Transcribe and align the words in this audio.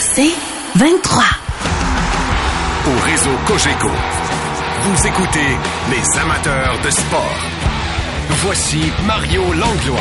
C'est 0.00 0.34
23. 0.76 1.24
Au 2.86 3.00
réseau 3.04 3.30
Cogeco, 3.46 3.88
vous 4.82 5.06
écoutez 5.06 5.38
les 5.90 6.20
amateurs 6.20 6.78
de 6.84 6.90
sport. 6.90 7.38
Voici 8.44 8.80
Mario 9.06 9.42
Langlois. 9.52 10.00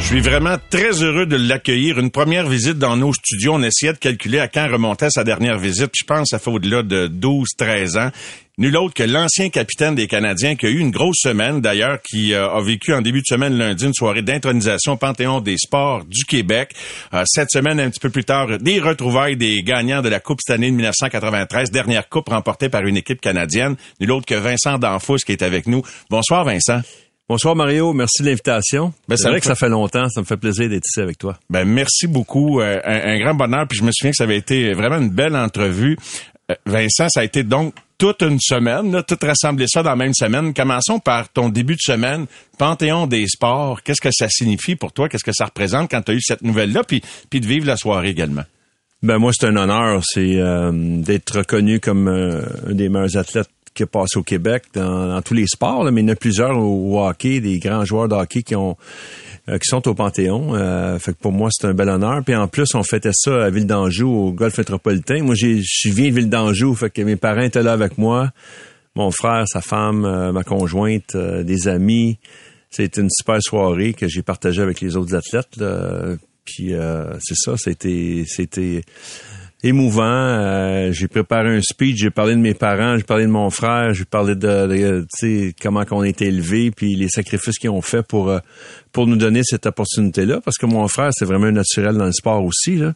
Je 0.00 0.12
suis 0.12 0.20
vraiment 0.20 0.56
très 0.70 1.02
heureux 1.02 1.26
de 1.26 1.36
l'accueillir. 1.36 1.98
Une 1.98 2.10
première 2.10 2.46
visite 2.46 2.78
dans 2.78 2.96
nos 2.96 3.12
studios. 3.12 3.54
On 3.54 3.62
essayait 3.62 3.92
de 3.92 3.98
calculer 3.98 4.38
à 4.38 4.46
quand 4.46 4.68
remontait 4.70 5.10
sa 5.10 5.24
dernière 5.24 5.58
visite. 5.58 5.90
Je 5.98 6.04
pense 6.04 6.22
que 6.22 6.28
ça 6.28 6.38
fait 6.38 6.50
au-delà 6.50 6.82
de 6.82 7.08
12-13 7.08 7.98
ans. 7.98 8.10
Nul 8.58 8.74
autre 8.78 8.94
que 8.94 9.02
l'ancien 9.02 9.50
capitaine 9.50 9.94
des 9.94 10.06
Canadiens 10.06 10.56
qui 10.56 10.64
a 10.64 10.70
eu 10.70 10.78
une 10.78 10.90
grosse 10.90 11.18
semaine 11.18 11.60
d'ailleurs, 11.60 12.00
qui 12.00 12.32
euh, 12.32 12.48
a 12.48 12.62
vécu 12.62 12.94
en 12.94 13.02
début 13.02 13.20
de 13.20 13.26
semaine 13.26 13.52
lundi 13.52 13.84
une 13.84 13.92
soirée 13.92 14.22
d'intronisation 14.22 14.92
au 14.92 14.96
Panthéon 14.96 15.42
des 15.42 15.58
sports 15.58 16.06
du 16.06 16.24
Québec. 16.24 16.72
Euh, 17.12 17.22
cette 17.26 17.50
semaine, 17.50 17.78
un 17.78 17.90
petit 17.90 18.00
peu 18.00 18.08
plus 18.08 18.24
tard, 18.24 18.56
des 18.58 18.80
retrouvailles 18.80 19.36
des 19.36 19.62
gagnants 19.62 20.00
de 20.00 20.08
la 20.08 20.20
Coupe 20.20 20.38
cette 20.42 20.54
année 20.54 20.70
de 20.70 20.76
1993, 20.76 21.70
dernière 21.70 22.08
coupe 22.08 22.30
remportée 22.30 22.70
par 22.70 22.80
une 22.86 22.96
équipe 22.96 23.20
canadienne. 23.20 23.76
Nul 24.00 24.10
autre 24.10 24.24
que 24.24 24.34
Vincent 24.34 24.78
Danfous 24.78 25.18
qui 25.26 25.32
est 25.32 25.42
avec 25.42 25.66
nous. 25.66 25.82
Bonsoir 26.08 26.46
Vincent. 26.46 26.80
Bonsoir 27.28 27.56
Mario, 27.56 27.92
merci 27.92 28.22
de 28.22 28.28
l'invitation. 28.28 28.94
Ben, 29.06 29.18
c'est 29.18 29.28
vrai 29.28 29.40
que 29.40 29.46
ça 29.46 29.54
fait 29.54 29.68
longtemps, 29.68 30.08
ça 30.08 30.22
me 30.22 30.24
fait 30.24 30.38
plaisir 30.38 30.70
d'être 30.70 30.86
ici 30.86 31.02
avec 31.02 31.18
toi. 31.18 31.36
Ben 31.50 31.66
merci 31.66 32.06
beaucoup, 32.06 32.62
euh, 32.62 32.80
un, 32.86 33.16
un 33.16 33.18
grand 33.18 33.34
bonheur. 33.34 33.68
Puis 33.68 33.78
je 33.80 33.84
me 33.84 33.90
souviens 33.92 34.12
que 34.12 34.16
ça 34.16 34.24
avait 34.24 34.38
été 34.38 34.72
vraiment 34.72 34.96
une 34.96 35.10
belle 35.10 35.36
entrevue. 35.36 35.98
Euh, 36.50 36.54
Vincent, 36.64 37.08
ça 37.10 37.20
a 37.20 37.24
été 37.24 37.42
donc 37.42 37.74
toute 37.98 38.22
une 38.22 38.38
semaine, 38.40 38.92
là, 38.92 39.02
tout 39.02 39.18
rassembler 39.22 39.66
ça 39.68 39.82
dans 39.82 39.90
la 39.90 39.96
même 39.96 40.14
semaine. 40.14 40.52
Commençons 40.52 40.98
par 40.98 41.28
ton 41.28 41.48
début 41.48 41.74
de 41.74 41.80
semaine, 41.80 42.26
Panthéon 42.58 43.06
des 43.06 43.26
sports. 43.26 43.82
Qu'est-ce 43.82 44.00
que 44.00 44.10
ça 44.12 44.28
signifie 44.28 44.76
pour 44.76 44.92
toi? 44.92 45.08
Qu'est-ce 45.08 45.24
que 45.24 45.32
ça 45.32 45.46
représente 45.46 45.90
quand 45.90 46.02
tu 46.02 46.12
as 46.12 46.14
eu 46.14 46.20
cette 46.20 46.42
nouvelle-là? 46.42 46.84
Puis, 46.84 47.02
puis 47.30 47.40
de 47.40 47.46
vivre 47.46 47.66
la 47.66 47.76
soirée 47.76 48.10
également? 48.10 48.44
Ben 49.02 49.18
moi 49.18 49.30
c'est 49.32 49.46
un 49.46 49.56
honneur, 49.56 50.02
c'est 50.04 50.36
euh, 50.36 50.72
d'être 50.72 51.38
reconnu 51.38 51.80
comme 51.80 52.08
euh, 52.08 52.42
un 52.66 52.72
des 52.72 52.88
meilleurs 52.88 53.16
athlètes 53.18 53.50
qui 53.74 53.82
a 53.82 53.86
passé 53.86 54.18
au 54.18 54.22
Québec 54.22 54.64
dans, 54.72 55.20
tous 55.20 55.34
les 55.34 55.46
sports, 55.46 55.84
mais 55.92 56.00
il 56.00 56.06
y 56.06 56.10
en 56.10 56.12
a 56.14 56.16
plusieurs 56.16 56.58
au 56.58 57.06
hockey, 57.06 57.40
des 57.40 57.58
grands 57.58 57.84
joueurs 57.84 58.08
de 58.08 58.14
hockey 58.14 58.42
qui 58.42 58.56
ont 58.56 58.76
euh, 59.48 59.58
qui 59.58 59.68
sont 59.68 59.86
au 59.86 59.94
Panthéon. 59.94 60.54
Euh, 60.54 60.98
fait 60.98 61.12
que 61.12 61.18
pour 61.18 61.32
moi, 61.32 61.50
c'est 61.52 61.66
un 61.66 61.74
bel 61.74 61.88
honneur. 61.88 62.22
Puis 62.24 62.34
en 62.34 62.48
plus, 62.48 62.74
on 62.74 62.82
fêtait 62.82 63.10
ça 63.12 63.44
à 63.44 63.50
Ville 63.50 63.66
d'Anjou, 63.66 64.08
au 64.08 64.32
golf 64.32 64.58
métropolitain. 64.58 65.22
Moi, 65.22 65.34
je 65.36 65.90
viens 65.90 66.08
de 66.10 66.14
Ville 66.14 66.28
d'Anjou, 66.28 66.74
fait 66.74 66.90
que 66.90 67.02
mes 67.02 67.16
parents 67.16 67.42
étaient 67.42 67.62
là 67.62 67.72
avec 67.72 67.96
moi. 67.96 68.32
Mon 68.96 69.10
frère, 69.10 69.44
sa 69.46 69.60
femme, 69.60 70.04
euh, 70.04 70.32
ma 70.32 70.42
conjointe, 70.42 71.14
euh, 71.14 71.42
des 71.44 71.68
amis. 71.68 72.18
C'était 72.70 73.00
une 73.00 73.10
super 73.10 73.40
soirée 73.40 73.94
que 73.94 74.08
j'ai 74.08 74.22
partagée 74.22 74.62
avec 74.62 74.80
les 74.80 74.96
autres 74.96 75.14
athlètes. 75.14 75.56
là. 75.58 76.16
Puis 76.44 76.72
c'est 77.20 77.34
ça, 77.34 77.56
c'était 77.56 78.24
c'était 78.24 78.82
émouvant. 79.62 80.04
Euh, 80.04 80.92
j'ai 80.92 81.08
préparé 81.08 81.56
un 81.56 81.60
speech, 81.60 81.96
j'ai 81.96 82.10
parlé 82.10 82.34
de 82.34 82.40
mes 82.40 82.54
parents, 82.54 82.96
j'ai 82.96 83.04
parlé 83.04 83.24
de 83.24 83.30
mon 83.30 83.50
frère, 83.50 83.92
j'ai 83.94 84.04
parlé 84.04 84.34
de, 84.34 84.66
de 84.66 85.06
sais, 85.10 85.54
comment 85.60 85.84
qu'on 85.84 86.00
a 86.02 86.08
été 86.08 86.26
élevés, 86.26 86.70
puis 86.70 86.94
les 86.94 87.08
sacrifices 87.08 87.58
qu'ils 87.58 87.70
ont 87.70 87.82
fait 87.82 88.02
pour 88.02 88.30
euh, 88.30 88.38
pour 88.92 89.06
nous 89.06 89.16
donner 89.16 89.42
cette 89.44 89.66
opportunité-là. 89.66 90.40
Parce 90.44 90.58
que 90.58 90.66
mon 90.66 90.86
frère, 90.88 91.10
c'est 91.12 91.24
vraiment 91.24 91.46
un 91.46 91.52
naturel 91.52 91.96
dans 91.96 92.06
le 92.06 92.12
sport 92.12 92.44
aussi. 92.44 92.76
Là. 92.76 92.94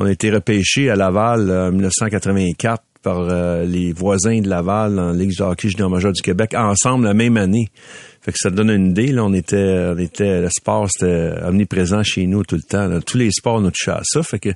On 0.00 0.04
a 0.04 0.12
été 0.12 0.30
repêchés 0.30 0.90
à 0.90 0.96
Laval 0.96 1.50
euh, 1.50 1.68
en 1.68 1.72
1984 1.72 2.82
par 3.02 3.20
euh, 3.20 3.64
les 3.64 3.92
voisins 3.92 4.40
de 4.40 4.48
Laval 4.48 4.94
la 4.94 5.12
Ligue 5.12 5.36
de 5.36 5.42
hockey 5.42 5.68
junior 5.68 5.90
majeur 5.90 6.12
du 6.12 6.22
Québec 6.22 6.54
ensemble 6.54 7.04
la 7.04 7.14
même 7.14 7.36
année. 7.36 7.68
Fait 8.20 8.32
que 8.32 8.38
ça 8.38 8.50
donne 8.50 8.70
une 8.70 8.90
idée. 8.90 9.08
Là, 9.08 9.24
on 9.24 9.32
était, 9.32 9.92
on 9.94 9.98
était, 9.98 10.42
le 10.42 10.48
sport 10.50 10.88
c'était 10.90 11.32
omniprésent 11.44 12.02
chez 12.02 12.26
nous 12.26 12.44
tout 12.44 12.56
le 12.56 12.62
temps. 12.62 12.86
là. 12.86 13.00
Tous 13.00 13.18
les 13.18 13.30
sports 13.30 13.60
nous 13.60 13.70
touchaient 13.70 13.92
à 13.92 14.02
ça. 14.04 14.22
Fait 14.22 14.38
que 14.38 14.50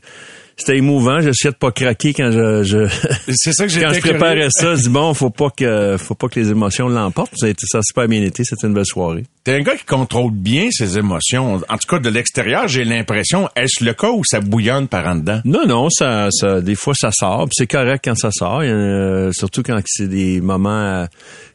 c'était 0.56 0.76
émouvant. 0.78 1.20
J'essayais 1.20 1.52
de 1.52 1.56
pas 1.56 1.70
craquer 1.72 2.12
quand 2.14 2.30
je, 2.30 2.62
je 2.62 2.88
C'est 3.34 3.52
ça 3.52 3.66
que 3.66 3.72
quand 3.80 3.92
je 3.94 4.00
préparais 4.00 4.34
curieux. 4.34 4.48
ça. 4.50 4.74
Je 4.74 4.82
dis 4.82 4.88
bon, 4.90 5.12
faut 5.14 5.30
pas 5.30 5.50
que, 5.50 5.96
faut 5.98 6.14
pas 6.14 6.28
que 6.28 6.38
les 6.40 6.50
émotions 6.50 6.88
l'emportent. 6.88 7.32
Ça 7.36 7.46
a, 7.48 7.82
super 7.82 8.08
bien 8.08 8.22
été. 8.22 8.44
C'était 8.44 8.66
une 8.66 8.74
belle 8.74 8.86
soirée. 8.86 9.24
T'es 9.44 9.54
un 9.54 9.60
gars 9.60 9.76
qui 9.76 9.84
contrôle 9.84 10.30
bien 10.32 10.68
ses 10.70 10.98
émotions. 10.98 11.54
En 11.68 11.76
tout 11.76 11.88
cas, 11.88 11.98
de 11.98 12.08
l'extérieur, 12.08 12.68
j'ai 12.68 12.84
l'impression. 12.84 13.48
Est-ce 13.56 13.84
le 13.84 13.92
cas 13.92 14.10
où 14.10 14.22
ça 14.24 14.40
bouillonne 14.40 14.86
par 14.88 15.06
en 15.06 15.16
dedans? 15.16 15.40
Non, 15.44 15.66
non, 15.66 15.88
ça, 15.90 16.28
ça, 16.30 16.60
des 16.60 16.76
fois 16.76 16.94
ça 16.96 17.10
sort. 17.12 17.48
C'est 17.52 17.66
correct 17.66 18.02
quand 18.04 18.14
ça 18.16 18.30
sort. 18.30 18.60
A- 18.60 19.32
surtout 19.32 19.62
quand 19.64 19.80
c'est 19.86 20.06
des 20.08 20.40
moments 20.40 20.70
euh, 20.70 21.06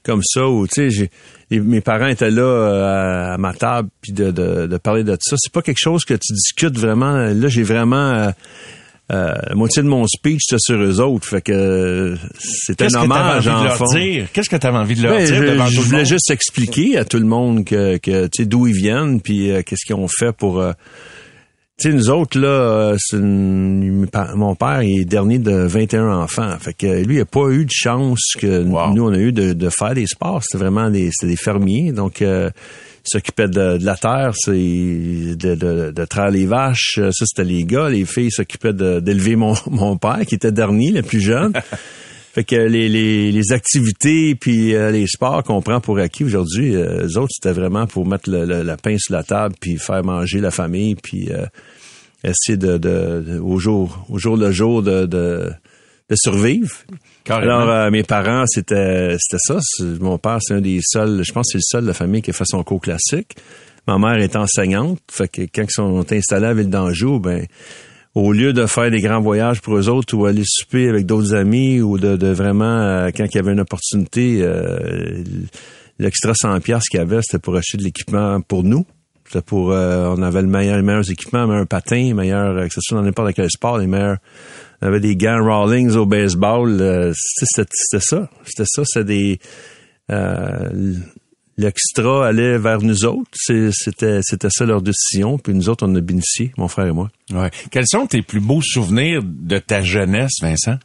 comme 0.08 0.22
ça 0.24 0.48
où 0.48 0.66
tu 0.68 0.90
sais, 0.92 1.12
mes 1.52 1.82
parents 1.82 2.08
étaient 2.08 2.32
là 2.32 2.42
euh, 2.42 3.34
à, 3.34 3.38
ma 3.38 3.54
table 3.54 3.90
puis 4.02 4.12
de, 4.14 4.32
de, 4.32 4.66
de 4.66 4.78
parler 4.78 5.04
de 5.04 5.16
ça. 5.20 5.36
C'est 5.38 5.54
pas 5.54 5.62
quelque 5.62 5.78
chose 5.80 6.04
que 6.06 6.16
tu 6.16 6.34
discutes 6.34 6.78
vraiment. 6.80 7.14
Là, 7.18 7.48
j'ai 7.48 7.62
vraiment 7.64 7.96
euh, 8.14 8.30
euh, 9.12 9.34
la 9.48 9.56
moitié 9.56 9.84
de 9.84 9.88
mon 9.88 10.06
speech 10.08 10.42
c'était 10.48 10.60
sur 10.60 10.82
eux 10.82 11.00
autres. 11.00 11.28
Fait 11.28 11.42
que 11.42 12.16
c'est 12.40 12.74
un 12.82 12.86
Qu'est-ce 12.86 12.96
que 12.98 13.00
t'avais 13.00 13.06
hommage 13.06 13.48
envie 13.48 13.48
de 13.48 13.54
en 13.60 13.64
leur 13.64 13.78
fond. 13.78 13.86
dire? 13.94 14.28
Qu'est-ce 14.34 14.50
que 14.50 14.56
t'avais 14.56 14.78
envie 14.78 14.96
de 14.96 15.04
leur 15.04 15.12
Ben, 15.14 15.26
dire 15.26 15.36
je, 15.36 15.44
devant 15.44 15.66
je 15.68 15.76
tout 15.76 15.82
le 15.82 15.86
voulais 15.86 15.98
monde? 16.00 16.06
juste 16.08 16.32
expliquer 16.32 16.98
à 16.98 17.06
tout 17.06 17.20
le 17.20 17.26
monde 17.26 17.64
que, 17.66 17.98
que 17.98 18.26
tu 18.28 18.44
sais 18.44 18.46
d'où 18.46 18.68
ils 18.68 18.74
viennent 18.76 19.22
puis 19.22 19.50
qu'est-ce 19.66 19.86
qu'ils 19.86 19.96
ont 19.96 20.08
fait 20.10 20.32
pour 20.34 20.62
tu 21.80 21.90
sais 21.92 21.96
nous 21.96 22.10
autres 22.10 22.40
là 22.40 22.48
euh, 22.48 22.98
une- 23.14 24.08
mon 24.36 24.56
père 24.56 24.82
il 24.82 25.02
est 25.02 25.06
dernier 25.06 25.38
de 25.40 25.52
21 25.52 26.10
enfants 26.10 26.58
fait 26.60 26.74
que 26.74 27.04
lui 27.04 27.16
il 27.18 27.22
a 27.22 27.26
pas 27.26 27.50
eu 27.50 27.66
de 27.66 27.72
chance 27.72 28.34
que 28.40 28.64
Wow. 28.64 28.94
nous 28.94 29.04
on 29.08 29.14
a 29.14 29.18
eu 29.20 29.32
de, 29.32 29.54
de 29.54 29.70
faire 29.70 29.94
des 29.94 30.08
sports 30.08 30.42
c'était 30.44 30.64
vraiment 30.64 30.90
des 30.90 31.10
c'était 31.12 31.32
des 31.32 31.38
fermiers 31.38 31.92
donc 31.92 32.22
euh, 32.22 32.50
s'occupaient 33.04 33.48
de, 33.48 33.78
de 33.78 33.86
la 33.86 33.96
terre, 33.96 34.32
c'est 34.36 34.52
de, 34.54 35.56
de, 35.56 35.92
de 35.96 36.06
traire 36.06 36.30
les 36.30 36.46
vaches. 36.46 36.96
Ça, 37.00 37.26
c'était 37.26 37.46
les 37.46 37.64
gars. 37.64 37.88
Les 37.88 38.04
filles 38.04 38.32
s'occupaient 38.32 38.74
d'élever 38.74 39.38
mon, 39.38 39.54
mon 39.72 39.96
père, 39.96 40.20
qui 40.28 40.36
était 40.36 40.52
dernier, 40.52 40.92
le 40.92 41.04
plus 41.04 41.22
jeune. 41.22 41.54
Fait 42.38 42.44
que 42.44 42.56
les, 42.56 42.88
les, 42.88 43.32
les 43.32 43.52
activités 43.52 44.36
puis 44.36 44.76
euh, 44.76 44.92
les 44.92 45.08
sports 45.08 45.42
qu'on 45.44 45.60
prend 45.64 45.82
pour 45.82 45.98
acquis 45.98 46.24
aujourd'hui, 46.24 46.76
euh, 46.76 47.08
eux 47.08 47.18
autres, 47.18 47.32
c'était 47.34 47.52
vraiment 47.52 47.88
pour 47.88 48.06
mettre 48.06 48.30
le, 48.30 48.46
le- 48.46 48.62
la 48.62 48.78
pain 48.78 48.96
sur 49.00 49.16
la 49.16 49.24
table 49.24 49.56
puis 49.60 49.78
faire 49.78 50.04
manger 50.04 50.40
la 50.40 50.52
famille 50.52 50.94
puis 50.94 51.32
euh, 51.32 51.48
essayer 52.24 52.56
de, 52.56 52.78
de, 52.78 53.24
de- 53.28 53.40
au 53.40 53.58
jour 53.58 54.06
au 54.10 54.20
jour 54.20 54.38
le 54.38 54.52
jour 54.52 54.84
de, 54.84 55.08
de, 55.08 55.50
de 56.12 56.16
survivre. 56.16 56.76
Carrément. 57.24 57.56
Alors 57.62 57.70
euh, 57.72 57.90
mes 57.90 58.04
parents, 58.04 58.44
c'était 58.46 59.18
c'était 59.20 59.42
ça. 59.44 59.58
Mon 60.00 60.20
père, 60.20 60.38
c'est 60.40 60.54
un 60.54 60.62
des 60.62 60.80
seuls, 60.84 61.24
je 61.26 61.32
pense 61.32 61.48
que 61.48 61.54
c'est 61.54 61.58
le 61.58 61.64
seul 61.80 61.82
de 61.82 61.88
la 61.88 61.96
famille 61.96 62.22
qui 62.22 62.30
a 62.30 62.34
fait 62.34 62.46
son 62.46 62.62
cours 62.64 62.82
classique. 62.82 63.36
Ma 63.88 63.98
mère 63.98 64.18
est 64.22 64.36
enseignante, 64.36 65.00
fait 65.10 65.28
que 65.28 65.42
quand 65.42 65.64
ils 65.64 65.72
sont 65.72 66.06
installés 66.14 66.46
à 66.46 66.54
Ville 66.54 66.70
d'Anjou, 66.70 67.20
ben 67.20 67.48
au 68.18 68.32
lieu 68.32 68.52
de 68.52 68.66
faire 68.66 68.90
des 68.90 69.00
grands 69.00 69.22
voyages 69.22 69.62
pour 69.62 69.78
eux 69.78 69.90
autres 69.90 70.16
ou 70.16 70.26
aller 70.26 70.42
souper 70.44 70.90
avec 70.90 71.06
d'autres 71.06 71.36
amis 71.36 71.82
ou 71.82 72.00
de, 72.00 72.28
vraiment, 72.28 72.66
euh, 72.66 73.10
quand 73.16 73.26
il 73.26 73.36
y 73.36 73.38
avait 73.38 73.54
une 73.54 73.60
opportunité, 73.60 74.40
euh, 74.42 75.24
l'extra 76.00 76.34
100 76.34 76.60
pièces 76.62 76.90
qu'il 76.90 77.00
y 77.00 77.04
avait, 77.04 77.20
c'était 77.22 77.38
pour 77.38 77.56
acheter 77.56 77.78
de 77.78 77.84
l'équipement 77.84 78.42
pour 78.42 78.64
nous. 78.64 78.88
C'était 79.26 79.44
pour, 79.44 79.72
euh, 79.72 80.16
on 80.18 80.24
avait 80.24 80.42
le 80.42 80.48
meilleur, 80.48 80.78
les 80.78 80.84
meilleurs 80.84 81.12
équipements, 81.12 81.42
le 81.42 81.48
meilleur 81.48 81.68
patin, 81.68 82.14
meilleur, 82.16 82.58
euh, 82.58 82.68
que 82.68 82.74
ce 82.74 82.82
soit 82.82 82.98
dans 82.98 83.04
n'importe 83.04 83.34
quel 83.36 83.52
sport, 83.52 83.78
les 83.78 83.88
meilleurs, 83.88 84.18
on 84.82 84.88
avait 84.88 85.00
des 85.00 85.16
gants 85.16 85.44
Rawlings 85.44 85.96
au 85.96 86.08
baseball, 86.08 87.14
c'était 87.14 87.70
c'était 87.72 88.04
ça. 88.04 88.30
C'était 88.46 88.66
ça, 88.66 88.82
c'est 88.86 89.04
des, 89.04 89.40
l'extra 91.58 92.28
allait 92.28 92.58
vers 92.58 92.82
nous 92.82 93.06
autres. 93.06 93.30
C'était, 93.34 94.20
c'était 94.22 94.50
ça 94.50 94.66
leur 94.66 94.82
décision. 94.82 95.38
Puis 95.38 95.54
nous 95.54 95.70
autres, 95.70 95.88
on 95.88 95.96
a 95.96 96.02
bénéficié, 96.02 96.52
mon 96.58 96.68
frère 96.68 96.88
et 96.88 96.92
moi. 96.92 97.10
Ouais. 97.32 97.52
Quels 97.72 97.88
sont 97.88 98.08
tes 98.08 98.22
plus 98.22 98.40
beaux 98.40 98.62
souvenirs 98.62 99.22
de 99.24 99.58
ta 99.58 99.82
jeunesse, 99.82 100.34
Vincent? 100.42 100.78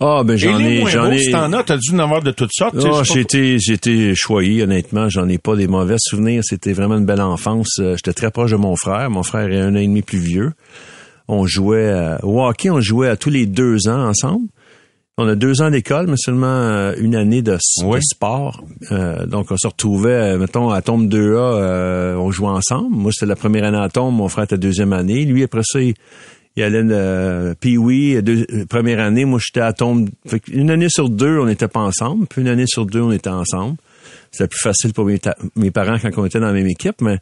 Ah, 0.00 0.22
ben 0.24 0.36
j'en 0.36 0.60
ai, 0.60 0.86
j'en 0.86 1.10
ai. 1.10 1.18
si 1.18 1.32
t'en 1.32 1.52
as, 1.52 1.64
t'as 1.64 1.76
dû 1.76 1.90
en 1.92 1.98
avoir 1.98 2.22
de 2.22 2.30
toutes 2.30 2.52
sortes. 2.52 2.76
Ah, 2.84 3.02
j'ai 3.02 3.20
été, 3.20 3.58
j'ai 3.58 3.72
été 3.72 4.14
choyé, 4.14 4.62
honnêtement. 4.62 5.08
J'en 5.08 5.28
ai 5.28 5.38
pas 5.38 5.56
des 5.56 5.66
mauvais 5.66 5.96
souvenirs. 5.98 6.42
C'était 6.44 6.72
vraiment 6.72 6.98
une 6.98 7.04
belle 7.04 7.20
enfance. 7.20 7.80
Euh, 7.80 7.96
J'étais 7.96 8.12
très 8.12 8.30
proche 8.30 8.52
de 8.52 8.56
mon 8.56 8.76
frère. 8.76 9.10
Mon 9.10 9.24
frère 9.24 9.50
est 9.50 9.58
un 9.58 9.74
an 9.74 9.78
et 9.78 9.86
demi 9.88 10.02
plus 10.02 10.20
vieux. 10.20 10.52
On 11.26 11.46
jouait 11.46 11.90
euh, 11.90 12.16
au 12.22 12.40
hockey, 12.42 12.70
on 12.70 12.80
jouait 12.80 13.08
à 13.08 13.16
tous 13.16 13.30
les 13.30 13.46
deux 13.46 13.88
ans 13.88 14.08
ensemble. 14.08 14.46
On 15.20 15.26
a 15.28 15.34
deux 15.34 15.60
ans 15.62 15.70
d'école, 15.70 16.06
mais 16.06 16.16
seulement 16.16 16.46
euh, 16.46 16.94
une 16.98 17.16
année 17.16 17.42
de, 17.42 17.54
s- 17.54 17.82
Oui. 17.84 17.98
de 17.98 18.02
sport. 18.04 18.62
Euh, 18.92 19.26
donc, 19.26 19.48
on 19.50 19.56
se 19.56 19.66
retrouvait, 19.66 20.12
euh, 20.34 20.38
mettons, 20.38 20.70
à 20.70 20.80
Tombe 20.80 21.08
2A, 21.12 21.36
euh, 21.36 22.14
on 22.14 22.30
jouait 22.30 22.48
ensemble. 22.48 22.94
Moi, 22.94 23.10
c'était 23.12 23.26
la 23.26 23.34
première 23.36 23.64
année 23.64 23.78
à 23.78 23.88
Tombe, 23.88 24.14
mon 24.14 24.28
frère 24.28 24.44
était 24.44 24.56
deuxième 24.58 24.92
année. 24.92 25.24
Lui, 25.24 25.42
après 25.42 25.62
ça, 25.64 25.80
il, 25.80 25.94
il 26.56 26.62
allait 26.62 26.82
euh, 26.84 27.54
deux- 27.60 28.46
euh, 28.52 28.64
première 28.66 29.00
année, 29.00 29.24
moi, 29.24 29.40
j'étais 29.44 29.60
à 29.60 29.72
Tombe. 29.72 30.08
Fait 30.26 30.40
une 30.52 30.70
année 30.70 30.88
sur 30.88 31.08
deux, 31.10 31.38
on 31.40 31.46
n'était 31.46 31.68
pas 31.68 31.80
ensemble. 31.80 32.26
Puis 32.28 32.42
une 32.42 32.48
année 32.48 32.66
sur 32.68 32.86
deux, 32.86 33.00
on 33.02 33.10
était 33.12 33.28
ensemble. 33.28 33.76
C'était 34.30 34.46
plus 34.48 34.60
facile 34.60 34.92
pour 34.92 35.04
mes, 35.04 35.18
mes 35.56 35.70
parents 35.72 35.96
quand 36.00 36.10
on 36.16 36.26
était 36.26 36.38
dans 36.38 36.46
la 36.46 36.52
même 36.52 36.68
équipe, 36.68 37.00
mais... 37.00 37.18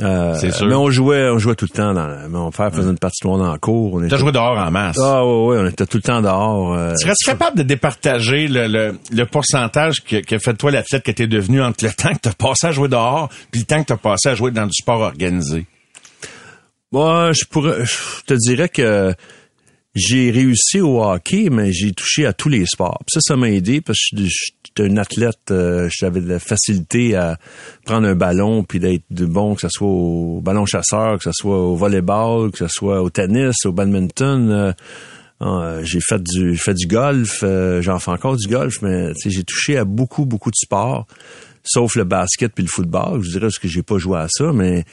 euh, 0.00 0.34
sûr. 0.38 0.66
Mais 0.66 0.74
on 0.74 0.90
jouait, 0.90 1.28
on 1.30 1.38
jouait 1.38 1.54
tout 1.54 1.66
le 1.70 1.76
temps. 1.76 1.94
Dans, 1.94 2.28
mon 2.28 2.50
père 2.50 2.72
faisait 2.72 2.90
une 2.90 2.98
partie 2.98 3.22
dans 3.24 3.50
la 3.50 3.58
cour. 3.58 3.94
On 3.94 4.00
T'as 4.00 4.06
était, 4.06 4.18
joué 4.18 4.32
dehors 4.32 4.58
en 4.58 4.70
masse. 4.70 4.98
ah 5.00 5.24
ouais, 5.24 5.46
ouais, 5.46 5.58
on 5.62 5.66
était 5.66 5.86
tout 5.86 5.96
le 5.98 6.02
temps 6.02 6.20
dehors. 6.20 6.74
euh, 6.74 6.94
Serais-tu 6.96 7.24
capable 7.26 7.58
de 7.58 7.62
départager 7.62 8.46
le, 8.48 8.66
le, 8.68 8.98
le 9.10 9.26
pourcentage 9.26 10.02
que, 10.04 10.16
que 10.20 10.38
fait 10.38 10.54
toi 10.54 10.70
l'athlète 10.70 11.02
que 11.02 11.10
t'es 11.12 11.26
devenu 11.26 11.62
entre 11.62 11.84
le 11.84 11.92
temps 11.92 12.12
que 12.12 12.18
t'as 12.20 12.32
passé 12.34 12.66
à 12.66 12.70
jouer 12.72 12.88
dehors 12.88 13.28
puis 13.50 13.60
le 13.60 13.66
temps 13.66 13.80
que 13.82 13.86
t'as 13.88 13.96
passé 13.96 14.28
à 14.28 14.34
jouer 14.34 14.50
dans 14.50 14.66
du 14.66 14.74
sport 14.74 15.00
organisé? 15.00 15.66
Moi, 16.92 17.32
je 17.32 17.44
pourrais, 17.46 17.84
je 17.84 18.22
te 18.26 18.34
dirais 18.34 18.68
que 18.68 19.12
j'ai 19.96 20.30
réussi 20.30 20.82
au 20.82 21.02
hockey, 21.02 21.48
mais 21.50 21.72
j'ai 21.72 21.92
touché 21.92 22.26
à 22.26 22.34
tous 22.34 22.50
les 22.50 22.66
sports. 22.66 23.00
ça, 23.08 23.20
ça 23.22 23.34
m'a 23.34 23.50
aidé 23.50 23.80
parce 23.80 23.98
que 24.10 24.18
j'étais 24.18 24.92
un 24.92 24.98
athlète, 24.98 25.50
euh, 25.50 25.88
j'avais 25.90 26.20
de 26.20 26.28
la 26.28 26.38
facilité 26.38 27.16
à 27.16 27.38
prendre 27.86 28.06
un 28.06 28.14
ballon 28.14 28.62
puis 28.62 28.78
d'être 28.78 29.04
bon, 29.10 29.54
que 29.54 29.62
ce 29.62 29.70
soit 29.70 29.88
au 29.88 30.42
ballon 30.42 30.66
chasseur, 30.66 31.16
que 31.16 31.24
ce 31.24 31.32
soit 31.32 31.58
au 31.58 31.76
volleyball, 31.76 32.50
que 32.50 32.58
ce 32.58 32.68
soit 32.68 33.00
au 33.00 33.08
tennis, 33.08 33.56
au 33.64 33.72
badminton. 33.72 34.50
Euh, 34.50 34.72
euh, 35.40 35.82
j'ai 35.82 36.00
fait 36.00 36.22
du 36.22 36.58
fait 36.58 36.74
du 36.74 36.86
golf, 36.86 37.42
j'en 37.80 37.98
fais 37.98 38.10
encore 38.10 38.36
du 38.36 38.48
golf, 38.48 38.82
mais 38.82 39.12
j'ai 39.24 39.44
touché 39.44 39.78
à 39.78 39.84
beaucoup, 39.86 40.26
beaucoup 40.26 40.50
de 40.50 40.56
sports, 40.56 41.06
sauf 41.64 41.96
le 41.96 42.04
basket 42.04 42.52
puis 42.52 42.64
le 42.64 42.70
football. 42.70 43.22
Je 43.22 43.30
dirais 43.30 43.48
que 43.48 43.68
j'ai 43.68 43.82
pas 43.82 43.96
joué 43.96 44.18
à 44.18 44.28
ça, 44.28 44.52
mais 44.52 44.84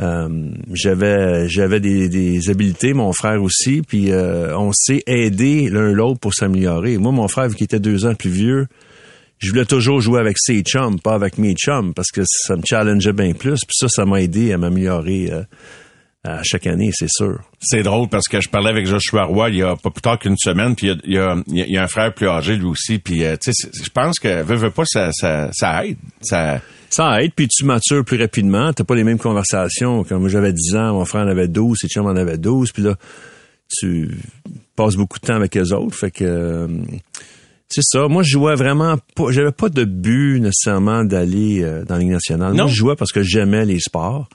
euh, 0.00 0.28
j'avais 0.72 1.48
j'avais 1.48 1.80
des, 1.80 2.08
des 2.08 2.48
habiletés, 2.48 2.94
mon 2.94 3.12
frère 3.12 3.42
aussi, 3.42 3.82
puis 3.82 4.12
euh, 4.12 4.56
on 4.56 4.72
s'est 4.72 5.02
aidé 5.06 5.68
l'un 5.68 5.92
l'autre 5.92 6.20
pour 6.20 6.32
s'améliorer. 6.32 6.96
Moi, 6.96 7.12
mon 7.12 7.28
frère, 7.28 7.48
qui 7.54 7.64
était 7.64 7.80
deux 7.80 8.06
ans 8.06 8.14
plus 8.14 8.30
vieux, 8.30 8.66
je 9.38 9.50
voulais 9.50 9.66
toujours 9.66 10.00
jouer 10.00 10.20
avec 10.20 10.36
ses 10.38 10.62
chums, 10.62 11.00
pas 11.00 11.14
avec 11.14 11.36
mes 11.38 11.54
chums, 11.54 11.92
parce 11.92 12.10
que 12.10 12.22
ça 12.24 12.56
me 12.56 12.62
challengeait 12.64 13.12
bien 13.12 13.32
plus. 13.32 13.60
Puis 13.66 13.76
ça, 13.76 13.88
ça 13.88 14.04
m'a 14.06 14.22
aidé 14.22 14.52
à 14.52 14.58
m'améliorer 14.58 15.32
euh, 15.32 15.42
à 16.24 16.42
chaque 16.44 16.66
année, 16.66 16.90
c'est 16.94 17.10
sûr. 17.10 17.38
C'est 17.60 17.82
drôle 17.82 18.08
parce 18.08 18.28
que 18.28 18.40
je 18.40 18.48
parlais 18.48 18.70
avec 18.70 18.86
Joshua 18.86 19.24
Roy 19.24 19.50
il 19.50 19.56
y 19.56 19.62
a 19.62 19.76
pas 19.76 19.90
plus 19.90 20.02
tard 20.02 20.18
qu'une 20.18 20.36
semaine, 20.38 20.76
puis 20.76 20.88
il 21.04 21.12
y 21.12 21.18
a, 21.18 21.36
il 21.46 21.72
y 21.72 21.76
a, 21.76 21.82
un 21.82 21.88
frère 21.88 22.14
plus 22.14 22.28
âgé 22.28 22.56
lui 22.56 22.66
aussi, 22.66 22.98
puis 22.98 23.22
tu 23.40 23.52
sais, 23.52 23.68
je 23.72 23.90
pense 23.90 24.18
que 24.18 24.42
veut, 24.42 24.56
veut 24.56 24.70
pas 24.70 24.84
ça, 24.86 25.10
ça, 25.12 25.50
ça 25.52 25.84
aide, 25.84 25.96
ça 26.20 26.60
ça 26.90 27.22
aide, 27.22 27.32
puis 27.34 27.48
tu 27.48 27.64
matures 27.64 28.04
plus 28.04 28.20
rapidement. 28.20 28.72
T'as 28.72 28.84
pas 28.84 28.94
les 28.94 29.04
mêmes 29.04 29.18
conversations. 29.18 30.04
Quand 30.04 30.18
moi 30.18 30.28
j'avais 30.28 30.52
10 30.52 30.76
ans, 30.76 30.92
mon 30.94 31.04
frère 31.04 31.24
en 31.24 31.28
avait 31.28 31.48
12, 31.48 31.78
ses 31.80 31.88
chums 31.88 32.06
en 32.06 32.16
avait 32.16 32.38
12, 32.38 32.72
puis 32.72 32.82
là, 32.82 32.96
tu 33.68 34.18
passes 34.76 34.96
beaucoup 34.96 35.18
de 35.18 35.26
temps 35.26 35.36
avec 35.36 35.54
les 35.54 35.72
autres. 35.72 35.96
Fait 35.96 36.10
que 36.10 36.24
euh, 36.24 36.68
c'est 37.68 37.84
ça. 37.84 38.08
Moi, 38.08 38.24
je 38.24 38.32
jouais 38.32 38.56
vraiment 38.56 38.96
pas. 39.14 39.30
J'avais 39.30 39.52
pas 39.52 39.68
de 39.68 39.84
but 39.84 40.40
nécessairement 40.40 41.04
d'aller 41.04 41.62
euh, 41.62 41.84
dans 41.84 41.94
la 41.94 42.00
Ligue 42.00 42.10
nationale. 42.10 42.54
Moi, 42.54 42.66
je 42.66 42.74
jouais 42.74 42.96
parce 42.96 43.12
que 43.12 43.22
j'aimais 43.22 43.64
les 43.64 43.78
sports 43.78 44.28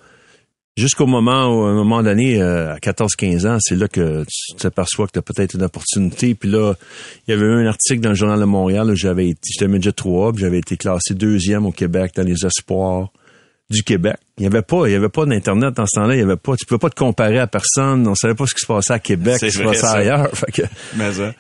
jusqu'au 0.78 1.06
moment 1.06 1.48
où, 1.48 1.66
à 1.66 1.70
un 1.70 1.74
moment 1.74 2.04
donné, 2.04 2.42
euh, 2.42 2.74
à 2.74 2.78
14-15 2.78 3.48
ans, 3.48 3.58
c'est 3.60 3.76
là 3.76 3.88
que 3.88 4.24
tu 4.24 4.56
t'aperçois 4.56 5.08
que 5.08 5.14
tu 5.14 5.20
as 5.20 5.22
peut-être 5.22 5.56
une 5.56 5.64
opportunité. 5.64 6.36
Puis 6.36 6.50
là, 6.50 6.74
il 7.28 7.32
y 7.32 7.34
avait 7.34 7.46
eu 7.46 7.54
un 7.54 7.68
article 7.68 8.02
dans 8.02 8.10
le 8.10 8.16
Journal 8.16 8.40
de 8.40 8.46
Montréal 8.46 8.90
où 8.90 8.96
j'avais 8.96 9.30
été, 9.30 9.42
j'étais 9.52 9.68
midget 9.68 9.94
3, 9.94 10.34
puis 10.34 10.42
j'avais 10.42 10.60
été 10.60 10.78
classé 10.78 11.14
deuxième 11.14 11.66
au 11.66 11.72
Québec 11.72 12.12
dans 12.16 12.24
les 12.24 12.46
espoirs 12.46 13.10
du 13.70 13.84
Québec. 13.84 14.18
Il 14.38 14.44
y 14.44 14.48
avait 14.48 14.62
pas, 14.62 14.88
il 14.88 14.92
y 14.92 14.96
avait 14.96 15.10
pas 15.10 15.26
d'internet 15.26 15.74
dans 15.74 15.86
ce 15.88 16.00
temps-là. 16.00 16.16
Il 16.16 16.20
y 16.20 16.24
avait 16.24 16.36
pas, 16.36 16.56
tu 16.56 16.66
pouvais 16.66 16.78
pas 16.78 16.90
te 16.90 16.96
comparer 16.96 17.40
à 17.40 17.48
personne. 17.48 18.06
On 18.08 18.14
savait 18.14 18.36
pas 18.36 18.46
ce 18.46 18.54
qui 18.54 18.60
se 18.60 18.68
passait 18.68 18.94
à 18.94 19.00
Québec, 19.00 19.38
ce 19.40 19.46
qui 19.46 19.52
se 19.54 19.64
passait 19.64 19.86
ailleurs. 19.86 20.30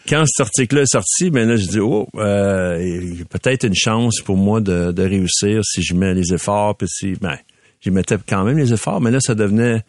quand 0.10 0.26
cet 0.26 0.48
article-là 0.48 0.84
est 0.84 0.92
sorti, 0.92 1.30
ben 1.30 1.48
là, 1.48 1.56
je 1.58 1.68
dis 1.68 1.80
oh, 1.80 2.08
euh, 2.16 2.80
il 2.81 3.20
y 3.20 3.22
a 3.22 3.26
peut-être 3.26 3.66
une 3.66 3.76
chance 3.76 4.22
pour 4.22 4.38
moi 4.38 4.62
de, 4.62 4.92
de 4.92 5.04
réussir 5.04 5.64
si 5.64 5.84
je 5.84 5.94
mets 5.94 6.14
les 6.14 6.34
efforts. 6.34 6.78
Puis 6.78 6.88
si, 6.88 7.14
ben, 7.22 7.38
j'y 7.86 7.92
mettais 7.92 8.18
quand 8.28 8.44
même 8.44 8.58
les 8.58 8.74
efforts, 8.74 9.00
mais 9.00 9.12
là, 9.12 9.20
ça 9.22 9.36
devenait 9.36 9.84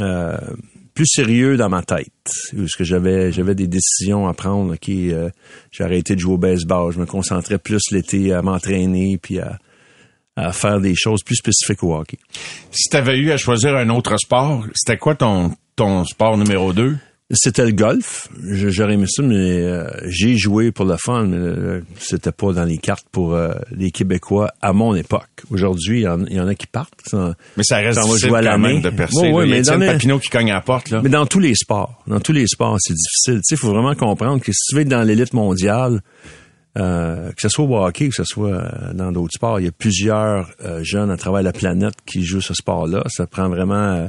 euh, 0.00 0.36
plus 0.94 1.06
sérieux 1.06 1.56
dans 1.56 1.68
ma 1.68 1.82
tête. 1.82 2.12
Que 2.52 2.84
j'avais 2.84 3.32
j'avais 3.32 3.54
des 3.54 3.66
décisions 3.66 4.28
à 4.28 4.34
prendre. 4.34 4.76
euh, 5.12 5.28
j'ai 5.72 5.84
arrêté 5.84 6.14
de 6.14 6.20
jouer 6.20 6.34
au 6.34 6.38
baseball. 6.38 6.92
Je 6.92 7.00
me 7.00 7.06
concentrais 7.06 7.58
plus 7.58 7.82
l'été 7.90 8.32
à 8.32 8.42
m'entraîner 8.42 9.18
puis 9.20 9.40
à, 9.40 9.58
faire 10.52 10.80
des 10.80 10.94
choses 10.94 11.24
plus 11.24 11.34
spécifiques 11.34 11.82
au 11.82 11.96
hockey. 11.96 12.16
Si 12.70 12.88
tu 12.88 12.96
avais 12.96 13.18
eu 13.18 13.32
à 13.32 13.36
choisir 13.36 13.74
un 13.74 13.88
autre 13.88 14.16
sport, 14.18 14.64
c'était 14.72 14.96
quoi 14.96 15.16
ton, 15.16 15.50
ton 15.74 16.04
sport 16.04 16.38
numéro 16.38 16.72
deux? 16.72 16.96
C'était 17.30 17.66
le 17.66 17.72
golf. 17.72 18.28
J'aurais 18.42 18.94
aimé 18.94 19.04
ça, 19.06 19.22
mais 19.22 19.36
euh, 19.36 19.86
j'ai 20.06 20.38
joué 20.38 20.72
pour 20.72 20.86
le 20.86 20.96
fun, 20.96 21.26
mais 21.26 21.36
euh, 21.36 21.80
c'était 21.98 22.32
pas 22.32 22.54
dans 22.54 22.64
les 22.64 22.78
cartes 22.78 23.06
pour 23.12 23.34
euh, 23.34 23.52
les 23.70 23.90
Québécois 23.90 24.50
à 24.62 24.72
mon 24.72 24.94
époque. 24.94 25.28
Aujourd'hui, 25.50 26.00
il 26.00 26.34
y, 26.34 26.40
en 26.40 26.48
a 26.48 26.54
qui 26.54 26.66
partent. 26.66 27.14
mais 27.58 27.64
ça 27.64 27.76
reste 27.76 28.00
difficile 28.00 28.34
à 28.34 28.52
quand 28.52 28.58
même 28.58 28.80
de 28.80 28.88
percer. 28.88 29.30
Oui, 29.30 29.46
mais 29.46 29.60
dans 29.60 29.78
Papineau 29.78 30.18
qui 30.18 30.30
cogne 30.30 30.50
à 30.50 30.54
la 30.54 30.60
porte. 30.62 30.88
Là. 30.88 31.02
Mais 31.02 31.10
dans 31.10 31.26
tous 31.26 31.38
les 31.38 31.54
sports, 31.54 32.02
dans 32.06 32.20
tous 32.20 32.32
les 32.32 32.46
sports, 32.46 32.78
c'est 32.80 32.94
difficile. 32.94 33.42
Il 33.50 33.56
faut 33.58 33.72
vraiment 33.72 33.94
comprendre 33.94 34.42
que 34.42 34.52
si 34.52 34.70
tu 34.70 34.76
veux 34.76 34.80
être 34.82 34.88
dans 34.88 35.02
l'élite 35.02 35.34
mondiale, 35.34 36.00
que 36.74 37.32
ce 37.36 37.48
soit 37.50 37.64
au 37.66 37.76
hockey, 37.76 38.08
que 38.08 38.14
ce 38.14 38.24
soit 38.24 38.72
dans 38.94 39.12
d'autres 39.12 39.34
sports, 39.34 39.60
il 39.60 39.66
y 39.66 39.68
a 39.68 39.72
plusieurs 39.72 40.48
jeunes 40.80 41.10
à 41.10 41.18
travers 41.18 41.42
la 41.42 41.52
planète 41.52 41.94
qui 42.06 42.24
jouent 42.24 42.40
ce 42.40 42.54
sport-là. 42.54 43.02
Ça 43.08 43.26
prend 43.26 43.50
vraiment 43.50 44.08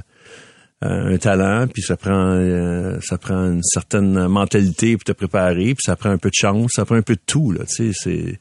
un 0.82 1.18
talent, 1.18 1.68
puis 1.68 1.82
ça 1.82 1.98
prend 1.98 2.36
euh, 2.36 3.00
ça 3.02 3.18
prend 3.18 3.52
une 3.52 3.64
certaine 3.64 4.28
mentalité 4.28 4.96
pour 4.96 5.04
te 5.04 5.12
préparer, 5.12 5.76
puis 5.76 5.84
ça 5.84 5.96
prend 5.96 6.10
un 6.10 6.18
peu 6.18 6.30
de 6.30 6.36
chance, 6.36 6.72
ça 6.74 6.86
prend 6.86 6.96
un 6.96 7.02
peu 7.02 7.16
de 7.16 7.22
tout 7.26 7.52
là, 7.52 7.66
tu 7.66 7.92
sais, 7.92 7.92
c'est 7.94 8.40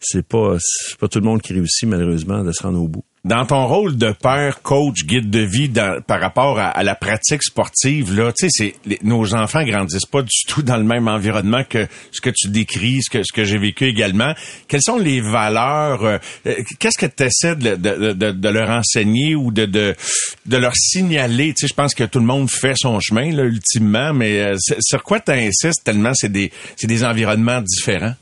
c'est 0.00 0.26
pas 0.26 0.56
c'est 0.60 0.98
pas 0.98 1.08
tout 1.08 1.18
le 1.18 1.24
monde 1.24 1.42
qui 1.42 1.52
réussit 1.52 1.88
malheureusement 1.88 2.44
de 2.44 2.52
se 2.52 2.62
rendre 2.62 2.80
au 2.80 2.88
bout. 2.88 3.04
Dans 3.22 3.44
ton 3.44 3.66
rôle 3.66 3.98
de 3.98 4.12
père, 4.12 4.62
coach, 4.62 5.04
guide 5.04 5.28
de 5.28 5.40
vie 5.40 5.70
par 6.06 6.20
rapport 6.20 6.58
à, 6.58 6.82
la 6.82 6.94
pratique 6.94 7.42
sportive, 7.42 8.16
là, 8.16 8.32
tu 8.32 8.48
sais, 8.48 8.74
nos 9.02 9.34
enfants 9.34 9.62
grandissent 9.62 10.06
pas 10.06 10.22
du 10.22 10.44
tout 10.48 10.62
dans 10.62 10.78
le 10.78 10.84
même 10.84 11.06
environnement 11.06 11.62
que 11.62 11.86
ce 12.12 12.22
que 12.22 12.30
tu 12.30 12.48
décris, 12.48 13.02
ce 13.02 13.10
que, 13.10 13.22
ce 13.22 13.30
que 13.30 13.44
j'ai 13.44 13.58
vécu 13.58 13.84
également. 13.84 14.32
Quelles 14.68 14.82
sont 14.82 14.96
les 14.96 15.20
valeurs 15.20 16.02
euh, 16.02 16.18
euh, 16.46 16.54
Qu'est-ce 16.78 16.96
que 16.96 17.04
tu 17.04 17.24
essaies 17.24 17.56
de, 17.56 18.48
leur 18.48 18.70
enseigner 18.70 19.34
ou 19.34 19.50
de, 19.50 19.66
de, 19.66 20.56
leur 20.56 20.74
signaler? 20.74 21.52
Tu 21.52 21.60
sais, 21.60 21.68
je 21.68 21.74
pense 21.74 21.94
que 21.94 22.04
tout 22.04 22.20
le 22.20 22.26
monde 22.26 22.50
fait 22.50 22.74
son 22.74 23.00
chemin 23.00 23.32
là, 23.32 23.42
ultimement, 23.42 24.14
mais 24.14 24.40
euh, 24.40 24.56
sur 24.80 25.02
quoi 25.02 25.20
tu 25.20 25.32
insistes 25.32 25.84
tellement 25.84 26.12
c'est 26.14 26.32
des 26.32 26.50
des 26.82 27.04
environnements 27.04 27.60
différents? 27.60 28.14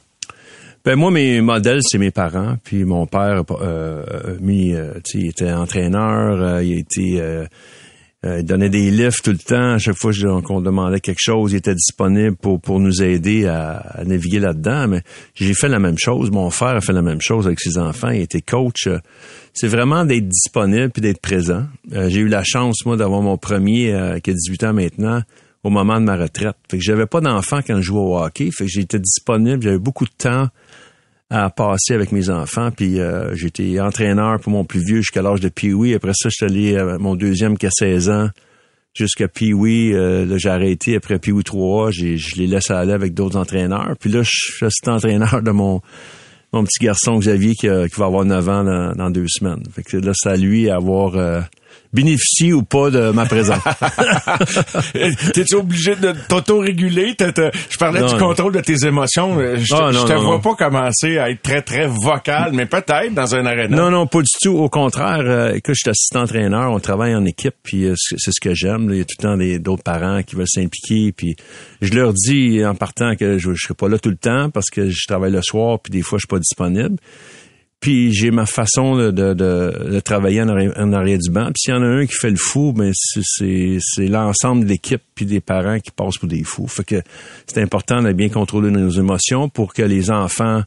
Ben 0.89 0.97
moi, 0.97 1.11
mes 1.11 1.43
modèles, 1.43 1.81
c'est 1.83 1.99
mes 1.99 2.11
parents. 2.11 2.57
Puis 2.65 2.87
mon 2.87 3.07
père, 3.07 3.43
euh, 3.61 4.03
lui, 4.41 4.75
euh, 4.75 4.95
il 5.13 5.27
était 5.27 5.53
entraîneur, 5.53 6.41
euh, 6.41 6.65
il 6.65 6.79
était, 6.79 7.21
euh, 7.21 7.45
il 8.25 8.43
donnait 8.43 8.71
des 8.71 8.91
lifts 8.91 9.23
tout 9.23 9.33
le 9.33 9.37
temps. 9.37 9.75
À 9.75 9.77
chaque 9.77 9.99
fois 9.99 10.13
qu'on 10.43 10.63
demandait 10.63 11.01
quelque 11.01 11.21
chose, 11.21 11.53
il 11.53 11.57
était 11.57 11.75
disponible 11.75 12.37
pour, 12.37 12.59
pour 12.59 12.81
nous 12.81 13.03
aider 13.03 13.47
à, 13.47 14.01
naviguer 14.07 14.39
là-dedans. 14.39 14.89
Mais 14.89 15.03
j'ai 15.35 15.53
fait 15.53 15.69
la 15.69 15.79
même 15.79 15.99
chose. 15.99 16.31
Mon 16.31 16.49
frère 16.49 16.77
a 16.77 16.81
fait 16.81 16.95
la 16.95 17.03
même 17.03 17.21
chose 17.21 17.47
avec 17.47 17.61
ses 17.61 17.77
enfants. 17.77 18.09
Il 18.09 18.23
était 18.23 18.41
coach. 18.41 18.89
C'est 19.53 19.69
vraiment 19.69 20.07
d'être 20.07 20.27
disponible 20.27 20.89
puis 20.89 21.03
d'être 21.03 21.21
présent. 21.21 21.67
j'ai 21.93 22.21
eu 22.21 22.29
la 22.29 22.45
chance, 22.45 22.87
moi, 22.87 22.97
d'avoir 22.97 23.21
mon 23.21 23.37
premier, 23.37 24.21
qui 24.25 24.31
a 24.31 24.33
18 24.33 24.65
ans 24.65 24.73
maintenant, 24.73 25.21
au 25.65 25.69
moment 25.69 26.01
de 26.01 26.07
ma 26.07 26.17
retraite. 26.17 26.57
Fait 26.71 26.79
que 26.79 26.83
j'avais 26.83 27.05
pas 27.05 27.21
d'enfant 27.21 27.61
quand 27.67 27.77
je 27.77 27.83
jouais 27.83 28.01
au 28.01 28.17
hockey. 28.17 28.49
Fait 28.51 28.65
que 28.65 28.71
j'étais 28.71 28.99
disponible. 28.99 29.63
J'avais 29.63 29.79
beaucoup 29.79 30.07
de 30.07 30.15
temps 30.17 30.49
à 31.31 31.51
passer 31.51 31.95
avec 31.95 32.13
mes 32.13 32.31
enfants. 32.31 32.71
Puis 32.71 33.01
euh, 33.01 33.35
j'étais 33.35 33.81
entraîneur 33.81 34.41
pour 34.41 34.53
mon 34.53 34.65
plus 34.65 34.85
vieux 34.85 34.99
jusqu'à 34.99 35.23
l'âge 35.23 35.41
de 35.41 35.49
Pee-Wee. 35.49 35.95
Après 35.95 36.13
ça, 36.15 36.29
je 36.29 36.35
suis 36.35 36.47
allé 36.47 36.77
à 36.77 36.99
mon 36.99 37.15
deuxième 37.15 37.59
qui 37.59 37.67
a 37.67 37.71
16 37.71 38.11
ans 38.11 38.29
jusqu'à 38.95 39.29
Pee-Wee. 39.29 39.95
Euh, 39.95 40.39
j'ai 40.39 40.49
arrêté 40.49 40.97
après 40.97 41.19
Pee-Wee 41.19 41.45
3. 41.45 41.91
Je 41.91 42.37
les 42.37 42.47
laisse 42.47 42.71
aller 42.71 42.93
avec 42.93 43.15
d'autres 43.15 43.39
entraîneurs. 43.39 43.95
Puis 44.01 44.11
là, 44.11 44.23
je 44.23 44.31
suis 44.31 44.91
entraîneur 44.91 45.43
de 45.43 45.51
mon 45.51 45.83
mon 46.53 46.65
petit 46.65 46.83
garçon 46.83 47.19
Xavier 47.19 47.55
qui, 47.55 47.69
qui 47.69 48.01
va 48.01 48.07
avoir 48.07 48.25
9 48.25 48.49
ans 48.49 48.95
dans, 48.95 49.11
deux 49.11 49.27
semaines. 49.29 49.63
Fait 49.71 49.83
que 49.83 49.99
là, 49.99 50.13
c'est 50.15 50.31
à 50.31 50.37
lui 50.37 50.71
avoir... 50.71 51.17
Euh, 51.17 51.41
bénéficie 51.93 52.53
ou 52.53 52.63
pas 52.63 52.91
de 52.91 53.11
ma 53.11 53.27
présence. 53.27 53.63
T'es-tu 55.35 55.55
obligé 55.57 55.97
de 55.97 56.15
t'auto-réguler? 56.29 57.17
Je 57.19 57.79
parlais 57.79 58.03
du 58.03 58.17
contrôle 58.17 58.53
de 58.53 58.61
tes 58.61 58.87
émotions. 58.87 59.39
Je, 59.39 59.75
ne 59.75 60.07
te 60.07 60.13
vois 60.13 60.41
pas 60.41 60.55
commencer 60.55 61.19
à 61.19 61.31
être 61.31 61.43
très, 61.43 61.63
très 61.63 61.87
vocal, 61.87 62.53
mais 62.53 62.67
peut-être 62.67 63.15
dans 63.15 63.35
un 63.35 63.47
aréna. 63.47 63.77
Non, 63.77 63.91
non, 63.91 64.07
pas 64.07 64.21
du 64.21 64.29
tout. 64.43 64.57
Au 64.57 64.69
contraire, 64.69 65.23
euh, 65.23 65.55
écoute, 65.55 65.75
je 65.75 65.81
suis 65.81 65.91
assistant 65.91 66.23
entraîneur, 66.23 66.73
on 66.73 66.81
travaille 66.81 67.15
en 67.15 67.25
équipe, 67.25 67.55
puis 67.63 67.85
euh, 67.85 67.95
c'est 67.97 68.33
ce 68.33 68.41
que 68.41 68.55
j'aime. 68.55 68.89
Il 68.91 68.99
y 68.99 69.01
a 69.01 69.05
tout 69.05 69.17
le 69.19 69.23
temps 69.23 69.63
d'autres 69.63 69.83
parents 69.83 70.23
qui 70.23 70.37
veulent 70.37 70.47
s'impliquer, 70.49 71.13
puis 71.13 71.37
je 71.81 71.95
leur 71.95 72.13
dis 72.13 72.65
en 72.65 72.75
partant 72.75 73.17
que 73.17 73.39
je, 73.39 73.51
ne 73.51 73.55
serai 73.55 73.75
pas 73.75 73.89
là 73.89 73.99
tout 73.99 74.11
le 74.11 74.17
temps 74.17 74.51
parce 74.51 74.71
que 74.71 74.91
je 74.91 75.07
travaille 75.07 75.33
le 75.33 75.43
soir, 75.43 75.79
puis 75.81 75.91
des 75.91 76.03
fois, 76.03 76.19
je 76.19 76.23
suis 76.23 76.29
pas 76.29 76.39
disponible. 76.39 76.97
Puis 77.81 78.13
j'ai 78.13 78.33
ma 78.33 78.45
façon 78.45 78.97
de, 78.97 79.11
de, 79.13 79.35
de, 79.35 80.01
travailler 80.01 80.43
en 80.43 80.49
arrière, 80.49 81.19
du 81.19 81.31
banc. 81.31 81.47
Puis 81.47 81.61
s'il 81.61 81.75
y 81.75 81.77
en 81.77 81.83
a 81.83 81.87
un 81.87 82.07
qui 82.07 82.15
fait 82.15 82.31
le 82.31 82.37
fou, 82.37 82.73
ben 82.73 82.93
c'est, 82.93 83.79
l'ensemble 84.09 84.65
de 84.65 84.71
l'équipe 84.71 85.03
puis 85.15 85.27
des 85.27 85.41
parents 85.41 85.79
qui 85.79 85.93
passent 85.93 86.19
pour 86.19 86.29
des 86.29 86.43
fous. 86.43 86.67
Fait 86.67 86.83
que 86.83 87.03
c'est 87.47 87.63
important 87.63 88.03
de 88.03 88.13
bien 88.13 88.31
contrôler 88.31 88.73
nos 88.73 88.91
émotions 88.91 89.49
pour 89.49 89.75
que 89.75 89.83
les 89.83 90.11
enfants 90.11 90.63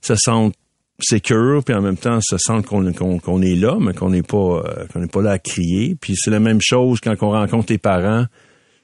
se 0.00 0.14
sentent 0.14 0.54
sécures 1.00 1.64
puis 1.64 1.74
en 1.74 1.82
même 1.82 1.96
temps 1.96 2.20
se 2.22 2.38
sentent 2.38 2.66
qu'on, 2.66 2.92
qu'on, 3.18 3.42
est 3.42 3.56
là, 3.56 3.76
mais 3.80 3.92
qu'on 3.92 4.10
n'est 4.10 4.22
pas 4.22 4.62
euh, 4.64 4.86
qu'on 4.92 5.00
n'est 5.00 5.08
pas 5.08 5.22
là 5.22 5.32
à 5.32 5.38
crier. 5.40 5.96
Puis 6.00 6.14
c'est 6.16 6.30
la 6.30 6.38
même 6.38 6.60
chose 6.62 7.00
quand 7.00 7.14
on 7.22 7.30
rencontre 7.30 7.72
les 7.72 7.78
parents. 7.78 8.26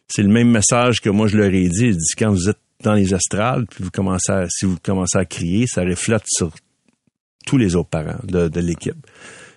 C'est 0.08 0.23
le 0.23 0.28
même 0.28 0.50
message 0.50 1.00
que 1.00 1.11
moi 1.11 1.28
je 1.28 1.37
leur 1.37 1.52
ai 1.54 1.68
dit. 1.68 1.87
Il 1.87 1.97
dit 1.97 2.14
quand 2.18 2.30
vous 2.30 2.49
êtes 2.49 2.58
dans 2.82 2.94
les 2.94 3.14
astrales, 3.14 3.66
puis 3.70 3.85
vous 3.85 3.90
commencez 3.90 4.32
à, 4.32 4.47
si 4.49 4.64
vous 4.64 4.78
commencez 4.82 5.18
à 5.18 5.25
crier, 5.25 5.66
ça 5.68 5.82
reflète 5.82 6.23
sur 6.26 6.50
tous 7.49 7.57
les 7.57 7.75
autres 7.75 7.88
parents 7.88 8.21
de, 8.25 8.61
l'équipe. 8.61 9.07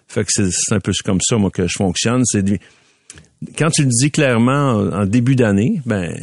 Fait 0.07 0.23
que 0.23 0.31
c'est 0.31 0.73
un 0.73 0.79
peu 0.79 0.93
comme 1.03 1.19
ça, 1.21 1.37
moi, 1.37 1.51
que 1.51 1.67
je 1.67 1.75
fonctionne. 1.77 2.23
C'est 2.25 2.43
quand 3.57 3.69
tu 3.69 3.83
le 3.83 3.89
dis 3.89 4.11
clairement 4.11 4.75
en, 4.75 5.05
début 5.05 5.35
d'année, 5.35 5.81
ben 5.85 6.15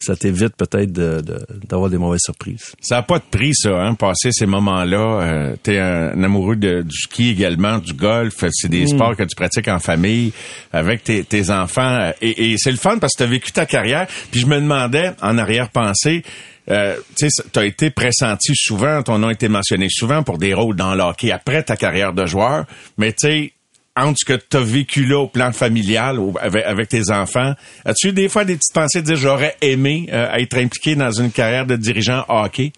ça 0.00 0.16
t'évite 0.16 0.56
peut-être 0.56 0.90
d'avoir 0.90 1.88
des 1.88 1.98
mauvaises 1.98 2.22
surprises. 2.24 2.74
Ça 2.80 2.96
n'a 2.96 3.02
pas 3.02 3.18
de 3.18 3.24
prix, 3.30 3.54
ça, 3.54 3.70
hein, 3.70 3.94
passer 3.94 4.30
ces 4.32 4.46
moments-là. 4.46 4.98
Euh, 4.98 5.56
tu 5.62 5.74
es 5.74 5.78
un, 5.78 6.20
amoureux 6.24 6.56
de, 6.56 6.82
du 6.82 6.96
ski 6.96 7.30
également, 7.30 7.78
du 7.78 7.92
golf. 7.92 8.44
C'est 8.50 8.68
des 8.68 8.84
mm. 8.84 8.88
sports 8.88 9.16
que 9.16 9.22
tu 9.22 9.36
pratiques 9.36 9.68
en 9.68 9.78
famille 9.78 10.32
avec 10.72 11.04
tes, 11.04 11.22
tes 11.22 11.50
enfants. 11.50 12.10
Et, 12.20 12.52
et 12.52 12.54
c'est 12.58 12.72
le 12.72 12.78
fun 12.78 12.98
parce 12.98 13.12
que 13.12 13.18
tu 13.18 13.22
as 13.22 13.30
vécu 13.30 13.52
ta 13.52 13.64
carrière. 13.64 14.08
Puis 14.32 14.40
je 14.40 14.46
me 14.46 14.56
demandais, 14.56 15.12
en 15.22 15.38
arrière-pensée, 15.38 16.24
euh, 16.70 16.96
tu 17.16 17.28
as 17.56 17.64
été 17.64 17.90
pressenti 17.90 18.52
souvent, 18.54 19.02
ton 19.02 19.18
nom 19.18 19.28
a 19.28 19.32
été 19.32 19.48
mentionné 19.48 19.88
souvent 19.90 20.22
pour 20.22 20.38
des 20.38 20.54
rôles 20.54 20.76
dans 20.76 20.94
l'hockey 20.94 21.32
après 21.32 21.62
ta 21.62 21.76
carrière 21.76 22.12
de 22.12 22.24
joueur. 22.26 22.66
Mais 22.98 23.12
tu 23.12 23.26
sais, 23.26 23.52
entre 23.96 24.18
ce 24.20 24.24
que 24.24 24.40
tu 24.48 24.56
as 24.56 24.60
vécu 24.60 25.04
là 25.04 25.18
au 25.18 25.26
plan 25.26 25.52
familial 25.52 26.18
ou 26.18 26.34
avec, 26.40 26.88
tes 26.88 27.10
enfants, 27.10 27.54
as-tu 27.84 28.08
eu 28.08 28.12
des 28.12 28.28
fois 28.28 28.44
des 28.44 28.54
petites 28.54 28.74
pensées 28.74 29.02
de 29.02 29.06
dire 29.06 29.16
j'aurais 29.16 29.56
aimé 29.60 30.08
euh, 30.12 30.32
être 30.34 30.56
impliqué 30.56 30.94
dans 30.94 31.10
une 31.10 31.30
carrière 31.30 31.66
de 31.66 31.76
dirigeant 31.76 32.24
hockey? 32.28 32.72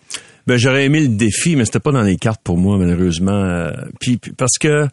Ben 0.47 0.59
j'aurais 0.59 0.85
aimé 0.85 1.01
le 1.01 1.09
défi, 1.09 1.57
mais 1.57 1.65
c'était 1.65 1.81
pas 1.81 1.93
dans 1.93 2.03
les 2.03 2.17
cartes 2.17 2.43
pour 2.45 2.59
moi 2.59 2.77
malheureusement. 2.77 3.33
Euh, 3.33 3.71
puis, 3.99 4.19
parce 4.37 4.59
que 4.59 4.87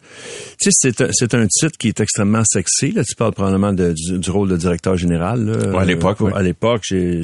tu 0.58 0.70
sais 0.70 0.92
c'est 1.10 1.34
un, 1.34 1.46
titre 1.46 1.76
qui 1.78 1.88
est 1.88 2.00
extrêmement 2.00 2.42
sexy. 2.44 2.92
Là, 2.92 3.04
tu 3.04 3.14
parles 3.14 3.32
probablement 3.32 3.72
du, 3.72 4.30
rôle 4.30 4.48
de 4.48 4.56
directeur 4.56 4.96
général. 4.96 5.74
à 5.76 5.84
l'époque, 5.84 6.20
oui. 6.20 6.32
À 6.34 6.42
l'époque, 6.42 6.82
j'ai 6.88 7.22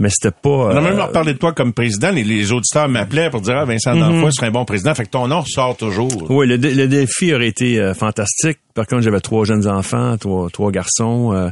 mais 0.00 0.08
c'était 0.08 0.34
pas. 0.34 0.48
On 0.48 0.76
a 0.76 0.80
même 0.80 0.98
euh, 0.98 1.06
parlé 1.08 1.34
de 1.34 1.38
toi 1.38 1.52
comme 1.52 1.74
président. 1.74 2.10
Les, 2.10 2.24
les 2.24 2.52
auditeurs 2.52 2.88
m'appelaient 2.88 3.28
pour 3.28 3.42
dire 3.42 3.58
ah, 3.58 3.66
Vincent 3.66 3.94
mm 3.94 4.30
serait 4.32 4.46
un 4.46 4.50
bon 4.50 4.64
président. 4.64 4.94
Fait 4.94 5.04
que 5.04 5.10
ton 5.10 5.28
nom 5.28 5.42
ressort 5.42 5.76
toujours. 5.76 6.30
Oui, 6.30 6.46
le, 6.46 6.56
défi 6.56 7.34
aurait 7.34 7.48
été 7.48 7.78
euh, 7.78 7.92
fantastique. 7.92 8.58
Par 8.74 8.86
contre, 8.86 9.02
j'avais 9.02 9.20
trois 9.20 9.44
jeunes 9.44 9.68
enfants, 9.68 10.16
trois, 10.16 10.48
trois 10.48 10.70
garçons. 10.72 11.34
Euh, 11.34 11.50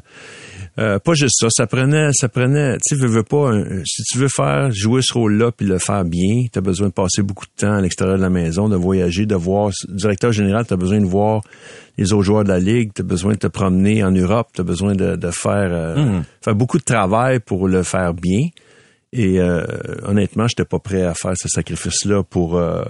euh, 0.79 0.99
pas 0.99 1.15
juste 1.15 1.41
ça, 1.41 1.49
ça 1.51 1.67
prenait, 1.67 2.11
ça 2.13 2.29
prenait, 2.29 2.77
tu 2.87 2.95
veux, 2.95 3.09
veux 3.09 3.25
pas, 3.25 3.53
si 3.85 4.03
tu 4.05 4.19
veux 4.19 4.29
faire, 4.29 4.71
jouer 4.71 5.03
ce 5.03 5.13
rôle-là 5.13 5.51
puis 5.51 5.67
le 5.67 5.79
faire 5.79 6.05
bien, 6.05 6.47
tu 6.53 6.59
as 6.59 6.63
besoin 6.63 6.89
de 6.89 6.93
passer 6.93 7.23
beaucoup 7.23 7.47
de 7.47 7.51
temps 7.57 7.75
à 7.75 7.81
l'extérieur 7.81 8.17
de 8.17 8.23
la 8.23 8.31
maison, 8.31 8.69
de 8.69 8.77
voyager, 8.77 9.27
de 9.27 9.35
voir, 9.35 9.73
directeur 9.89 10.31
général, 10.31 10.67
tu 10.67 10.75
as 10.75 10.77
besoin 10.77 11.01
de 11.01 11.07
voir 11.07 11.43
les 11.97 12.13
autres 12.13 12.23
joueurs 12.23 12.45
de 12.45 12.49
la 12.49 12.61
ligue, 12.61 12.93
tu 12.95 13.03
as 13.03 13.05
besoin 13.05 13.33
de 13.33 13.39
te 13.39 13.49
promener 13.49 14.05
en 14.05 14.13
Europe, 14.13 14.51
tu 14.55 14.61
as 14.61 14.65
besoin 14.65 14.95
de, 14.95 15.17
de 15.17 15.31
faire, 15.33 15.71
euh, 15.73 15.97
mhm. 15.97 16.23
faire 16.43 16.55
beaucoup 16.55 16.79
de 16.79 16.85
travail 16.85 17.41
pour 17.41 17.67
le 17.67 17.83
faire 17.83 18.15
bien. 18.15 18.49
Et 19.13 19.41
euh, 19.41 19.65
honnêtement, 20.05 20.47
j'étais 20.47 20.65
pas 20.65 20.79
prêt 20.79 21.03
à 21.03 21.15
faire 21.15 21.33
ce 21.37 21.49
sacrifice-là 21.49 22.23
pour 22.23 22.57
euh, 22.57 22.83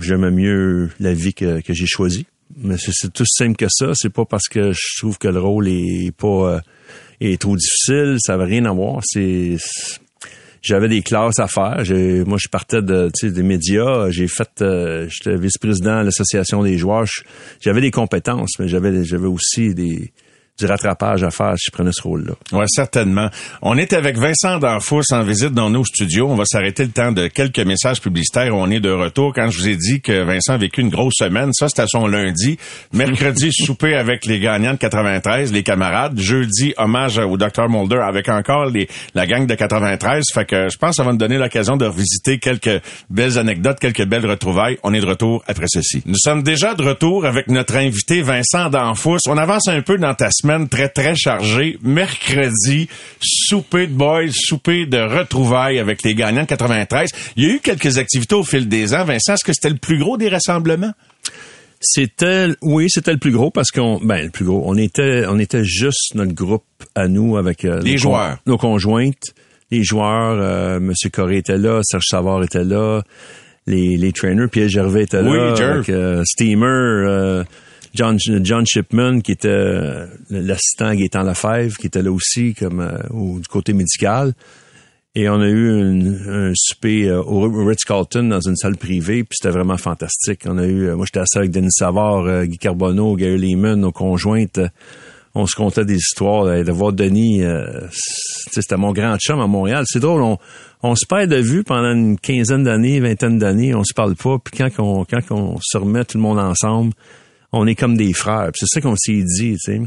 j'aime 0.00 0.30
mieux 0.30 0.90
la 1.00 1.14
vie 1.14 1.34
que, 1.34 1.60
que 1.60 1.72
j'ai 1.72 1.86
choisie. 1.86 2.26
Mais 2.56 2.76
c'est 2.78 3.12
tout 3.12 3.26
simple 3.26 3.56
que 3.56 3.66
ça. 3.68 3.92
C'est 3.94 4.12
pas 4.12 4.24
parce 4.24 4.48
que 4.48 4.72
je 4.72 4.98
trouve 4.98 5.18
que 5.18 5.28
le 5.28 5.40
rôle 5.40 5.68
est 5.68 6.12
pas 6.16 6.54
euh, 6.54 6.60
est 7.20 7.40
trop 7.40 7.56
difficile. 7.56 8.16
Ça 8.18 8.36
veut 8.36 8.44
rien 8.44 8.64
à 8.64 8.72
voir. 8.72 9.00
C'est 9.04 9.56
j'avais 10.62 10.88
des 10.88 11.02
classes 11.02 11.38
à 11.38 11.46
faire. 11.46 11.82
Moi, 12.26 12.36
je 12.38 12.48
partais 12.48 12.82
de, 12.82 13.10
des 13.22 13.42
médias. 13.42 14.10
J'ai 14.10 14.26
fait, 14.26 14.50
euh, 14.60 15.08
j'étais 15.08 15.36
vice-président 15.36 16.00
de 16.00 16.06
l'association 16.06 16.62
des 16.62 16.76
joueurs. 16.76 17.06
J'avais 17.60 17.80
des 17.80 17.90
compétences, 17.90 18.58
mais 18.58 18.68
j'avais, 18.68 19.04
j'avais 19.04 19.26
aussi 19.26 19.74
des, 19.74 20.12
du 20.58 20.66
rattrapage 20.66 21.22
à 21.22 21.30
faire 21.30 21.54
si 21.56 21.66
je 21.66 21.70
prenais 21.70 21.92
ce 21.92 22.02
rôle-là. 22.02 22.34
Oui, 22.52 22.64
certainement. 22.68 23.28
On 23.62 23.78
est 23.78 23.92
avec 23.92 24.18
Vincent 24.18 24.58
D'Anfous 24.58 25.02
en 25.12 25.22
visite 25.22 25.52
dans 25.52 25.70
nos 25.70 25.84
studios. 25.84 26.28
On 26.28 26.34
va 26.34 26.44
s'arrêter 26.44 26.84
le 26.84 26.90
temps 26.90 27.12
de 27.12 27.28
quelques 27.28 27.60
messages 27.60 28.00
publicitaires. 28.00 28.54
On 28.54 28.70
est 28.70 28.80
de 28.80 28.90
retour. 28.90 29.32
Quand 29.32 29.50
je 29.50 29.58
vous 29.58 29.68
ai 29.68 29.76
dit 29.76 30.00
que 30.00 30.24
Vincent 30.24 30.54
a 30.54 30.56
vécu 30.56 30.80
une 30.80 30.88
grosse 30.88 31.14
semaine, 31.18 31.52
ça, 31.52 31.68
c'était 31.68 31.86
son 31.86 32.06
lundi. 32.06 32.58
Mercredi, 32.92 33.52
souper 33.52 33.94
avec 33.94 34.26
les 34.26 34.40
gagnants 34.40 34.72
de 34.72 34.78
93, 34.78 35.52
les 35.52 35.62
camarades. 35.62 36.18
Jeudi, 36.18 36.74
hommage 36.76 37.18
au 37.18 37.36
Dr. 37.36 37.68
Mulder 37.68 38.00
avec 38.02 38.28
encore 38.28 38.66
les, 38.66 38.88
la 39.14 39.26
gang 39.26 39.46
de 39.46 39.54
93. 39.54 40.24
Fait 40.34 40.44
que 40.44 40.68
je 40.68 40.76
pense 40.76 40.90
que 40.90 40.96
ça 40.96 41.04
va 41.04 41.12
nous 41.12 41.18
donner 41.18 41.38
l'occasion 41.38 41.76
de 41.76 41.86
revisiter 41.86 42.38
quelques 42.38 42.82
belles 43.10 43.38
anecdotes, 43.38 43.78
quelques 43.78 44.06
belles 44.06 44.26
retrouvailles. 44.26 44.78
On 44.82 44.92
est 44.92 45.00
de 45.00 45.06
retour 45.06 45.44
après 45.46 45.66
ceci. 45.68 46.02
Nous 46.04 46.18
sommes 46.18 46.42
déjà 46.42 46.74
de 46.74 46.82
retour 46.82 47.26
avec 47.26 47.48
notre 47.48 47.76
invité 47.76 48.22
Vincent 48.22 48.70
D'Anfous. 48.70 49.18
On 49.28 49.38
avance 49.38 49.68
un 49.68 49.82
peu 49.82 49.98
dans 49.98 50.14
ta 50.14 50.30
semaine 50.32 50.47
très, 50.68 50.88
très 50.88 51.14
chargée. 51.14 51.78
Mercredi, 51.82 52.88
souper 53.20 53.86
de 53.86 53.92
boys, 53.92 54.30
souper 54.32 54.86
de 54.86 54.98
retrouvailles 54.98 55.78
avec 55.78 56.02
les 56.02 56.14
gagnants 56.14 56.42
de 56.42 56.48
93. 56.48 57.10
Il 57.36 57.44
y 57.44 57.50
a 57.50 57.54
eu 57.54 57.60
quelques 57.60 57.98
activités 57.98 58.34
au 58.34 58.42
fil 58.42 58.68
des 58.68 58.94
ans. 58.94 59.04
Vincent, 59.04 59.34
est-ce 59.34 59.44
que 59.44 59.52
c'était 59.52 59.70
le 59.70 59.76
plus 59.76 59.98
gros 59.98 60.16
des 60.16 60.28
rassemblements? 60.28 60.92
C'était 61.80 62.48
oui, 62.60 62.86
c'était 62.88 63.12
le 63.12 63.18
plus 63.18 63.30
gros 63.30 63.50
parce 63.50 63.70
qu'on 63.70 64.00
ben 64.02 64.24
le 64.24 64.30
plus 64.30 64.44
gros, 64.44 64.64
on 64.66 64.76
était 64.76 65.24
on 65.28 65.38
était 65.38 65.62
juste 65.62 66.14
notre 66.16 66.32
groupe 66.32 66.64
à 66.96 67.06
nous 67.06 67.36
avec 67.36 67.64
euh, 67.64 67.80
les 67.82 67.98
joueurs, 67.98 68.38
nos 68.46 68.58
conjointes, 68.58 69.32
les 69.70 69.84
joueurs, 69.84 70.38
euh, 70.40 70.80
monsieur 70.80 71.08
Corré 71.08 71.36
était 71.36 71.56
là, 71.56 71.80
Serge 71.84 72.06
Savard 72.08 72.42
était 72.42 72.64
là, 72.64 73.02
les 73.68 73.96
les 73.96 74.10
trainers, 74.10 74.48
Pierre 74.48 74.68
Gervais 74.68 75.04
était 75.04 75.22
là, 75.22 75.52
avec, 75.54 75.88
euh, 75.88 76.24
Steamer 76.24 77.44
John, 77.98 78.64
Shipman, 78.66 79.20
qui 79.20 79.32
était 79.32 79.48
euh, 79.48 80.06
l'assistant 80.30 80.94
Gaétan 80.94 81.22
Lefebvre, 81.22 81.76
qui 81.76 81.88
était 81.88 82.02
là 82.02 82.12
aussi 82.12 82.54
euh, 82.62 82.98
du 83.38 83.48
côté 83.48 83.72
médical. 83.72 84.34
Et 85.14 85.28
on 85.28 85.40
a 85.40 85.48
eu 85.48 85.70
un 86.28 86.52
souper 86.54 87.08
euh, 87.08 87.22
au 87.22 87.48
Ritz-Carlton 87.64 88.24
dans 88.24 88.40
une 88.40 88.56
salle 88.56 88.76
privée, 88.76 89.24
puis 89.24 89.36
c'était 89.40 89.52
vraiment 89.52 89.76
fantastique. 89.76 90.42
On 90.46 90.58
a 90.58 90.66
eu, 90.66 90.92
moi 90.92 91.06
j'étais 91.06 91.20
assis 91.20 91.38
avec 91.38 91.50
Denis 91.50 91.72
Savard, 91.72 92.44
Guy 92.46 92.58
Carbonneau, 92.58 93.16
Gary 93.16 93.38
Lehman, 93.38 93.80
nos 93.80 93.92
conjointes. 93.92 94.60
On 95.34 95.46
se 95.46 95.56
comptait 95.56 95.84
des 95.84 95.96
histoires. 95.96 96.46
de 96.46 96.72
voir 96.72 96.92
Denis, 96.92 97.42
c'était 98.50 98.76
mon 98.76 98.92
grand 98.92 99.16
chum 99.18 99.40
à 99.40 99.46
Montréal. 99.46 99.84
C'est 99.86 100.00
drôle, 100.00 100.22
on, 100.22 100.38
on 100.82 100.94
se 100.94 101.06
perd 101.06 101.30
de 101.30 101.36
vue 101.36 101.64
pendant 101.64 101.92
une 101.92 102.18
quinzaine 102.18 102.62
d'années, 102.62 103.00
vingtaine 103.00 103.38
d'années, 103.38 103.74
on 103.74 103.84
se 103.84 103.94
parle 103.94 104.14
pas. 104.14 104.38
Puis 104.38 104.56
quand 104.56 104.70
on, 104.78 105.04
quand 105.04 105.20
on 105.30 105.58
se 105.60 105.76
remet 105.76 106.04
tout 106.04 106.16
le 106.16 106.22
monde 106.22 106.38
ensemble, 106.38 106.92
on 107.52 107.66
est 107.66 107.74
comme 107.74 107.96
des 107.96 108.12
frères. 108.12 108.50
C'est 108.54 108.66
ça 108.66 108.80
qu'on 108.80 108.96
s'est 108.96 109.22
dit, 109.22 109.56
tu 109.56 109.58
sais. 109.58 109.80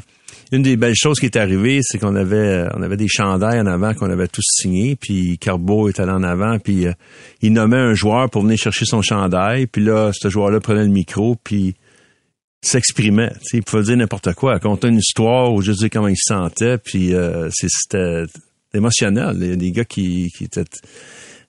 Une 0.51 0.63
des 0.63 0.75
belles 0.75 0.95
choses 0.95 1.19
qui 1.19 1.27
est 1.27 1.37
arrivée, 1.37 1.79
c'est 1.81 1.97
qu'on 1.97 2.15
avait 2.15 2.35
euh, 2.35 2.69
on 2.75 2.81
avait 2.81 2.97
des 2.97 3.07
chandails 3.07 3.59
en 3.59 3.67
avant 3.67 3.93
qu'on 3.93 4.09
avait 4.09 4.27
tous 4.27 4.45
signés, 4.45 4.97
puis 4.97 5.37
Carbo 5.37 5.87
est 5.87 5.99
allé 5.99 6.11
en 6.11 6.23
avant, 6.23 6.59
puis 6.59 6.87
euh, 6.87 6.93
il 7.41 7.53
nommait 7.53 7.77
un 7.77 7.93
joueur 7.93 8.29
pour 8.29 8.43
venir 8.43 8.57
chercher 8.57 8.85
son 8.85 9.01
chandail, 9.01 9.67
puis 9.67 9.83
là, 9.83 10.11
ce 10.13 10.29
joueur-là 10.29 10.59
prenait 10.59 10.83
le 10.83 10.89
micro, 10.89 11.37
puis 11.41 11.75
s'exprimait. 12.61 13.31
Il 13.53 13.63
pouvait 13.63 13.83
dire 13.83 13.97
n'importe 13.97 14.33
quoi, 14.33 14.53
raconter 14.53 14.89
une 14.89 14.97
histoire 14.97 15.53
ou 15.53 15.61
juste 15.61 15.79
dire 15.79 15.89
comment 15.89 16.09
il 16.09 16.17
se 16.17 16.33
sentait, 16.33 16.77
puis 16.77 17.13
euh, 17.13 17.49
c'était 17.51 18.23
émotionnel. 18.73 19.37
Il 19.39 19.47
y 19.47 19.53
a 19.53 19.55
des 19.55 19.71
gars 19.71 19.85
qui, 19.85 20.31
qui 20.37 20.45
étaient... 20.45 20.65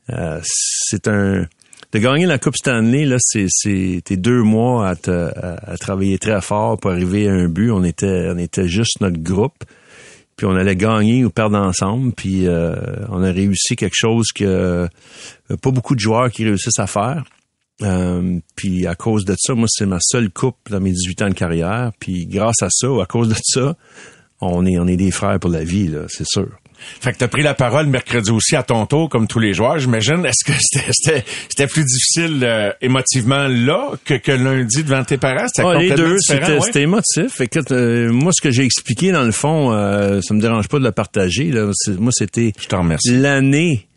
c'est 0.08 1.08
un 1.08 1.46
de 1.92 1.98
gagner 1.98 2.24
la 2.26 2.38
Coupe 2.38 2.56
Stanley, 2.56 3.04
là, 3.04 3.16
c'est, 3.18 3.46
c'est 3.50 4.16
deux 4.16 4.42
mois 4.42 4.88
à, 4.88 4.94
à, 5.12 5.76
travailler 5.78 6.18
très 6.18 6.40
fort 6.40 6.78
pour 6.78 6.90
arriver 6.90 7.28
à 7.28 7.32
un 7.32 7.48
but. 7.48 7.70
On 7.70 7.84
était, 7.84 8.30
on 8.30 8.38
était 8.38 8.66
juste 8.66 9.00
notre 9.00 9.18
groupe. 9.18 9.64
Puis 10.36 10.46
on 10.46 10.56
allait 10.56 10.76
gagner 10.76 11.24
ou 11.24 11.30
perdre 11.30 11.58
ensemble. 11.58 12.12
Puis 12.12 12.46
euh, 12.46 12.74
on 13.10 13.22
a 13.22 13.30
réussi 13.30 13.76
quelque 13.76 13.94
chose 13.94 14.28
que 14.34 14.44
euh, 14.44 14.88
pas 15.60 15.70
beaucoup 15.70 15.94
de 15.94 16.00
joueurs 16.00 16.30
qui 16.30 16.44
réussissent 16.44 16.78
à 16.78 16.86
faire. 16.86 17.24
Euh, 17.82 18.38
puis 18.56 18.86
à 18.86 18.94
cause 18.94 19.26
de 19.26 19.34
ça, 19.38 19.54
moi, 19.54 19.66
c'est 19.68 19.86
ma 19.86 19.98
seule 20.00 20.30
coupe 20.30 20.56
dans 20.70 20.80
mes 20.80 20.92
18 20.92 21.22
ans 21.22 21.28
de 21.28 21.34
carrière. 21.34 21.92
Puis 21.98 22.26
grâce 22.26 22.62
à 22.62 22.68
ça, 22.70 22.90
ou 22.90 23.00
à 23.02 23.06
cause 23.06 23.28
de 23.28 23.36
ça, 23.42 23.76
on 24.40 24.64
est, 24.64 24.78
on 24.78 24.86
est 24.86 24.96
des 24.96 25.10
frères 25.10 25.38
pour 25.38 25.50
la 25.50 25.62
vie, 25.62 25.88
là, 25.88 26.06
c'est 26.08 26.26
sûr. 26.26 26.48
Fait 27.00 27.12
que 27.12 27.18
t'as 27.18 27.28
pris 27.28 27.42
la 27.42 27.54
parole 27.54 27.86
mercredi 27.86 28.30
aussi 28.30 28.56
à 28.56 28.62
ton 28.62 28.86
tour, 28.86 29.08
comme 29.08 29.26
tous 29.26 29.38
les 29.38 29.54
joueurs, 29.54 29.78
j'imagine. 29.78 30.24
Est-ce 30.24 30.44
que 30.44 30.52
c'était, 30.60 31.24
c'était, 31.48 31.66
plus 31.66 31.84
difficile 31.84 32.40
euh, 32.42 32.72
émotivement 32.80 33.46
là 33.48 33.92
que, 34.04 34.14
que 34.14 34.32
lundi 34.32 34.84
devant 34.84 35.04
tes 35.04 35.18
parents? 35.18 35.46
C'était 35.48 35.68
ah, 35.68 35.78
les 35.78 35.90
deux, 35.90 36.16
c'était, 36.18 36.60
c'était 36.60 36.82
émotif. 36.82 37.40
Écoute, 37.40 37.72
euh, 37.72 38.12
moi, 38.12 38.32
ce 38.32 38.40
que 38.40 38.50
j'ai 38.50 38.64
expliqué, 38.64 39.12
dans 39.12 39.24
le 39.24 39.32
fond, 39.32 39.72
euh, 39.72 40.20
ça 40.20 40.34
me 40.34 40.40
dérange 40.40 40.68
pas 40.68 40.78
de 40.78 40.84
le 40.84 40.92
partager. 40.92 41.50
Là. 41.50 41.70
Moi, 41.98 42.12
c'était 42.12 42.52
l'année 43.06 43.88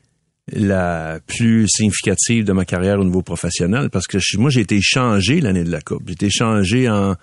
la 0.52 1.20
plus 1.26 1.68
significative 1.68 2.46
de 2.46 2.54
ma 2.54 2.66
carrière 2.66 3.00
au 3.00 3.04
niveau 3.04 3.24
professionnel 3.24 3.90
parce 3.90 4.06
que 4.06 4.18
moi, 4.38 4.50
j'ai 4.50 4.62
été 4.62 4.80
changé 4.82 5.42
l'année 5.42 5.64
de 5.64 5.72
la 5.72 5.82
Coupe. 5.82 6.04
J'ai 6.08 6.14
été 6.14 6.30
changé 6.30 6.90
en 6.90 7.16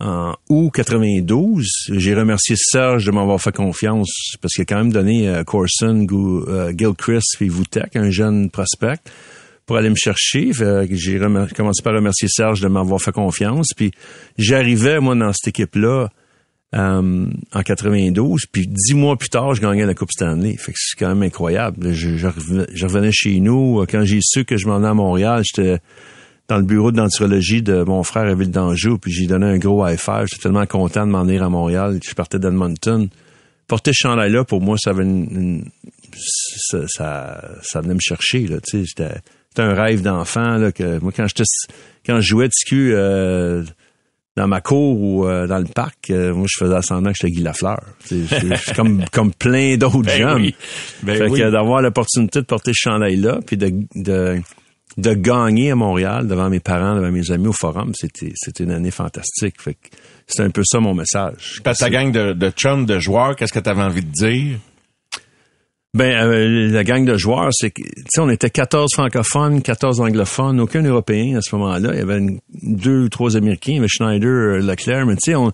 en 0.00 0.34
août 0.48 0.70
92. 0.74 1.66
J'ai 1.92 2.14
remercié 2.14 2.56
Serge 2.56 3.04
de 3.04 3.10
m'avoir 3.10 3.40
fait 3.40 3.54
confiance 3.54 4.34
parce 4.40 4.54
qu'il 4.54 4.62
a 4.62 4.64
quand 4.64 4.78
même 4.78 4.92
donné 4.92 5.28
à 5.28 5.38
euh, 5.38 5.44
Corson, 5.44 6.06
euh, 6.10 6.72
Gilchrist 6.76 7.36
et 7.40 7.48
Voutek, 7.48 7.96
un 7.96 8.10
jeune 8.10 8.50
prospect, 8.50 9.00
pour 9.66 9.76
aller 9.76 9.90
me 9.90 9.96
chercher. 9.96 10.52
J'ai 10.90 11.20
commencé 11.54 11.82
par 11.82 11.94
remercier 11.94 12.28
Serge 12.28 12.60
de 12.60 12.68
m'avoir 12.68 13.00
fait 13.00 13.12
confiance. 13.12 13.68
Puis 13.76 13.92
j'arrivais, 14.38 15.00
moi, 15.00 15.14
dans 15.14 15.32
cette 15.32 15.48
équipe-là 15.48 16.08
euh, 16.74 17.26
en 17.52 17.62
92. 17.62 18.46
Puis 18.50 18.66
dix 18.66 18.94
mois 18.94 19.16
plus 19.16 19.28
tard, 19.28 19.54
je 19.54 19.60
gagnais 19.60 19.86
la 19.86 19.94
Coupe 19.94 20.12
Stanley. 20.12 20.56
Fait 20.56 20.72
que 20.72 20.78
c'est 20.80 20.98
quand 20.98 21.08
même 21.08 21.22
incroyable. 21.22 21.92
Je, 21.92 22.26
revenais, 22.26 23.12
chez 23.12 23.38
nous. 23.38 23.84
Quand 23.88 24.04
j'ai 24.04 24.20
su 24.22 24.44
que 24.44 24.56
je 24.56 24.66
m'en 24.66 24.78
allais 24.78 24.88
à 24.88 24.94
Montréal, 24.94 25.42
j'étais 25.44 25.78
dans 26.50 26.58
le 26.58 26.64
bureau 26.64 26.90
d'anthropologie 26.90 27.62
de 27.62 27.84
mon 27.84 28.02
frère 28.02 28.24
à 28.24 28.34
Ville 28.34 28.50
d'Anjou, 28.50 28.98
puis 28.98 29.12
j'ai 29.12 29.26
donné 29.26 29.46
un 29.46 29.58
gros 29.58 29.86
high 29.86 29.98
five. 29.98 30.26
J'étais 30.28 30.42
tellement 30.42 30.66
content 30.66 31.06
de 31.06 31.12
m'en 31.12 31.22
venir 31.22 31.44
à 31.44 31.48
Montréal. 31.48 32.00
Je 32.04 32.12
partais 32.12 32.40
d'Edmonton. 32.40 33.08
Porter 33.68 33.92
ce 33.92 34.08
chandail-là, 34.08 34.42
pour 34.42 34.60
moi, 34.60 34.76
ça 34.76 34.90
avait 34.90 35.04
une, 35.04 35.64
ça, 36.16 36.88
ça, 37.62 37.80
venait 37.80 37.94
me 37.94 38.00
chercher, 38.00 38.48
là. 38.48 38.56
C'était, 38.64 39.20
un 39.58 39.74
rêve 39.74 40.02
d'enfant, 40.02 40.56
là, 40.56 40.72
que 40.72 40.98
moi, 40.98 41.12
quand 41.14 41.26
j'étais, 41.28 41.44
quand 42.04 42.20
je 42.20 42.26
jouais 42.26 42.48
TQ, 42.48 42.94
euh, 42.94 43.62
dans 44.36 44.48
ma 44.48 44.60
cour 44.60 45.00
ou 45.00 45.26
euh, 45.26 45.46
dans 45.46 45.58
le 45.58 45.66
parc, 45.66 46.10
euh, 46.10 46.34
moi, 46.34 46.46
je 46.48 46.64
faisais 46.64 46.82
semblant 46.82 47.12
que 47.12 47.18
j'étais 47.20 47.32
Guy 47.32 47.42
Lafleur. 47.42 47.80
Comme, 48.74 49.04
comme 49.12 49.32
plein 49.32 49.76
d'autres 49.76 50.02
ben 50.02 50.18
gens. 50.18 50.50
Ben 51.04 51.16
fait 51.16 51.30
que 51.30 51.50
d'avoir 51.50 51.80
l'opportunité 51.80 52.40
de 52.40 52.46
porter 52.46 52.72
ce 52.72 52.88
chandail-là, 52.88 53.38
puis 53.46 53.56
de, 53.56 53.72
de 53.94 54.40
de 55.00 55.14
gagner 55.14 55.70
à 55.70 55.76
Montréal 55.76 56.26
devant 56.28 56.48
mes 56.48 56.60
parents, 56.60 56.94
devant 56.94 57.10
mes 57.10 57.30
amis 57.30 57.48
au 57.48 57.52
forum, 57.52 57.92
c'était 57.94 58.32
c'était 58.34 58.64
une 58.64 58.70
année 58.70 58.90
fantastique. 58.90 59.60
Fait 59.60 59.76
c'est 60.26 60.42
un 60.42 60.50
peu 60.50 60.62
ça 60.64 60.80
mon 60.80 60.94
message. 60.94 61.60
ta 61.64 61.90
gang 61.90 62.12
de, 62.12 62.32
de 62.32 62.50
chums, 62.50 62.86
de 62.86 62.98
joueurs, 62.98 63.36
qu'est-ce 63.36 63.52
que 63.52 63.58
tu 63.58 63.68
avais 63.68 63.82
envie 63.82 64.04
de 64.04 64.12
dire? 64.12 64.58
Ben, 65.92 66.24
euh, 66.24 66.68
la 66.70 66.84
gang 66.84 67.04
de 67.04 67.16
joueurs, 67.16 67.48
c'est 67.50 67.72
que, 67.72 67.82
tu 67.82 68.04
sais, 68.08 68.20
on 68.20 68.30
était 68.30 68.48
14 68.48 68.90
francophones, 68.94 69.60
14 69.60 70.00
anglophones, 70.00 70.60
aucun 70.60 70.82
Européen 70.82 71.36
à 71.36 71.40
ce 71.42 71.56
moment-là. 71.56 71.90
Il 71.94 71.98
y 71.98 72.02
avait 72.02 72.20
deux 72.62 73.04
ou 73.04 73.08
trois 73.08 73.36
Américains, 73.36 73.72
il 73.72 73.76
y 73.76 73.78
avait 73.78 73.88
Schneider, 73.88 74.28
euh, 74.28 74.60
Leclerc, 74.60 75.04
mais 75.06 75.14
tu 75.14 75.32
sais, 75.32 75.34
on, 75.34 75.50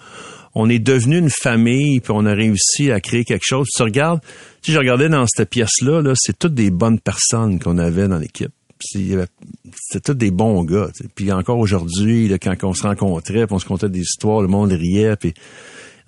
on 0.54 0.68
est 0.68 0.78
devenu 0.78 1.16
une 1.16 1.30
famille, 1.30 2.00
puis 2.00 2.12
on 2.14 2.26
a 2.26 2.34
réussi 2.34 2.90
à 2.90 3.00
créer 3.00 3.24
quelque 3.24 3.46
chose. 3.46 3.66
tu 3.74 3.82
regardes, 3.82 4.20
si 4.60 4.72
je 4.72 4.78
regardais 4.78 5.08
dans 5.08 5.24
cette 5.26 5.48
pièce-là, 5.48 6.02
-là, 6.02 6.12
c'est 6.14 6.38
toutes 6.38 6.54
des 6.54 6.70
bonnes 6.70 7.00
personnes 7.00 7.58
qu'on 7.58 7.78
avait 7.78 8.06
dans 8.06 8.18
l'équipe 8.18 8.52
c'était 8.80 10.00
tous 10.04 10.14
des 10.14 10.30
bons 10.30 10.64
gars. 10.64 10.88
Puis 11.14 11.32
encore 11.32 11.58
aujourd'hui, 11.58 12.32
quand 12.40 12.54
on 12.64 12.74
se 12.74 12.82
rencontrait, 12.82 13.46
on 13.50 13.58
se 13.58 13.64
contait 13.66 13.88
des 13.88 14.00
histoires, 14.00 14.42
le 14.42 14.48
monde 14.48 14.72
riait, 14.72 15.16
puis 15.16 15.34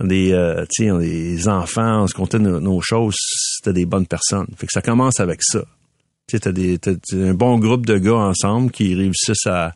des, 0.00 0.32
euh, 0.32 0.64
des 0.78 1.48
enfants, 1.48 2.02
on 2.02 2.06
se 2.06 2.14
contait 2.14 2.38
nos, 2.38 2.80
choses, 2.80 3.16
c'était 3.56 3.72
des 3.72 3.86
bonnes 3.86 4.06
personnes. 4.06 4.46
Fait 4.56 4.66
que 4.66 4.72
ça 4.72 4.82
commence 4.82 5.20
avec 5.20 5.42
ça. 5.42 5.64
Tu 6.28 6.38
sais, 6.38 6.52
des, 6.52 6.78
t'as 6.78 6.92
un 7.14 7.34
bon 7.34 7.58
groupe 7.58 7.86
de 7.86 7.98
gars 7.98 8.14
ensemble 8.16 8.70
qui 8.70 8.94
réussissent 8.94 9.46
à, 9.46 9.74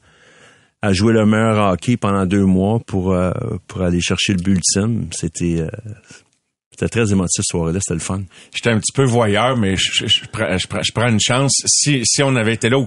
à 0.83 0.93
jouer 0.93 1.13
le 1.13 1.25
meilleur 1.25 1.73
hockey 1.73 1.97
pendant 1.97 2.27
deux 2.27 2.45
mois 2.45 2.79
pour, 2.81 3.13
euh, 3.13 3.33
pour 3.67 3.83
aller 3.83 4.01
chercher 4.01 4.35
le 4.35 4.43
but 4.43 4.57
ultime. 4.57 5.09
C'était, 5.13 5.61
euh, 5.61 5.71
c'était 6.73 6.88
très 6.88 7.12
émotif 7.12 7.31
ce 7.37 7.43
soir-là, 7.43 7.79
c'était 7.81 7.95
le 7.95 8.00
fun. 8.00 8.23
J'étais 8.55 8.71
un 8.71 8.79
petit 8.79 8.93
peu 8.93 9.05
voyeur, 9.05 9.57
mais 9.57 9.76
je, 9.76 10.91
prends, 10.93 11.09
une 11.09 11.21
chance. 11.21 11.52
Si, 11.67 12.02
si 12.05 12.23
on 12.23 12.35
avait 12.35 12.55
été 12.55 12.71
là, 12.71 12.85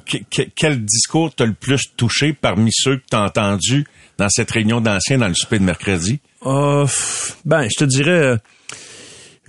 quel 0.55 0.83
discours 0.83 1.33
t'a 1.33 1.45
le 1.45 1.53
plus 1.53 1.81
touché 1.95 2.33
parmi 2.33 2.71
ceux 2.73 2.97
que 2.97 3.03
t'as 3.09 3.25
entendus 3.25 3.85
dans 4.17 4.29
cette 4.29 4.51
réunion 4.51 4.81
d'anciens 4.81 5.19
dans 5.19 5.27
le 5.27 5.35
souper 5.35 5.59
de 5.59 5.63
mercredi? 5.63 6.19
Euh, 6.45 6.87
ben, 7.45 7.67
je 7.71 7.77
te 7.77 7.85
dirais... 7.85 8.11
Euh, 8.11 8.37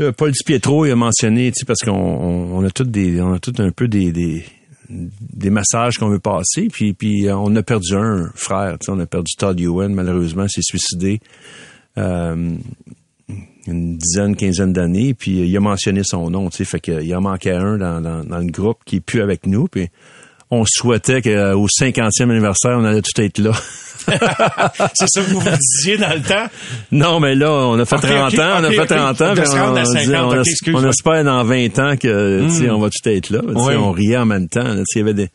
euh, 0.01 0.13
Paul 0.13 0.31
Di 0.31 0.45
Pietro 0.45 0.85
il 0.85 0.93
a 0.93 0.97
mentionné, 0.97 1.51
parce 1.67 1.81
qu'on 1.81 1.93
on, 1.93 2.63
a 2.63 2.71
tous 2.71 2.85
des, 2.85 3.19
on 3.23 3.33
a 3.33 3.39
tout 3.39 3.55
un 3.59 3.71
peu 3.71 3.89
des, 3.89 4.13
des, 4.13 4.45
des 4.91 5.49
messages 5.49 5.97
qu'on 5.97 6.11
veut 6.11 6.19
passer, 6.19 6.69
puis 6.71 6.93
puis 6.93 7.27
on 7.31 7.57
a 7.57 7.63
perdu 7.63 7.95
un 7.95 8.31
frère, 8.35 8.77
on 8.89 9.01
a 9.01 9.07
perdu 9.07 9.33
Todd 9.39 9.59
Ewan, 9.59 9.95
malheureusement, 9.95 10.47
s'est 10.49 10.61
suicidé. 10.61 11.21
Euh, 11.99 12.57
une 13.67 13.97
dizaine, 13.97 14.37
quinzaine 14.37 14.73
d'années, 14.73 15.15
puis 15.15 15.49
il 15.49 15.57
a 15.57 15.61
mentionné 15.61 16.03
son 16.05 16.31
nom, 16.31 16.51
tu 16.51 16.59
sais, 16.59 16.65
fait 16.65 16.81
qu'il 16.81 17.15
en 17.15 17.21
manquait 17.21 17.53
un 17.53 17.77
dans, 17.77 18.01
dans, 18.01 18.39
le 18.39 18.51
groupe 18.51 18.79
qui 18.85 18.97
est 18.97 19.01
plus 19.01 19.23
avec 19.23 19.47
nous, 19.47 19.67
puis 19.69 19.89
on 20.51 20.65
souhaitait 20.67 21.23
qu'au 21.23 21.67
50e 21.67 22.23
anniversaire, 22.23 22.77
on 22.79 22.85
allait 22.85 23.03
tout 23.03 23.21
être 23.21 23.39
là. 23.39 23.53
c'est 24.95 25.09
ça 25.09 25.21
que 25.21 25.31
vous 25.31 25.41
vous 25.41 25.51
disiez 25.51 25.97
dans 25.97 26.15
le 26.15 26.23
temps? 26.23 26.47
Non, 26.93 27.19
mais 27.19 27.35
là, 27.35 27.51
on 27.51 27.79
a 27.79 27.85
fait 27.85 27.97
30 27.97 28.39
ans, 28.39 28.61
on 28.61 28.65
a 28.65 28.71
fait 28.71 28.87
30 28.87 29.21
ans, 29.23 29.35
on, 29.37 30.75
on, 30.75 30.89
espère 30.89 31.25
dans 31.25 31.43
20 31.43 31.79
ans 31.81 31.97
que, 31.97 32.47
tu 32.47 32.51
sais, 32.51 32.69
hmm. 32.69 32.75
on 32.75 32.79
va 32.79 32.89
tout 32.89 33.09
être 33.09 33.31
là. 33.31 33.41
On 33.55 33.91
riait 33.91 34.19
en 34.19 34.27
même 34.27 34.49
temps. 34.49 34.77
Il 34.95 34.99
y 34.99 35.01
avait 35.01 35.15
des, 35.15 35.29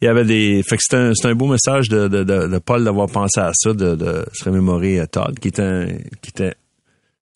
il 0.00 0.06
y 0.06 0.08
avait 0.08 0.24
des, 0.24 0.62
fait 0.62 0.76
que 0.76 0.82
c'est 0.86 0.96
un, 0.96 1.12
un, 1.24 1.34
beau 1.34 1.46
message 1.46 1.88
de, 1.88 2.08
de, 2.08 2.24
de, 2.24 2.58
Paul 2.58 2.84
d'avoir 2.84 3.08
pensé 3.08 3.40
à 3.40 3.52
ça, 3.54 3.72
de, 3.72 3.94
de 3.94 4.24
se 4.32 4.44
remémorer 4.44 5.00
à 5.00 5.06
Todd, 5.06 5.38
qui 5.38 5.48
était, 5.48 5.98
qui 6.20 6.30
était 6.30 6.54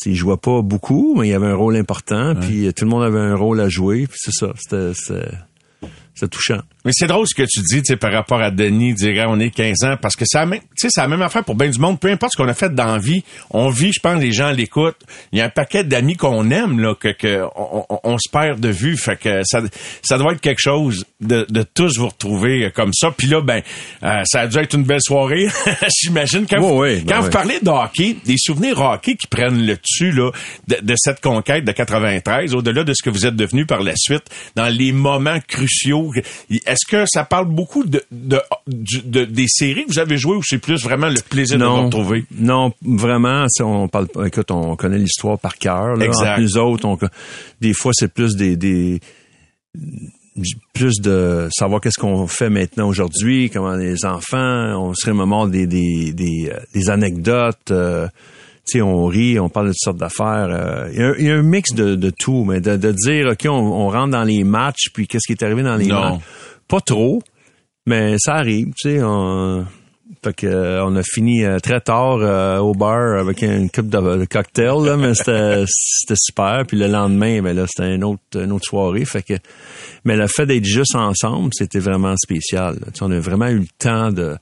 il 0.06 0.14
jouait 0.14 0.36
pas 0.36 0.62
beaucoup, 0.62 1.16
mais 1.18 1.28
il 1.28 1.34
avait 1.34 1.46
un 1.46 1.54
rôle 1.54 1.76
important, 1.76 2.34
puis 2.34 2.72
tout 2.72 2.84
le 2.84 2.90
monde 2.90 3.02
avait 3.02 3.20
un 3.20 3.34
rôle 3.34 3.60
à 3.60 3.68
jouer, 3.68 4.06
puis 4.06 4.18
c'est 4.20 4.32
ça, 4.32 4.52
c'était 4.56 4.92
c'est 6.14 6.28
touchant. 6.28 6.60
Mais 6.88 6.92
c'est 6.96 7.06
drôle 7.06 7.26
ce 7.28 7.34
que 7.34 7.42
tu 7.42 7.60
dis, 7.60 7.82
tu 7.82 7.92
sais, 7.92 7.96
par 7.98 8.10
rapport 8.10 8.40
à 8.40 8.50
Denis, 8.50 8.94
dire 8.94 9.26
on 9.28 9.38
est 9.40 9.50
15 9.50 9.84
ans, 9.84 9.96
parce 10.00 10.16
que 10.16 10.24
c'est 10.26 10.38
la 10.38 10.46
même, 10.46 10.60
tu 10.60 10.66
sais, 10.76 10.88
c'est 10.90 11.02
la 11.02 11.08
même 11.08 11.20
affaire 11.20 11.44
pour 11.44 11.54
bien 11.54 11.68
du 11.68 11.78
monde. 11.78 12.00
Peu 12.00 12.08
importe 12.08 12.32
ce 12.32 12.42
qu'on 12.42 12.48
a 12.48 12.54
fait 12.54 12.74
dans 12.74 12.86
la 12.86 12.98
vie, 12.98 13.22
on 13.50 13.68
vit, 13.68 13.92
je 13.92 14.00
pense, 14.00 14.18
les 14.18 14.32
gens 14.32 14.52
l'écoutent. 14.52 14.96
Il 15.32 15.38
y 15.38 15.42
a 15.42 15.44
un 15.44 15.50
paquet 15.50 15.84
d'amis 15.84 16.16
qu'on 16.16 16.50
aime, 16.50 16.80
là, 16.80 16.94
que, 16.94 17.08
que 17.08 17.44
on, 17.56 17.84
on, 18.04 18.16
se 18.16 18.30
perd 18.30 18.58
de 18.58 18.70
vue. 18.70 18.96
Fait 18.96 19.16
que 19.16 19.42
ça, 19.44 19.60
ça 20.00 20.16
doit 20.16 20.32
être 20.32 20.40
quelque 20.40 20.62
chose 20.62 21.04
de, 21.20 21.44
de 21.50 21.62
tous 21.62 21.98
vous 21.98 22.08
retrouver 22.08 22.70
comme 22.74 22.94
ça. 22.94 23.10
Puis 23.14 23.26
là, 23.26 23.42
ben, 23.42 23.60
euh, 24.02 24.22
ça 24.24 24.40
a 24.40 24.46
dû 24.46 24.56
être 24.56 24.72
une 24.72 24.84
belle 24.84 25.02
soirée, 25.02 25.48
j'imagine. 26.02 26.46
Quand, 26.48 26.58
vous, 26.58 26.80
ben 26.80 27.04
quand 27.06 27.20
vous 27.20 27.28
parlez 27.28 27.60
de 27.60 27.68
hockey, 27.68 28.16
des 28.24 28.36
souvenirs 28.38 28.80
hockey 28.80 29.14
qui 29.16 29.26
prennent 29.26 29.66
le 29.66 29.76
dessus, 29.76 30.10
là, 30.10 30.30
de, 30.68 30.78
de 30.80 30.94
cette 30.96 31.20
conquête 31.20 31.66
de 31.66 31.72
93, 31.72 32.54
au-delà 32.54 32.82
de 32.82 32.94
ce 32.94 33.02
que 33.02 33.10
vous 33.10 33.26
êtes 33.26 33.36
devenu 33.36 33.66
par 33.66 33.82
la 33.82 33.92
suite, 33.94 34.24
dans 34.56 34.68
les 34.68 34.92
moments 34.92 35.38
cruciaux 35.46 36.14
est-ce 36.78 36.86
que 36.86 37.04
ça 37.06 37.24
parle 37.24 37.46
beaucoup 37.46 37.84
de, 37.84 38.02
de, 38.12 39.24
des 39.24 39.46
séries 39.48 39.84
que 39.84 39.92
vous 39.92 39.98
avez 39.98 40.16
jouées 40.16 40.36
ou 40.36 40.42
c'est 40.44 40.58
plus 40.58 40.82
vraiment 40.82 41.08
le 41.08 41.20
plaisir 41.28 41.58
de 41.58 41.64
vous 41.64 41.84
retrouver? 41.84 42.24
Non, 42.30 42.72
vraiment, 42.82 43.46
on 43.60 43.88
parle 43.88 44.06
écoute, 44.26 44.50
on 44.50 44.76
connaît 44.76 44.98
l'histoire 44.98 45.38
par 45.38 45.56
cœur. 45.56 46.00
Exact. 46.00 46.38
nous 46.38 46.56
autres, 46.56 46.86
on, 46.86 46.98
des 47.60 47.72
fois, 47.72 47.92
c'est 47.94 48.12
plus 48.12 48.36
des, 48.36 48.56
des 48.56 49.00
plus 50.72 51.00
de 51.00 51.48
savoir 51.50 51.80
qu'est-ce 51.80 51.98
qu'on 51.98 52.28
fait 52.28 52.50
maintenant 52.50 52.86
aujourd'hui, 52.86 53.50
comment 53.50 53.74
les 53.74 54.04
enfants, 54.04 54.80
on 54.80 54.94
serait 54.94 55.12
moment 55.12 55.48
des, 55.48 55.66
des, 55.66 56.12
des, 56.12 56.52
euh, 56.52 56.60
des 56.74 56.90
anecdotes. 56.90 57.72
Euh, 57.72 58.06
on 58.76 59.06
rit, 59.06 59.40
on 59.40 59.48
parle 59.48 59.68
de 59.68 59.72
toutes 59.72 59.80
sortes 59.80 59.96
d'affaires. 59.96 60.48
Euh, 60.50 61.16
il 61.18 61.26
y, 61.26 61.30
a 61.30 61.34
un 61.34 61.42
mix 61.42 61.72
de, 61.72 62.10
tout, 62.10 62.44
mais 62.44 62.60
de, 62.60 62.92
dire, 62.92 63.28
OK, 63.32 63.46
on, 63.48 63.88
rentre 63.88 64.10
dans 64.10 64.24
les 64.24 64.44
matchs, 64.44 64.90
puis 64.92 65.06
qu'est-ce 65.06 65.26
qui 65.26 65.32
est 65.32 65.42
arrivé 65.42 65.62
dans 65.62 65.76
les 65.76 65.86
matchs? 65.86 66.20
Pas 66.68 66.80
trop, 66.80 67.22
mais 67.86 68.16
ça 68.18 68.34
arrive, 68.34 68.72
tu 68.76 68.90
sais. 68.90 69.02
On, 69.02 69.66
fait 70.22 70.34
que, 70.34 70.46
euh, 70.46 70.84
on 70.84 70.96
a 70.96 71.02
fini 71.02 71.44
euh, 71.44 71.58
très 71.60 71.80
tard 71.80 72.18
au 72.62 72.74
bar 72.74 73.18
avec 73.18 73.42
une 73.42 73.70
coupe 73.70 73.88
de, 73.88 74.24
cocktail, 74.24 74.84
là, 74.84 74.96
mais 74.96 75.14
c'était, 75.14 75.64
super. 76.14 76.64
Puis 76.66 76.76
le 76.76 76.88
lendemain, 76.88 77.40
ben 77.40 77.56
là, 77.56 77.66
c'était 77.68 77.94
une 77.94 78.04
autre, 78.04 78.64
soirée. 78.64 79.04
Fait 79.04 79.22
que, 79.22 79.34
mais 80.04 80.16
le 80.16 80.26
fait 80.26 80.46
d'être 80.46 80.64
juste 80.64 80.94
ensemble, 80.94 81.50
c'était 81.52 81.78
vraiment 81.78 82.14
spécial. 82.16 82.78
on 83.00 83.10
a 83.10 83.20
vraiment 83.20 83.48
eu 83.48 83.60
le 83.60 83.68
temps 83.78 84.10
de 84.12 84.36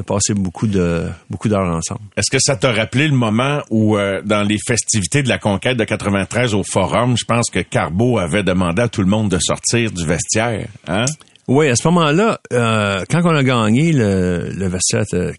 passé 0.00 0.32
beaucoup 0.32 0.66
de 0.66 1.04
beaucoup 1.28 1.50
d'heures 1.50 1.68
ensemble. 1.68 2.00
Est-ce 2.16 2.30
que 2.30 2.38
ça 2.40 2.56
t'a 2.56 2.72
rappelé 2.72 3.06
le 3.08 3.14
moment 3.14 3.60
où, 3.68 3.98
euh, 3.98 4.22
dans 4.24 4.42
les 4.42 4.56
festivités 4.66 5.22
de 5.22 5.28
la 5.28 5.38
conquête 5.38 5.76
de 5.76 5.84
93 5.84 6.54
au 6.54 6.62
Forum, 6.62 7.16
je 7.18 7.26
pense 7.26 7.50
que 7.50 7.60
Carbo 7.60 8.18
avait 8.18 8.42
demandé 8.42 8.82
à 8.82 8.88
tout 8.88 9.02
le 9.02 9.08
monde 9.08 9.30
de 9.30 9.38
sortir 9.38 9.90
du 9.90 10.06
vestiaire, 10.06 10.68
hein? 10.86 11.04
Oui, 11.48 11.68
à 11.68 11.76
ce 11.76 11.88
moment-là, 11.88 12.40
euh, 12.52 13.04
quand 13.10 13.20
on 13.24 13.34
a 13.34 13.42
gagné, 13.42 13.92
le, 13.92 14.50
le 14.50 14.66
était 14.66 15.32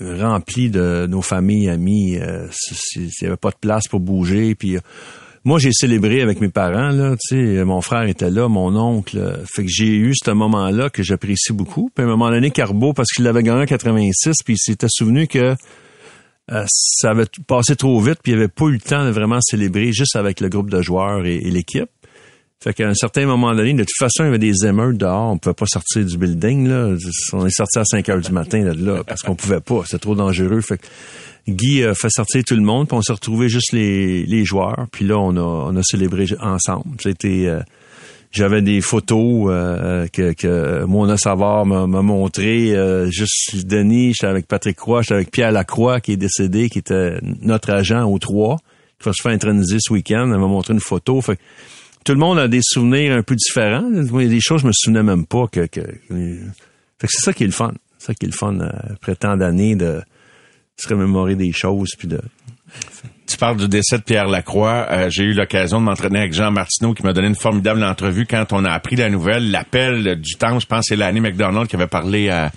rempli 0.00 0.70
de 0.70 1.06
nos 1.08 1.22
familles, 1.22 1.70
amis. 1.70 2.16
Euh, 2.16 2.48
il 2.96 3.10
n'y 3.20 3.26
avait 3.26 3.36
pas 3.36 3.50
de 3.50 3.56
place 3.60 3.88
pour 3.88 4.00
bouger, 4.00 4.54
puis 4.54 4.78
moi, 5.44 5.58
j'ai 5.58 5.72
célébré 5.72 6.20
avec 6.20 6.40
mes 6.40 6.48
parents, 6.48 6.90
là, 6.90 7.14
sais, 7.18 7.64
mon 7.64 7.80
frère 7.80 8.02
était 8.02 8.30
là, 8.30 8.48
mon 8.48 8.76
oncle. 8.76 9.40
Fait 9.46 9.64
que 9.64 9.70
j'ai 9.70 9.96
eu 9.96 10.12
ce 10.14 10.30
moment-là 10.30 10.90
que 10.90 11.02
j'apprécie 11.02 11.52
beaucoup. 11.52 11.90
Puis 11.94 12.04
à 12.04 12.06
un 12.06 12.10
moment 12.10 12.30
donné, 12.30 12.50
Carbo, 12.50 12.92
parce 12.92 13.08
qu'il 13.10 13.26
avait 13.26 13.42
gagné 13.42 13.62
en 13.62 13.66
86, 13.66 14.34
puis 14.44 14.54
il 14.54 14.58
s'était 14.58 14.88
souvenu 14.90 15.26
que 15.26 15.54
euh, 16.50 16.64
ça 16.66 17.10
avait 17.10 17.26
passé 17.46 17.76
trop 17.76 18.00
vite, 18.00 18.18
puis 18.22 18.32
il 18.32 18.34
avait 18.34 18.48
pas 18.48 18.66
eu 18.66 18.72
le 18.72 18.80
temps 18.80 19.04
de 19.04 19.10
vraiment 19.10 19.40
célébrer 19.40 19.92
juste 19.92 20.16
avec 20.16 20.40
le 20.40 20.48
groupe 20.48 20.70
de 20.70 20.80
joueurs 20.80 21.24
et, 21.26 21.38
l'équipe. 21.40 21.90
Fait 22.60 22.74
qu'à 22.74 22.88
un 22.88 22.94
certain 22.94 23.24
moment 23.24 23.54
donné, 23.54 23.72
de 23.72 23.84
toute 23.84 23.96
façon, 23.98 24.24
il 24.24 24.26
y 24.26 24.28
avait 24.28 24.38
des 24.38 24.66
émeutes 24.66 24.96
dehors. 24.96 25.32
On 25.32 25.38
pouvait 25.38 25.54
pas 25.54 25.66
sortir 25.66 26.04
du 26.04 26.18
building, 26.18 26.68
là. 26.68 26.88
On 27.32 27.46
est 27.46 27.54
sorti 27.54 27.78
à 27.78 27.84
5 27.84 28.08
heures 28.08 28.20
du 28.20 28.32
matin, 28.32 28.64
là, 28.64 28.72
là 28.74 29.04
parce 29.04 29.22
qu'on 29.22 29.36
pouvait 29.36 29.60
pas. 29.60 29.82
C'était 29.84 29.98
trop 29.98 30.16
dangereux. 30.16 30.60
Fait 30.60 30.78
que 30.78 30.86
Guy 31.48 31.84
a 31.84 31.94
fait 31.94 32.10
sortir 32.10 32.42
tout 32.44 32.56
le 32.56 32.62
monde, 32.62 32.88
puis 32.88 32.96
on 32.96 33.02
s'est 33.02 33.12
retrouvé 33.12 33.48
juste 33.48 33.72
les, 33.72 34.24
les 34.26 34.44
joueurs, 34.44 34.86
puis 34.92 35.06
là 35.06 35.18
on 35.18 35.36
a 35.36 35.40
on 35.40 35.76
a 35.76 35.82
célébré 35.82 36.26
ensemble. 36.40 36.96
C'était 37.00 37.46
euh, 37.46 37.60
j'avais 38.30 38.60
des 38.60 38.82
photos 38.82 39.46
euh, 39.48 40.06
que, 40.08 40.32
que 40.34 40.84
Mona 40.84 41.16
Savard 41.16 41.64
m'a 41.64 41.86
montré. 41.86 42.76
Euh, 42.76 43.10
juste 43.10 43.64
Denis, 43.66 44.12
j'étais 44.12 44.26
avec 44.26 44.46
Patrick 44.46 44.76
Croix, 44.76 45.00
j'étais 45.02 45.14
avec 45.14 45.30
Pierre 45.30 45.52
Lacroix 45.52 46.00
qui 46.00 46.12
est 46.12 46.16
décédé, 46.16 46.68
qui 46.68 46.78
était 46.78 47.18
notre 47.22 47.70
agent 47.70 48.04
au 48.04 48.18
3, 48.18 48.58
qui 48.98 49.08
va 49.08 49.12
se 49.14 49.22
faire 49.22 49.32
introniser 49.32 49.78
ce 49.80 49.92
week-end. 49.92 50.30
Elle 50.30 50.40
m'a 50.40 50.46
montré 50.46 50.74
une 50.74 50.80
photo. 50.80 51.20
Fait, 51.22 51.38
tout 52.04 52.12
le 52.12 52.18
monde 52.18 52.38
a 52.38 52.48
des 52.48 52.60
souvenirs 52.62 53.14
un 53.14 53.22
peu 53.22 53.34
différents. 53.34 53.88
Il 53.90 54.22
y 54.22 54.26
a 54.26 54.28
des 54.28 54.40
choses 54.40 54.62
je 54.62 54.66
me 54.66 54.72
souvenais 54.72 55.02
même 55.02 55.26
pas 55.26 55.46
Fait 55.52 55.68
que 55.68 55.80
c'est 57.08 57.24
ça 57.24 57.32
qui 57.32 57.44
est 57.44 57.46
le 57.46 57.52
fun. 57.52 57.72
C'est 57.98 58.06
ça 58.06 58.14
qui 58.14 58.26
est 58.26 58.28
le 58.28 58.34
fun 58.34 58.58
euh, 58.60 58.70
après 58.94 59.16
tant 59.16 59.36
d'années 59.36 59.76
de 59.76 60.00
se 60.76 60.88
remémorer 60.88 61.34
des 61.34 61.52
choses 61.52 61.90
puis 61.98 62.08
de 62.08 62.20
tu 63.28 63.36
parles 63.36 63.56
du 63.58 63.68
décès 63.68 63.98
de 63.98 64.02
Pierre 64.02 64.26
Lacroix. 64.26 64.86
Euh, 64.90 65.10
j'ai 65.10 65.24
eu 65.24 65.32
l'occasion 65.34 65.78
de 65.80 65.84
m'entraîner 65.84 66.20
avec 66.20 66.32
Jean 66.32 66.50
Martineau 66.50 66.94
qui 66.94 67.02
m'a 67.04 67.12
donné 67.12 67.28
une 67.28 67.34
formidable 67.36 67.84
entrevue 67.84 68.26
quand 68.26 68.52
on 68.52 68.64
a 68.64 68.70
appris 68.70 68.96
la 68.96 69.10
nouvelle. 69.10 69.50
L'appel 69.50 70.20
du 70.20 70.34
temps, 70.36 70.58
je 70.58 70.66
pense 70.66 70.86
c'est 70.88 70.96
l'année 70.96 71.20
McDonald 71.20 71.68
qui 71.68 71.76
avait 71.76 71.86
parlé 71.86 72.30
à 72.30 72.50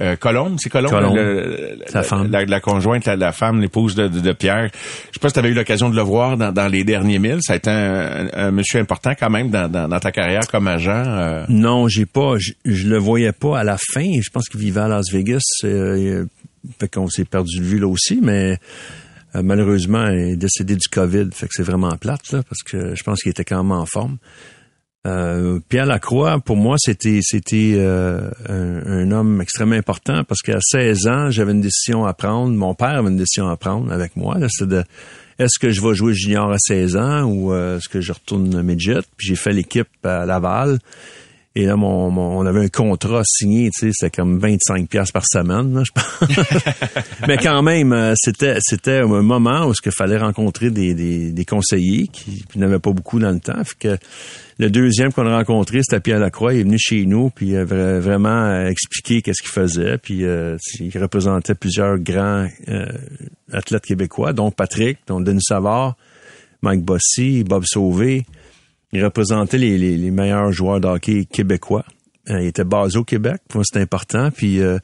euh, 0.00 0.16
Colombe, 0.16 0.56
c'est 0.58 0.70
Colombe, 0.70 0.90
Colombe. 0.90 1.16
le- 1.16 1.78
la, 1.92 2.02
femme. 2.02 2.30
La, 2.30 2.44
la 2.46 2.60
conjointe, 2.60 3.04
la, 3.04 3.14
la 3.16 3.32
femme, 3.32 3.60
l'épouse 3.60 3.94
de, 3.94 4.08
de, 4.08 4.20
de 4.20 4.32
Pierre. 4.32 4.70
Je 4.72 5.14
sais 5.14 5.20
pas 5.20 5.28
si 5.28 5.34
tu 5.34 5.38
avais 5.40 5.50
eu 5.50 5.54
l'occasion 5.54 5.90
de 5.90 5.96
le 5.96 6.00
voir 6.02 6.38
dans, 6.38 6.50
dans 6.50 6.66
les 6.68 6.82
derniers 6.82 7.18
milles. 7.18 7.40
Ça 7.42 7.52
a 7.52 7.56
été 7.56 7.68
un, 7.70 8.26
un- 8.26 8.28
un 8.32 8.50
monsieur 8.52 8.80
important 8.80 9.12
quand 9.18 9.28
même 9.28 9.50
dans, 9.50 9.70
dans, 9.70 9.88
dans 9.88 10.00
ta 10.00 10.10
carrière 10.10 10.46
comme 10.50 10.66
agent. 10.68 10.90
euh. 11.06 11.44
Non, 11.50 11.88
j'ai 11.88 12.06
pas. 12.06 12.36
Je, 12.38 12.52
je 12.64 12.88
le 12.88 12.96
voyais 12.96 13.32
pas 13.32 13.58
à 13.58 13.64
la 13.64 13.76
fin. 13.76 14.06
Je 14.22 14.30
pense 14.30 14.48
qu'il 14.48 14.60
vivait 14.60 14.80
à 14.80 14.88
Las 14.88 15.10
Vegas. 15.12 15.40
Euh, 15.64 16.24
fait 16.80 16.88
qu'on 16.88 17.08
s'est 17.08 17.24
perdu 17.24 17.58
de 17.58 17.64
vue 17.64 17.78
là 17.80 17.88
aussi, 17.88 18.20
mais 18.22 18.56
euh, 19.34 19.42
malheureusement, 19.42 20.06
il 20.08 20.32
est 20.32 20.36
décédé 20.36 20.76
du 20.76 20.88
COVID. 20.88 21.30
Fait 21.32 21.46
que 21.46 21.52
c'est 21.54 21.62
vraiment 21.62 21.96
plate, 21.96 22.32
là, 22.32 22.42
parce 22.42 22.62
que 22.62 22.94
je 22.94 23.02
pense 23.02 23.22
qu'il 23.22 23.30
était 23.30 23.44
quand 23.44 23.62
même 23.62 23.72
en 23.72 23.86
forme. 23.86 24.18
Euh, 25.04 25.58
Pierre 25.68 25.86
Lacroix, 25.86 26.38
pour 26.38 26.56
moi, 26.56 26.76
c'était 26.78 27.18
c'était 27.22 27.74
euh, 27.76 28.30
un, 28.48 29.10
homme 29.10 29.40
extrêmement 29.40 29.74
important 29.74 30.22
parce 30.22 30.42
qu'à 30.42 30.58
16 30.60 31.06
ans, 31.08 31.30
j'avais 31.30 31.52
une 31.52 31.60
décision 31.60 32.04
à 32.04 32.14
prendre. 32.14 32.54
Mon 32.54 32.74
père 32.74 32.98
avait 32.98 33.08
une 33.08 33.16
décision 33.16 33.48
à 33.48 33.56
prendre 33.56 33.92
avec 33.92 34.14
moi. 34.14 34.36
C'est 34.48 34.68
de 34.68 34.84
est-ce 35.40 35.58
que 35.58 35.70
je 35.70 35.80
vais 35.80 35.94
jouer 35.94 36.14
junior 36.14 36.52
à 36.52 36.58
16 36.58 36.96
ans 36.96 37.24
ou 37.24 37.52
euh, 37.52 37.78
est-ce 37.78 37.88
que 37.88 38.00
je 38.00 38.12
retourne 38.12 38.62
midget? 38.62 39.02
Puis 39.16 39.26
j'ai 39.26 39.34
fait 39.34 39.52
l'équipe 39.52 39.88
à 40.04 40.24
Laval. 40.24 40.78
Et 41.54 41.66
là, 41.66 41.76
mon, 41.76 42.10
mon- 42.10 42.38
on 42.38 42.46
avait 42.46 42.64
un 42.64 42.68
contrat 42.68 43.20
signé, 43.26 43.68
tu 43.70 43.86
sais, 43.86 43.92
c'était 43.92 44.10
comme 44.22 44.38
25 44.38 44.88
pièces 44.88 45.12
par 45.12 45.24
semaine, 45.26 45.74
là, 45.74 45.82
je 45.84 45.90
pense. 45.92 46.38
Mais 47.28 47.36
quand 47.36 47.62
même, 47.62 47.92
euh, 47.92 48.14
c'était 48.16 48.56
c'était 48.60 49.00
un 49.00 49.06
moment 49.22 49.66
où 49.66 49.72
il 49.84 49.92
fallait 49.92 50.16
rencontrer 50.16 50.70
des, 50.70 50.94
des, 50.94 51.30
des 51.30 51.44
conseillers 51.44 52.06
qui, 52.08 52.44
qui 52.50 52.58
n'avaient 52.58 52.78
pas 52.78 52.92
beaucoup 52.92 53.18
dans 53.18 53.30
le 53.32 53.40
temps. 53.40 53.62
Fait 53.64 53.98
que 53.98 53.98
le 54.58 54.70
deuxième 54.70 55.12
qu'on 55.12 55.26
a 55.26 55.36
rencontré, 55.36 55.80
c'était 55.82 56.00
Pierre 56.00 56.20
Lacroix. 56.20 56.54
Il 56.54 56.60
est 56.60 56.64
venu 56.64 56.78
chez 56.78 57.04
nous, 57.04 57.28
puis 57.28 57.48
il 57.48 57.56
a 57.56 57.64
vra- 57.66 57.98
vraiment 57.98 58.64
expliqué 58.64 59.20
qu'est-ce 59.20 59.42
qu'il 59.42 59.50
faisait. 59.50 59.98
Puis 59.98 60.24
euh, 60.24 60.56
il 60.80 60.96
représentait 60.98 61.54
plusieurs 61.54 61.98
grands 61.98 62.48
euh, 62.68 62.86
athlètes 63.52 63.84
québécois, 63.84 64.32
dont 64.32 64.50
Patrick, 64.50 65.00
dont 65.06 65.20
Denis 65.20 65.42
Savard, 65.42 65.96
Mike 66.62 66.82
Bossy, 66.82 67.44
Bob 67.44 67.64
Sauvé. 67.66 68.24
Il 68.92 69.04
représentait 69.04 69.58
les, 69.58 69.78
les, 69.78 70.10
meilleurs 70.10 70.52
joueurs 70.52 70.80
de 70.80 70.88
hockey 70.88 71.24
québécois. 71.24 71.84
Euh, 72.30 72.40
il 72.40 72.48
était 72.48 72.64
basé 72.64 72.98
au 72.98 73.04
Québec. 73.04 73.40
Pour 73.48 73.58
moi, 73.58 73.64
c'était 73.64 73.82
important. 73.82 74.30
Puis, 74.30 74.60
euh, 74.60 74.78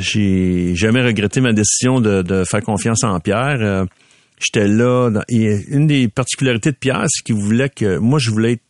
j'ai 0.00 0.74
jamais 0.74 1.02
regretté 1.02 1.40
ma 1.40 1.52
décision 1.52 2.00
de, 2.00 2.44
faire 2.44 2.62
confiance 2.62 3.04
en 3.04 3.18
Pierre. 3.20 3.58
Euh, 3.60 3.84
J'étais 4.40 4.68
là. 4.68 5.10
une 5.28 5.86
des 5.88 6.08
particularités 6.08 6.70
de 6.70 6.76
Pierre, 6.76 7.06
c'est 7.08 7.24
qu'il 7.24 7.34
voulait 7.34 7.68
que 7.68 7.98
moi, 7.98 8.20
je 8.20 8.30
voulais 8.30 8.60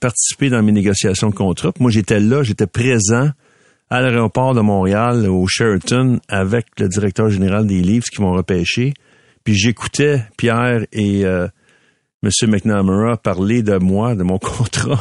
participer 0.00 0.50
dans 0.50 0.62
mes 0.62 0.72
négociations 0.72 1.30
de 1.30 1.34
contrat. 1.34 1.72
Moi, 1.78 1.90
j'étais 1.90 2.18
là, 2.18 2.42
j'étais 2.42 2.66
présent 2.66 3.30
à 3.88 4.00
l'aéroport 4.00 4.54
de 4.54 4.60
Montréal, 4.60 5.28
au 5.28 5.46
Sheraton, 5.46 6.18
avec 6.28 6.66
le 6.78 6.88
directeur 6.88 7.30
général 7.30 7.66
des 7.66 7.80
livres 7.80 8.06
qui 8.12 8.20
m'ont 8.20 8.32
repêché. 8.32 8.94
Puis 9.44 9.54
j'écoutais 9.54 10.24
Pierre 10.36 10.86
et 10.92 11.24
euh, 11.24 11.46
M. 12.22 12.30
McNamara 12.50 13.16
parler 13.16 13.62
de 13.62 13.76
moi, 13.78 14.14
de 14.14 14.22
mon 14.22 14.38
contrat. 14.38 15.00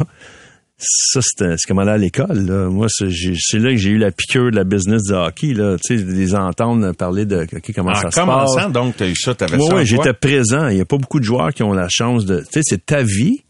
Ça, 0.84 1.20
c'était 1.22 1.56
c'est 1.58 1.68
comme 1.68 1.78
aller 1.78 1.92
à 1.92 1.98
l'école. 1.98 2.40
Là. 2.48 2.68
Moi, 2.70 2.88
c'est 2.90 3.60
là 3.60 3.70
que 3.70 3.78
j'ai 3.78 3.92
eu 3.92 3.98
la 4.00 4.10
piqûre 4.12 4.50
de 4.50 4.56
la 4.56 4.64
business 4.64 5.04
de 5.04 5.14
hockey. 5.14 5.54
Là. 5.54 5.78
Tu 5.78 6.00
sais, 6.00 6.04
les 6.04 6.34
entendre 6.34 6.92
parler 6.94 7.26
de 7.28 7.44
OK, 7.44 7.72
comment 7.76 7.92
En 7.92 7.96
ça 7.96 8.10
se 8.10 8.16
passe. 8.16 8.16
commençant, 8.16 8.70
donc, 8.72 8.98
tu 8.98 9.04
as 9.04 9.08
eu 9.10 9.16
ça, 9.16 9.36
tu 9.36 9.44
avais 9.44 9.58
Oui, 9.58 9.62
ça 9.68 9.74
en 9.74 9.78
oui, 9.78 9.88
toi? 9.88 9.98
j'étais 10.06 10.14
présent. 10.14 10.68
Il 10.70 10.76
n'y 10.76 10.82
a 10.82 10.86
pas 10.86 10.98
beaucoup 10.98 11.20
de 11.20 11.24
joueurs 11.26 11.54
qui 11.54 11.62
ont 11.62 11.74
la 11.74 11.88
chance 11.88 12.26
de. 12.26 12.40
Tu 12.40 12.46
sais, 12.54 12.62
c'est 12.64 12.84
ta 12.84 13.04
vie. 13.04 13.44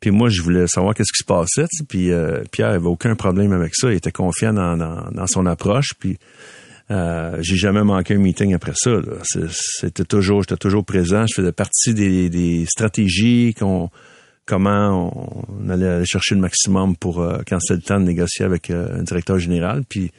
Puis 0.00 0.10
moi, 0.10 0.30
je 0.30 0.40
voulais 0.40 0.66
savoir 0.66 0.94
qu'est-ce 0.94 1.12
qui 1.12 1.18
se 1.20 1.26
passait. 1.26 1.64
tu 1.70 1.78
sais. 1.80 1.84
Puis 1.86 2.10
euh, 2.10 2.40
Pierre 2.50 2.70
avait 2.70 2.86
aucun 2.86 3.14
problème 3.14 3.52
avec 3.52 3.72
ça. 3.76 3.90
Il 3.90 3.96
était 3.96 4.10
confiant 4.12 4.54
dans, 4.54 4.74
dans, 4.78 5.10
dans 5.12 5.26
son 5.26 5.44
approche. 5.44 5.90
Puis 5.98 6.16
euh, 6.90 7.36
j'ai 7.40 7.56
jamais 7.56 7.82
manqué 7.84 8.14
un 8.14 8.18
meeting 8.18 8.54
après 8.54 8.72
ça. 8.74 8.90
C'est- 9.22 9.50
C'était 9.50 10.04
toujours, 10.04 10.42
j'étais 10.42 10.56
toujours 10.56 10.84
présent. 10.84 11.24
Je 11.28 11.40
faisais 11.40 11.52
partie 11.52 11.94
des, 11.94 12.28
des 12.30 12.66
stratégies 12.66 13.54
qu'on 13.58 13.90
comment 14.46 15.46
on, 15.48 15.68
allait 15.70 15.86
aller 15.86 16.04
chercher 16.06 16.34
le 16.34 16.40
maximum 16.40 16.96
pour 16.96 17.20
euh, 17.20 17.38
quand 17.46 17.60
c'était 17.60 17.76
le 17.76 17.82
temps 17.82 18.00
de 18.00 18.06
négocier 18.06 18.44
avec 18.44 18.70
euh, 18.70 18.98
un 18.98 19.02
directeur 19.04 19.38
général. 19.38 19.82
Puis 19.88 20.10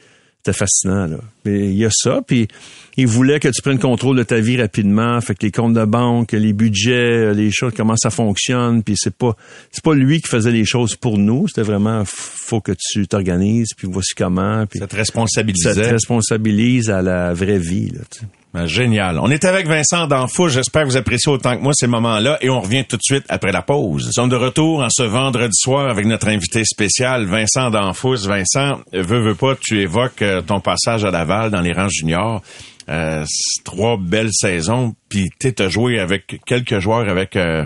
c'était 0.44 0.58
fascinant. 0.58 1.06
Là. 1.06 1.18
Mais 1.44 1.68
il 1.68 1.76
y 1.76 1.84
a 1.84 1.90
ça. 1.92 2.20
Puis 2.26 2.48
il 2.96 3.06
voulait 3.06 3.38
que 3.38 3.48
tu 3.48 3.62
prennes 3.62 3.78
contrôle 3.78 4.16
de 4.16 4.24
ta 4.24 4.40
vie 4.40 4.60
rapidement. 4.60 5.20
Fait 5.20 5.34
que 5.36 5.46
les 5.46 5.52
comptes 5.52 5.74
de 5.74 5.84
banque, 5.84 6.32
les 6.32 6.52
budgets, 6.52 7.32
les 7.32 7.50
choses, 7.52 7.72
comment 7.76 7.94
ça 7.96 8.10
fonctionne. 8.10 8.82
Puis 8.82 8.94
c'est 8.96 9.14
pas 9.14 9.36
c'est 9.70 9.84
pas 9.84 9.94
lui 9.94 10.20
qui 10.20 10.28
faisait 10.28 10.50
les 10.50 10.64
choses 10.64 10.96
pour 10.96 11.16
nous. 11.16 11.46
C'était 11.46 11.62
vraiment 11.62 12.02
faut 12.04 12.60
que 12.60 12.72
tu 12.76 13.06
t'organises. 13.06 13.68
Puis 13.76 13.86
voici 13.90 14.14
comment. 14.16 14.66
Puis 14.66 14.80
Ça 14.80 14.86
te 14.86 14.92
ça 14.92 14.98
responsabilisait. 14.98 15.74
te 15.74 15.80
responsabilise 15.80 16.90
à 16.90 17.02
la 17.02 17.32
vraie 17.32 17.58
vie. 17.58 17.90
Là, 17.90 18.00
tu 18.10 18.20
sais. 18.20 18.26
Ben, 18.54 18.66
Génial. 18.66 19.18
On 19.18 19.30
est 19.30 19.44
avec 19.46 19.66
Vincent 19.66 20.06
D'Anfou. 20.06 20.48
J'espère 20.48 20.82
que 20.82 20.88
vous 20.88 20.96
appréciez 20.98 21.32
autant 21.32 21.56
que 21.56 21.62
moi 21.62 21.72
ces 21.74 21.86
moments-là 21.86 22.36
et 22.42 22.50
on 22.50 22.60
revient 22.60 22.84
tout 22.84 22.96
de 22.98 23.02
suite 23.02 23.24
après 23.30 23.50
la 23.50 23.62
pause. 23.62 24.04
Nous 24.06 24.12
sommes 24.12 24.28
de 24.28 24.36
retour 24.36 24.82
en 24.82 24.88
ce 24.90 25.02
vendredi 25.04 25.54
soir 25.54 25.88
avec 25.88 26.04
notre 26.04 26.28
invité 26.28 26.62
spécial, 26.66 27.24
Vincent 27.24 27.70
D'Anfous. 27.70 28.26
Vincent, 28.26 28.80
veux, 28.92 29.20
veux 29.22 29.34
pas, 29.34 29.54
tu 29.58 29.80
évoques 29.80 30.20
euh, 30.20 30.42
ton 30.42 30.60
passage 30.60 31.02
à 31.04 31.10
Laval 31.10 31.50
dans 31.50 31.62
les 31.62 31.72
rangs 31.72 31.88
juniors. 31.88 32.42
Euh, 32.90 33.24
trois 33.64 33.96
belles 33.96 34.32
saisons, 34.32 34.94
puis 35.08 35.30
tu 35.40 35.54
as 35.58 35.68
joué 35.68 35.98
avec 36.00 36.40
quelques 36.44 36.80
joueurs 36.80 37.08
avec 37.08 37.36
euh, 37.36 37.64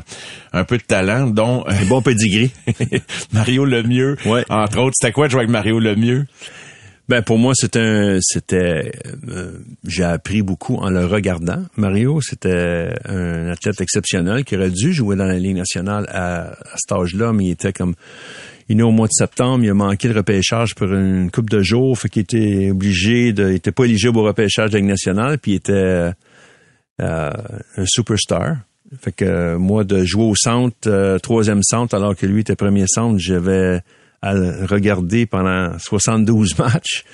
un 0.52 0.62
peu 0.64 0.76
de 0.76 0.82
talent, 0.82 1.26
dont 1.26 1.64
Un 1.66 1.84
bon 1.86 2.02
pedigree. 2.02 2.52
Mario 3.32 3.64
Lemieux, 3.64 4.18
Ouais. 4.26 4.44
entre 4.50 4.78
autres. 4.78 4.94
C'était 5.00 5.12
quoi 5.12 5.26
de 5.26 5.32
jouer 5.32 5.40
avec 5.40 5.50
Mario 5.50 5.80
Lemieux? 5.80 6.26
Ben 7.08 7.22
pour 7.22 7.38
moi 7.38 7.52
c'était 7.54 7.78
un 7.80 8.18
c'était 8.20 8.92
euh, 9.28 9.52
j'ai 9.86 10.02
appris 10.02 10.42
beaucoup 10.42 10.76
en 10.76 10.90
le 10.90 11.06
regardant. 11.06 11.62
Mario 11.76 12.20
c'était 12.20 12.94
un 13.04 13.48
athlète 13.48 13.80
exceptionnel 13.80 14.44
qui 14.44 14.56
aurait 14.56 14.70
dû 14.70 14.92
jouer 14.92 15.14
dans 15.14 15.26
la 15.26 15.38
Ligue 15.38 15.56
nationale 15.56 16.06
à, 16.08 16.50
à 16.50 16.76
cet 16.76 16.90
âge-là, 16.92 17.32
mais 17.32 17.44
il 17.44 17.50
était 17.50 17.72
comme 17.72 17.94
il 18.68 18.80
est 18.80 18.82
au 18.82 18.90
mois 18.90 19.06
de 19.06 19.12
septembre, 19.12 19.62
il 19.62 19.70
a 19.70 19.74
manqué 19.74 20.08
le 20.08 20.14
repêchage 20.14 20.74
pour 20.74 20.92
une 20.92 21.30
coupe 21.30 21.48
de 21.48 21.62
jours, 21.62 21.96
fait 21.96 22.08
qu'il 22.08 22.22
était 22.22 22.70
obligé 22.70 23.32
de 23.32 23.50
il 23.50 23.56
était 23.56 23.70
pas 23.70 23.84
éligible 23.84 24.18
au 24.18 24.24
repêchage 24.24 24.70
de 24.70 24.74
la 24.74 24.80
Ligue 24.80 24.90
nationale, 24.90 25.38
puis 25.38 25.52
il 25.52 25.56
était 25.56 26.10
euh, 27.00 27.30
un 27.76 27.84
superstar. 27.86 28.56
Fait 29.00 29.12
que 29.12 29.56
moi 29.56 29.84
de 29.84 30.04
jouer 30.04 30.24
au 30.24 30.34
centre, 30.34 30.88
euh, 30.88 31.18
troisième 31.18 31.62
centre, 31.62 31.94
alors 31.94 32.16
que 32.16 32.26
lui 32.26 32.40
était 32.40 32.56
premier 32.56 32.86
centre, 32.88 33.18
j'avais 33.18 33.80
à 34.22 34.32
regarder 34.66 35.26
pendant 35.26 35.78
72 35.78 36.58
matchs 36.58 37.04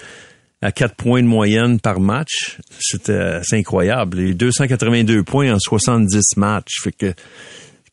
à 0.62 0.70
4 0.70 0.94
points 0.94 1.22
de 1.22 1.26
moyenne 1.26 1.80
par 1.80 2.00
match. 2.00 2.58
C'était 2.80 3.40
c'est 3.42 3.58
incroyable. 3.58 4.18
Les 4.18 4.34
282 4.34 5.24
points 5.24 5.52
en 5.52 5.58
70 5.58 6.36
matchs. 6.36 6.80
Fait 6.82 6.92
que 6.92 7.12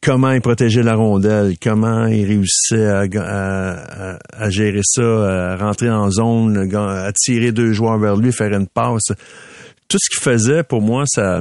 comment 0.01 0.31
il 0.31 0.41
protégeait 0.41 0.83
la 0.83 0.95
rondelle, 0.95 1.55
comment 1.61 2.05
il 2.05 2.25
réussissait 2.25 2.85
à, 2.85 4.49
gérer 4.49 4.81
ça, 4.83 5.53
à 5.53 5.57
rentrer 5.57 5.89
en 5.89 6.09
zone, 6.11 6.73
à 6.73 7.11
tirer 7.13 7.51
deux 7.51 7.73
joueurs 7.73 7.97
vers 7.97 8.15
lui, 8.15 8.31
faire 8.31 8.53
une 8.53 8.67
passe? 8.67 9.11
Tout 9.87 9.97
ce 9.99 10.09
qu'il 10.09 10.21
faisait, 10.21 10.63
pour 10.63 10.81
moi, 10.81 11.03
ça... 11.07 11.39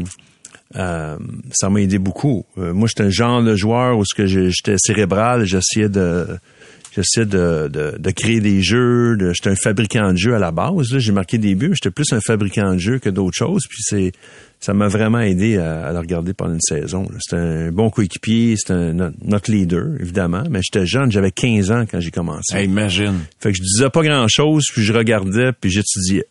euh, 0.77 1.19
ça 1.53 1.69
m'a 1.69 1.83
aidé 1.83 1.99
beaucoup. 1.99 2.47
Euh, 2.57 2.73
moi, 2.73 2.89
j'étais 2.89 3.05
un 3.05 3.11
genre 3.11 3.43
de 3.43 3.55
joueur 3.55 3.99
où 3.99 4.05
ce 4.07 4.15
que 4.15 4.27
j'étais 4.27 4.77
cérébral, 4.79 5.45
j'essayais 5.45 5.91
de 5.91 6.27
j'essayais 7.03 7.27
de, 7.27 7.69
de, 7.69 7.97
de 7.99 8.11
créer 8.11 8.41
des 8.41 8.63
jeux. 8.63 9.17
de- 9.17 9.33
J'étais 9.33 9.51
un 9.51 9.57
fabricant 9.57 10.13
de 10.13 10.19
jeux 10.19 10.35
à 10.35 10.39
la 10.39 10.51
base. 10.53 10.93
là. 10.93 10.99
J'ai 10.99 11.13
marqué 11.13 11.39
des 11.39 11.55
buts, 11.55 11.69
mais 11.71 11.75
j'étais 11.75 11.91
plus 11.91 12.13
un 12.13 12.21
fabricant 12.21 12.73
de 12.75 12.79
jeux 12.79 12.99
que 12.99 13.09
d'autres 13.11 13.37
choses. 13.37 13.63
Puis 13.69 13.79
c'est 13.83 14.13
ça 14.61 14.75
m'a 14.75 14.89
vraiment 14.89 15.21
aidé 15.21 15.57
à, 15.57 15.87
à 15.87 15.93
le 15.93 15.99
regarder 16.01 16.35
pendant 16.35 16.55
une 16.55 16.61
saison. 16.61 17.09
C'était 17.21 17.41
un 17.41 17.71
bon 17.71 17.91
coéquipier, 17.91 18.57
c'était 18.57 18.73
un- 18.73 18.93
notre, 18.93 19.17
notre 19.25 19.51
leader, 19.53 19.87
évidemment. 20.01 20.43
Mais 20.51 20.61
j'étais 20.63 20.85
jeune, 20.87 21.13
j'avais 21.13 21.31
15 21.31 21.71
ans 21.71 21.85
quand 21.91 22.01
j'ai 22.01 22.11
commencé. 22.11 22.57
Hey, 22.57 22.65
imagine. 22.65 23.21
Fait 23.41 23.53
que 23.53 23.57
je 23.59 23.63
disais 23.63 23.89
pas 23.91 24.03
grand-chose, 24.03 24.65
puis 24.73 24.83
je 24.83 24.93
regardais, 24.93 25.53
puis 25.53 25.71
j'étudiais. 25.71 26.25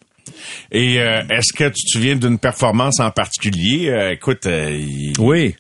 Et 0.74 1.00
euh, 1.00 1.22
est-ce 1.30 1.54
que 1.54 1.64
tu 1.70 1.86
te 1.86 1.90
souviens 1.90 2.18
d'une 2.18 2.38
performance 2.38 3.00
en 3.00 3.12
particulier? 3.12 3.88
Euh, 3.90 4.12
écoute, 4.12 4.46
euh, 4.46 4.72
il- 4.78 5.14
Oui. 5.20 5.56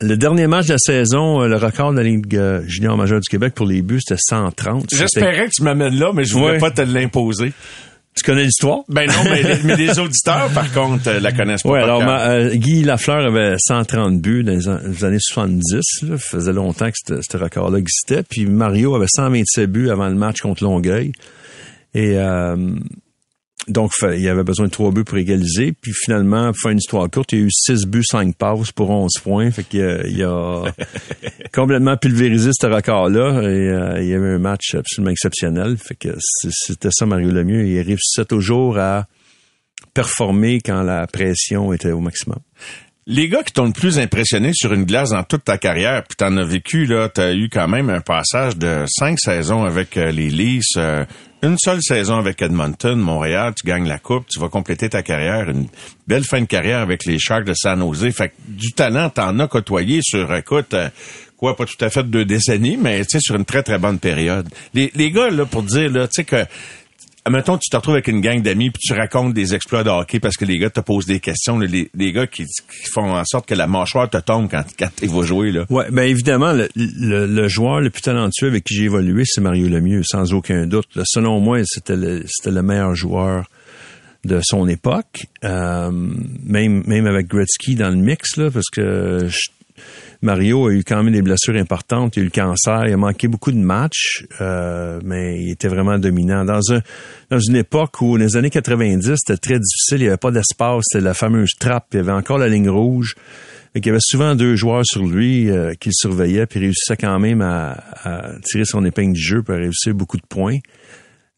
Le 0.00 0.16
dernier 0.16 0.46
match 0.48 0.66
de 0.66 0.72
la 0.72 0.78
saison, 0.78 1.42
euh, 1.42 1.46
le 1.48 1.56
record 1.56 1.92
de 1.92 1.98
la 1.98 2.02
Ligue 2.02 2.34
euh, 2.36 2.62
junior 2.66 2.96
majeure 2.96 3.20
du 3.20 3.28
Québec 3.28 3.54
pour 3.54 3.66
les 3.66 3.80
buts, 3.80 4.00
c'était 4.04 4.20
130. 4.20 4.82
C'était- 4.90 4.96
j'espérais 4.96 5.46
que 5.46 5.52
tu 5.54 5.62
m'amènes 5.62 5.94
là, 5.98 6.12
mais 6.12 6.24
je 6.24 6.34
voulais 6.34 6.52
Ouais. 6.52 6.58
pas 6.58 6.70
te 6.72 6.82
l'imposer. 6.82 7.52
Tu 8.16 8.22
connais 8.22 8.44
l'histoire? 8.44 8.80
Ben 8.88 9.06
non, 9.08 9.24
mais 9.24 9.42
les, 9.42 9.62
mais 9.64 9.76
les 9.76 9.98
auditeurs, 9.98 10.48
par 10.54 10.72
contre, 10.72 11.08
euh, 11.08 11.20
la 11.20 11.32
connaissent 11.32 11.62
pas. 11.62 11.70
Oui, 11.70 11.78
alors 11.80 12.00
ma- 12.02 12.28
euh, 12.30 12.54
Guy 12.54 12.82
Lafleur 12.84 13.24
avait 13.26 13.54
130 13.58 14.20
buts 14.20 14.44
dans 14.44 14.52
les, 14.52 14.68
an- 14.68 14.78
les 14.84 15.04
années 15.04 15.18
70. 15.20 16.02
Là. 16.02 16.16
Ça 16.18 16.18
faisait 16.18 16.52
longtemps 16.52 16.88
que 16.90 16.96
ce 17.08 17.14
ce 17.28 17.36
record-là 17.36 17.78
existait. 17.78 18.22
Puis 18.28 18.46
Mario 18.46 18.94
avait 18.94 19.06
127 19.08 19.70
buts 19.70 19.90
avant 19.90 20.08
le 20.08 20.14
match 20.14 20.40
contre 20.42 20.62
Longueuil. 20.62 21.10
Et 21.94 22.12
euh, 22.16 22.56
donc, 23.68 23.92
il 24.02 24.20
y 24.20 24.28
avait 24.28 24.44
besoin 24.44 24.66
de 24.66 24.70
trois 24.70 24.90
buts 24.90 25.04
pour 25.04 25.16
égaliser. 25.16 25.72
Puis 25.72 25.92
finalement, 25.92 26.52
pour 26.52 26.60
faire 26.60 26.72
une 26.72 26.78
histoire 26.78 27.10
courte, 27.10 27.32
il 27.32 27.38
y 27.38 27.42
a 27.42 27.44
eu 27.44 27.50
six 27.50 27.86
buts, 27.86 28.04
cinq 28.04 28.36
passes 28.36 28.72
pour 28.72 28.90
11 28.90 29.10
points. 29.22 29.50
Fait 29.50 29.64
qu'il 29.64 29.82
a, 29.82 30.06
il 30.06 30.22
a 30.22 30.64
complètement 31.52 31.96
pulvérisé 31.96 32.50
ce 32.52 32.66
record-là. 32.66 33.42
Et 33.42 33.68
euh, 33.70 34.02
il 34.02 34.08
y 34.08 34.14
avait 34.14 34.34
un 34.34 34.38
match 34.38 34.74
absolument 34.74 35.10
exceptionnel. 35.10 35.76
Fait 35.78 35.94
que 35.94 36.14
c'était 36.50 36.90
ça, 36.92 37.06
Mario 37.06 37.30
Lemieux. 37.30 37.66
Il 37.66 37.80
réussissait 37.80 38.26
toujours 38.26 38.78
à 38.78 39.06
performer 39.94 40.60
quand 40.60 40.82
la 40.82 41.06
pression 41.06 41.72
était 41.72 41.92
au 41.92 42.00
maximum. 42.00 42.40
Les 43.06 43.28
gars 43.28 43.42
qui 43.42 43.52
t'ont 43.52 43.66
le 43.66 43.72
plus 43.72 43.98
impressionné 43.98 44.52
sur 44.54 44.72
une 44.72 44.84
glace 44.84 45.10
dans 45.10 45.24
toute 45.24 45.44
ta 45.44 45.58
carrière, 45.58 46.04
puis 46.04 46.16
t'en 46.16 46.38
as 46.38 46.44
vécu, 46.44 46.86
là, 46.86 47.10
t'as 47.10 47.34
eu 47.34 47.50
quand 47.50 47.68
même 47.68 47.90
un 47.90 48.00
passage 48.00 48.56
de 48.56 48.86
cinq 48.88 49.20
saisons 49.20 49.64
avec 49.64 49.98
euh, 49.98 50.10
les 50.10 50.30
Leafs, 50.30 50.64
euh, 50.78 51.04
une 51.44 51.58
seule 51.58 51.82
saison 51.82 52.16
avec 52.16 52.40
Edmonton, 52.40 52.98
Montréal, 52.98 53.52
tu 53.54 53.66
gagnes 53.66 53.86
la 53.86 53.98
coupe, 53.98 54.26
tu 54.28 54.40
vas 54.40 54.48
compléter 54.48 54.88
ta 54.88 55.02
carrière, 55.02 55.50
une 55.50 55.66
belle 56.06 56.24
fin 56.24 56.40
de 56.40 56.46
carrière 56.46 56.78
avec 56.78 57.04
les 57.04 57.18
Sharks 57.18 57.44
de 57.44 57.52
San 57.54 57.80
Jose. 57.80 58.10
Fait 58.12 58.30
que 58.30 58.34
du 58.48 58.72
talent, 58.72 59.10
t'en 59.10 59.38
as 59.38 59.46
côtoyé 59.46 60.00
sur, 60.02 60.34
écoute, 60.34 60.72
euh, 60.72 60.88
quoi, 61.36 61.54
pas 61.54 61.66
tout 61.66 61.82
à 61.84 61.90
fait 61.90 62.02
deux 62.04 62.24
décennies, 62.24 62.78
mais 62.78 63.04
tu 63.04 63.10
sais, 63.10 63.20
sur 63.20 63.36
une 63.36 63.44
très, 63.44 63.62
très 63.62 63.78
bonne 63.78 63.98
période. 63.98 64.48
Les, 64.72 64.90
les 64.94 65.10
gars, 65.10 65.28
là, 65.28 65.44
pour 65.44 65.62
dire, 65.62 65.90
là, 65.90 66.08
tu 66.08 66.14
sais 66.14 66.24
que 66.24 66.46
Mettons, 67.30 67.56
tu 67.56 67.70
te 67.70 67.76
retrouves 67.76 67.94
avec 67.94 68.08
une 68.08 68.20
gang 68.20 68.42
d'amis 68.42 68.70
puis 68.70 68.82
tu 68.82 68.92
racontes 68.92 69.32
des 69.32 69.54
exploits 69.54 69.82
de 69.82 69.88
hockey 69.88 70.20
parce 70.20 70.36
que 70.36 70.44
les 70.44 70.58
gars 70.58 70.68
te 70.68 70.80
posent 70.80 71.06
des 71.06 71.20
questions, 71.20 71.58
les, 71.58 71.90
les 71.94 72.12
gars 72.12 72.26
qui, 72.26 72.44
font 72.92 73.14
en 73.14 73.24
sorte 73.24 73.46
que 73.46 73.54
la 73.54 73.66
mâchoire 73.66 74.10
te 74.10 74.18
tombe 74.18 74.50
quand, 74.50 74.64
quand 74.78 74.90
tu 74.94 75.06
vas 75.06 75.22
jouer. 75.22 75.50
Là. 75.50 75.64
Ouais, 75.70 75.86
ben 75.90 76.02
évidemment, 76.02 76.52
le, 76.52 76.68
le, 76.76 77.48
joueur 77.48 77.80
le 77.80 77.88
plus 77.88 78.02
talentueux 78.02 78.48
avec 78.48 78.64
qui 78.64 78.74
j'ai 78.74 78.84
évolué, 78.84 79.24
c'est 79.24 79.40
Mario 79.40 79.68
Lemieux, 79.68 80.02
sans 80.04 80.34
aucun 80.34 80.66
doute. 80.66 80.86
selon 81.04 81.40
moi, 81.40 81.60
c'était 81.64 81.96
le, 81.96 82.24
c'était 82.28 82.50
le 82.54 82.62
meilleur 82.62 82.94
joueur 82.94 83.46
de 84.26 84.40
son 84.42 84.68
époque, 84.68 85.26
euh, 85.44 85.90
même 85.90 86.82
même 86.86 87.06
avec 87.06 87.28
Gretzky 87.28 87.74
dans 87.74 87.90
le 87.90 87.96
mix 87.96 88.36
là, 88.36 88.50
parce 88.50 88.70
que 88.70 89.28
je, 89.28 89.50
Mario 90.24 90.68
a 90.68 90.72
eu 90.72 90.82
quand 90.82 91.02
même 91.02 91.12
des 91.12 91.20
blessures 91.20 91.54
importantes. 91.56 92.16
Il 92.16 92.20
a 92.20 92.22
eu 92.22 92.24
le 92.24 92.30
cancer. 92.30 92.86
Il 92.86 92.94
a 92.94 92.96
manqué 92.96 93.28
beaucoup 93.28 93.52
de 93.52 93.58
matchs, 93.58 94.24
euh, 94.40 94.98
mais 95.04 95.42
il 95.42 95.50
était 95.50 95.68
vraiment 95.68 95.98
dominant. 95.98 96.46
Dans, 96.46 96.72
un, 96.72 96.80
dans 97.30 97.38
une 97.38 97.56
époque 97.56 98.00
où, 98.00 98.16
dans 98.16 98.24
les 98.24 98.36
années 98.36 98.48
90, 98.48 99.16
c'était 99.16 99.36
très 99.36 99.58
difficile. 99.58 99.98
Il 99.98 100.00
n'y 100.00 100.08
avait 100.08 100.16
pas 100.16 100.30
d'espace. 100.30 100.84
C'était 100.88 101.04
la 101.04 101.12
fameuse 101.12 101.52
trappe. 101.60 101.88
Il 101.92 101.98
y 101.98 102.00
avait 102.00 102.12
encore 102.12 102.38
la 102.38 102.48
ligne 102.48 102.70
rouge. 102.70 103.16
il 103.74 103.84
y 103.84 103.90
avait 103.90 103.98
souvent 104.00 104.34
deux 104.34 104.56
joueurs 104.56 104.86
sur 104.86 105.04
lui 105.04 105.50
euh, 105.50 105.74
qui 105.74 105.90
le 105.90 105.94
surveillaient, 105.94 106.46
puis 106.46 106.58
il 106.58 106.62
réussissait 106.64 106.96
quand 106.96 107.18
même 107.18 107.42
à, 107.42 107.76
tirer 108.44 108.64
son 108.64 108.82
épingle 108.86 109.12
du 109.12 109.22
jeu, 109.22 109.42
pour 109.42 109.56
réussir 109.56 109.92
beaucoup 109.92 110.16
de 110.16 110.26
points. 110.26 110.58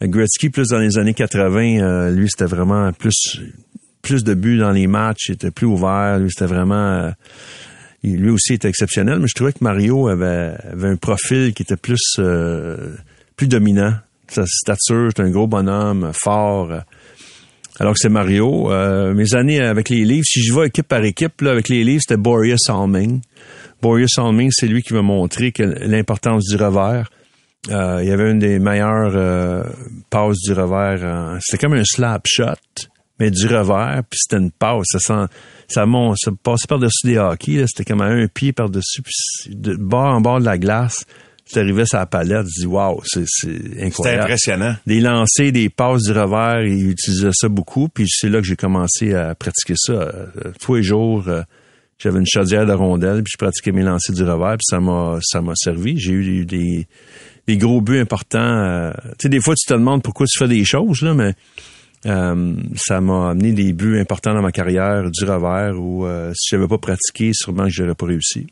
Gretzky, 0.00 0.48
plus 0.50 0.68
dans 0.68 0.78
les 0.78 0.96
années 0.96 1.14
80, 1.14 1.80
euh, 1.80 2.10
lui, 2.10 2.28
c'était 2.30 2.44
vraiment 2.44 2.92
plus 2.92 3.40
plus 4.02 4.22
de 4.22 4.34
buts 4.34 4.58
dans 4.58 4.70
les 4.70 4.86
matchs, 4.86 5.30
il 5.30 5.32
était 5.32 5.50
plus 5.50 5.66
ouvert, 5.66 6.20
lui, 6.20 6.30
c'était 6.30 6.46
vraiment 6.46 7.10
lui 8.02 8.30
aussi 8.30 8.54
était 8.54 8.68
exceptionnel, 8.68 9.18
mais 9.18 9.26
je 9.28 9.34
trouvais 9.34 9.52
que 9.52 9.62
Mario 9.62 10.08
avait, 10.08 10.54
un 10.82 10.96
profil 10.96 11.52
qui 11.54 11.62
était 11.62 11.76
plus 11.76 12.16
euh, 12.18 12.94
plus 13.36 13.48
dominant. 13.48 13.94
Sa 14.28 14.44
stature, 14.46 15.10
c'est 15.14 15.22
un 15.22 15.30
gros 15.30 15.46
bonhomme, 15.46 16.10
fort. 16.12 16.72
Alors 17.78 17.92
que 17.92 17.98
c'est 18.00 18.08
Mario. 18.08 18.72
Euh, 18.72 19.12
mes 19.14 19.34
années 19.34 19.60
avec 19.60 19.88
les 19.88 20.04
livres, 20.04 20.24
si 20.26 20.42
je 20.42 20.52
vais 20.54 20.66
équipe 20.66 20.88
par 20.88 21.04
équipe, 21.04 21.42
avec 21.42 21.68
les 21.68 21.84
livres, 21.84 22.00
c'était 22.00 22.20
Boreas 22.20 22.56
Salming. 22.58 23.20
Boreas 23.82 24.08
Salming, 24.08 24.50
c'est 24.52 24.66
lui 24.66 24.82
qui 24.82 24.94
m'a 24.94 25.02
montré 25.02 25.52
l'importance 25.58 26.44
du 26.44 26.56
revers. 26.56 27.10
Euh, 27.70 28.00
il 28.02 28.08
y 28.08 28.12
avait 28.12 28.30
une 28.30 28.38
des 28.38 28.58
meilleures 28.58 29.66
passes 30.10 30.38
du 30.38 30.52
revers. 30.52 31.38
c'était 31.40 31.66
comme 31.66 31.76
un 31.76 31.84
slap 31.84 32.22
shot 32.26 32.88
mais 33.18 33.30
du 33.30 33.46
revers, 33.46 34.02
puis 34.08 34.18
c'était 34.22 34.42
une 34.42 34.50
passe. 34.50 34.86
Ça, 34.92 34.98
sent, 34.98 35.32
ça, 35.68 35.86
monte, 35.86 36.16
ça 36.18 36.30
passait 36.42 36.66
par-dessus 36.68 37.06
des 37.06 37.18
hockey, 37.18 37.64
c'était 37.66 37.84
comme 37.84 38.00
à 38.00 38.06
un 38.06 38.26
pied 38.28 38.52
par-dessus, 38.52 39.02
puis 39.02 39.54
de 39.54 39.74
bord 39.74 40.14
en 40.14 40.20
bord 40.20 40.40
de 40.40 40.44
la 40.44 40.58
glace, 40.58 41.04
tu 41.50 41.58
arrivais 41.58 41.86
sur 41.86 41.98
la 41.98 42.06
palette, 42.06 42.46
tu 42.46 42.60
dis 42.62 42.66
wow, 42.66 43.00
c'est 43.04 43.24
incroyable. 43.80 43.92
C'était 43.92 44.20
impressionnant. 44.20 44.76
Des 44.86 45.00
lancers, 45.00 45.52
des 45.52 45.68
passes 45.68 46.02
du 46.02 46.12
revers, 46.12 46.62
il 46.64 46.90
utilisait 46.90 47.30
ça 47.32 47.48
beaucoup, 47.48 47.88
puis 47.88 48.06
c'est 48.08 48.28
là 48.28 48.40
que 48.40 48.46
j'ai 48.46 48.56
commencé 48.56 49.14
à 49.14 49.34
pratiquer 49.34 49.74
ça. 49.76 49.92
Euh, 49.92 50.26
tous 50.60 50.74
les 50.74 50.82
jours, 50.82 51.24
euh, 51.28 51.42
j'avais 51.98 52.18
une 52.18 52.26
chaudière 52.26 52.66
de 52.66 52.72
rondelles, 52.72 53.22
puis 53.22 53.32
je 53.32 53.38
pratiquais 53.38 53.72
mes 53.72 53.82
lancers 53.82 54.14
du 54.14 54.24
revers, 54.24 54.56
puis 54.58 54.66
ça 54.68 54.80
m'a 54.80 55.18
ça 55.22 55.40
m'a 55.40 55.52
servi. 55.54 55.98
J'ai 55.98 56.12
eu 56.12 56.44
des, 56.44 56.86
des 57.46 57.56
gros 57.56 57.80
buts 57.80 58.00
importants. 58.00 58.38
Euh, 58.40 58.92
tu 59.10 59.14
sais, 59.22 59.28
des 59.28 59.40
fois, 59.40 59.54
tu 59.54 59.66
te 59.66 59.74
demandes 59.74 60.02
pourquoi 60.02 60.26
tu 60.26 60.38
fais 60.38 60.48
des 60.48 60.64
choses, 60.64 61.02
là, 61.02 61.14
mais 61.14 61.34
euh, 62.06 62.54
ça 62.76 63.00
m'a 63.00 63.30
amené 63.30 63.52
des 63.52 63.72
buts 63.72 63.98
importants 63.98 64.34
dans 64.34 64.42
ma 64.42 64.52
carrière 64.52 65.10
du 65.10 65.24
revers 65.24 65.74
où 65.78 66.06
euh, 66.06 66.32
si 66.34 66.50
j'avais 66.50 66.68
pas 66.68 66.78
pratiqué, 66.78 67.32
sûrement 67.32 67.64
que 67.64 67.70
j'aurais 67.70 67.94
pas 67.94 68.06
réussi. 68.06 68.46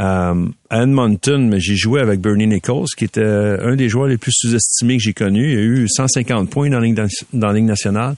Euh, 0.00 0.46
à 0.68 0.82
Edmonton, 0.82 1.54
j'ai 1.58 1.76
joué 1.76 2.00
avec 2.00 2.20
Bernie 2.20 2.46
Nichols, 2.46 2.86
qui 2.96 3.04
était 3.04 3.22
un 3.24 3.76
des 3.76 3.88
joueurs 3.88 4.08
les 4.08 4.18
plus 4.18 4.32
sous-estimés 4.32 4.96
que 4.96 5.02
j'ai 5.02 5.14
connus. 5.14 5.52
Il 5.52 5.58
a 5.58 5.62
eu 5.62 5.88
150 5.88 6.50
points 6.50 6.68
dans 6.68 6.80
la 6.80 6.86
Ligue, 6.86 7.00
dans 7.32 7.46
la 7.48 7.52
Ligue 7.52 7.64
nationale 7.64 8.16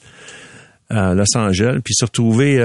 à 0.89 1.13
Los 1.13 1.37
Angeles. 1.37 1.79
Puis 1.83 1.93
il 1.93 1.95
s'est 1.95 2.05
retrouvé, 2.05 2.55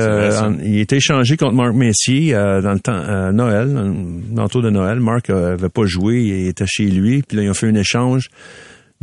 il 0.64 0.78
était 0.78 0.96
échangé 0.96 1.36
contre 1.36 1.52
Marc 1.52 1.74
Messier 1.74 2.32
dans 2.32 2.72
le 2.72 2.80
temps 2.80 3.30
Noël, 3.32 3.92
l'entour 4.34 4.62
de 4.62 4.70
Noël. 4.70 4.98
Marc 4.98 5.30
avait 5.30 5.68
pas 5.68 5.84
joué, 5.84 6.22
il 6.22 6.48
était 6.48 6.66
chez 6.66 6.86
lui. 6.86 7.22
Puis 7.22 7.36
là, 7.36 7.42
ils 7.44 7.50
ont 7.50 7.54
fait 7.54 7.68
un 7.68 7.74
échange. 7.74 8.30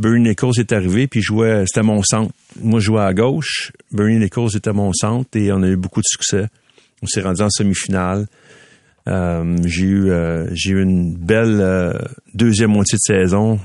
Bernie 0.02 0.30
Nichols 0.30 0.58
est 0.58 0.72
arrivé, 0.72 1.06
puis 1.06 1.22
jouait, 1.22 1.64
c'était 1.66 1.84
mon 1.84 2.02
centre. 2.02 2.32
Moi, 2.60 2.80
je 2.80 2.86
jouais 2.86 3.02
à 3.02 3.14
gauche. 3.14 3.72
Bernie 3.92 4.18
Nichols 4.18 4.56
était 4.56 4.72
mon 4.72 4.92
centre 4.92 5.36
et 5.36 5.52
on 5.52 5.62
a 5.62 5.68
eu 5.68 5.76
beaucoup 5.76 6.00
de 6.00 6.06
succès. 6.08 6.48
On 7.02 7.06
s'est 7.06 7.20
rendu 7.20 7.40
en 7.40 7.50
semi-finale. 7.50 8.26
Euh, 9.08 9.56
j'ai 9.64 9.84
eu 9.84 10.10
euh, 10.10 10.48
j'ai 10.54 10.72
eu 10.72 10.82
une 10.82 11.14
belle 11.14 11.58
euh, 11.60 11.92
deuxième 12.34 12.70
moitié 12.70 12.96
de 12.96 13.14
saison 13.14 13.60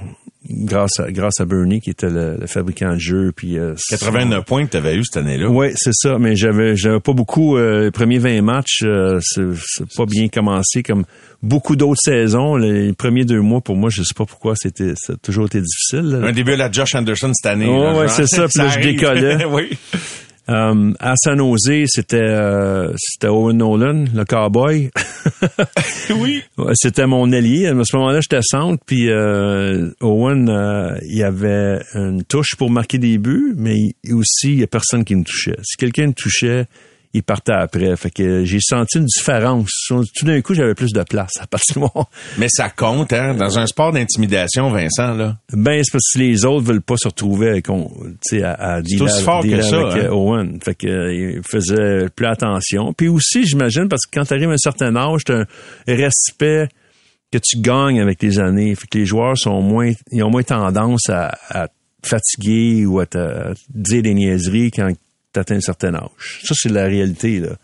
grâce 0.50 1.00
à 1.00 1.12
grâce 1.12 1.40
à 1.40 1.46
Bernie 1.46 1.82
qui 1.82 1.90
était 1.90 2.10
le, 2.10 2.40
fabricant 2.48 2.94
de 2.94 3.00
jeu 3.00 3.32
puis 3.36 3.58
89 3.90 4.46
points 4.46 4.66
que 4.66 4.72
tu 4.72 4.78
avais 4.78 4.96
eu 4.96 5.04
cette 5.04 5.18
année-là. 5.18 5.50
Oui, 5.50 5.68
c'est 5.76 5.94
ça, 5.94 6.18
mais 6.20 6.36
j'avais 6.36 6.76
j'avais 6.76 7.00
pas 7.00 7.14
beaucoup 7.14 7.58
les 7.58 7.92
premiers 7.92 8.20
20 8.20 8.42
matchs 8.42 8.84
c'est 9.22 9.96
pas 9.96 10.06
bien 10.06 10.28
commencé 10.28 10.84
comme 10.84 11.06
beaucoup 11.42 11.76
d'autres 11.76 12.02
saisons. 12.02 12.56
Les 12.56 12.94
premiers 12.94 13.26
deux 13.26 13.42
mois, 13.42 13.62
pour 13.62 13.76
moi, 13.76 13.90
je 13.90 14.04
sais 14.04 14.14
pas 14.16 14.26
pourquoi, 14.26 14.54
c'était, 14.56 14.94
ça 14.96 15.14
a 15.14 15.16
toujours 15.18 15.46
été 15.46 15.62
difficile. 15.62 16.20
Un 16.24 16.32
début 16.32 16.54
à 16.54 16.58
la 16.58 16.72
Josh 16.72 16.96
Anderson 16.96 17.32
cette 17.34 17.52
année. 17.52 17.70
ouais, 17.70 18.08
c'est 18.10 18.28
ça. 18.28 18.48
Puis 18.54 18.60
là, 18.60 18.70
je 18.70 18.80
décollais. 18.80 19.46
oui. 19.50 19.78
Um, 20.50 20.96
à 21.00 21.14
San 21.18 21.38
Jose, 21.40 21.88
c'était 21.88 22.18
euh, 22.18 22.94
c'était 22.98 23.28
Owen 23.28 23.58
Nolan, 23.58 24.06
le 24.14 24.24
cowboy. 24.24 24.90
oui. 26.22 26.42
C'était 26.74 27.06
mon 27.06 27.32
allié. 27.34 27.68
À 27.68 27.84
ce 27.84 27.98
moment-là, 27.98 28.20
j'étais 28.22 28.42
centre, 28.42 28.82
puis 28.86 29.10
euh, 29.10 29.90
Owen, 30.00 30.50
euh, 30.50 30.98
il 31.10 31.22
avait 31.24 31.82
une 31.94 32.24
touche 32.24 32.56
pour 32.58 32.70
marquer 32.70 32.98
des 32.98 33.18
buts, 33.18 33.54
mais 33.58 33.94
aussi, 34.12 34.54
il 34.54 34.60
y 34.60 34.64
a 34.64 34.68
personne 34.68 35.04
qui 35.04 35.16
me 35.16 35.24
touchait. 35.24 35.58
Si 35.64 35.76
quelqu'un 35.76 36.08
me 36.08 36.14
touchait, 36.14 36.66
il 37.14 37.24
partait 37.24 37.54
après. 37.54 37.96
Fait 37.96 38.12
que 38.12 38.44
j'ai 38.46 38.60
senti 38.62 38.98
une 38.98 39.06
différence. 39.06 39.70
Tout 39.90 40.26
d'un 40.26 40.42
coup, 40.42 40.54
j'avais 40.54 40.76
plus 40.76 40.92
de 40.92 41.04
place 41.04 41.32
à 41.40 41.48
partir 41.48 41.76
de 41.76 41.80
moi. 41.80 42.10
Mais 42.38 42.48
ça 42.50 42.70
compte, 42.70 43.14
hein? 43.14 43.34
Dans 43.34 43.58
un 43.58 43.66
sport 43.66 43.92
d'intimidation, 43.92 44.70
Vincent, 44.70 45.14
là. 45.14 45.38
Ben, 45.54 45.82
c'est 45.84 45.92
parce 45.92 46.14
que 46.14 46.20
les 46.20 46.46
autres 46.46 46.66
veulent 46.66 46.82
pas 46.82 46.98
se 46.98 47.08
retrouver 47.08 47.50
avec, 47.50 47.68
à, 47.70 48.76
à 48.76 48.82
dire 48.82 49.02
aussi 49.02 49.24
fort 49.24 49.44
que 49.44 49.62
ça, 49.62 49.80
avec 49.80 50.06
hein? 50.06 50.10
Owen. 50.12 50.60
Fait 50.64 50.76
que, 50.76 50.88
euh, 50.88 51.38
il 51.38 51.42
faisait 51.44 52.10
plus 52.16 52.26
attention. 52.28 52.94
Puis 52.94 53.08
aussi, 53.08 53.46
j'imagine, 53.46 53.88
parce 53.88 54.06
que 54.06 54.20
quand 54.20 54.26
tu 54.26 54.34
arrives 54.34 54.50
à 54.50 54.54
un 54.54 54.58
certain 54.58 54.96
âge, 54.96 55.24
tu 55.26 55.32
un 55.32 55.46
respect 55.88 56.68
que 57.32 57.38
tu 57.38 57.58
gagnes 57.60 58.00
avec 58.00 58.22
les 58.22 58.40
années. 58.40 58.76
Fait 58.76 58.88
que 58.88 58.98
les 58.98 59.06
joueurs 59.06 59.38
sont 59.38 59.62
moins, 59.62 59.92
ils 60.12 60.24
ont 60.24 60.30
moins 60.30 60.44
tendance 60.44 61.10
à, 61.10 61.38
à 61.50 61.68
fatiguer 62.04 62.86
ou 62.86 63.00
à 63.00 63.06
te 63.06 63.54
dire 63.70 64.04
des 64.04 64.14
niaiseries 64.14 64.72
quand 64.72 64.92
atteint 65.38 65.56
un 65.56 65.62
certain 65.62 65.94
âge. 65.96 66.42
Ça, 66.44 66.54
c'est 66.58 66.70
la 66.70 66.86
réalité. 66.86 67.40
Là. 67.40 67.56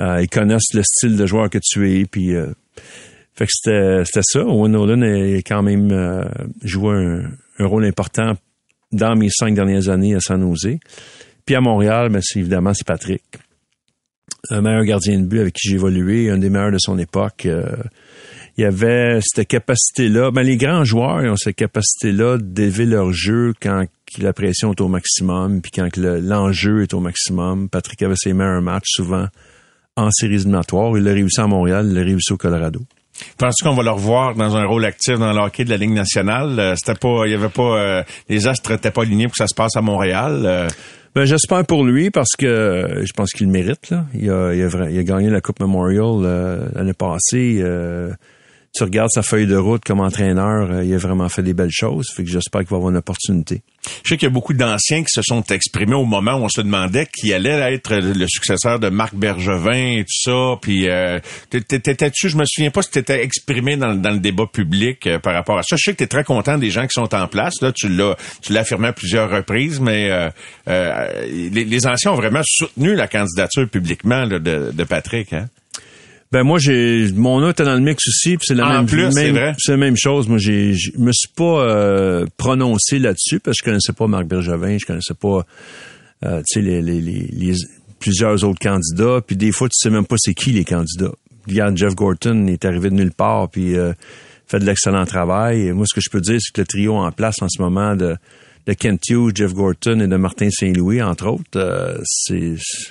Euh, 0.00 0.22
ils 0.22 0.28
connaissent 0.28 0.74
le 0.74 0.82
style 0.82 1.16
de 1.16 1.26
joueur 1.26 1.50
que 1.50 1.58
tu 1.62 1.90
es. 1.90 2.04
Puis, 2.04 2.34
euh, 2.34 2.46
fait 3.34 3.46
que 3.46 3.52
c'était, 4.04 4.22
ça. 4.22 4.44
Owen 4.44 4.72
Nolan 4.72 5.02
a 5.02 5.38
quand 5.38 5.62
même 5.62 5.90
euh, 5.92 6.24
joué 6.62 6.94
un, 6.94 7.66
rôle 7.66 7.84
important 7.84 8.36
dans 8.92 9.16
mes 9.16 9.28
cinq 9.30 9.54
dernières 9.54 9.88
années 9.88 10.14
à 10.14 10.20
San 10.20 10.40
Jose. 10.40 10.78
Puis 11.44 11.54
à 11.54 11.60
Montréal, 11.60 12.10
ben, 12.10 12.20
c'est, 12.22 12.38
évidemment, 12.38 12.74
c'est 12.74 12.86
Patrick. 12.86 13.24
Un 14.50 14.60
meilleur 14.60 14.84
gardien 14.84 15.18
de 15.18 15.24
but 15.24 15.40
avec 15.40 15.54
qui 15.54 15.68
j'ai 15.68 15.74
évolué, 15.74 16.30
un 16.30 16.38
des 16.38 16.48
meilleurs 16.48 16.70
de 16.70 16.78
son 16.78 16.98
époque. 16.98 17.48
Il 18.58 18.62
y 18.62 18.64
avait 18.64 19.20
cette 19.22 19.46
capacité-là. 19.46 20.32
Ben, 20.32 20.42
les 20.42 20.56
grands 20.56 20.82
joueurs 20.82 21.22
ont 21.22 21.36
cette 21.36 21.54
capacité-là 21.54 22.38
d'élever 22.38 22.86
leur 22.86 23.12
jeu 23.12 23.54
quand 23.62 23.84
la 24.18 24.32
pression 24.32 24.72
est 24.72 24.80
au 24.80 24.88
maximum, 24.88 25.62
puis 25.62 25.70
quand 25.70 25.88
l'enjeu 25.96 26.82
est 26.82 26.92
au 26.92 26.98
maximum. 26.98 27.68
Patrick 27.68 28.02
avait 28.02 28.16
ses 28.16 28.32
meilleurs 28.32 28.60
matchs 28.60 28.88
souvent 28.88 29.26
en 29.96 30.10
séries 30.10 30.34
éliminatoires. 30.34 30.98
Il 30.98 31.04
l'a 31.04 31.12
réussi 31.12 31.40
à 31.40 31.46
Montréal, 31.46 31.86
il 31.88 31.94
l'a 31.94 32.02
réussi 32.02 32.32
au 32.32 32.36
Colorado. 32.36 32.80
Penses-tu 33.36 33.62
qu'on 33.62 33.74
va 33.74 33.84
le 33.84 33.90
revoir 33.90 34.34
dans 34.34 34.56
un 34.56 34.64
rôle 34.64 34.84
actif 34.84 35.18
dans 35.18 35.32
le 35.32 35.38
hockey 35.38 35.64
de 35.64 35.70
la 35.70 35.76
Ligue 35.76 35.92
nationale? 35.92 36.58
Euh, 36.58 36.74
c'était 36.76 36.98
pas, 36.98 37.26
il 37.26 37.30
y 37.30 37.34
avait 37.34 37.48
pas, 37.48 37.78
euh, 37.78 38.02
les 38.28 38.48
astres 38.48 38.72
n'étaient 38.72 38.90
pas 38.90 39.02
alignés 39.02 39.26
pour 39.26 39.34
que 39.34 39.38
ça 39.38 39.46
se 39.46 39.54
passe 39.54 39.76
à 39.76 39.82
Montréal. 39.82 40.42
Euh. 40.44 40.68
Ben, 41.14 41.24
j'espère 41.24 41.64
pour 41.64 41.84
lui 41.84 42.10
parce 42.10 42.34
que 42.36 43.02
je 43.04 43.12
pense 43.12 43.30
qu'il 43.30 43.46
le 43.46 43.52
mérite. 43.52 43.90
Là. 43.90 44.04
Il, 44.14 44.28
a, 44.30 44.52
il, 44.52 44.62
a, 44.62 44.90
il 44.90 44.98
a 44.98 45.02
gagné 45.04 45.30
la 45.30 45.40
Coupe 45.40 45.60
Memorial 45.60 46.68
l'année 46.74 46.92
passée 46.92 47.62
tu 48.74 48.84
regardes 48.84 49.10
sa 49.10 49.22
feuille 49.22 49.46
de 49.46 49.56
route 49.56 49.82
comme 49.84 50.00
entraîneur, 50.00 50.70
euh, 50.70 50.84
il 50.84 50.94
a 50.94 50.98
vraiment 50.98 51.28
fait 51.28 51.42
des 51.42 51.54
belles 51.54 51.72
choses. 51.72 52.08
Fait 52.14 52.22
que 52.22 52.30
j'espère 52.30 52.60
qu'il 52.60 52.70
va 52.70 52.76
avoir 52.76 52.90
une 52.90 52.98
opportunité. 52.98 53.62
Je 54.04 54.10
sais 54.10 54.16
qu'il 54.16 54.26
y 54.26 54.30
a 54.30 54.32
beaucoup 54.32 54.52
d'anciens 54.52 55.02
qui 55.02 55.10
se 55.10 55.22
sont 55.22 55.42
exprimés 55.44 55.94
au 55.94 56.04
moment 56.04 56.34
où 56.34 56.44
on 56.44 56.48
se 56.48 56.60
demandait 56.60 57.06
qui 57.06 57.32
allait 57.32 57.74
être 57.74 57.96
le 57.96 58.26
successeur 58.28 58.78
de 58.78 58.88
Marc 58.88 59.14
Bergevin 59.14 59.98
et 59.98 60.04
tout 60.04 60.30
ça. 60.30 60.58
Puis 60.60 60.88
euh, 60.88 61.18
t'étais-tu, 61.50 62.28
je 62.28 62.36
me 62.36 62.44
souviens 62.46 62.70
pas 62.70 62.82
si 62.82 62.90
t'étais 62.90 63.22
exprimé 63.22 63.76
dans, 63.76 63.92
le 63.92 64.18
débat 64.18 64.46
public 64.46 65.06
euh, 65.06 65.18
par 65.18 65.34
rapport 65.34 65.58
à 65.58 65.62
ça. 65.62 65.76
Je 65.76 65.84
sais 65.84 65.92
que 65.92 65.98
tu 65.98 66.04
es 66.04 66.08
très 66.08 66.24
content 66.24 66.58
des 66.58 66.70
gens 66.70 66.86
qui 66.86 66.94
sont 66.94 67.14
en 67.14 67.26
place. 67.28 67.60
Là, 67.62 67.72
tu 67.72 67.88
l'as, 67.88 68.16
tu 68.42 68.52
l'as 68.52 68.60
affirmé 68.60 68.88
à 68.88 68.92
plusieurs 68.92 69.30
reprises, 69.30 69.80
mais 69.80 70.10
les, 70.66 71.86
anciens 71.86 72.12
ont 72.12 72.16
vraiment 72.16 72.42
soutenu 72.44 72.94
la 72.94 73.08
candidature 73.08 73.68
publiquement 73.68 74.26
de, 74.26 74.38
de 74.38 74.84
Patrick. 74.84 75.32
Hein? 75.32 75.48
Ben 76.30 76.42
moi 76.42 76.58
j'ai 76.58 77.10
mon 77.12 77.40
nom 77.40 77.50
était 77.50 77.64
dans 77.64 77.74
le 77.74 77.80
mix 77.80 78.06
aussi, 78.06 78.36
puis 78.36 78.46
c'est 78.46 78.54
la 78.54 78.82
même 78.82 78.86
c'est 79.58 79.72
la 79.72 79.76
même 79.78 79.96
chose. 79.96 80.28
Moi 80.28 80.38
j'ai 80.38 80.74
je 80.74 80.92
me 80.98 81.10
suis 81.12 81.28
pas 81.34 81.62
euh, 81.62 82.26
prononcé 82.36 82.98
là-dessus 82.98 83.40
parce 83.40 83.58
que 83.58 83.64
je 83.64 83.70
connaissais 83.70 83.92
pas 83.94 84.06
Marc 84.06 84.26
Bergevin, 84.26 84.76
je 84.78 84.84
connaissais 84.84 85.14
pas 85.14 85.46
euh, 86.24 86.42
tu 86.46 86.60
sais 86.60 86.60
les, 86.60 86.82
les, 86.82 87.00
les, 87.00 87.54
plusieurs 87.98 88.44
autres 88.44 88.58
candidats, 88.60 89.20
puis 89.26 89.36
des 89.36 89.52
fois 89.52 89.68
tu 89.68 89.76
sais 89.78 89.88
même 89.88 90.04
pas 90.04 90.16
c'est 90.18 90.34
qui 90.34 90.50
les 90.52 90.64
candidats. 90.64 91.14
Regarde 91.48 91.78
Jeff 91.78 91.94
Gorton 91.94 92.46
est 92.46 92.64
arrivé 92.66 92.90
de 92.90 92.94
nulle 92.94 93.12
part 93.12 93.48
puis 93.48 93.74
euh, 93.74 93.94
fait 94.46 94.58
de 94.58 94.66
l'excellent 94.66 95.06
travail. 95.06 95.62
Et 95.62 95.72
moi 95.72 95.86
ce 95.88 95.94
que 95.94 96.02
je 96.02 96.10
peux 96.10 96.20
dire 96.20 96.38
c'est 96.40 96.52
que 96.52 96.60
le 96.60 96.66
trio 96.66 96.94
en 96.96 97.10
place 97.10 97.40
en 97.40 97.48
ce 97.48 97.62
moment 97.62 97.96
de 97.96 98.16
de 98.66 98.74
Kent 98.74 99.00
Hughes, 99.08 99.34
Jeff 99.34 99.54
Gorton 99.54 100.00
et 100.00 100.06
de 100.06 100.16
Martin 100.16 100.50
Saint-Louis 100.50 101.00
entre 101.00 101.26
autres, 101.28 102.02
c'est 102.04 102.56
je 102.56 102.90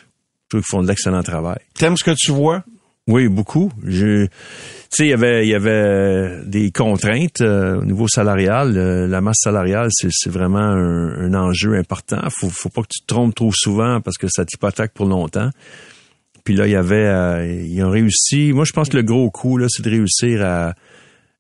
trouve 0.50 0.62
qu'ils 0.62 0.72
font 0.72 0.82
de 0.82 0.88
l'excellent 0.88 1.22
travail. 1.22 1.60
T'aimes 1.76 1.98
ce 1.98 2.04
que 2.04 2.16
tu 2.18 2.32
vois? 2.32 2.64
Oui, 3.08 3.30
beaucoup. 3.30 3.72
Je, 3.86 4.26
tu 4.26 4.32
sais, 4.90 5.06
il 5.06 5.10
y 5.10 5.14
avait, 5.14 5.48
y 5.48 5.56
avait 5.56 6.42
des 6.46 6.72
contraintes 6.72 7.40
euh, 7.40 7.80
au 7.80 7.86
niveau 7.86 8.08
salarial. 8.10 8.78
Euh, 8.78 9.08
la 9.08 9.22
masse 9.22 9.40
salariale, 9.44 9.90
c'est 9.92 10.30
vraiment 10.30 10.60
un, 10.60 11.34
enjeu 11.34 11.76
important. 11.76 12.20
Faut, 12.38 12.50
faut 12.50 12.70
pas 12.70 12.82
que 12.82 12.90
tu 12.90 13.02
te 13.02 13.08
trompes 13.08 13.34
trop 13.34 13.52
souvent 13.54 14.02
parce 14.02 14.18
que 14.18 14.28
ça 14.30 14.44
t'hypothèque 14.44 14.94
pour 14.94 15.06
longtemps. 15.06 15.50
Puis 16.44 16.56
là, 16.56 16.68
il 16.68 16.72
y 16.72 16.76
avait, 16.76 17.08
euh, 17.08 17.64
ils 17.66 17.82
ont 17.84 17.90
réussi. 17.90 18.52
Moi, 18.52 18.66
je 18.66 18.74
pense 18.74 18.90
que 18.90 18.98
le 18.98 19.04
gros 19.04 19.30
coup 19.32 19.58
là, 19.58 19.68
c'est 19.70 19.84
de 19.84 19.90
réussir 19.90 20.44
à, 20.44 20.74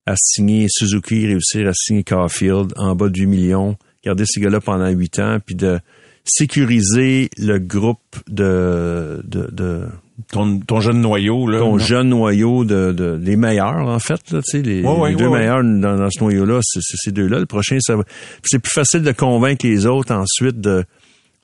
à 0.06 0.16
signer 0.16 0.68
Suzuki, 0.70 1.28
réussir 1.28 1.68
à 1.68 1.74
signer 1.74 2.04
Caulfield 2.04 2.74
en 2.78 2.96
bas 2.96 3.10
de 3.10 3.20
8 3.20 3.26
millions, 3.26 3.78
garder 4.06 4.24
ces 4.26 4.40
gars-là 4.40 4.62
pendant 4.62 4.90
8 4.90 5.20
ans, 5.20 5.38
puis 5.46 5.56
de 5.56 5.80
sécuriser 6.24 7.30
le 7.38 7.58
groupe 7.60 8.18
de, 8.28 9.22
de, 9.26 9.50
de 9.52 9.88
ton, 10.32 10.60
ton 10.60 10.80
jeune 10.80 11.02
noyau 11.02 11.48
là 11.48 11.60
ton 11.60 11.78
jeune 11.78 12.10
noyau 12.10 12.66
de, 12.66 12.92
de 12.92 13.20
les 13.22 13.36
meilleurs 13.36 13.88
en 13.88 14.00
fait 14.00 14.32
là 14.32 14.42
tu 14.42 14.52
sais 14.52 14.62
les, 14.62 14.82
deux 14.82 15.30
meilleurs 15.30 15.64
dans, 15.64 15.98
dans, 15.98 16.10
ce 16.10 16.24
noyau 16.24 16.46
là 16.46 16.60
c'est 16.64 16.82
ces 16.82 17.12
deux 17.12 17.28
là 17.28 17.40
le 17.40 17.46
prochain 17.46 17.78
ça 17.80 17.96
c'est 18.44 18.60
plus 18.60 18.74
facile 18.74 19.04
de 19.04 19.12
convaincre 19.12 19.66
les 19.66 19.86
autres 19.86 20.14
ensuite 20.14 20.60
de 20.60 20.84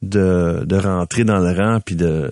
de, 0.01 0.63
de 0.65 0.75
rentrer 0.75 1.23
dans 1.23 1.39
le 1.39 1.51
rang 1.51 1.79
puis 1.85 1.95
de 1.95 2.31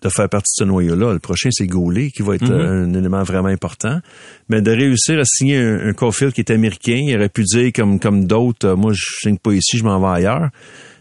de 0.00 0.08
faire 0.08 0.28
partie 0.28 0.52
de 0.56 0.62
ce 0.62 0.64
noyau-là. 0.64 1.12
Le 1.12 1.18
prochain, 1.18 1.48
c'est 1.50 1.66
Gaulet, 1.66 2.12
qui 2.12 2.22
va 2.22 2.36
être 2.36 2.44
mm-hmm. 2.44 2.88
un 2.88 2.94
élément 2.94 3.24
vraiment 3.24 3.48
important. 3.48 4.00
Mais 4.48 4.62
de 4.62 4.70
réussir 4.70 5.18
à 5.18 5.24
signer 5.24 5.58
un, 5.58 5.88
un 5.88 5.92
Caulfield 5.92 6.32
qui 6.32 6.40
est 6.40 6.52
américain, 6.52 7.00
il 7.04 7.16
aurait 7.16 7.28
pu 7.28 7.42
dire, 7.42 7.72
comme, 7.74 7.98
comme 7.98 8.24
d'autres, 8.24 8.68
euh, 8.68 8.76
moi, 8.76 8.92
je 8.94 9.02
signe 9.22 9.38
pas 9.38 9.52
ici, 9.52 9.76
je 9.76 9.82
m'en 9.82 9.98
vais 9.98 10.18
ailleurs 10.18 10.50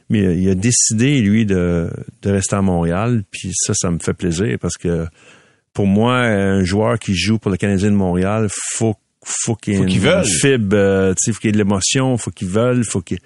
mais 0.09 0.37
il 0.37 0.49
a 0.49 0.55
décidé, 0.55 1.19
lui, 1.19 1.45
de, 1.45 1.89
de 2.21 2.29
rester 2.29 2.55
à 2.55 2.61
Montréal. 2.61 3.23
Puis 3.29 3.51
ça, 3.53 3.73
ça 3.73 3.91
me 3.91 3.99
fait 3.99 4.13
plaisir 4.13 4.57
parce 4.59 4.77
que 4.77 5.05
pour 5.73 5.85
moi, 5.85 6.15
un 6.17 6.63
joueur 6.63 6.97
qui 6.97 7.13
joue 7.13 7.37
pour 7.37 7.51
le 7.51 7.57
Canadien 7.57 7.91
de 7.91 7.95
Montréal, 7.95 8.47
faut 8.49 8.95
faut 9.23 9.55
qu'il 9.55 9.73
y 9.73 9.77
ait 9.77 9.79
une, 9.81 9.89
fibre, 10.23 10.75
euh, 10.75 11.13
faut 11.13 11.33
qu'il 11.33 11.47
y 11.47 11.49
ait 11.49 11.51
de 11.51 11.57
l'émotion, 11.57 12.17
faut 12.17 12.31
qu'il 12.31 12.47
veuille, 12.47 12.83
faut 12.85 13.01
qu'il 13.01 13.19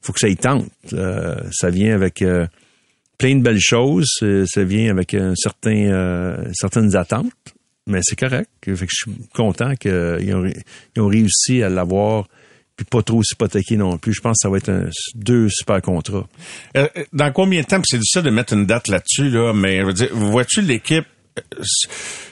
faut 0.00 0.12
que 0.12 0.20
ça 0.20 0.28
y 0.28 0.36
tente. 0.36 0.70
Euh, 0.92 1.36
ça 1.50 1.70
vient 1.70 1.94
avec 1.94 2.22
euh, 2.22 2.46
plein 3.18 3.34
de 3.34 3.42
belles 3.42 3.60
choses, 3.60 4.08
ça 4.46 4.64
vient 4.64 4.90
avec 4.90 5.14
un 5.14 5.34
certain 5.34 6.36
certaines 6.52 6.94
attentes, 6.94 7.32
mais 7.88 7.98
c'est 8.02 8.18
correct. 8.18 8.48
Fait 8.64 8.72
que 8.72 8.86
je 8.88 9.10
suis 9.10 9.12
content 9.34 9.74
qu'ils 9.74 10.32
ont, 10.34 10.46
ils 10.96 11.00
ont 11.02 11.08
réussi 11.08 11.62
à 11.62 11.68
l'avoir 11.68 12.28
puis 12.78 12.86
pas 12.88 13.02
trop 13.02 13.22
s'hypothéquer 13.24 13.76
non 13.76 13.98
plus. 13.98 14.14
Je 14.14 14.20
pense 14.20 14.36
que 14.40 14.42
ça 14.42 14.48
va 14.48 14.56
être 14.56 14.68
un, 14.68 14.88
deux 15.16 15.48
super 15.50 15.82
contrats. 15.82 16.28
Euh, 16.76 16.86
dans 17.12 17.32
combien 17.32 17.60
de 17.60 17.66
temps, 17.66 17.80
c'est 17.84 17.98
difficile 17.98 18.22
de 18.22 18.30
mettre 18.30 18.52
une 18.52 18.66
date 18.66 18.86
là-dessus, 18.86 19.30
là, 19.30 19.52
mais 19.52 19.82
vois-tu 20.12 20.62
l'équipe 20.62 21.04
euh, 21.38 21.62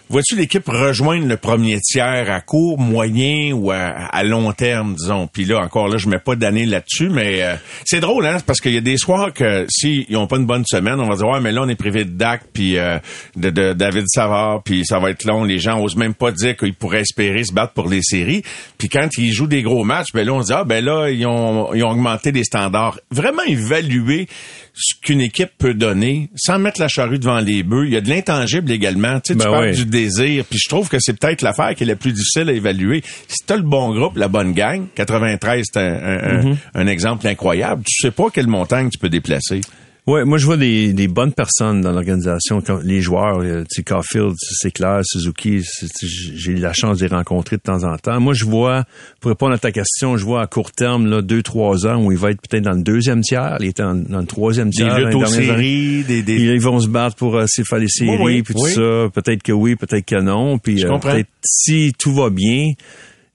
Vois-tu 0.09 0.37
l'équipe 0.37 0.69
rejoindre 0.69 1.27
le 1.27 1.37
premier 1.37 1.81
tiers 1.81 2.31
à 2.31 2.41
court, 2.41 2.79
moyen 2.79 3.53
ou 3.53 3.73
à, 3.73 4.23
long 4.23 4.53
terme, 4.53 4.95
disons? 4.95 5.27
Puis 5.27 5.45
là, 5.45 5.59
encore 5.59 5.89
là, 5.89 5.97
je 5.97 6.09
mets 6.09 6.21
pas 6.21 6.37
d'année 6.37 6.65
là-dessus, 6.65 7.09
mais 7.09 7.43
euh, 7.43 7.57
c'est 7.85 7.99
drôle, 7.99 8.25
hein? 8.25 8.37
Parce 8.47 8.61
qu'il 8.61 8.73
y 8.73 8.77
a 8.77 8.83
des 8.83 8.99
soirs 8.99 9.33
que 9.33 9.67
s'ils 9.69 10.07
n'ont 10.11 10.29
pas 10.29 10.37
une 10.37 10.47
bonne 10.47 10.65
semaine, 10.65 11.01
on 11.01 11.09
va 11.09 11.17
dire 11.17 11.27
Ouais, 11.27 11.41
mais 11.41 11.51
là, 11.51 11.63
on 11.63 11.69
est 11.69 11.75
privé 11.75 12.05
de 12.05 12.11
Dak 12.11 12.43
puis 12.53 12.79
euh, 12.79 12.99
de, 13.35 13.51
de, 13.51 13.73
David 13.73 14.05
Savard, 14.07 14.63
puis 14.63 14.85
ça 14.87 15.01
va 15.01 15.11
être 15.11 15.25
long. 15.25 15.43
Les 15.43 15.59
gens 15.59 15.83
osent 15.83 15.97
même 15.97 16.15
pas 16.15 16.31
dire 16.31 16.57
qu'ils 16.57 16.75
pourraient 16.75 17.01
espérer 17.01 17.43
se 17.43 17.53
battre 17.53 17.73
pour 17.73 17.89
les 17.89 18.03
séries. 18.03 18.43
Puis 18.79 18.89
quand 18.89 19.09
ils 19.19 19.33
jouent 19.33 19.49
des 19.49 19.63
gros 19.63 19.83
matchs, 19.83 20.13
ben 20.15 20.25
là, 20.25 20.35
on 20.35 20.43
se 20.43 20.47
dit 20.47 20.53
Ah 20.53 20.63
ben 20.63 20.85
là, 20.85 21.11
ils 21.11 21.27
ont, 21.27 21.75
ils 21.75 21.83
ont 21.83 21.91
augmenté 21.91 22.31
les 22.31 22.45
standards. 22.45 23.01
Vraiment 23.11 23.43
évaluer 23.43 24.29
ce 24.73 24.95
qu'une 25.01 25.23
équipe 25.23 25.51
peut 25.59 25.75
donner 25.75 26.29
sans 26.37 26.59
mettre 26.59 26.81
la 26.81 26.89
charrue 26.89 27.19
devant 27.19 27.41
les 27.41 27.63
bœufs. 27.63 27.87
Il 27.87 27.93
y 27.93 27.97
a 27.97 28.01
de 28.01 28.09
l'intangible 28.09 28.71
également. 28.71 29.21
Tu, 29.21 29.33
sais, 29.33 29.39
tu 29.39 29.45
ben 29.45 29.51
parles 29.51 29.75
du 29.75 29.87
désir, 29.97 30.45
puis 30.45 30.59
je 30.63 30.69
trouve 30.69 30.89
que 30.89 30.99
c'est 31.01 31.19
peut-être 31.19 31.43
l'affaire 31.43 31.75
qui 31.75 31.85
est 31.85 31.87
la 31.87 31.97
plus 31.97 32.13
difficile 32.13 32.49
à 32.49 32.53
évaluer. 32.53 33.03
Si 33.29 33.47
t'as 33.47 33.57
le 33.57 33.63
bon 33.63 33.95
groupe, 33.95 34.17
la 34.17 34.29
bonne 34.29 34.53
gang, 34.53 34.87
93, 34.95 35.65
c'est 35.65 35.81
un, 35.81 36.43
mm-hmm. 36.43 36.57
un, 36.75 36.87
exemple 36.87 37.27
incroyable. 37.27 37.83
Tu 37.87 38.03
sais 38.03 38.11
pas 38.11 38.29
quelle 38.31 38.47
montagne 38.47 38.91
tu 38.91 38.99
peux 38.99 39.09
déplacer. 39.09 39.61
Ouais, 40.07 40.25
moi 40.25 40.39
je 40.39 40.47
vois 40.47 40.57
des, 40.57 40.93
des 40.93 41.09
bonnes 41.09 41.33
personnes 41.33 41.81
dans 41.81 41.91
l'organisation, 41.91 42.63
les 42.85 43.01
joueurs, 43.01 43.41
euh, 43.41 43.65
tu 43.69 43.77
sais, 43.77 43.83
Caulfield, 43.83 44.35
c'est 44.39 44.71
clair, 44.71 45.01
Suzuki, 45.03 45.63
j'ai 46.01 46.53
eu 46.53 46.57
la 46.57 46.73
chance 46.73 46.99
de 46.99 47.07
les 47.07 47.13
rencontrer 47.13 47.57
de 47.57 47.63
temps 47.63 47.83
en 47.83 47.97
temps. 47.97 48.21
Moi 48.21 48.33
je 48.33 48.45
vois, 48.45 48.85
pour 49.21 49.31
répondre 49.31 49.55
à 49.55 49.59
ta 49.59 49.73
question, 49.73 50.17
je 50.17 50.25
vois 50.25 50.43
à 50.43 50.47
court 50.47 50.71
terme 50.71 51.07
là 51.07 51.23
deux 51.23 51.43
trois 51.43 51.89
ans 51.89 52.05
où 52.05 52.13
il 52.13 52.19
va 52.19 52.31
être 52.31 52.41
peut-être 52.41 52.63
dans 52.63 52.77
le 52.77 52.83
deuxième 52.83 53.23
tiers, 53.23 53.57
il 53.59 53.67
est 53.67 53.79
dans, 53.79 53.95
le 53.95 54.27
troisième 54.27 54.71
tiers. 54.71 54.95
Des 54.95 55.05
luttes 55.07 55.27
séries, 55.27 56.05
des, 56.05 56.23
des... 56.23 56.37
Ils 56.37 56.61
vont 56.61 56.79
se 56.79 56.89
battre 56.89 57.17
pour 57.17 57.35
euh, 57.35 57.47
faire 57.49 57.79
les 57.81 57.89
séries, 57.89 58.45
puis 58.45 58.55
tout 58.55 58.69
ça. 58.69 59.11
Peut-être 59.13 59.43
que 59.43 59.53
oui, 59.53 59.75
peut-être 59.75 60.07
que 60.07 60.21
non. 60.21 60.59
Puis 60.59 60.85
euh, 60.85 60.99
peut-être 60.99 61.29
si 61.45 61.93
tout 61.99 62.15
va 62.15 62.31
bien 62.31 62.75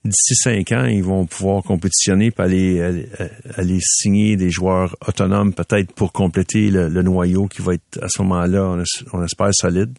d'ici 0.04 0.34
cinq 0.34 0.72
ans, 0.72 0.84
ils 0.84 1.02
vont 1.02 1.26
pouvoir 1.26 1.62
compétitionner 1.62 2.32
et 2.36 2.40
aller, 2.40 3.06
aller, 3.56 3.78
signer 3.80 4.36
des 4.36 4.50
joueurs 4.50 4.96
autonomes, 5.06 5.52
peut-être 5.52 5.92
pour 5.92 6.12
compléter 6.12 6.70
le, 6.70 6.88
noyau 7.02 7.46
qui 7.46 7.62
va 7.62 7.74
être 7.74 8.02
à 8.02 8.08
ce 8.08 8.22
moment-là, 8.22 8.76
on 9.12 9.24
espère, 9.24 9.50
solide. 9.52 9.96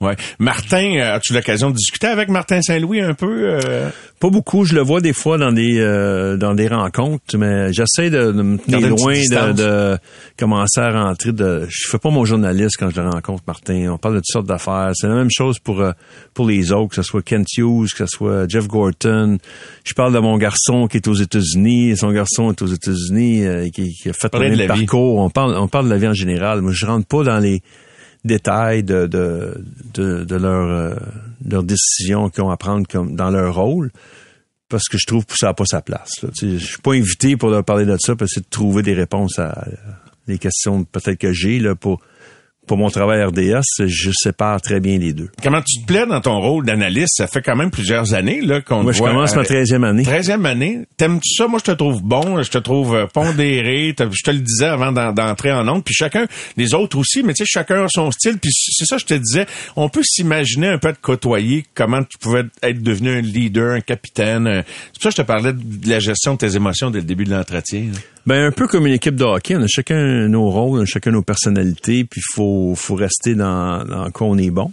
Ouais. 0.00 0.16
Martin, 0.40 0.96
euh, 0.96 1.14
as-tu 1.14 1.32
l'occasion 1.32 1.70
de 1.70 1.76
discuter 1.76 2.08
avec 2.08 2.28
Martin 2.28 2.60
Saint-Louis 2.60 3.00
un 3.00 3.14
peu? 3.14 3.58
Euh? 3.64 3.88
Pas 4.18 4.28
beaucoup. 4.28 4.64
Je 4.64 4.74
le 4.74 4.80
vois 4.80 5.00
des 5.00 5.12
fois 5.12 5.38
dans 5.38 5.52
des 5.52 5.78
euh, 5.78 6.36
dans 6.36 6.52
des 6.54 6.66
rencontres, 6.66 7.38
mais 7.38 7.72
j'essaie 7.72 8.10
de, 8.10 8.32
me 8.32 8.58
tenir 8.58 8.88
loin 8.88 9.14
de, 9.14 9.96
commencer 10.36 10.80
à 10.80 10.90
rentrer. 10.90 11.32
De, 11.32 11.66
je 11.68 11.88
fais 11.88 11.98
pas 11.98 12.10
mon 12.10 12.24
journaliste 12.24 12.76
quand 12.78 12.90
je 12.90 13.00
le 13.00 13.08
rencontre, 13.08 13.44
Martin. 13.46 13.92
On 13.92 13.98
parle 13.98 14.14
de 14.14 14.18
toutes 14.18 14.32
sortes 14.32 14.46
d'affaires. 14.46 14.90
C'est 14.94 15.06
la 15.06 15.14
même 15.14 15.30
chose 15.30 15.60
pour 15.60 15.82
pour 16.34 16.48
les 16.48 16.72
autres, 16.72 16.88
que 16.88 16.96
ce 16.96 17.02
soit 17.02 17.22
Kent 17.22 17.46
Hughes, 17.56 17.92
que 17.92 18.04
ce 18.04 18.16
soit 18.16 18.48
Jeff 18.50 18.66
Gorton. 18.66 19.38
Je 19.84 19.94
parle 19.94 20.12
de 20.12 20.18
mon 20.18 20.36
garçon 20.38 20.88
qui 20.88 20.96
est 20.96 21.06
aux 21.06 21.14
États-Unis. 21.14 21.96
Son 21.96 22.10
garçon 22.10 22.50
est 22.50 22.60
aux 22.60 22.66
États-Unis, 22.66 23.70
qui, 23.72 23.94
qui, 23.94 24.08
a 24.08 24.12
fait 24.12 24.28
le 24.34 24.66
parcours. 24.66 25.18
On 25.18 25.30
parle 25.30 25.56
on 25.56 25.68
parle 25.68 25.86
de 25.86 25.90
la 25.90 25.98
vie 25.98 26.08
en 26.08 26.14
général. 26.14 26.62
Moi, 26.62 26.72
je 26.74 26.84
rentre 26.84 27.06
pas 27.06 27.22
dans 27.22 27.38
les 27.38 27.62
détails 28.24 28.82
de, 28.82 29.06
de, 29.06 29.64
de, 29.92 30.24
de 30.24 30.36
leur, 30.36 30.68
euh, 30.68 30.94
leur 31.46 31.62
décision 31.62 32.30
qu'ils 32.30 32.42
ont 32.42 32.50
à 32.50 32.56
prendre 32.56 32.86
comme 32.88 33.14
dans 33.16 33.30
leur 33.30 33.54
rôle 33.54 33.90
parce 34.68 34.88
que 34.88 34.98
je 34.98 35.06
trouve 35.06 35.26
que 35.26 35.36
ça 35.36 35.48
n'a 35.48 35.54
pas 35.54 35.66
sa 35.66 35.82
place. 35.82 36.22
Là. 36.22 36.30
Je 36.40 36.56
suis 36.56 36.82
pas 36.82 36.94
invité 36.94 37.36
pour 37.36 37.50
leur 37.50 37.64
parler 37.64 37.84
de 37.84 37.96
ça, 37.98 38.16
parce 38.16 38.32
que 38.32 38.40
de 38.40 38.46
trouver 38.48 38.82
des 38.82 38.94
réponses 38.94 39.38
à 39.38 39.68
les 40.26 40.38
questions 40.38 40.84
peut-être 40.84 41.18
que 41.18 41.32
j'ai 41.32 41.58
là 41.58 41.74
pour 41.74 42.00
pour 42.66 42.78
mon 42.78 42.88
travail 42.88 43.22
RDS, 43.24 43.86
je 43.86 44.10
sépare 44.14 44.60
très 44.60 44.80
bien 44.80 44.98
les 44.98 45.12
deux. 45.12 45.30
Comment 45.42 45.60
tu 45.60 45.80
te 45.80 45.86
plais 45.86 46.06
dans 46.06 46.20
ton 46.20 46.40
rôle 46.40 46.64
d'analyste? 46.64 47.14
Ça 47.16 47.26
fait 47.26 47.42
quand 47.42 47.56
même 47.56 47.70
plusieurs 47.70 48.14
années 48.14 48.40
là 48.40 48.60
qu'on 48.60 48.82
Moi, 48.82 48.92
je 48.92 49.00
commence 49.00 49.36
ma 49.36 49.42
13e 49.42 49.84
année. 49.84 50.02
13e 50.02 50.44
année. 50.44 50.80
T'aimes-tu 50.96 51.34
ça? 51.34 51.46
Moi, 51.46 51.58
je 51.58 51.72
te 51.72 51.76
trouve 51.76 52.02
bon, 52.02 52.42
je 52.42 52.50
te 52.50 52.58
trouve 52.58 52.94
euh, 52.94 53.06
pondéré. 53.06 53.94
Je 53.98 54.22
te 54.22 54.30
le 54.30 54.38
disais 54.38 54.66
avant 54.66 54.92
d'entrer 54.92 55.52
en 55.52 55.66
onde. 55.68 55.84
Puis 55.84 55.94
chacun, 55.94 56.26
les 56.56 56.74
autres 56.74 56.98
aussi, 56.98 57.22
mais 57.22 57.34
tu 57.34 57.44
sais, 57.44 57.50
chacun 57.50 57.84
a 57.84 57.88
son 57.88 58.10
style. 58.10 58.38
Puis 58.38 58.50
c'est 58.52 58.86
ça, 58.86 58.98
je 58.98 59.04
te 59.04 59.14
disais, 59.14 59.46
on 59.76 59.88
peut 59.88 60.02
s'imaginer 60.04 60.68
un 60.68 60.78
peu 60.78 60.92
de 60.92 60.98
côtoyer 61.00 61.64
comment 61.74 62.02
tu 62.02 62.18
pouvais 62.18 62.44
être 62.62 62.82
devenu 62.82 63.10
un 63.10 63.20
leader, 63.20 63.72
un 63.72 63.80
capitaine. 63.80 64.46
Euh, 64.46 64.62
c'est 64.92 64.92
pour 64.94 65.02
ça 65.02 65.08
que 65.10 65.16
je 65.16 65.22
te 65.22 65.26
parlais 65.26 65.52
de 65.52 65.88
la 65.88 66.00
gestion 66.00 66.34
de 66.34 66.38
tes 66.38 66.56
émotions 66.56 66.90
dès 66.90 67.00
le 67.00 67.04
début 67.04 67.24
de 67.24 67.30
l'entretien. 67.30 67.86
Ben 68.26 68.46
un 68.46 68.52
peu 68.52 68.66
comme 68.66 68.86
une 68.86 68.94
équipe 68.94 69.16
de 69.16 69.24
hockey, 69.24 69.54
on 69.56 69.62
a 69.62 69.66
chacun 69.66 70.28
nos 70.28 70.48
rôles, 70.50 70.80
on 70.80 70.82
a 70.82 70.86
chacun 70.86 71.10
nos 71.10 71.22
personnalités, 71.22 72.04
puis 72.04 72.22
faut 72.34 72.74
faut 72.74 72.94
rester 72.94 73.34
dans, 73.34 73.84
dans 73.84 74.10
quoi 74.10 74.28
on 74.28 74.38
est 74.38 74.50
bon. 74.50 74.72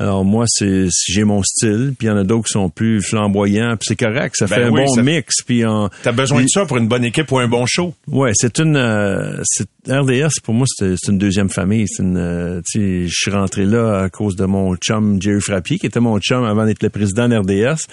Alors 0.00 0.24
moi, 0.24 0.44
c'est 0.48 0.88
j'ai 1.08 1.22
mon 1.24 1.42
style, 1.44 1.94
puis 1.96 2.08
il 2.08 2.10
y 2.10 2.12
en 2.12 2.16
a 2.16 2.24
d'autres 2.24 2.46
qui 2.48 2.52
sont 2.52 2.68
plus 2.68 3.00
flamboyants, 3.00 3.76
puis 3.76 3.86
c'est 3.88 3.96
correct, 3.96 4.34
ça 4.36 4.46
Ben 4.46 4.54
fait 4.56 4.62
un 4.64 4.70
bon 4.70 4.86
ça- 4.88 5.02
mix, 5.02 5.36
puis 5.46 5.64
on 5.64 5.88
T'as 6.02 6.12
besoin 6.12 6.42
de 6.42 6.48
ça 6.48 6.66
pour 6.66 6.76
une 6.78 6.88
bonne 6.88 7.04
équipe 7.04 7.30
ou 7.32 7.38
un 7.38 7.46
bon 7.48 7.64
show. 7.64 7.94
Ouais, 8.08 8.32
c'est 8.34 8.58
une 8.58 8.76
euh, 8.76 9.40
RDS 9.88 10.40
pour 10.42 10.52
moi 10.52 10.66
c'est 10.68 10.94
c'est 10.98 11.10
une 11.12 11.18
deuxième 11.18 11.48
famille, 11.48 11.86
c'est 11.88 12.02
une 12.02 12.18
euh, 12.18 12.60
tu 12.70 12.80
sais, 12.80 13.06
je 13.06 13.14
suis 13.14 13.30
rentré 13.30 13.64
là 13.66 14.02
à 14.02 14.08
cause 14.10 14.34
de 14.36 14.44
mon 14.44 14.74
chum 14.76 15.22
Jerry 15.22 15.40
Frappier 15.40 15.78
qui 15.78 15.86
était 15.86 16.00
mon 16.00 16.18
chum 16.18 16.44
avant 16.44 16.66
d'être 16.66 16.82
le 16.82 16.90
président 16.90 17.28
de 17.28 17.36
RDS. 17.36 17.86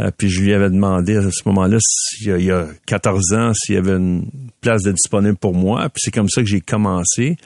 Euh, 0.00 0.10
puis 0.16 0.30
je 0.30 0.42
lui 0.42 0.54
avais 0.54 0.70
demandé 0.70 1.16
à 1.16 1.30
ce 1.30 1.42
moment-là, 1.46 1.78
il 2.20 2.42
y 2.42 2.50
a 2.50 2.66
14 2.86 3.32
ans, 3.34 3.52
s'il 3.54 3.74
y 3.74 3.78
avait 3.78 3.96
une 3.96 4.26
place 4.60 4.82
de 4.82 4.92
disponible 4.92 5.36
pour 5.36 5.54
moi. 5.54 5.88
Puis 5.88 6.02
c'est 6.04 6.10
comme 6.10 6.28
ça 6.28 6.42
que 6.42 6.48
j'ai 6.48 6.60
commencé. 6.60 7.36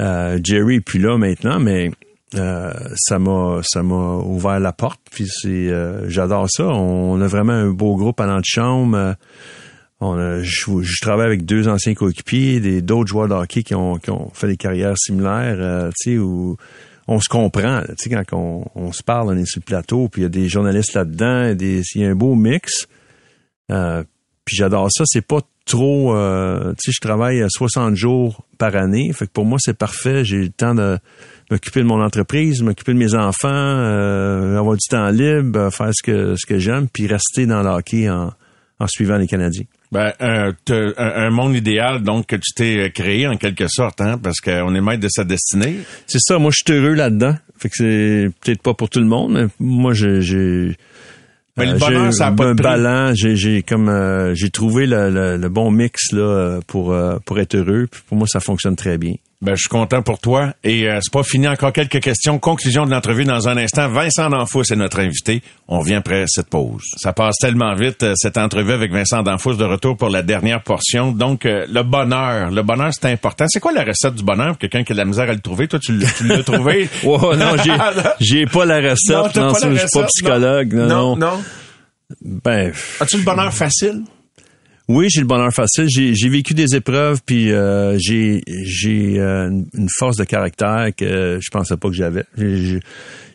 Euh, 0.00 0.38
Jerry 0.42 0.76
est 0.76 0.80
plus 0.80 0.98
là 0.98 1.16
maintenant, 1.16 1.60
mais 1.60 1.90
euh, 2.34 2.72
ça 2.96 3.18
m'a 3.18 3.60
ça 3.62 3.82
m'a 3.82 4.16
ouvert 4.16 4.58
la 4.60 4.72
porte. 4.72 5.00
Puis 5.10 5.28
c'est 5.28 5.70
j'adore 6.08 6.48
ça. 6.50 6.66
On 6.66 7.20
a 7.20 7.26
vraiment 7.26 7.52
un 7.52 7.70
beau 7.70 7.96
groupe 7.96 8.20
à 8.20 8.26
notre 8.26 8.48
chambre. 8.48 8.96
Euh, 8.96 9.12
on 9.98 10.42
je, 10.42 11.00
travaille 11.00 11.26
avec 11.26 11.46
deux 11.46 11.68
anciens 11.68 11.94
coéquipiers, 11.94 12.82
d'autres 12.82 13.08
joueurs 13.08 13.28
de 13.28 13.34
hockey 13.34 13.62
qui 13.62 13.74
ont, 13.74 13.96
qui 13.96 14.10
ont 14.10 14.30
fait 14.34 14.46
des 14.46 14.58
carrières 14.58 14.98
similaires, 14.98 15.88
tu 16.02 16.12
sais, 16.12 16.18
où 16.18 16.58
on 17.08 17.20
se 17.20 17.28
comprend. 17.28 17.82
Tu 17.98 18.10
quand 18.10 18.68
on, 18.74 18.92
se 18.92 19.02
parle, 19.02 19.28
on 19.28 19.36
est 19.36 19.46
sur 19.46 19.60
le 19.60 19.64
plateau, 19.64 20.08
puis 20.08 20.22
il 20.22 20.24
y 20.24 20.26
a 20.26 20.30
des 20.30 20.48
journalistes 20.48 20.94
là-dedans, 20.94 21.54
il 21.58 21.82
y 21.94 22.04
a 22.04 22.08
un 22.08 22.14
beau 22.14 22.34
mix. 22.34 22.88
Euh, 23.70 24.02
puis 24.44 24.56
j'adore 24.56 24.88
ça. 24.90 25.04
C'est 25.06 25.26
pas 25.26 25.40
trop... 25.64 26.16
euh, 26.16 26.72
tu 26.74 26.90
sais, 26.90 26.92
je 26.94 27.00
travaille 27.00 27.42
à 27.42 27.48
60 27.48 27.94
jours 27.94 28.44
par 28.58 28.74
année. 28.76 29.12
Fait 29.12 29.26
que 29.26 29.32
pour 29.32 29.44
moi, 29.44 29.58
c'est 29.60 29.76
parfait. 29.76 30.24
J'ai 30.24 30.38
le 30.38 30.50
temps 30.50 30.74
de 30.74 30.98
m'occuper 31.50 31.80
de 31.80 31.86
mon 31.86 32.02
entreprise, 32.02 32.62
m'occuper 32.62 32.92
de 32.92 32.98
mes 32.98 33.14
enfants, 33.14 33.48
euh, 33.48 34.58
avoir 34.58 34.76
du 34.76 34.86
temps 34.88 35.08
libre, 35.10 35.70
faire 35.70 35.90
ce 35.92 36.02
que, 36.02 36.58
j'aime, 36.58 36.88
puis 36.88 37.06
rester 37.06 37.46
dans 37.46 37.62
le 37.62 37.68
hockey 37.68 38.08
en 38.08 38.32
suivant 38.88 39.16
les 39.16 39.26
Canadiens. 39.26 39.64
Ben, 39.92 40.12
un, 40.20 40.52
te- 40.64 40.94
un, 41.00 41.26
un 41.26 41.30
monde 41.30 41.54
idéal, 41.54 42.02
donc, 42.02 42.26
que 42.26 42.36
tu 42.36 42.52
t'es 42.54 42.76
euh, 42.78 42.88
créé 42.88 43.26
en 43.28 43.36
quelque 43.36 43.68
sorte, 43.68 44.00
hein, 44.00 44.18
parce 44.20 44.40
qu'on 44.40 44.74
est 44.74 44.80
maître 44.80 45.00
de 45.00 45.08
sa 45.08 45.24
destinée. 45.24 45.76
C'est 46.06 46.18
ça, 46.20 46.38
moi 46.38 46.50
je 46.52 46.62
suis 46.66 46.76
heureux 46.78 46.94
là-dedans. 46.94 47.36
Fait 47.58 47.68
que 47.68 47.74
c'est 47.76 48.28
peut-être 48.42 48.62
pas 48.62 48.74
pour 48.74 48.90
tout 48.90 48.98
le 49.00 49.06
monde, 49.06 49.32
mais 49.32 49.46
moi 49.60 49.94
j'ai 49.94 50.20
j'ai 50.22 50.76
Mais 51.56 51.66
le 51.66 51.72
euh, 51.74 51.78
bonheur, 51.78 52.04
j'ai 52.06 52.12
ça 52.12 52.26
a 52.26 52.32
pas 52.32 52.46
un 52.46 52.54
ballon, 52.54 53.14
j'ai 53.14 53.36
j'ai 53.36 53.62
comme 53.62 53.88
euh, 53.88 54.34
j'ai 54.34 54.50
trouvé 54.50 54.86
le, 54.86 55.08
le- 55.10 55.36
le 55.36 55.48
bon 55.48 55.70
mix 55.70 56.12
là 56.12 56.58
pour 56.66 56.92
euh, 56.92 57.18
pour 57.24 57.38
être 57.38 57.54
heureux. 57.54 57.86
Puis 57.90 58.02
pour 58.08 58.18
moi 58.18 58.26
ça 58.26 58.40
fonctionne 58.40 58.76
très 58.76 58.98
bien. 58.98 59.14
Ben, 59.42 59.54
je 59.54 59.60
suis 59.60 59.68
content 59.68 60.00
pour 60.00 60.18
toi. 60.18 60.54
Et 60.64 60.88
euh, 60.88 60.98
c'est 61.02 61.12
pas 61.12 61.22
fini. 61.22 61.46
Encore 61.46 61.72
quelques 61.72 62.00
questions. 62.00 62.38
Conclusion 62.38 62.86
de 62.86 62.90
l'entrevue 62.90 63.24
dans 63.24 63.48
un 63.48 63.56
instant. 63.58 63.88
Vincent 63.88 64.30
D'Anfous 64.30 64.62
est 64.72 64.76
notre 64.76 64.98
invité. 65.00 65.42
On 65.68 65.80
vient 65.80 65.98
après 65.98 66.24
cette 66.26 66.48
pause. 66.48 66.82
Ça 66.96 67.12
passe 67.12 67.36
tellement 67.38 67.74
vite, 67.74 68.02
euh, 68.02 68.14
cette 68.16 68.38
entrevue 68.38 68.72
avec 68.72 68.90
Vincent 68.92 69.22
D'Anfous 69.22 69.54
de 69.54 69.64
retour 69.64 69.94
pour 69.96 70.08
la 70.08 70.22
dernière 70.22 70.62
portion. 70.62 71.12
Donc, 71.12 71.44
euh, 71.44 71.66
le 71.70 71.82
bonheur. 71.82 72.50
Le 72.50 72.62
bonheur, 72.62 72.90
c'est 72.94 73.10
important. 73.12 73.44
C'est 73.48 73.60
quoi 73.60 73.72
la 73.72 73.84
recette 73.84 74.14
du 74.14 74.24
bonheur? 74.24 74.48
Pour 74.52 74.58
quelqu'un 74.58 74.84
qui 74.84 74.92
a 74.92 74.94
de 74.94 75.00
la 75.00 75.04
misère 75.04 75.28
à 75.28 75.34
le 75.34 75.40
trouver? 75.40 75.68
Toi, 75.68 75.80
tu 75.80 75.98
l'as 76.22 76.42
trouvé? 76.42 76.88
Oh 77.04 77.34
non, 77.36 77.56
j'ai 77.62 77.72
j'ai 78.20 78.46
pas 78.46 78.64
la 78.64 78.76
recette, 78.90 79.36
Non, 79.36 79.48
non, 79.48 79.52
pas 79.52 79.60
la 79.68 79.74
je 79.74 79.78
suis 79.86 79.88
pas 80.00 80.06
psychologue, 80.06 80.72
non, 80.72 80.88
non. 80.88 81.16
non. 81.16 81.42
Ben 82.22 82.72
As-tu 83.00 83.18
le 83.18 83.22
bonheur 83.22 83.52
facile? 83.52 84.02
Oui, 84.88 85.08
j'ai 85.10 85.20
le 85.20 85.26
bonheur 85.26 85.52
facile. 85.52 85.86
J'ai, 85.88 86.14
j'ai 86.14 86.28
vécu 86.28 86.54
des 86.54 86.76
épreuves, 86.76 87.20
puis 87.26 87.50
euh, 87.52 87.98
j'ai 87.98 88.42
j'ai 88.46 89.18
euh, 89.18 89.48
une, 89.48 89.88
force 89.98 90.16
de 90.16 90.24
caractère 90.24 90.90
que 90.96 91.38
je 91.42 91.50
pensais 91.50 91.76
pas 91.76 91.88
que 91.88 91.94
j'avais. 91.94 92.24
J'ai, 92.38 92.56
j'ai- 92.56 92.80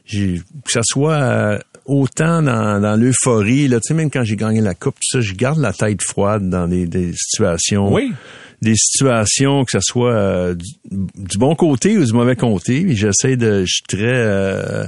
j'ai- 0.05 0.41
que 0.65 0.71
ça 0.71 0.81
soit 0.83 1.13
euh, 1.21 1.59
autant 1.85 2.41
dans, 2.41 2.79
dans 2.81 2.95
l'euphorie, 2.95 3.67
là, 3.67 3.79
tu 3.79 3.87
sais, 3.89 3.93
même 3.93 4.09
quand 4.09 4.23
j'ai 4.23 4.35
gagné 4.37 4.61
la 4.61 4.73
coupe, 4.75 4.95
tout 4.95 5.19
ça, 5.19 5.21
je 5.21 5.33
garde 5.33 5.59
la 5.59 5.73
tête 5.73 6.01
froide 6.01 6.49
dans 6.49 6.67
des, 6.67 6.85
des 6.87 7.11
situations. 7.13 7.93
Oui. 7.93 8.13
Des 8.61 8.75
situations 8.75 9.65
que 9.65 9.71
ce 9.71 9.79
soit 9.81 10.13
euh, 10.13 10.55
du, 10.55 10.69
du 10.89 11.37
bon 11.37 11.55
côté 11.55 11.97
ou 11.97 12.05
du 12.05 12.13
mauvais 12.13 12.35
côté. 12.35 12.81
Puis 12.83 12.95
J'essaie 12.95 13.35
de, 13.35 13.65
je 13.65 13.71
suis 13.73 13.83
très, 13.87 14.13
euh, 14.13 14.85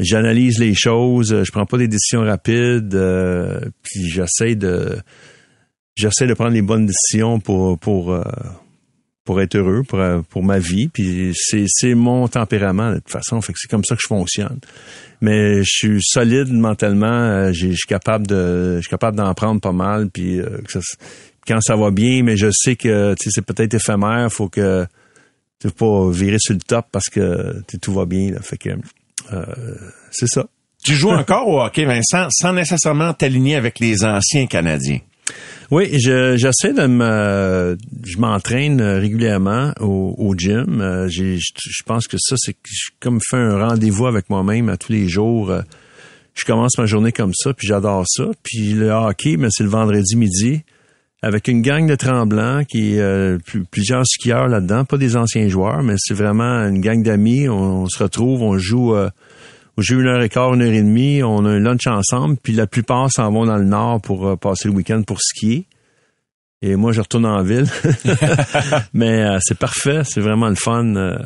j'analyse 0.00 0.58
les 0.58 0.74
choses, 0.74 1.44
je 1.44 1.50
prends 1.52 1.64
pas 1.66 1.78
des 1.78 1.88
décisions 1.88 2.22
rapides, 2.22 2.94
euh, 2.94 3.60
puis 3.82 4.08
j'essaie 4.10 4.54
de 4.56 4.96
j'essaie 5.94 6.26
de 6.26 6.34
prendre 6.34 6.52
les 6.52 6.62
bonnes 6.62 6.86
décisions 6.86 7.40
pour 7.40 7.78
pour 7.78 8.12
euh, 8.12 8.22
pour 9.24 9.40
être 9.40 9.54
heureux 9.56 9.82
pour 9.82 10.00
euh, 10.00 10.20
pour 10.28 10.42
ma 10.42 10.58
vie. 10.58 10.88
Puis 10.88 11.32
c'est 11.34 11.64
c'est 11.68 11.94
mon 11.94 12.28
tempérament 12.28 12.90
de 12.90 12.96
toute 12.96 13.10
façon. 13.10 13.40
Fait 13.40 13.52
que 13.52 13.58
c'est 13.60 13.68
comme 13.70 13.84
ça 13.84 13.94
que 13.96 14.00
je 14.02 14.08
fonctionne. 14.08 14.58
Mais 15.20 15.58
je 15.62 15.70
suis 15.70 15.98
solide 16.02 16.52
mentalement. 16.52 17.06
Euh, 17.06 17.52
je 17.52 17.68
suis 17.68 17.86
capable 17.88 18.26
de 18.26 18.76
je 18.76 18.80
suis 18.82 18.90
capable 18.90 19.16
d'en 19.16 19.32
prendre 19.34 19.60
pas 19.60 19.72
mal. 19.72 20.10
Puis 20.10 20.40
que 20.66 20.80
ça- 20.80 20.96
quand 21.46 21.60
ça 21.60 21.76
va 21.76 21.90
bien 21.90 22.22
mais 22.22 22.36
je 22.36 22.48
sais 22.52 22.76
que 22.76 23.14
tu 23.14 23.24
sais, 23.24 23.30
c'est 23.34 23.44
peut-être 23.44 23.74
éphémère. 23.74 24.30
Faut 24.32 24.48
que 24.48 24.86
tu 25.60 25.70
pas 25.70 26.10
virer 26.10 26.38
sur 26.38 26.52
le 26.54 26.60
top 26.60 26.86
parce 26.92 27.08
que 27.08 27.62
tout 27.80 27.92
va 27.94 28.04
bien 28.04 28.32
là. 28.32 28.40
fait 28.42 28.58
que 28.58 28.70
euh, 29.32 29.44
c'est 30.10 30.26
ça. 30.26 30.44
Tu 30.84 30.94
joues 30.94 31.10
encore 31.12 31.48
au 31.48 31.62
hockey, 31.62 31.86
Vincent, 31.86 32.28
sans 32.30 32.52
nécessairement 32.52 33.14
t'aligner 33.14 33.56
avec 33.56 33.78
les 33.80 34.04
anciens 34.04 34.46
Canadiens? 34.46 34.98
Oui, 35.70 35.98
je- 35.98 36.36
j'essaie 36.36 36.74
de 36.74 36.86
me, 36.86 37.76
je 38.04 38.18
m'entraîne 38.18 38.80
régulièrement 38.82 39.72
au, 39.80 40.34
gym. 40.36 40.80
Euh, 40.80 41.08
Je 41.08 41.82
pense 41.86 42.06
que 42.06 42.16
ça, 42.18 42.36
c'est 42.38 42.56
comme 43.00 43.18
fait 43.20 43.36
un 43.38 43.58
rendez-vous 43.68 44.06
avec 44.06 44.28
moi-même 44.30 44.68
à 44.68 44.76
tous 44.76 44.92
les 44.92 45.08
jours. 45.08 45.50
Euh, 45.50 45.62
Je 46.34 46.44
commence 46.44 46.76
ma 46.78 46.86
journée 46.86 47.12
comme 47.12 47.32
ça, 47.32 47.54
puis 47.54 47.66
j'adore 47.68 48.04
ça. 48.08 48.24
Puis 48.42 48.72
le 48.72 48.90
hockey, 48.90 49.36
mais 49.36 49.48
c'est 49.50 49.62
le 49.62 49.68
vendredi 49.70 50.16
midi 50.16 50.62
avec 51.22 51.46
une 51.48 51.62
gang 51.62 51.86
de 51.86 51.94
tremblants 51.94 52.64
qui 52.64 52.98
euh, 52.98 53.38
pl- 53.50 53.64
plusieurs 53.70 54.04
skieurs 54.04 54.48
là-dedans, 54.48 54.84
pas 54.84 54.98
des 54.98 55.16
anciens 55.16 55.48
joueurs, 55.48 55.82
mais 55.84 55.94
c'est 55.96 56.12
vraiment 56.12 56.66
une 56.68 56.80
gang 56.80 57.02
d'amis. 57.02 57.48
On, 57.48 57.86
se 57.86 58.02
retrouve, 58.02 58.42
on 58.42 58.58
joue. 58.58 58.94
euh, 58.96 59.08
on 59.76 59.82
joue 59.82 60.00
une 60.00 60.06
heure 60.06 60.22
et 60.22 60.28
quart, 60.28 60.54
une 60.54 60.62
heure 60.62 60.72
et 60.72 60.82
demie, 60.82 61.22
on 61.22 61.44
a 61.44 61.50
un 61.50 61.58
lunch 61.58 61.86
ensemble, 61.86 62.36
puis 62.42 62.52
la 62.52 62.66
plupart 62.66 63.10
s'en 63.10 63.30
vont 63.32 63.46
dans 63.46 63.56
le 63.58 63.64
nord 63.64 64.00
pour 64.00 64.26
euh, 64.28 64.36
passer 64.36 64.68
le 64.68 64.74
week-end 64.74 65.02
pour 65.02 65.20
skier. 65.20 65.66
Et 66.62 66.76
moi, 66.76 66.92
je 66.92 67.00
retourne 67.00 67.26
en 67.26 67.42
ville. 67.42 67.66
Mais 68.94 69.22
euh, 69.24 69.38
c'est 69.42 69.58
parfait, 69.58 70.02
c'est 70.04 70.20
vraiment 70.20 70.48
le 70.48 70.54
fun. 70.54 70.96
euh. 70.96 71.18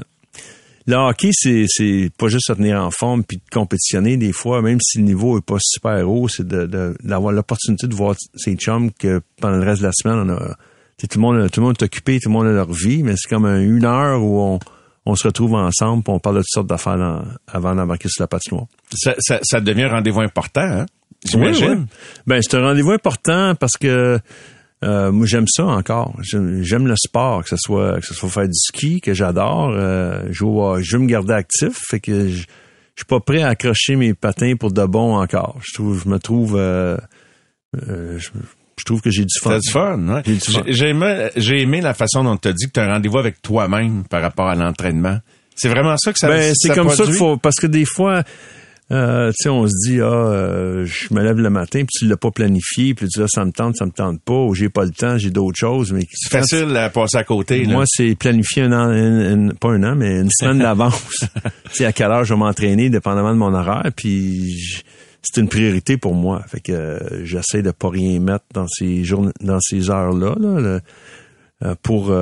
Le 0.87 0.95
hockey, 0.97 1.31
c'est, 1.33 1.67
c'est 1.69 2.11
pas 2.19 2.29
juste 2.29 2.47
se 2.47 2.55
tenir 2.55 2.83
en 2.83 2.91
forme 2.91 3.23
puis 3.23 3.37
de 3.37 3.43
compétitionner 3.53 4.17
des 4.17 4.33
fois, 4.33 4.63
même 4.63 4.79
si 4.81 4.99
le 4.99 5.05
niveau 5.05 5.37
est 5.39 5.45
pas 5.45 5.59
super 5.61 6.09
haut, 6.11 6.29
c'est 6.29 6.49
de, 6.49 6.95
d'avoir 7.05 7.33
l'opportunité 7.33 7.87
de 7.87 7.95
voir 7.95 8.17
ses 8.35 8.57
chums 8.57 8.91
que 8.93 9.21
pendant 9.41 9.59
le 9.59 9.65
reste 9.65 9.83
de 9.83 9.87
la 9.87 9.93
semaine, 9.93 10.19
on 10.19 10.31
a, 10.35 10.57
tout 10.99 11.07
le 11.17 11.21
monde, 11.21 11.51
tout 11.51 11.61
le 11.61 11.67
monde 11.67 11.77
est 11.79 11.85
occupé, 11.85 12.19
tout 12.19 12.31
le 12.31 12.33
monde 12.33 12.47
a 12.47 12.53
leur 12.53 12.73
vie, 12.73 13.03
mais 13.03 13.13
c'est 13.17 13.29
comme 13.29 13.45
un- 13.45 13.61
une 13.61 13.85
heure 13.85 14.23
où 14.25 14.41
on, 14.41 14.59
on 15.09 15.15
se 15.15 15.27
retrouve 15.27 15.55
ensemble, 15.55 16.03
puis 16.03 16.13
on 16.13 16.19
parle 16.19 16.37
de 16.37 16.41
toutes 16.41 16.51
sortes 16.51 16.67
d'affaires 16.67 17.25
avant 17.47 17.75
d'embarquer 17.75 18.09
sur 18.09 18.23
la 18.23 18.29
patinoire. 18.29 18.67
Ça, 18.95 19.15
ça, 19.19 19.41
ça 19.43 19.61
devient 19.61 19.85
un 19.85 19.91
rendez-vous 19.91 20.21
important, 20.21 20.61
hein? 20.61 20.87
J'imagine. 21.25 21.69
Oui, 21.69 21.77
oui. 21.77 21.87
Ben, 22.27 22.43
c'est 22.43 22.57
un 22.57 22.63
rendez-vous 22.63 22.93
important 22.93 23.55
parce 23.57 23.77
que 23.77 24.21
euh, 24.85 25.11
moi 25.11 25.27
j'aime 25.27 25.49
ça 25.49 25.65
encore. 25.65 26.15
J'aime 26.23 26.87
le 26.87 26.95
sport, 26.97 27.43
que 27.43 27.49
ce 27.49 27.57
soit 27.57 27.99
que 28.01 28.07
ce 28.07 28.15
soit 28.15 28.29
faire 28.29 28.47
du 28.47 28.55
ski 28.55 29.01
que 29.01 29.15
j'adore. 29.15 29.71
Euh, 29.73 30.23
je, 30.31 30.45
veux, 30.45 30.83
je 30.83 30.97
veux 30.97 31.03
me 31.03 31.09
garder 31.09 31.33
actif, 31.33 31.77
fait 31.89 31.99
que 31.99 32.29
je, 32.29 32.45
je 32.99 33.03
suis 33.03 33.07
pas 33.09 33.21
prêt 33.21 33.43
à 33.43 33.49
accrocher 33.49 33.97
mes 33.97 34.13
patins 34.13 34.55
pour 34.57 34.73
de 34.73 34.85
bon 34.85 35.17
encore. 35.17 35.59
Je 35.63 35.75
trouve, 35.75 36.03
je 36.05 36.09
me 36.09 36.19
trouve, 36.19 36.57
euh, 36.57 36.97
euh, 37.89 38.19
je, 38.19 38.31
je 38.79 38.85
trouve 38.85 39.01
que 39.01 39.11
j'ai 39.11 39.25
du 39.25 39.39
fun. 39.41 39.51
T'as 39.51 39.59
du 39.61 39.71
fun, 39.71 39.99
ouais. 40.09 40.23
J'ai 40.27 40.35
du 40.35 40.41
fun. 40.41 40.63
J'ai- 40.67 40.73
J'ai 40.73 40.89
aimé, 40.91 41.29
j'ai 41.37 41.61
aimé 41.63 41.81
la 41.81 41.95
façon 41.95 42.25
dont 42.25 42.37
tu 42.37 42.49
as 42.49 42.53
dit 42.53 42.67
que 42.67 42.73
tu 42.73 42.81
as 42.81 42.85
un 42.85 42.93
rendez-vous 42.95 43.19
avec 43.19 43.41
toi-même 43.43 44.05
par 44.09 44.23
rapport 44.23 44.49
à 44.49 44.55
l'entraînement. 44.55 45.19
C'est 45.57 45.69
vraiment 45.69 45.97
ça 45.97 46.13
que 46.13 46.19
ça 46.19 46.29
Ben, 46.29 46.53
c'est 46.57 46.73
comme 46.75 46.91
ça 46.91 47.05
qu'il 47.05 47.15
faut, 47.15 47.37
parce 47.37 47.57
que 47.57 47.67
des 47.67 47.85
fois, 47.85 48.23
Euh, 48.91 49.29
tu 49.33 49.43
sais, 49.43 49.49
on 49.51 49.67
se 49.67 49.75
dit, 49.87 50.01
ah, 50.01 50.05
euh, 50.07 50.87
je 50.87 51.13
me 51.13 51.23
lève 51.23 51.37
le 51.37 51.51
matin, 51.51 51.81
puis 51.81 51.89
tu 51.99 52.07
l'as 52.07 52.17
pas 52.17 52.31
planifié, 52.31 52.95
puis 52.95 53.07
tu 53.07 53.19
dis, 53.19 53.23
ah, 53.23 53.27
ça 53.29 53.45
me 53.45 53.53
tente, 53.53 53.77
ça 53.77 53.85
me 53.85 53.91
tente 53.91 54.19
pas, 54.23 54.33
ou 54.33 54.55
j'ai 54.55 54.71
pas 54.71 54.87
le 54.87 54.93
temps, 54.93 55.19
j'ai 55.19 55.29
d'autres 55.29 55.59
choses. 55.59 55.93
Mais 55.93 56.07
c'est 56.11 56.31
facile 56.31 56.75
à 56.75 56.89
passer 56.89 57.19
à 57.19 57.25
côté. 57.25 57.67
Moi, 57.67 57.85
c'est 57.87 58.15
planifier 58.15 58.63
un 58.63 58.73
an, 58.73 59.51
pas 59.61 59.73
un 59.73 59.83
an, 59.83 59.95
mais 59.95 60.21
une 60.23 60.31
semaine 60.31 60.61
d'avance. 60.61 61.05
tu 61.21 61.29
sais, 61.75 61.85
à 61.85 61.93
quelle 61.93 62.11
heure 62.11 62.25
je 62.25 62.33
vais 62.33 62.39
m'entraîner, 62.41 62.89
dépendamment 62.89 63.35
de 63.35 63.39
mon 63.39 63.53
horaire, 63.53 63.91
puis 63.95 64.55
c'est 65.33 65.41
une 65.41 65.49
priorité 65.49 65.97
pour 65.97 66.15
moi. 66.15 66.43
Fait 66.49 66.61
que 66.61 66.73
euh, 66.73 67.25
j'essaie 67.25 67.63
de 67.63 67.71
pas 67.71 67.91
rien 67.91 68.19
mettre 68.21 68.45
dans 68.55 68.67
ces 68.69 69.05
journées, 69.05 69.33
dans 69.41 69.61
ces 69.61 69.91
heures-là, 69.91 70.35
là, 70.39 70.81
pour 71.83 72.13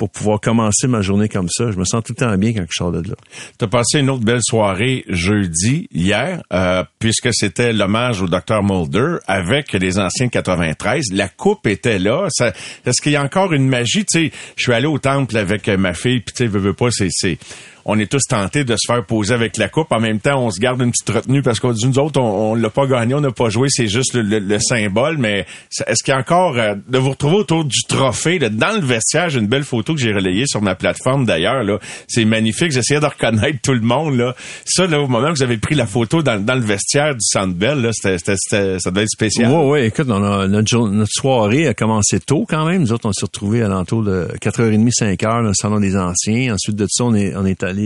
pour 0.00 0.08
pouvoir 0.08 0.40
commencer 0.40 0.88
ma 0.88 1.02
journée 1.02 1.28
comme 1.28 1.50
ça. 1.50 1.70
Je 1.70 1.76
me 1.76 1.84
sens 1.84 2.02
tout 2.02 2.14
le 2.18 2.24
temps 2.24 2.38
bien 2.38 2.54
quand 2.54 2.64
je 2.66 2.74
sors 2.74 2.90
de 2.90 3.06
là. 3.06 3.16
Tu 3.58 3.66
as 3.66 3.68
passé 3.68 3.98
une 3.98 4.08
autre 4.08 4.24
belle 4.24 4.40
soirée 4.42 5.04
jeudi, 5.08 5.88
hier, 5.92 6.40
euh, 6.54 6.82
puisque 6.98 7.28
c'était 7.34 7.74
l'hommage 7.74 8.22
au 8.22 8.26
docteur 8.26 8.62
Mulder 8.62 9.16
avec 9.26 9.74
les 9.74 9.98
anciens 9.98 10.28
93. 10.28 11.12
La 11.12 11.28
coupe 11.28 11.66
était 11.66 11.98
là. 11.98 12.28
Est-ce 12.86 13.02
qu'il 13.02 13.12
y 13.12 13.16
a 13.16 13.22
encore 13.22 13.52
une 13.52 13.68
magie? 13.68 14.06
Tu 14.06 14.28
sais, 14.28 14.32
je 14.56 14.62
suis 14.62 14.72
allé 14.72 14.86
au 14.86 14.98
temple 14.98 15.36
avec 15.36 15.68
ma 15.68 15.92
fille, 15.92 16.20
puis 16.20 16.34
tu 16.34 16.44
sais, 16.44 16.46
veux, 16.46 16.60
veux 16.60 16.72
pas, 16.72 16.88
c'est 16.90 17.38
on 17.90 17.98
est 17.98 18.06
tous 18.06 18.22
tentés 18.28 18.62
de 18.62 18.76
se 18.76 18.86
faire 18.86 19.04
poser 19.04 19.34
avec 19.34 19.56
la 19.56 19.68
coupe. 19.68 19.90
En 19.90 19.98
même 19.98 20.20
temps, 20.20 20.40
on 20.40 20.50
se 20.50 20.60
garde 20.60 20.80
une 20.80 20.92
petite 20.92 21.10
retenue 21.10 21.42
parce 21.42 21.58
qu'on 21.58 21.72
dit 21.72 21.86
nous 21.88 21.98
autres, 21.98 22.20
on, 22.20 22.54
l'a 22.54 22.70
pas 22.70 22.86
gagné, 22.86 23.14
on 23.14 23.20
n'a 23.20 23.32
pas 23.32 23.48
joué, 23.48 23.66
c'est 23.68 23.88
juste 23.88 24.14
le, 24.14 24.58
symbole. 24.60 25.18
Mais 25.18 25.44
est-ce 25.86 26.04
qu'il 26.04 26.12
y 26.12 26.16
a 26.16 26.20
encore 26.20 26.56
euh, 26.56 26.74
de 26.88 26.98
vous 26.98 27.10
retrouver 27.10 27.36
autour 27.36 27.64
du 27.64 27.82
trophée 27.88 28.38
dans 28.38 28.80
le 28.80 28.86
vestiaire 28.86 29.28
J'ai 29.28 29.40
une 29.40 29.48
belle 29.48 29.64
photo 29.64 29.94
que 29.94 30.00
j'ai 30.00 30.12
relayée 30.12 30.44
sur 30.46 30.62
ma 30.62 30.76
plateforme 30.76 31.24
d'ailleurs. 31.24 31.64
Là, 31.64 31.78
c'est 32.06 32.24
magnifique. 32.24 32.70
J'essayais 32.70 33.00
de 33.00 33.06
reconnaître 33.06 33.58
tout 33.60 33.72
le 33.72 33.80
monde 33.80 34.16
là. 34.16 34.36
Ça, 34.64 34.86
là, 34.86 35.00
au 35.00 35.08
moment 35.08 35.28
où 35.28 35.34
vous 35.34 35.42
avez 35.42 35.58
pris 35.58 35.74
la 35.74 35.86
photo 35.86 36.22
dans, 36.22 36.36
le 36.36 36.64
vestiaire 36.64 37.14
du 37.14 37.24
Centre 37.24 37.54
Bell, 37.54 37.80
là, 37.80 37.90
ça 37.92 38.10
devait 38.10 39.02
être 39.02 39.08
spécial. 39.08 39.50
Oui, 39.50 39.80
oui. 39.80 39.86
Écoute, 39.86 40.06
notre, 40.06 41.06
soirée 41.08 41.66
a 41.66 41.74
commencé 41.74 42.20
tôt 42.20 42.46
quand 42.48 42.66
même. 42.66 42.82
Nous 42.82 42.92
autres, 42.92 43.08
on 43.08 43.12
s'est 43.12 43.26
retrouvés 43.26 43.62
à 43.62 43.68
l'entour 43.68 44.04
de 44.04 44.28
4h30, 44.40 44.90
5h 44.92 45.22
dans 45.22 45.40
le 45.40 45.54
salon 45.54 45.80
des 45.80 45.96
anciens. 45.96 46.54
Ensuite 46.54 46.76
de 46.76 46.86
ça, 46.88 47.04
on 47.04 47.10
on 47.10 47.46
est 47.46 47.62
allé 47.64 47.79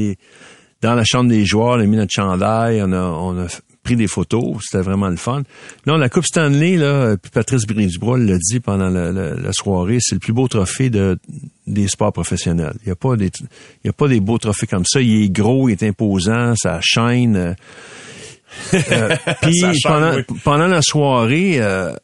dans 0.82 0.94
la 0.94 1.04
chambre 1.04 1.30
des 1.30 1.44
joueurs, 1.44 1.76
on 1.76 1.80
a 1.80 1.86
mis 1.86 1.96
notre 1.96 2.12
chandail, 2.12 2.82
on 2.82 2.92
a, 2.92 3.02
on 3.02 3.38
a 3.38 3.46
pris 3.84 3.96
des 3.96 4.08
photos, 4.08 4.56
c'était 4.62 4.82
vraiment 4.82 5.08
le 5.08 5.16
fun. 5.16 5.42
Là, 5.86 5.96
la 5.96 6.08
Coupe 6.08 6.24
Stanley, 6.24 6.76
là, 6.76 7.16
puis 7.16 7.30
Patrice 7.30 7.66
Brisebois 7.66 8.18
l'a 8.18 8.38
dit 8.38 8.58
pendant 8.58 8.88
la, 8.88 9.52
soirée, 9.52 9.98
c'est 10.00 10.16
le 10.16 10.20
plus 10.20 10.32
beau 10.32 10.48
trophée 10.48 10.90
de, 10.90 11.18
des 11.66 11.86
sports 11.86 12.12
professionnels. 12.12 12.74
Il 12.82 12.86
n'y 12.86 12.92
a 12.92 12.96
pas 12.96 13.14
des, 13.16 13.30
il 13.84 13.86
y 13.86 13.90
a 13.90 13.92
pas 13.92 14.08
des 14.08 14.20
beaux 14.20 14.38
trophées 14.38 14.66
comme 14.66 14.86
ça. 14.86 15.00
Il 15.00 15.24
est 15.24 15.28
gros, 15.28 15.68
il 15.68 15.72
est 15.72 15.82
imposant, 15.84 16.54
ça 16.56 16.80
chaîne. 16.82 17.36
Euh, 17.36 17.54
euh, 18.74 19.16
puis 19.42 19.60
pendant, 19.84 20.16
pendant 20.42 20.66
la 20.66 20.82
soirée, 20.82 21.56
euh, 21.60 21.94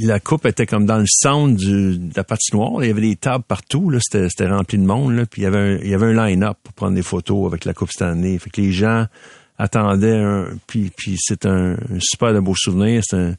la 0.00 0.20
coupe 0.20 0.46
était 0.46 0.66
comme 0.66 0.86
dans 0.86 0.98
le 0.98 1.06
centre 1.08 1.56
du, 1.56 1.98
de 1.98 2.12
la 2.16 2.24
patinoire. 2.24 2.84
Il 2.84 2.88
y 2.88 2.90
avait 2.90 3.00
des 3.00 3.16
tables 3.16 3.44
partout. 3.46 3.90
Là, 3.90 3.98
c'était, 4.00 4.28
c'était 4.28 4.48
rempli 4.48 4.78
de 4.78 4.84
monde. 4.84 5.14
Là, 5.14 5.26
puis 5.26 5.42
il 5.42 5.44
y 5.44 5.46
avait 5.46 5.58
un, 5.58 5.78
il 5.78 5.88
y 5.88 5.94
avait 5.94 6.06
un 6.06 6.26
line-up 6.26 6.58
pour 6.62 6.74
prendre 6.74 6.94
des 6.94 7.02
photos 7.02 7.46
avec 7.46 7.64
la 7.64 7.74
coupe 7.74 7.90
cette 7.90 8.02
année. 8.02 8.38
Fait 8.38 8.50
que 8.50 8.60
les 8.60 8.72
gens 8.72 9.06
attendaient. 9.58 10.18
Un, 10.18 10.46
puis, 10.66 10.90
puis 10.94 11.16
c'est 11.18 11.46
un, 11.46 11.76
super 12.00 12.34
de 12.34 12.40
beau 12.40 12.54
souvenir. 12.56 13.02
C'est 13.04 13.16
un, 13.16 13.32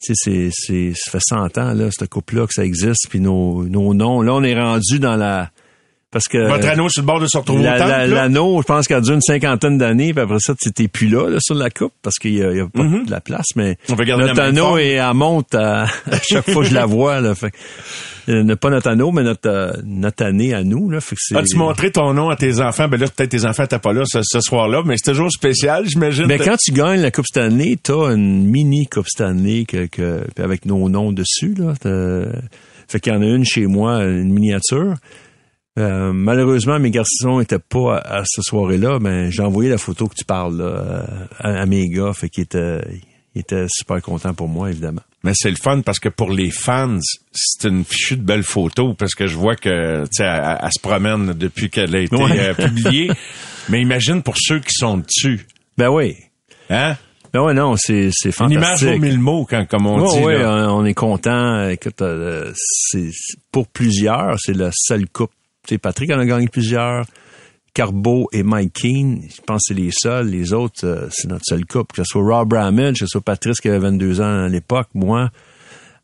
tu 0.00 0.14
sais, 0.14 0.14
c'est, 0.14 0.50
c'est, 0.52 0.92
ça 0.94 1.10
fait 1.10 1.22
100 1.22 1.58
ans 1.58 1.74
là, 1.74 1.88
cette 1.90 2.08
coupe-là 2.08 2.46
que 2.46 2.54
ça 2.54 2.64
existe. 2.64 3.08
Puis 3.10 3.20
nos, 3.20 3.64
nos 3.64 3.94
noms. 3.94 4.22
Là, 4.22 4.34
on 4.34 4.42
est 4.42 4.58
rendu 4.58 4.98
dans 4.98 5.16
la 5.16 5.50
parce 6.10 6.28
que 6.28 6.38
Votre 6.48 6.68
anneau 6.68 6.88
sur 6.88 7.02
le 7.02 7.06
bord 7.06 7.20
de 7.20 7.26
se 7.26 7.36
retrouver 7.36 7.64
L'anneau, 7.64 8.60
je 8.62 8.66
pense 8.66 8.86
qu'il 8.86 8.96
a 8.96 9.00
dû 9.00 9.12
une 9.12 9.20
cinquantaine 9.20 9.76
d'années, 9.76 10.12
puis 10.14 10.22
après 10.22 10.38
ça, 10.38 10.54
tu 10.54 10.68
n'étais 10.68 10.88
plus 10.88 11.08
là, 11.08 11.28
là, 11.28 11.38
sur 11.40 11.54
la 11.54 11.68
coupe, 11.70 11.92
parce 12.02 12.16
qu'il 12.16 12.34
n'y 12.34 12.42
a, 12.42 12.64
a, 12.64 12.68
pas 12.68 12.82
mm-hmm. 12.82 13.06
de 13.06 13.10
la 13.10 13.20
place, 13.20 13.46
mais 13.56 13.76
notre 13.88 14.40
anneau 14.40 14.78
est 14.78 14.98
à 14.98 15.12
monte 15.14 15.54
à, 15.54 15.86
chaque 16.22 16.48
fois 16.50 16.62
que 16.62 16.68
je 16.68 16.74
la 16.74 16.86
vois. 16.86 17.20
Là, 17.20 17.34
fait, 17.34 17.52
euh, 18.28 18.56
pas 18.56 18.70
notre 18.70 18.88
anneau, 18.88 19.10
mais 19.10 19.22
notre, 19.22 19.48
euh, 19.48 19.72
notre 19.84 20.24
année 20.24 20.54
à 20.54 20.64
nous. 20.64 20.90
Là, 20.90 21.00
fait 21.00 21.16
que 21.16 21.36
As-tu 21.36 21.56
montré 21.56 21.90
ton 21.90 22.12
nom 22.14 22.28
à 22.28 22.36
tes 22.36 22.60
enfants? 22.60 22.88
Ben 22.88 22.98
là, 22.98 23.06
peut-être 23.08 23.30
tes 23.30 23.44
enfants 23.44 23.62
n'étaient 23.62 23.78
pas 23.78 23.92
là 23.92 24.04
ce, 24.06 24.40
soir-là, 24.40 24.82
mais 24.84 24.96
c'est 24.96 25.12
toujours 25.12 25.30
spécial, 25.30 25.86
j'imagine. 25.86 26.26
Mais 26.26 26.38
quand 26.38 26.56
tu 26.56 26.72
gagnes 26.72 27.00
la 27.00 27.10
Coupe 27.10 27.26
Stanley, 27.26 27.78
t'as 27.82 28.14
une 28.14 28.46
mini 28.46 28.86
Coupe 28.86 29.08
Stanley 29.08 29.64
que, 29.64 29.86
que, 29.86 30.22
avec 30.38 30.66
nos 30.66 30.88
noms 30.88 31.12
dessus. 31.12 31.54
Là, 31.58 31.74
fait 32.88 33.00
qu'il 33.00 33.12
y 33.12 33.16
en 33.16 33.22
a 33.22 33.26
une 33.26 33.44
chez 33.44 33.66
moi, 33.66 34.04
une 34.04 34.32
miniature. 34.32 34.94
Euh, 35.78 36.12
malheureusement, 36.12 36.78
mes 36.78 36.90
garçons 36.90 37.40
étaient 37.40 37.58
pas 37.58 37.98
à, 37.98 38.22
ce 38.24 38.40
soirée-là, 38.42 38.98
mais 39.00 39.30
j'ai 39.30 39.42
envoyé 39.42 39.68
la 39.68 39.78
photo 39.78 40.06
que 40.08 40.14
tu 40.14 40.24
parles 40.24 40.56
là, 40.56 41.28
à, 41.38 41.66
mes 41.66 41.88
gars, 41.88 42.12
fait 42.14 42.30
qu'ils 42.30 42.44
étaient, 42.44 42.80
ils 43.34 43.40
étaient 43.40 43.66
super 43.68 44.00
contents 44.00 44.32
pour 44.32 44.48
moi, 44.48 44.70
évidemment. 44.70 45.02
Mais 45.22 45.32
c'est 45.34 45.50
le 45.50 45.56
fun 45.56 45.82
parce 45.82 45.98
que 45.98 46.08
pour 46.08 46.30
les 46.30 46.50
fans, 46.50 46.98
c'est 47.32 47.68
une 47.68 47.84
fichue 47.84 48.16
de 48.16 48.22
belle 48.22 48.44
photo 48.44 48.94
parce 48.94 49.14
que 49.14 49.26
je 49.26 49.36
vois 49.36 49.56
que 49.56 50.04
tu 50.04 50.08
sais, 50.12 50.24
elle, 50.24 50.70
se 50.72 50.80
promène 50.80 51.32
depuis 51.32 51.68
qu'elle 51.68 51.94
a 51.96 52.00
été 52.00 52.16
euh, 52.16 52.54
publiée. 52.54 53.10
mais 53.68 53.82
imagine 53.82 54.22
pour 54.22 54.36
ceux 54.38 54.60
qui 54.60 54.72
sont 54.72 54.98
dessus. 54.98 55.46
Ben 55.76 55.88
oui. 55.88 56.16
Hein? 56.70 56.94
Ben 57.32 57.42
ouais, 57.42 57.54
non, 57.54 57.74
c'est, 57.76 58.10
c'est 58.12 58.32
fantastique. 58.32 58.60
Une 58.60 58.64
image 58.64 58.84
vaut 58.84 58.98
mille 58.98 59.18
mots, 59.18 59.46
quand, 59.50 59.66
comme 59.66 59.86
on 59.86 60.06
dit. 60.06 60.20
Oui, 60.24 60.34
on, 60.42 60.84
est 60.86 60.94
content. 60.94 61.68
Écoute, 61.68 62.00
euh, 62.00 62.52
c'est, 62.54 63.10
pour 63.52 63.66
plusieurs, 63.66 64.36
c'est 64.38 64.56
la 64.56 64.70
seule 64.72 65.08
coupe 65.08 65.32
Patrick 65.74 66.10
en 66.10 66.18
a 66.18 66.24
gagné 66.24 66.48
plusieurs. 66.48 67.04
Carbo 67.76 68.26
et 68.32 68.42
Mike 68.42 68.72
Keane, 68.72 69.20
je 69.28 69.42
pense 69.42 69.64
que 69.68 69.74
c'est 69.74 69.78
les 69.78 69.90
seuls. 69.92 70.28
Les 70.28 70.54
autres, 70.54 70.86
euh, 70.86 71.08
c'est 71.10 71.28
notre 71.28 71.44
seule 71.44 71.66
coupe. 71.66 71.92
Que 71.92 71.98
ce 71.98 72.04
soit 72.04 72.22
Rob 72.22 72.48
Bramage, 72.48 72.94
que 72.94 72.98
ce 73.00 73.06
soit 73.06 73.20
Patrice 73.20 73.60
qui 73.60 73.68
avait 73.68 73.78
22 73.78 74.22
ans 74.22 74.44
à 74.44 74.48
l'époque, 74.48 74.88
moi. 74.94 75.28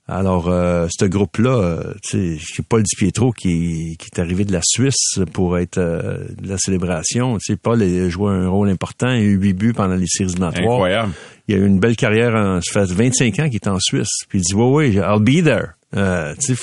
Alors, 0.07 0.49
euh, 0.49 0.87
ce 0.91 1.07
groupe-là, 1.07 1.51
euh, 1.51 1.95
tu 2.03 2.39
sais, 2.39 2.63
Paul 2.69 2.83
Di 2.83 2.95
Pietro 2.95 3.33
qui, 3.33 3.97
qui 3.99 4.09
est 4.13 4.21
arrivé 4.21 4.45
de 4.45 4.53
la 4.53 4.61
Suisse 4.63 5.19
pour 5.33 5.57
être 5.57 5.79
de 5.79 6.47
la 6.47 6.59
célébration. 6.59 7.39
Sais, 7.41 7.57
Paul 7.57 7.83
a 7.83 8.09
joué 8.11 8.33
un 8.33 8.51
rôle 8.51 8.69
important. 8.69 9.11
Il 9.11 9.21
a 9.21 9.23
eu 9.23 9.37
huit 9.37 9.55
buts 9.55 9.73
pendant 9.73 9.95
les 9.95 10.07
séries 10.07 10.29
éliminatoires. 10.29 10.75
Incroyable. 10.75 11.13
Il 11.49 11.55
a 11.55 11.59
eu 11.59 11.67
une 11.67 11.81
belle 11.81 11.97
carrière. 11.97 12.35
En, 12.35 12.61
ça 12.61 12.87
fait 12.87 12.93
25 12.93 13.39
ans 13.39 13.47
qu'il 13.47 13.55
est 13.55 13.69
en 13.69 13.79
Suisse. 13.81 14.27
Puis 14.29 14.41
il 14.41 14.43
dit, 14.43 14.55
oui, 14.55 14.91
oui, 14.91 14.97
I'll 14.97 15.23
be 15.23 15.43
there. 15.43 15.69
Euh, 15.95 16.34
c'est 16.38 16.57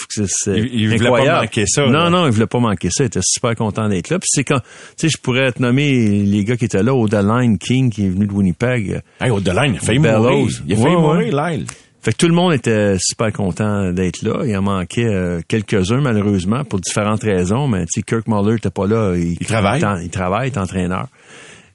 il, 0.48 0.74
il 0.74 0.98
voulait 0.98 1.10
pas 1.10 1.42
manquer 1.42 1.66
ça. 1.68 1.86
Non, 1.86 2.10
non, 2.10 2.26
il 2.26 2.32
voulait 2.32 2.48
pas 2.48 2.60
manquer 2.60 2.90
ça. 2.90 3.04
Il 3.04 3.08
était 3.08 3.20
super 3.24 3.56
content 3.56 3.88
d'être 3.88 4.10
là. 4.10 4.18
Puis 4.20 4.28
c'est 4.30 4.44
quand, 4.44 4.60
tu 4.60 4.66
sais, 4.98 5.10
je 5.10 5.18
pourrais 5.22 5.52
te 5.52 5.62
nommer 5.62 6.24
les 6.24 6.44
gars 6.44 6.58
qui 6.58 6.66
étaient 6.66 6.82
là, 6.84 6.96
Odaline 6.96 7.58
King 7.58 7.92
qui 7.92 8.06
est 8.06 8.10
venu 8.10 8.26
de 8.26 8.34
Winnipeg. 8.34 9.02
Hey, 9.22 9.30
Odaline, 9.30 9.74
il 9.74 9.78
a 9.78 9.82
failli 9.82 10.00
mourir. 10.00 10.48
Il 10.68 10.74
a 10.74 10.78
failli 10.78 10.96
mourir, 10.96 11.46
Lyle. 11.46 11.66
Fait 12.02 12.14
que 12.14 12.18
tout 12.18 12.28
le 12.28 12.34
monde 12.34 12.54
était 12.54 12.96
super 12.98 13.32
content 13.34 13.92
d'être 13.92 14.22
là. 14.22 14.46
Il 14.46 14.56
en 14.56 14.62
manquait 14.62 15.06
euh, 15.06 15.42
quelques-uns, 15.48 16.00
malheureusement, 16.00 16.64
pour 16.64 16.80
différentes 16.80 17.24
raisons. 17.24 17.68
Mais 17.68 17.82
tu 17.82 18.00
sais, 18.00 18.04
Kirk 18.04 18.26
Muller 18.28 18.56
était 18.56 18.70
pas 18.70 18.88
là. 18.88 19.16
Il, 19.16 19.34
il 19.34 19.46
travaille. 19.46 19.84
Il, 20.02 20.10
travaille, 20.10 20.50
il 20.50 20.54
est 20.54 20.58
entraîneur. 20.58 21.08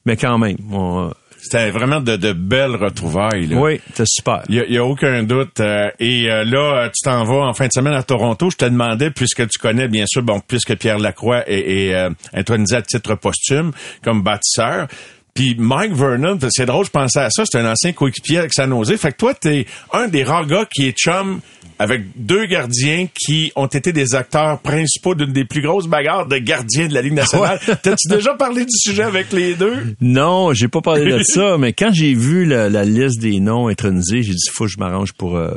Mais 0.06 0.16
quand 0.16 0.38
même, 0.38 0.56
on, 0.72 1.10
c'était 1.44 1.70
vraiment 1.70 2.00
de, 2.00 2.16
de, 2.16 2.32
belles 2.32 2.74
retrouvailles. 2.74 3.46
Là. 3.46 3.56
Oui, 3.56 3.78
c'était 3.88 4.04
super. 4.06 4.42
Il 4.48 4.64
y, 4.68 4.78
a, 4.78 4.84
aucun 4.84 5.22
doute. 5.24 5.60
Euh, 5.60 5.90
et 6.00 6.30
euh, 6.30 6.42
là, 6.44 6.88
tu 6.88 7.04
t'en 7.04 7.22
vas 7.24 7.46
en 7.46 7.52
fin 7.52 7.66
de 7.66 7.72
semaine 7.72 7.92
à 7.92 8.02
Toronto. 8.02 8.48
Je 8.48 8.56
te 8.56 8.64
demandais, 8.64 9.10
puisque 9.10 9.46
tu 9.48 9.58
connais 9.58 9.86
bien 9.86 10.06
sûr, 10.06 10.22
bon, 10.22 10.40
puisque 10.40 10.74
Pierre 10.76 10.98
Lacroix 10.98 11.44
est, 11.46 11.88
est 11.88 11.94
euh, 11.94 12.08
intronisé 12.32 12.76
à 12.76 12.82
titre 12.82 13.14
posthume 13.16 13.72
comme 14.02 14.22
bâtisseur. 14.22 14.88
Puis 15.34 15.56
Mike 15.58 15.92
Vernon, 15.94 16.38
c'est 16.48 16.66
drôle, 16.66 16.86
je 16.86 16.90
pensais 16.90 17.18
à 17.18 17.28
ça, 17.28 17.42
c'est 17.44 17.58
un 17.58 17.68
ancien 17.68 17.92
coéquipier 17.92 18.38
avec 18.38 18.52
San 18.52 18.70
Jose. 18.70 18.96
Fait 18.96 19.10
que 19.10 19.16
toi, 19.16 19.34
t'es 19.34 19.66
un 19.92 20.06
des 20.06 20.22
rares 20.22 20.46
gars 20.46 20.64
qui 20.72 20.86
est 20.86 20.96
chum 20.96 21.40
avec 21.78 22.02
deux 22.16 22.46
gardiens 22.46 23.08
qui 23.12 23.50
ont 23.56 23.66
été 23.66 23.92
des 23.92 24.14
acteurs 24.14 24.60
principaux 24.60 25.16
d'une 25.16 25.32
des 25.32 25.44
plus 25.44 25.60
grosses 25.60 25.88
bagarres 25.88 26.26
de 26.26 26.38
gardiens 26.38 26.86
de 26.86 26.94
la 26.94 27.02
Ligue 27.02 27.14
nationale. 27.14 27.58
T'as-tu 27.82 28.08
déjà 28.08 28.34
parlé 28.34 28.64
du 28.64 28.76
sujet 28.76 29.02
avec 29.02 29.32
les 29.32 29.54
deux? 29.54 29.96
Non, 30.00 30.52
j'ai 30.52 30.68
pas 30.68 30.80
parlé 30.80 31.12
de 31.12 31.22
ça, 31.24 31.56
mais 31.58 31.72
quand 31.72 31.92
j'ai 31.92 32.14
vu 32.14 32.44
la, 32.44 32.84
liste 32.84 33.20
des 33.20 33.40
noms 33.40 33.66
intronisés, 33.66 34.22
j'ai 34.22 34.34
dit, 34.34 34.50
faut 34.52 34.66
que 34.66 34.70
je 34.70 34.78
m'arrange 34.78 35.12
pour... 35.12 35.36
Euh, 35.36 35.56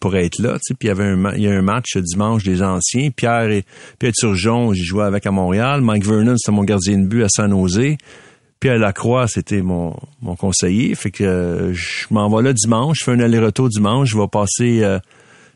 pour 0.00 0.16
être 0.16 0.38
là, 0.40 0.54
tu 0.54 0.58
sais, 0.62 0.74
puis 0.74 0.88
il 0.88 0.88
y 0.88 0.90
avait 0.90 1.04
un, 1.04 1.34
il 1.34 1.42
y 1.42 1.48
a 1.48 1.52
un 1.52 1.62
match 1.62 1.96
dimanche 1.96 2.42
des 2.42 2.62
anciens. 2.62 3.10
Pierre 3.10 3.50
et 3.50 3.64
Pierre 3.98 4.12
Turgeon, 4.12 4.74
j'ai 4.74 4.82
joué 4.82 5.04
avec 5.04 5.24
à 5.24 5.30
Montréal. 5.30 5.80
Mike 5.80 6.04
Vernon, 6.04 6.36
c'était 6.36 6.54
mon 6.54 6.64
gardien 6.64 6.98
de 6.98 7.06
but 7.06 7.22
à 7.22 7.28
San 7.28 7.50
Jose. 7.50 7.96
Pierre 8.60 8.78
Lacroix, 8.78 9.28
c'était 9.28 9.62
mon, 9.62 9.94
mon 10.20 10.36
conseiller. 10.36 10.94
Fait 10.94 11.10
que 11.10 11.24
euh, 11.24 11.72
je 11.74 12.06
m'en 12.10 12.28
vais 12.28 12.42
là 12.42 12.52
dimanche, 12.52 12.98
je 13.00 13.04
fais 13.04 13.12
un 13.12 13.20
aller-retour 13.20 13.68
dimanche, 13.68 14.10
je 14.10 14.18
vais 14.18 14.28
passer 14.28 14.82
euh, 14.82 14.98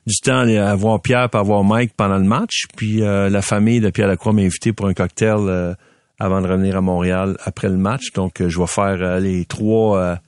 du 0.06 0.16
temps 0.18 0.40
à 0.40 0.74
voir 0.74 1.00
Pierre 1.00 1.28
à 1.32 1.42
voir 1.42 1.64
Mike 1.64 1.92
pendant 1.96 2.18
le 2.18 2.24
match. 2.24 2.66
Puis 2.76 3.02
euh, 3.02 3.28
la 3.28 3.42
famille 3.42 3.80
de 3.80 3.90
Pierre 3.90 4.08
Lacroix 4.08 4.32
m'a 4.32 4.42
invité 4.42 4.72
pour 4.72 4.86
un 4.86 4.94
cocktail 4.94 5.36
euh, 5.38 5.74
avant 6.18 6.40
de 6.40 6.48
revenir 6.48 6.76
à 6.76 6.80
Montréal 6.80 7.36
après 7.44 7.68
le 7.68 7.76
match. 7.76 8.12
Donc 8.12 8.40
euh, 8.40 8.48
je 8.48 8.58
vais 8.58 8.66
faire 8.66 9.20
les 9.20 9.44
trois 9.44 10.18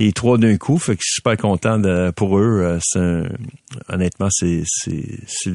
les 0.00 0.12
trois 0.12 0.38
d'un 0.38 0.56
coup. 0.56 0.78
Fait 0.78 0.96
que 0.96 1.02
je 1.02 1.12
suis 1.12 1.14
super 1.16 1.36
content 1.36 1.78
de, 1.78 2.10
pour 2.10 2.38
eux. 2.38 2.78
honnêtement, 3.88 4.28
c'est 4.30 4.62
c'est 4.66 5.50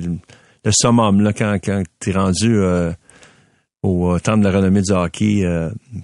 le 0.66 0.72
summum 0.72 1.22
là 1.22 1.34
quand 1.34 1.58
quand 1.64 1.84
t'es 2.00 2.12
rendu 2.12 2.60
au 3.82 4.20
temps 4.20 4.38
de 4.38 4.44
la 4.44 4.52
renommée 4.52 4.82
du 4.82 4.92
hockey. 4.92 5.46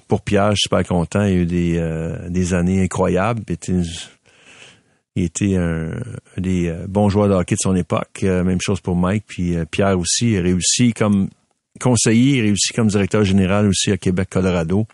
pour 0.08 0.22
Pierre, 0.22 0.52
je 0.52 0.56
suis 0.56 0.64
super 0.64 0.86
content. 0.86 1.24
Il 1.24 1.34
y 1.34 1.38
a 1.38 1.42
eu 1.42 1.46
des, 1.46 2.20
des 2.30 2.54
années 2.54 2.84
incroyables. 2.84 3.44
Il 5.18 5.24
était 5.24 5.56
un, 5.58 5.92
des 6.38 6.74
bons 6.88 7.10
joueurs 7.10 7.28
de 7.28 7.34
hockey 7.34 7.56
de 7.56 7.60
son 7.62 7.76
époque. 7.76 8.24
même 8.24 8.62
chose 8.62 8.80
pour 8.80 8.96
Mike. 8.96 9.26
Puis 9.28 9.56
Pierre 9.72 10.00
aussi 10.00 10.32
il 10.32 10.40
réussi 10.40 10.94
comme 10.94 11.30
conseiller, 11.82 12.38
il 12.38 12.42
réussi 12.42 12.72
comme 12.74 12.88
directeur 12.88 13.24
général 13.24 13.68
aussi 13.68 13.92
à 13.92 13.98
Québec, 13.98 14.30
Colorado. 14.30 14.88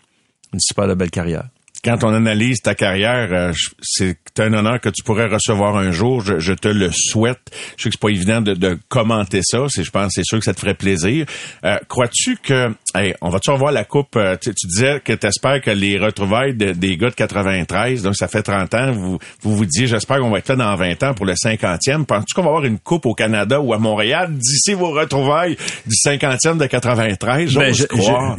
Une 0.52 0.60
super 0.60 0.94
belle 0.96 1.10
carrière 1.10 1.48
quand 1.84 2.04
on 2.04 2.14
analyse 2.14 2.60
ta 2.60 2.74
carrière, 2.74 3.28
euh, 3.32 3.52
c'est 3.82 4.16
un 4.38 4.52
honneur 4.52 4.80
que 4.80 4.88
tu 4.88 5.02
pourrais 5.02 5.26
recevoir 5.26 5.76
un 5.76 5.90
jour. 5.90 6.22
Je, 6.22 6.52
te 6.52 6.68
le 6.68 6.90
souhaite. 6.92 7.40
Je 7.76 7.84
sais 7.84 7.88
que 7.88 7.94
c'est 7.94 8.00
pas 8.00 8.08
évident 8.08 8.40
de, 8.40 8.78
commenter 8.88 9.40
ça. 9.42 9.66
C'est, 9.68 9.82
je 9.82 9.90
pense, 9.90 10.12
c'est 10.14 10.24
sûr 10.24 10.38
que 10.38 10.44
ça 10.44 10.54
te 10.54 10.60
ferait 10.60 10.74
plaisir. 10.74 11.26
Euh, 11.64 11.76
crois-tu 11.88 12.36
que, 12.36 12.72
on 13.20 13.30
va-tu 13.30 13.50
revoir 13.50 13.72
la 13.72 13.84
coupe 13.84 14.16
euh, 14.16 14.36
tu, 14.40 14.52
disais 14.66 15.00
que 15.04 15.12
tu 15.12 15.26
espères 15.26 15.60
que 15.60 15.70
les 15.70 15.98
retrouvailles 15.98 16.54
des 16.54 16.96
gars 16.96 17.10
de 17.10 17.14
93, 17.14 18.02
donc 18.02 18.14
ça 18.16 18.28
fait 18.28 18.42
30 18.42 18.74
ans, 18.74 18.92
vous 18.92 19.18
vous, 19.40 19.56
vous 19.56 19.64
disiez, 19.64 19.86
j'espère 19.86 20.18
qu'on 20.18 20.30
va 20.30 20.38
être 20.38 20.48
là 20.48 20.56
dans 20.56 20.76
20 20.76 21.02
ans 21.02 21.14
pour 21.14 21.26
le 21.26 21.34
50e. 21.34 22.04
Penses-tu 22.04 22.34
qu'on 22.34 22.42
va 22.42 22.48
avoir 22.48 22.64
une 22.64 22.78
coupe 22.78 23.06
au 23.06 23.14
Canada 23.14 23.60
ou 23.60 23.72
à 23.72 23.78
Montréal 23.78 24.32
d'ici 24.32 24.74
vos 24.74 24.90
retrouvailles 24.90 25.56
du 25.86 25.96
50e 25.96 26.58
de 26.58 26.66
93? 26.66 27.54
Ben, 27.54 27.74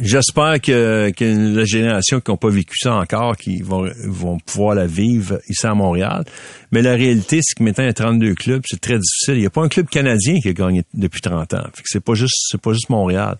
j'espère 0.00 0.60
que, 0.60 1.10
que 1.10 1.56
la 1.58 1.64
génération 1.64 2.20
qui 2.20 2.30
n'ont 2.30 2.36
pas 2.36 2.50
vécu 2.50 2.76
ça 2.78 2.94
encore 2.94 3.33
qui 3.36 3.62
vont, 3.62 3.88
vont 4.06 4.38
pouvoir 4.38 4.74
la 4.74 4.86
vivre 4.86 5.40
ici 5.48 5.66
à 5.66 5.74
Montréal. 5.74 6.24
Mais 6.72 6.82
la 6.82 6.92
réalité, 6.92 7.40
c'est 7.42 7.54
que 7.54 7.62
maintenant, 7.62 7.84
il 7.84 7.88
y 7.88 7.90
a 7.90 7.94
32 7.94 8.34
clubs, 8.34 8.62
c'est 8.66 8.80
très 8.80 8.98
difficile. 8.98 9.34
Il 9.34 9.40
n'y 9.40 9.46
a 9.46 9.50
pas 9.50 9.62
un 9.62 9.68
club 9.68 9.88
canadien 9.88 10.40
qui 10.40 10.48
a 10.48 10.52
gagné 10.52 10.82
depuis 10.94 11.20
30 11.20 11.54
ans. 11.54 11.64
Fait 11.74 11.82
que 11.82 11.88
c'est 11.88 12.04
pas 12.04 12.14
juste, 12.14 12.48
c'est 12.50 12.60
pas 12.60 12.72
juste 12.72 12.88
Montréal. 12.90 13.36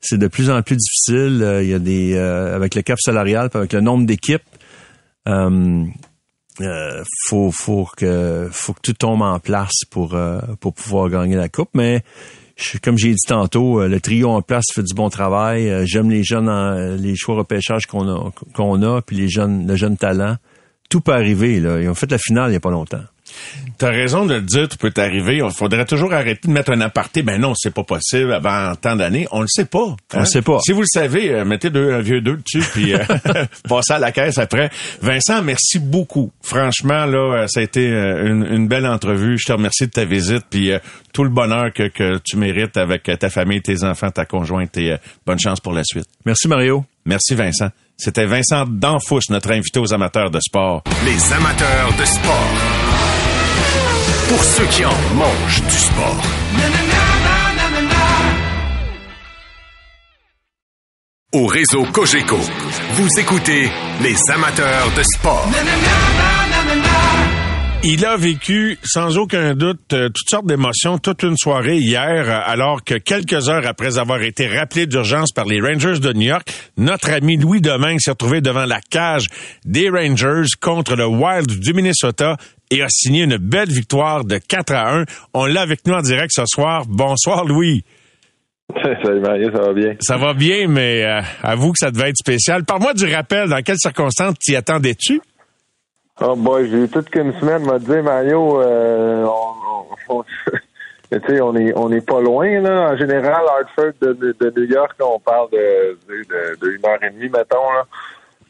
C'est 0.00 0.18
de 0.18 0.26
plus 0.26 0.50
en 0.50 0.62
plus 0.62 0.76
difficile. 0.76 1.42
Euh, 1.42 1.62
il 1.62 1.68
y 1.68 1.74
a 1.74 1.78
des, 1.78 2.14
euh, 2.14 2.56
avec 2.56 2.74
le 2.74 2.82
cap 2.82 2.98
salarial, 3.00 3.50
avec 3.54 3.72
le 3.72 3.80
nombre 3.80 4.06
d'équipes, 4.06 4.42
euh, 5.28 5.84
euh, 6.60 7.04
faut, 7.26 7.50
faut 7.50 7.88
que, 7.96 8.48
faut 8.50 8.72
que 8.72 8.80
tout 8.82 8.94
tombe 8.94 9.22
en 9.22 9.38
place 9.38 9.84
pour, 9.90 10.18
pour 10.60 10.74
pouvoir 10.74 11.08
gagner 11.08 11.36
la 11.36 11.48
coupe. 11.48 11.70
Mais 11.74 12.02
comme 12.82 12.98
j'ai 12.98 13.10
dit 13.10 13.26
tantôt, 13.26 13.80
euh, 13.80 13.88
le 13.88 14.00
trio 14.00 14.30
en 14.30 14.42
place 14.42 14.64
fait 14.74 14.82
du 14.82 14.94
bon 14.94 15.08
travail. 15.08 15.68
Euh, 15.68 15.84
j'aime 15.86 16.10
les 16.10 16.22
jeunes, 16.22 16.48
euh, 16.48 16.96
les 16.96 17.16
choix 17.16 17.36
repêchage 17.36 17.86
qu'on 17.86 18.08
a, 18.08 18.30
qu'on 18.54 18.82
a, 18.82 19.02
puis 19.02 19.16
les 19.16 19.28
jeunes, 19.28 19.66
le 19.66 19.76
jeune 19.76 19.96
talent. 19.96 20.36
Tout 20.88 21.00
peut 21.00 21.12
arriver. 21.12 21.60
Là. 21.60 21.80
Ils 21.80 21.88
ont 21.88 21.94
fait 21.94 22.10
la 22.10 22.18
finale 22.18 22.48
il 22.48 22.50
n'y 22.50 22.56
a 22.56 22.60
pas 22.60 22.70
longtemps. 22.70 23.02
T'as 23.78 23.90
raison 23.90 24.26
de 24.26 24.34
le 24.34 24.42
dire, 24.42 24.68
tu 24.68 24.76
peux 24.76 24.90
t'arriver. 24.90 25.38
Il 25.38 25.50
faudrait 25.50 25.84
toujours 25.84 26.12
arrêter 26.12 26.48
de 26.48 26.52
mettre 26.52 26.72
un 26.72 26.80
aparté. 26.80 27.22
Ben 27.22 27.40
non, 27.40 27.52
c'est 27.56 27.74
pas 27.74 27.84
possible 27.84 28.32
avant 28.32 28.74
tant 28.76 28.96
d'années. 28.96 29.26
On 29.32 29.40
le 29.40 29.48
sait 29.48 29.64
pas. 29.64 29.88
Hein? 29.88 29.96
On 30.14 30.20
le 30.20 30.24
sait 30.24 30.42
pas. 30.42 30.58
Si 30.60 30.72
vous 30.72 30.82
le 30.82 30.86
savez, 30.86 31.30
euh, 31.30 31.44
mettez 31.44 31.70
deux, 31.70 31.92
un 31.92 32.00
vieux 32.00 32.20
deux 32.20 32.36
dessus 32.36 32.64
puis 32.72 32.94
euh, 32.94 32.98
passez 33.68 33.94
à 33.94 33.98
la 33.98 34.12
caisse 34.12 34.38
après. 34.38 34.70
Vincent, 35.00 35.42
merci 35.42 35.78
beaucoup. 35.78 36.30
Franchement, 36.42 37.06
là, 37.06 37.42
euh, 37.42 37.46
ça 37.48 37.60
a 37.60 37.62
été 37.62 37.86
une, 37.88 38.68
belle 38.68 38.86
entrevue. 38.86 39.36
Je 39.38 39.46
te 39.46 39.52
remercie 39.52 39.86
de 39.86 39.92
ta 39.92 40.04
visite 40.04 40.44
puis 40.48 40.70
tout 41.12 41.24
le 41.24 41.30
bonheur 41.30 41.72
que, 41.72 41.88
que 41.88 42.18
tu 42.18 42.36
mérites 42.36 42.76
avec 42.76 43.02
ta 43.18 43.28
famille, 43.28 43.60
tes 43.60 43.84
enfants, 43.84 44.10
ta 44.10 44.24
conjointe 44.24 44.76
et 44.78 44.96
bonne 45.26 45.40
chance 45.40 45.60
pour 45.60 45.72
la 45.72 45.82
suite. 45.84 46.06
Merci 46.24 46.48
Mario. 46.48 46.84
Merci 47.04 47.34
Vincent. 47.34 47.70
C'était 47.96 48.26
Vincent 48.26 48.64
Danfous, 48.66 49.20
notre 49.30 49.52
invité 49.52 49.78
aux 49.78 49.92
amateurs 49.92 50.30
de 50.30 50.40
sport. 50.40 50.82
Les 51.04 51.32
amateurs 51.32 51.92
de 51.98 52.04
sport 52.04 53.21
pour 54.28 54.42
ceux 54.44 54.66
qui 54.66 54.84
en 54.84 54.98
mangent 55.14 55.62
du 55.62 55.76
sport. 55.76 56.22
Au 61.34 61.46
réseau 61.46 61.84
Cogeco, 61.92 62.38
vous 62.94 63.08
écoutez 63.18 63.70
les 64.02 64.16
amateurs 64.30 64.90
de 64.96 65.02
sport. 65.02 65.48
Il 67.84 68.06
a 68.06 68.16
vécu 68.16 68.78
sans 68.84 69.18
aucun 69.18 69.54
doute 69.54 69.92
euh, 69.92 70.08
toutes 70.08 70.28
sortes 70.28 70.46
d'émotions 70.46 70.98
toute 70.98 71.24
une 71.24 71.36
soirée 71.36 71.78
hier, 71.78 72.28
euh, 72.28 72.40
alors 72.44 72.84
que 72.84 72.94
quelques 72.94 73.48
heures 73.48 73.66
après 73.66 73.98
avoir 73.98 74.22
été 74.22 74.46
rappelé 74.46 74.86
d'urgence 74.86 75.32
par 75.32 75.46
les 75.46 75.60
Rangers 75.60 75.98
de 75.98 76.12
New 76.12 76.28
York, 76.28 76.48
notre 76.76 77.10
ami 77.10 77.36
Louis 77.38 77.60
Domingue 77.60 77.98
s'est 77.98 78.12
retrouvé 78.12 78.40
devant 78.40 78.66
la 78.66 78.80
cage 78.80 79.26
des 79.64 79.90
Rangers 79.90 80.46
contre 80.60 80.94
le 80.94 81.06
Wild 81.06 81.58
du 81.58 81.72
Minnesota 81.72 82.36
et 82.72 82.82
a 82.82 82.88
signé 82.88 83.24
une 83.24 83.36
belle 83.36 83.68
victoire 83.68 84.24
de 84.24 84.38
4 84.38 84.72
à 84.72 84.96
1. 85.00 85.04
On 85.34 85.44
l'a 85.44 85.60
avec 85.60 85.86
nous 85.86 85.92
en 85.92 86.00
direct 86.00 86.32
ce 86.34 86.44
soir. 86.46 86.84
Bonsoir 86.88 87.44
Louis. 87.44 87.84
Salut 89.04 89.20
Mario, 89.20 89.50
ça 89.52 89.60
va 89.60 89.72
bien? 89.74 89.94
Ça 90.00 90.16
va 90.16 90.32
bien, 90.32 90.66
mais 90.68 91.04
euh, 91.04 91.20
avoue 91.42 91.72
que 91.72 91.78
ça 91.78 91.90
devait 91.90 92.08
être 92.08 92.16
spécial. 92.16 92.64
Parle-moi 92.64 92.94
du 92.94 93.12
rappel. 93.14 93.50
Dans 93.50 93.60
quelles 93.60 93.78
circonstances 93.78 94.38
t'y 94.38 94.56
attendais-tu? 94.56 95.20
Oh 96.22 96.34
boy, 96.34 96.70
j'ai 96.70 96.84
eu 96.84 96.88
toute 96.88 97.10
qu'une 97.10 97.32
semaine 97.34 97.64
m'a 97.64 97.78
dit 97.78 98.00
Mario, 98.02 98.62
euh, 98.62 99.24
on, 99.24 100.14
on, 100.14 100.24
on 101.10 101.56
est 101.56 101.72
on 101.76 101.92
est 101.92 102.06
pas 102.06 102.20
loin 102.20 102.60
là. 102.60 102.92
En 102.92 102.96
général, 102.96 103.42
Hartford 103.48 103.92
de, 104.00 104.34
de, 104.40 104.52
New 104.56 104.66
York, 104.70 104.94
on 105.00 105.18
parle 105.18 105.50
de, 105.50 105.98
de, 106.08 106.70
une 106.70 106.86
heure 106.86 107.02
et 107.02 107.10
demie, 107.10 107.28
mettons 107.28 107.70
là. 107.72 107.84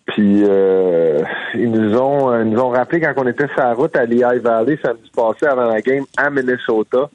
Puis 0.07 0.43
euh, 0.45 1.23
ils 1.55 1.71
nous 1.71 1.97
ont 1.97 2.39
ils 2.41 2.51
nous 2.51 2.61
ont 2.61 2.71
rappelé 2.71 3.01
quand 3.01 3.15
on 3.17 3.27
était 3.27 3.47
sur 3.49 3.59
la 3.59 3.75
route 3.75 3.97
à 3.97 4.05
Lehigh 4.05 4.41
Valley 4.43 4.79
samedi 4.83 5.11
passé 5.15 5.47
avant 5.47 5.67
la 5.67 5.81
game 5.81 6.05
à 6.17 6.29
Minnesota. 6.29 7.09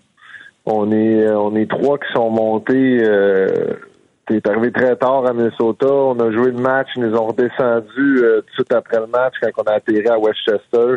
On 0.65 0.91
est 0.91 1.29
on 1.29 1.55
est 1.55 1.69
trois 1.69 1.97
qui 1.97 2.11
sont 2.13 2.29
montés 2.29 2.99
euh, 3.03 3.73
T'es 4.27 4.45
arrivé 4.45 4.73
très 4.73 4.93
tard 4.97 5.25
à 5.25 5.31
Minnesota. 5.31 5.87
On 5.87 6.19
a 6.19 6.31
joué 6.31 6.51
le 6.51 6.59
match. 6.59 6.89
Ils 6.97 7.03
nous 7.03 7.15
ont 7.17 7.27
redescendu 7.27 8.17
euh, 8.17 8.41
tout 8.41 8.47
de 8.47 8.51
suite 8.55 8.73
après 8.73 8.99
le 8.99 9.07
match 9.07 9.35
quand 9.41 9.49
on 9.57 9.63
a 9.63 9.75
atterri 9.75 10.05
à 10.05 10.19
Westchester, 10.19 10.95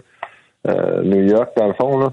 euh, 0.67 1.03
New 1.05 1.29
York, 1.29 1.51
dans 1.57 1.69
le 1.69 1.75
fond. 1.75 1.99
Là. 2.01 2.09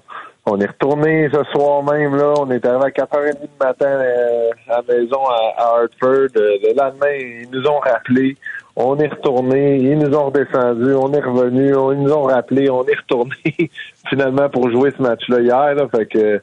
On 0.45 0.59
est 0.59 0.67
retourné 0.67 1.27
ce 1.33 1.43
soir 1.45 1.81
même. 1.83 2.15
là. 2.15 2.35
On 2.39 2.51
est 2.51 2.63
arrivé 2.63 2.85
à 2.85 2.89
4h30 2.89 3.41
du 3.41 3.47
matin 3.59 3.87
euh, 3.87 4.51
à 4.69 4.81
la 4.87 4.95
maison 4.95 5.25
à, 5.25 5.79
Hartford. 5.79 6.27
le 6.35 6.77
lendemain, 6.77 7.13
ils 7.19 7.49
nous 7.51 7.67
ont 7.67 7.79
rappelé. 7.79 8.37
On 8.79 8.95
est 8.99 9.07
retourné. 9.07 9.77
Ils 9.77 9.97
nous 9.97 10.15
ont 10.15 10.27
redescendu. 10.27 10.93
On 10.93 11.11
est 11.11 11.19
revenu. 11.19 11.69
ils 11.69 12.03
nous 12.03 12.13
ont 12.13 12.23
rappelé. 12.23 12.69
On 12.69 12.85
est 12.85 12.95
retourné 12.95 13.35
finalement 14.07 14.49
pour 14.49 14.69
jouer 14.69 14.91
ce 14.95 15.01
match-là 15.01 15.41
hier. 15.41 15.73
Là. 15.73 15.87
Fait 15.89 16.05
que 16.05 16.41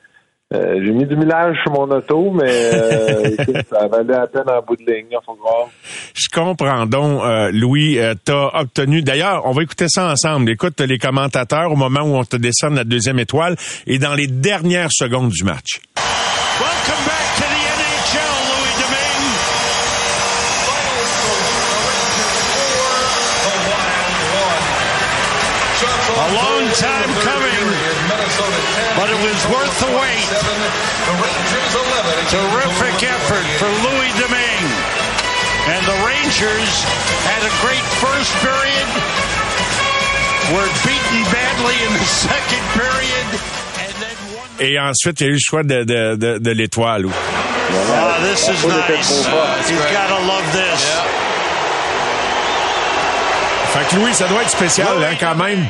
euh, 0.52 0.80
j'ai 0.84 0.92
mis 0.92 1.06
du 1.06 1.16
millage 1.16 1.56
sur 1.62 1.72
mon 1.72 1.90
auto, 1.90 2.30
mais 2.32 2.50
euh, 2.50 3.36
ça 3.70 3.86
valait 3.86 4.12
la 4.12 4.26
peine 4.26 4.48
en 4.48 4.62
bout 4.62 4.76
de 4.76 4.84
ligne, 4.84 5.06
faut 5.24 5.36
voir. 5.40 5.68
Je 6.14 6.28
comprends 6.32 6.86
donc, 6.86 7.22
euh, 7.22 7.50
Louis, 7.52 7.98
tu 8.24 8.32
as 8.32 8.60
obtenu, 8.60 9.02
d'ailleurs, 9.02 9.42
on 9.46 9.52
va 9.52 9.62
écouter 9.62 9.86
ça 9.88 10.10
ensemble. 10.10 10.50
Écoute 10.50 10.80
les 10.80 10.98
commentateurs 10.98 11.72
au 11.72 11.76
moment 11.76 12.02
où 12.02 12.14
on 12.16 12.24
te 12.24 12.36
descend 12.36 12.74
la 12.74 12.84
deuxième 12.84 13.18
étoile 13.18 13.56
et 13.86 13.98
dans 13.98 14.14
les 14.14 14.26
dernières 14.26 14.92
secondes 14.92 15.30
du 15.30 15.44
match. 15.44 15.80
A 26.14 26.28
long 26.34 26.64
time 26.78 27.10
coming. 27.26 27.64
but 28.96 29.10
it 29.10 29.18
was 29.18 29.40
worth 29.50 29.74
the 29.82 29.90
wait. 29.98 30.28
Terrific 32.30 33.02
effort 33.02 33.46
for 33.58 33.68
Louis 33.82 34.12
Domingue. 34.22 34.70
And 35.66 35.82
the 35.86 35.98
Rangers 36.06 36.70
had 37.26 37.42
a 37.42 37.52
great 37.64 37.82
first 37.98 38.32
period, 38.44 38.88
were 40.54 40.68
beaten 40.86 41.22
badly 41.32 41.76
in 41.86 41.92
the 41.98 42.04
second 42.28 42.64
period. 42.78 43.26
Et 44.60 44.78
ensuite, 44.78 45.20
il 45.20 45.26
y 45.26 45.26
a 45.26 45.30
eu 45.30 45.34
le 45.34 45.40
choix 45.40 45.62
de, 45.64 45.82
de, 45.84 46.14
de, 46.16 46.38
de 46.38 46.50
l'étoile. 46.52 47.06
Oh, 47.06 48.14
this 48.22 48.48
is 48.48 48.64
nice. 48.64 49.26
You 49.68 49.76
gotta 49.90 50.20
love 50.26 50.46
this. 50.52 50.84
Yeah. 50.86 51.04
Fait 53.72 53.88
que 53.90 53.96
Louis, 53.96 54.14
ça 54.14 54.28
doit 54.28 54.42
être 54.42 54.50
spécial, 54.50 55.02
hein, 55.02 55.16
quand 55.18 55.34
même. 55.34 55.66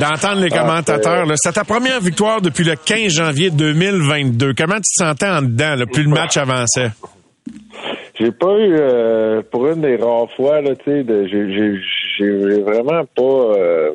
D'entendre 0.00 0.42
les 0.42 0.50
commentateurs. 0.50 1.26
C'est 1.36 1.52
ta 1.52 1.64
première 1.64 2.00
victoire 2.00 2.40
depuis 2.40 2.64
le 2.64 2.74
15 2.76 3.12
janvier 3.12 3.50
2022. 3.50 4.54
Comment 4.54 4.76
tu 4.76 4.82
te 4.82 5.04
sentais 5.04 5.28
en 5.28 5.42
dedans, 5.42 5.76
là, 5.76 5.86
plus 5.86 6.04
le 6.04 6.10
match 6.10 6.36
avançait? 6.36 6.90
J'ai 8.18 8.30
pas 8.30 8.58
eu, 8.58 8.76
euh, 8.78 9.42
pour 9.50 9.66
une 9.66 9.80
des 9.80 9.96
rares 9.96 10.30
fois, 10.36 10.60
là, 10.60 10.76
tu 10.76 10.84
sais, 10.84 11.04
j'ai 12.18 12.62
vraiment 12.62 13.04
pas, 13.16 13.58
euh, 13.58 13.90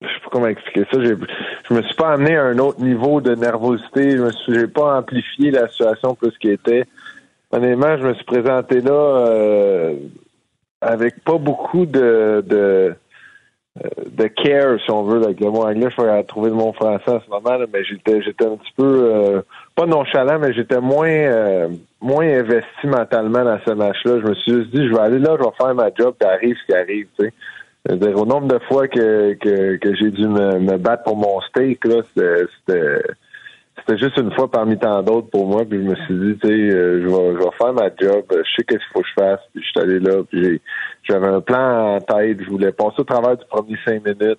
je 0.00 0.06
sais 0.06 0.20
pas 0.22 0.30
comment 0.30 0.46
expliquer 0.46 0.86
ça. 0.90 0.98
Je 1.02 1.74
me 1.74 1.82
suis 1.82 1.94
pas 1.96 2.12
amené 2.12 2.36
à 2.36 2.44
un 2.44 2.58
autre 2.58 2.80
niveau 2.80 3.20
de 3.20 3.34
nervosité. 3.34 4.12
Je 4.12 4.22
me 4.22 4.30
suis, 4.30 4.54
j'ai 4.54 4.68
pas 4.68 4.98
amplifié 4.98 5.50
la 5.50 5.68
situation 5.68 6.14
plus 6.14 6.30
qu'elle 6.38 6.52
était. 6.52 6.84
Honnêtement, 7.50 7.96
je 7.98 8.06
me 8.06 8.14
suis 8.14 8.24
présenté 8.24 8.80
là 8.80 8.92
euh, 8.92 9.94
avec 10.80 11.24
pas 11.24 11.38
beaucoup 11.38 11.86
de, 11.86 12.44
de 12.46 12.94
de 13.76 14.26
care, 14.26 14.80
si 14.84 14.90
on 14.90 15.04
veut, 15.04 15.22
avec 15.22 15.40
le 15.40 15.50
mot 15.50 15.62
anglais, 15.62 15.88
je 15.96 16.02
vais 16.02 16.24
trouver 16.24 16.50
le 16.50 16.56
mot 16.56 16.72
français 16.72 17.10
en 17.10 17.20
ce 17.20 17.30
moment, 17.30 17.64
mais 17.72 17.84
j'étais 17.84 18.20
j'étais 18.20 18.44
un 18.44 18.56
petit 18.56 18.72
peu 18.76 19.12
euh, 19.14 19.42
pas 19.76 19.86
nonchalant, 19.86 20.38
mais 20.40 20.52
j'étais 20.52 20.80
moins 20.80 21.08
euh, 21.08 21.68
moins 22.00 22.26
investi 22.26 22.86
mentalement 22.86 23.44
dans 23.44 23.58
ce 23.64 23.70
match-là. 23.70 24.20
Je 24.20 24.28
me 24.28 24.34
suis 24.34 24.52
juste 24.52 24.70
dit, 24.74 24.88
je 24.88 24.92
vais 24.92 25.00
aller 25.00 25.18
là, 25.20 25.36
je 25.38 25.44
vais 25.44 25.54
faire 25.56 25.74
ma 25.74 25.90
job, 25.96 26.14
puis 26.18 26.56
ce 26.60 26.66
qui 26.66 26.74
arrive, 26.74 27.06
tu 27.18 27.26
sais. 27.26 27.32
C'est-à-dire, 27.86 28.18
au 28.18 28.26
nombre 28.26 28.48
de 28.48 28.58
fois 28.68 28.88
que, 28.88 29.32
que, 29.34 29.76
que 29.76 29.94
j'ai 29.94 30.10
dû 30.10 30.26
me, 30.26 30.58
me, 30.58 30.76
battre 30.76 31.04
pour 31.04 31.16
mon 31.16 31.40
steak, 31.40 31.82
là, 31.86 32.02
c'était 32.14 33.02
c'était 33.90 34.04
juste 34.04 34.18
une 34.18 34.32
fois 34.32 34.48
parmi 34.48 34.78
tant 34.78 35.02
d'autres 35.02 35.30
pour 35.30 35.46
moi. 35.46 35.64
Puis 35.68 35.78
je 35.78 35.88
me 35.88 35.94
suis 35.96 36.14
dit, 36.14 36.38
tu 36.40 36.48
sais, 36.48 36.76
euh, 36.76 37.02
je, 37.02 37.08
vais, 37.08 37.50
faire 37.58 37.72
ma 37.72 37.88
job. 38.00 38.24
Je 38.30 38.50
sais 38.56 38.64
qu'est-ce 38.64 38.78
qu'il 38.78 38.92
faut 38.92 39.00
que 39.00 39.08
je 39.08 39.22
fasse. 39.22 39.40
Puis 39.52 39.62
je 39.64 39.68
suis 39.68 39.80
allé 39.80 39.98
là. 39.98 40.22
Puis 40.30 40.60
j'avais 41.02 41.26
un 41.26 41.40
plan 41.40 41.96
en 41.96 42.00
tête. 42.00 42.42
Je 42.42 42.50
voulais 42.50 42.72
passer 42.72 43.00
au 43.00 43.04
travers 43.04 43.36
du 43.36 43.44
premier 43.46 43.76
cinq 43.84 44.04
minutes. 44.04 44.38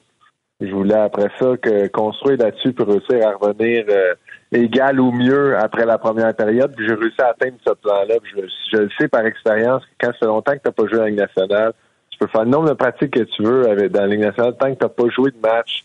Je 0.61 0.71
voulais 0.71 0.95
après 0.95 1.29
ça 1.39 1.57
que 1.57 1.87
construire 1.87 2.37
là-dessus 2.37 2.71
pour 2.71 2.87
réussir 2.87 3.27
à 3.27 3.33
revenir 3.33 3.83
euh, 3.89 4.13
égal 4.51 4.99
ou 4.99 5.11
mieux 5.11 5.57
après 5.57 5.85
la 5.85 5.97
première 5.97 6.33
période. 6.35 6.73
Puis 6.75 6.87
j'ai 6.87 6.93
réussi 6.93 7.21
à 7.21 7.29
atteindre 7.29 7.57
ce 7.65 7.73
plan-là. 7.73 8.15
Je, 8.23 8.41
je 8.71 8.77
le 8.77 8.89
sais 8.97 9.07
par 9.07 9.25
expérience 9.25 9.83
que 9.83 10.05
quand 10.05 10.11
c'est 10.19 10.27
longtemps 10.27 10.53
que 10.53 10.59
tu 10.59 10.67
n'as 10.67 10.71
pas 10.71 10.87
joué 10.87 10.99
à 10.99 11.03
la 11.03 11.09
Ligue 11.09 11.19
nationale, 11.19 11.73
tu 12.11 12.19
peux 12.19 12.27
faire 12.27 12.43
le 12.43 12.51
nombre 12.51 12.69
de 12.69 12.73
pratiques 12.73 13.11
que 13.11 13.23
tu 13.23 13.43
veux 13.43 13.67
avec, 13.67 13.91
dans 13.91 14.01
la 14.01 14.07
Ligue 14.07 14.21
nationale. 14.21 14.55
Tant 14.57 14.71
que 14.71 14.79
tu 14.79 14.85
n'as 14.85 14.89
pas 14.89 15.09
joué 15.09 15.31
de 15.31 15.39
match, 15.41 15.83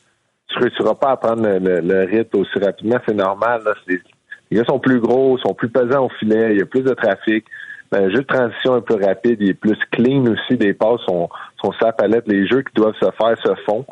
tu 0.48 0.58
réussiras 0.58 0.94
pas 0.94 1.10
à 1.10 1.16
prendre 1.16 1.42
le, 1.42 1.80
le, 1.80 2.04
rythme 2.04 2.40
aussi 2.40 2.58
rapidement. 2.58 2.98
C'est 3.06 3.14
normal. 3.14 3.62
Là. 3.64 3.74
Les, 3.86 4.00
gars 4.52 4.64
sont 4.64 4.78
plus 4.78 5.00
gros, 5.00 5.38
sont 5.38 5.54
plus 5.54 5.68
pesants 5.68 6.06
au 6.06 6.08
filet, 6.18 6.52
il 6.52 6.58
y 6.58 6.62
a 6.62 6.66
plus 6.66 6.82
de 6.82 6.94
trafic. 6.94 7.44
Ben, 7.90 8.06
le 8.06 8.10
jeu 8.10 8.22
de 8.22 8.26
transition 8.26 8.76
est 8.76 8.82
plus 8.82 9.04
rapide, 9.04 9.38
il 9.40 9.50
est 9.50 9.54
plus 9.54 9.78
clean 9.92 10.24
aussi. 10.26 10.56
Les 10.56 10.74
passes 10.74 11.00
sont, 11.08 11.28
sont 11.62 11.72
sa 11.80 11.92
palette. 11.92 12.26
Les 12.26 12.46
jeux 12.46 12.62
qui 12.62 12.74
doivent 12.74 12.96
se 13.00 13.10
faire 13.18 13.36
se 13.44 13.54
font. 13.64 13.84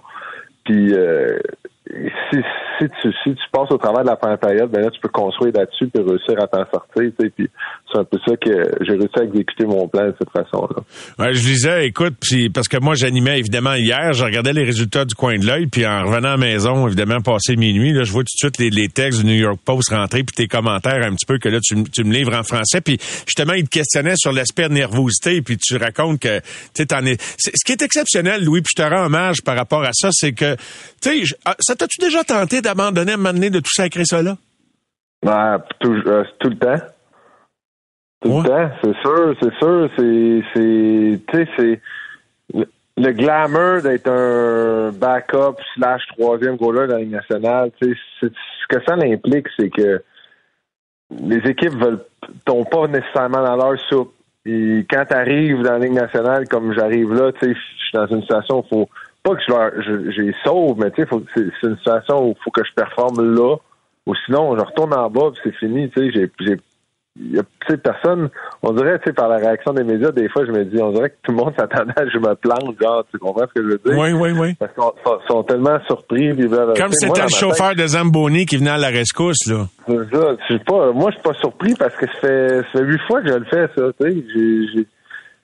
Puis 0.65 0.95
euh, 0.95 1.39
si, 1.87 2.39
si, 2.79 2.87
tu, 3.03 3.13
si 3.23 3.35
tu 3.35 3.43
passes 3.53 3.71
au 3.71 3.77
travers 3.77 4.03
de 4.03 4.09
la 4.09 4.17
période, 4.37 4.71
ben 4.71 4.83
là, 4.83 4.91
tu 4.91 5.01
peux 5.01 5.11
construire 5.11 5.53
là-dessus 5.55 5.91
et 5.95 6.01
réussir 6.01 6.43
à 6.43 6.47
t'en 6.47 6.65
sortir. 6.71 7.13
Tu 7.19 7.27
sais, 7.27 7.33
c'est 7.93 7.99
un 7.99 8.05
peu 8.05 8.19
ça 8.27 8.37
que 8.37 8.51
j'ai 8.81 8.93
réussi 8.93 9.19
à 9.21 9.25
exécuter 9.25 9.67
mon 9.67 9.87
plan 9.87 10.07
de 10.07 10.15
cette 10.19 10.31
façon-là. 10.31 10.83
Ouais, 11.19 11.35
je 11.35 11.41
disais, 11.41 11.87
écoute, 11.87 12.15
puis 12.21 12.49
parce 12.49 12.69
que 12.69 12.79
moi, 12.79 12.95
j'animais 12.95 13.39
évidemment 13.39 13.75
hier, 13.75 14.15
je 14.15 14.25
regardais 14.25 14.55
les 14.55 14.65
résultats 14.65 15.05
du 15.05 15.15
coin 15.15 15.37
de 15.37 15.47
l'œil, 15.47 15.67
puis 15.67 15.87
en 15.87 16.05
revenant 16.05 16.29
à 16.29 16.33
la 16.33 16.37
maison, 16.39 16.87
évidemment, 16.87 17.21
passé 17.21 17.57
minuit, 17.57 17.93
là, 17.93 18.05
je 18.05 18.13
vois 18.13 18.23
tout 18.23 18.35
de 18.35 18.49
suite 18.49 18.59
les, 18.59 18.71
les 18.71 18.89
textes 18.89 19.21
du 19.21 19.27
New 19.27 19.39
York 19.39 19.61
Post 19.63 19.91
rentrer, 19.91 20.25
puis 20.25 20.35
tes 20.35 20.49
commentaires 20.49 21.05
un 21.05 21.15
petit 21.15 21.27
peu 21.27 21.39
que 21.39 21.51
là, 21.51 21.59
tu, 21.63 21.85
tu 21.85 22.05
me 22.05 22.13
livres 22.13 22.35
en 22.35 22.43
français. 22.43 22.81
Puis 22.81 22.97
justement, 23.27 23.53
ils 23.53 23.65
te 23.65 23.71
questionnaient 23.71 24.17
sur 24.17 24.33
l'aspect 24.33 24.69
de 24.69 24.75
nervosité, 24.75 25.43
puis 25.43 25.59
tu 25.59 25.77
racontes 25.77 26.19
que 26.19 26.41
tu 26.75 26.87
t'en 26.87 27.05
es. 27.05 27.17
Ce 27.39 27.51
qui 27.65 27.73
est 27.73 27.83
exceptionnel, 27.83 28.43
Louis, 28.43 28.63
puis 28.63 28.73
je 28.77 28.83
te 28.83 28.89
rends 28.89 29.05
hommage 29.05 29.43
par 29.43 29.57
rapport 29.57 29.83
à 29.83 29.91
ça, 29.93 30.09
c'est 30.13 30.33
que, 30.33 30.57
tu 31.03 31.27
sais, 31.27 31.37
ah, 31.45 31.55
ça 31.75 31.87
t'as-tu 31.87 32.01
déjà 32.01 32.25
tenté 32.25 32.61
d'abandonner 32.61 33.13
à 33.13 33.15
un 33.15 33.19
moment 33.19 33.33
donné 33.33 33.51
de 33.51 33.59
tout 33.59 33.73
sacrer 33.73 34.05
ça 34.05 34.23
là? 34.23 34.37
Ben, 35.23 35.63
tout, 35.81 35.95
euh, 36.07 36.25
tout 36.39 36.51
le 36.51 36.57
temps. 36.57 36.87
Tout 38.21 38.41
le 38.41 38.49
temps, 38.49 38.71
c'est 38.83 38.97
sûr, 39.01 39.37
c'est 39.41 39.55
sûr. 39.59 39.91
C'est, 39.97 40.43
c'est, 40.55 41.21
tu 41.27 41.37
sais, 41.37 41.49
c'est 41.57 41.81
le, 42.55 42.67
le 42.97 43.13
glamour 43.13 43.83
d'être 43.83 44.09
un 44.09 44.93
backup 44.93 45.57
slash 45.75 46.03
troisième 46.17 46.57
goaler 46.57 46.87
dans 46.87 46.95
la 46.95 47.01
Ligue 47.01 47.13
nationale. 47.13 47.71
Tu 47.81 47.95
sais, 48.21 48.29
ce 48.29 48.77
que 48.77 48.83
ça 48.87 48.95
implique, 48.95 49.47
c'est 49.59 49.71
que 49.71 50.03
les 51.11 51.51
équipes 51.51 51.75
veulent 51.75 52.05
tombent 52.45 52.69
pas 52.71 52.87
nécessairement 52.87 53.43
dans 53.43 53.57
leur 53.57 53.79
soupe. 53.89 54.15
Et 54.47 54.87
quand 54.91 55.05
tu 55.07 55.15
arrives 55.15 55.63
dans 55.63 55.73
la 55.73 55.79
Ligue 55.79 55.93
nationale, 55.93 56.49
comme 56.49 56.75
j'arrive 56.75 57.13
là, 57.13 57.33
tu 57.33 57.41
sais, 57.41 57.55
je 57.55 57.85
suis 57.85 57.93
dans 57.95 58.07
une 58.07 58.23
situation 58.23 58.59
où 58.59 58.65
il 58.65 58.69
faut 58.69 58.89
pas 59.25 59.35
que 59.35 59.41
je 59.47 59.53
leur, 59.53 60.13
j'ai 60.13 60.35
sauve, 60.45 60.79
mais 60.79 60.91
tu 60.93 61.03
sais, 61.03 61.09
c'est 61.35 61.67
une 61.67 61.77
situation 61.79 62.27
où 62.27 62.35
il 62.39 62.43
faut 62.45 62.51
que 62.51 62.63
je 62.65 62.73
performe 62.75 63.35
là, 63.35 63.57
ou 64.07 64.15
sinon 64.27 64.57
je 64.57 64.63
retourne 64.63 64.95
en 64.95 65.11
bas, 65.11 65.33
c'est 65.43 65.55
fini. 65.57 65.91
Tu 65.91 66.01
sais, 66.01 66.13
j'ai, 66.13 66.31
j'ai 66.41 66.57
il 67.17 67.37
y 67.37 67.39
a 67.39 67.77
personne, 67.77 68.29
on 68.63 68.73
dirait, 68.73 68.99
tu 68.99 69.05
sais, 69.07 69.13
par 69.13 69.29
la 69.29 69.37
réaction 69.37 69.73
des 69.73 69.85
médias, 69.85 70.11
des 70.11 70.29
fois, 70.29 70.45
je 70.45 70.51
me 70.51 70.65
dis, 70.65 70.83
on 70.83 70.91
dirait 70.91 71.11
que 71.11 71.15
tout 71.23 71.31
le 71.31 71.39
monde 71.39 71.55
s'attendait 71.59 71.93
à 71.97 72.09
je 72.09 72.19
me 72.19 72.35
plante, 72.35 72.77
genre, 72.81 73.05
tu 73.11 73.19
comprends 73.19 73.47
ce 73.47 73.61
que 73.61 73.63
je 73.63 73.69
veux 73.69 73.81
dire? 73.85 73.97
Oui, 73.97 74.13
oui, 74.13 74.33
oui. 74.37 74.55
Parce 74.55 74.73
qu'ils 74.73 75.27
sont, 75.29 75.43
tellement 75.45 75.79
surpris. 75.87 76.31
Comme 76.77 76.93
c'était 76.93 77.23
le 77.23 77.29
chauffeur 77.29 77.77
de 77.77 77.87
Zamboni 77.87 78.47
qui 78.47 78.57
venait 78.57 78.71
à 78.71 78.79
la 78.79 78.89
rescousse, 78.89 79.47
là. 79.47 79.67
C'est 79.87 80.13
ça. 80.13 80.37
Je 80.41 80.55
suis 80.55 80.65
pas, 80.65 80.93
moi, 80.93 81.11
je 81.11 81.15
suis 81.15 81.23
pas 81.23 81.39
surpris 81.39 81.75
parce 81.79 81.95
que 81.95 82.07
ça 82.07 82.21
fait, 82.21 82.49
ça 82.49 82.79
fait 82.79 82.85
huit 82.85 83.01
fois 83.07 83.23
que 83.23 83.29
je 83.29 83.35
le 83.35 83.45
fais, 83.45 83.69
ça, 83.77 83.83
tu 84.01 84.25
sais. 84.75 84.87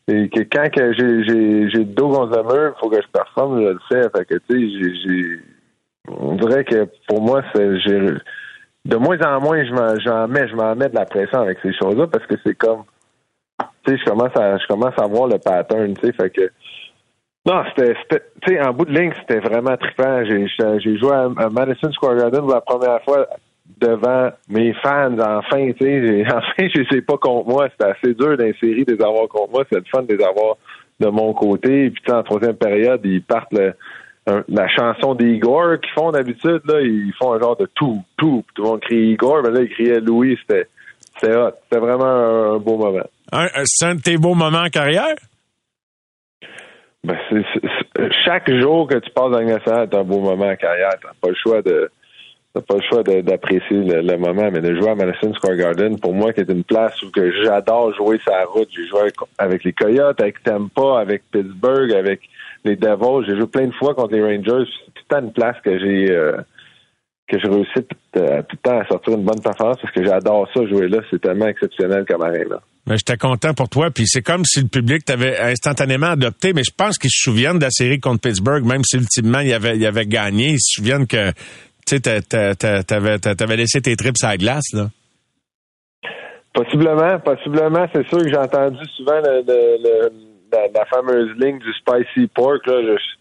Et 0.08 0.28
que 0.28 0.40
quand 0.40 0.70
que 0.70 0.92
j'ai, 0.92 1.24
j'ai, 1.24 1.78
le 1.78 1.84
dos 1.84 2.08
contre 2.08 2.36
le 2.36 2.42
mur, 2.42 2.74
il 2.76 2.80
faut 2.80 2.90
que 2.90 3.00
je 3.00 3.08
performe, 3.08 3.60
je 3.62 3.68
le 3.68 3.78
fais. 3.88 4.08
Fait 4.10 4.24
que, 4.24 4.34
tu 4.48 4.80
sais, 4.80 5.42
on 6.08 6.34
dirait 6.34 6.64
que 6.64 6.88
pour 7.08 7.20
moi, 7.22 7.42
c'est, 7.54 7.68
de 8.84 8.96
moins 8.96 9.18
en 9.20 9.40
moins, 9.40 9.62
je 9.64 10.00
j'en 10.04 10.26
mets, 10.26 10.48
je 10.48 10.56
m'en 10.56 10.74
mets 10.74 10.88
de 10.88 10.94
la 10.94 11.04
pression 11.04 11.40
avec 11.40 11.58
ces 11.62 11.72
choses-là 11.74 12.06
parce 12.06 12.26
que 12.26 12.34
c'est 12.44 12.54
comme, 12.54 12.84
tu 13.84 13.92
sais, 13.92 13.98
je 13.98 14.10
commence 14.10 14.36
à, 14.36 14.58
je 14.58 14.66
commence 14.66 14.98
à 14.98 15.06
voir 15.06 15.28
le 15.28 15.38
pattern, 15.38 15.94
tu 15.94 16.06
sais, 16.06 16.12
fait 16.12 16.30
que, 16.30 16.50
non, 17.46 17.62
c'était, 17.68 17.94
tu 18.42 18.54
sais, 18.54 18.60
en 18.60 18.72
bout 18.72 18.84
de 18.84 18.92
ligne, 18.92 19.12
c'était 19.20 19.40
vraiment 19.40 19.76
trippant. 19.76 20.24
J'ai, 20.24 20.46
j'ai 20.78 20.98
joué 20.98 21.12
à 21.12 21.48
Madison 21.48 21.90
Square 21.92 22.16
Garden 22.16 22.40
pour 22.40 22.52
la 22.52 22.60
première 22.60 23.02
fois 23.02 23.26
devant 23.78 24.30
mes 24.48 24.72
fans, 24.74 25.16
enfin, 25.18 25.70
tu 25.72 25.84
sais, 25.84 26.24
enfin, 26.26 26.40
je 26.58 26.82
sais 26.90 27.02
pas 27.02 27.16
contre 27.16 27.48
moi. 27.48 27.68
C'était 27.70 27.90
assez 27.90 28.14
dur 28.14 28.36
d'insérer 28.36 28.84
des 28.84 29.02
avoir 29.02 29.28
contre 29.28 29.52
moi. 29.52 29.64
C'est 29.70 29.78
le 29.78 29.84
fun 29.90 30.02
de 30.02 30.14
les 30.14 30.24
avoir 30.24 30.56
de 30.98 31.08
mon 31.08 31.32
côté. 31.32 31.86
Et 31.86 31.90
puis, 31.90 32.02
en 32.12 32.22
troisième 32.22 32.56
période, 32.56 33.00
ils 33.04 33.22
partent 33.22 33.52
le, 33.52 33.74
la 34.48 34.68
chanson 34.68 35.14
d'Igor 35.14 35.80
qu'ils 35.80 35.92
font 35.92 36.10
d'habitude, 36.10 36.60
là, 36.66 36.80
ils 36.80 37.12
font 37.18 37.32
un 37.32 37.40
genre 37.40 37.56
de 37.56 37.68
tout, 37.74 38.02
tout. 38.16 38.44
Tout 38.54 38.62
le 38.62 38.68
monde 38.68 38.80
crie 38.80 39.12
Igor, 39.12 39.42
mais 39.42 39.50
là, 39.50 39.60
ils 39.62 39.70
criaient 39.70 40.00
Louis. 40.00 40.38
C'était, 40.40 40.68
c'était 41.18 41.36
hot. 41.36 41.52
C'était 41.64 41.80
vraiment 41.80 42.54
un, 42.54 42.58
beau 42.58 42.76
moment. 42.76 43.04
c'est 43.64 43.86
un 43.86 43.94
de 43.94 44.02
tes 44.02 44.16
beaux 44.16 44.34
moments 44.34 44.62
en 44.64 44.68
carrière? 44.68 45.14
Ben, 47.02 47.16
c'est, 47.30 47.44
chaque 48.26 48.50
jour 48.60 48.86
que 48.86 48.96
tu 48.96 49.10
passes 49.10 49.30
dans 49.30 49.40
le 49.40 49.48
est 49.48 49.94
un 49.94 50.04
beau 50.04 50.20
moment 50.20 50.48
en 50.48 50.56
carrière. 50.56 50.90
T'as 51.02 51.08
pas 51.20 51.28
le 51.28 51.34
choix 51.34 51.62
de, 51.62 51.90
t'as 52.54 52.60
pas 52.62 52.74
le 52.76 52.82
choix 52.82 53.02
d'apprécier 53.02 53.78
le, 53.78 54.16
moment, 54.16 54.50
mais 54.50 54.60
de 54.60 54.74
jouer 54.74 54.90
à 54.90 54.94
Madison 54.94 55.32
Square 55.34 55.56
Garden, 55.56 55.98
pour 56.00 56.14
moi, 56.14 56.32
qui 56.32 56.40
est 56.40 56.50
une 56.50 56.64
place 56.64 57.00
où 57.02 57.10
j'adore 57.44 57.94
jouer 57.94 58.20
sa 58.24 58.44
route. 58.44 58.68
J'ai 58.74 58.86
joué 58.88 59.12
avec, 59.38 59.64
les 59.64 59.72
Coyotes, 59.72 60.20
avec 60.20 60.42
Tampa, 60.42 60.98
avec 61.00 61.22
Pittsburgh, 61.30 61.92
avec 61.92 62.20
les 62.64 62.76
Devils. 62.76 63.26
J'ai 63.28 63.36
joué 63.36 63.46
plein 63.46 63.66
de 63.66 63.74
fois 63.74 63.94
contre 63.94 64.14
les 64.14 64.22
Rangers. 64.22 64.68
C'est 64.68 64.92
tout 64.94 65.02
le 65.08 65.16
temps 65.16 65.26
une 65.26 65.32
place 65.32 65.56
que 65.64 65.78
j'ai 65.78 66.10
euh, 66.10 66.36
que 67.28 67.38
j'ai 67.38 67.48
réussi 67.48 67.86
tout, 67.88 67.96
euh, 68.16 68.42
tout, 68.42 68.56
le 68.56 68.70
temps 68.70 68.80
à 68.80 68.86
sortir 68.86 69.14
une 69.14 69.24
bonne 69.24 69.40
performance 69.40 69.76
parce 69.80 69.94
que 69.94 70.04
j'adore 70.04 70.48
ça 70.52 70.66
jouer 70.66 70.88
là. 70.88 70.98
C'est 71.10 71.20
tellement 71.20 71.46
exceptionnel 71.46 72.04
comme 72.08 72.22
arène. 72.22 72.56
Mais 72.86 72.96
j'étais 72.96 73.16
content 73.16 73.54
pour 73.54 73.68
toi, 73.68 73.90
puis 73.90 74.04
c'est 74.06 74.22
comme 74.22 74.44
si 74.44 74.62
le 74.62 74.66
public 74.66 75.04
t'avait 75.04 75.38
instantanément 75.38 76.08
adopté, 76.08 76.52
mais 76.52 76.64
je 76.64 76.72
pense 76.76 76.98
qu'ils 76.98 77.10
se 77.10 77.22
souviennent 77.22 77.58
de 77.58 77.64
la 77.64 77.70
série 77.70 78.00
contre 78.00 78.22
Pittsburgh, 78.22 78.64
même 78.64 78.82
si 78.82 78.96
ultimement 78.96 79.40
il 79.40 79.52
avait 79.52 80.06
gagné, 80.06 80.52
ils 80.52 80.60
se 80.60 80.80
souviennent 80.80 81.06
que 81.06 81.30
tu 81.98 82.10
sais, 82.10 83.34
t'avais 83.36 83.56
laissé 83.56 83.80
tes 83.80 83.96
trips 83.96 84.22
à 84.22 84.28
la 84.28 84.36
glace, 84.36 84.72
là. 84.72 84.88
Possiblement, 86.52 87.18
possiblement. 87.20 87.86
C'est 87.94 88.06
sûr 88.08 88.18
que 88.18 88.28
j'ai 88.28 88.36
entendu 88.36 88.84
souvent 88.96 89.20
le, 89.22 90.10
la, 90.74 90.84
fameuse 90.86 91.30
ligne 91.38 91.58
du 91.58 91.72
spicy 91.74 92.26
pork. 92.34 92.66
Là. 92.66 92.82
Je, 92.82 93.19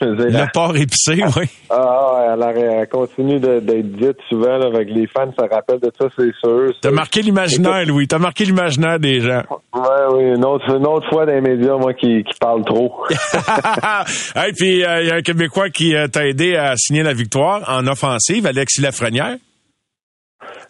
le 0.00 0.52
porc 0.52 0.76
épicé, 0.76 1.22
oui. 1.36 1.46
Ah, 1.70 2.34
elle, 2.34 2.58
elle 2.58 2.88
continue 2.88 3.38
d'être 3.38 3.92
dite 3.92 4.16
souvent 4.28 4.60
avec 4.60 4.88
les 4.88 5.06
fans, 5.06 5.30
ça 5.38 5.46
rappelle 5.46 5.80
de 5.80 5.90
ça, 5.98 6.06
c'est 6.16 6.32
sûr. 6.42 6.72
T'as 6.80 6.90
marqué 6.90 7.22
l'imaginaire, 7.22 7.84
Louis. 7.86 8.06
T'as 8.08 8.18
marqué 8.18 8.44
l'imaginaire 8.44 8.98
des 8.98 9.20
gens. 9.20 9.42
Oui, 9.74 9.82
oui. 10.12 10.22
Une 10.36 10.44
autre, 10.44 10.74
une 10.74 10.86
autre 10.86 11.08
fois 11.08 11.26
dans 11.26 11.32
les 11.32 11.40
médias, 11.40 11.76
moi, 11.76 11.94
qui, 11.94 12.24
qui 12.24 12.38
parle 12.38 12.64
trop. 12.64 13.04
Et 13.10 14.52
puis, 14.56 14.78
il 14.78 14.84
euh, 14.84 15.02
y 15.04 15.10
a 15.10 15.16
un 15.16 15.22
Québécois 15.22 15.70
qui 15.70 15.94
euh, 15.94 16.06
t'a 16.06 16.26
aidé 16.26 16.56
à 16.56 16.74
signer 16.76 17.02
la 17.02 17.12
victoire 17.12 17.62
en 17.68 17.86
offensive, 17.86 18.46
Alexis 18.46 18.80
Lafrenière. 18.80 19.36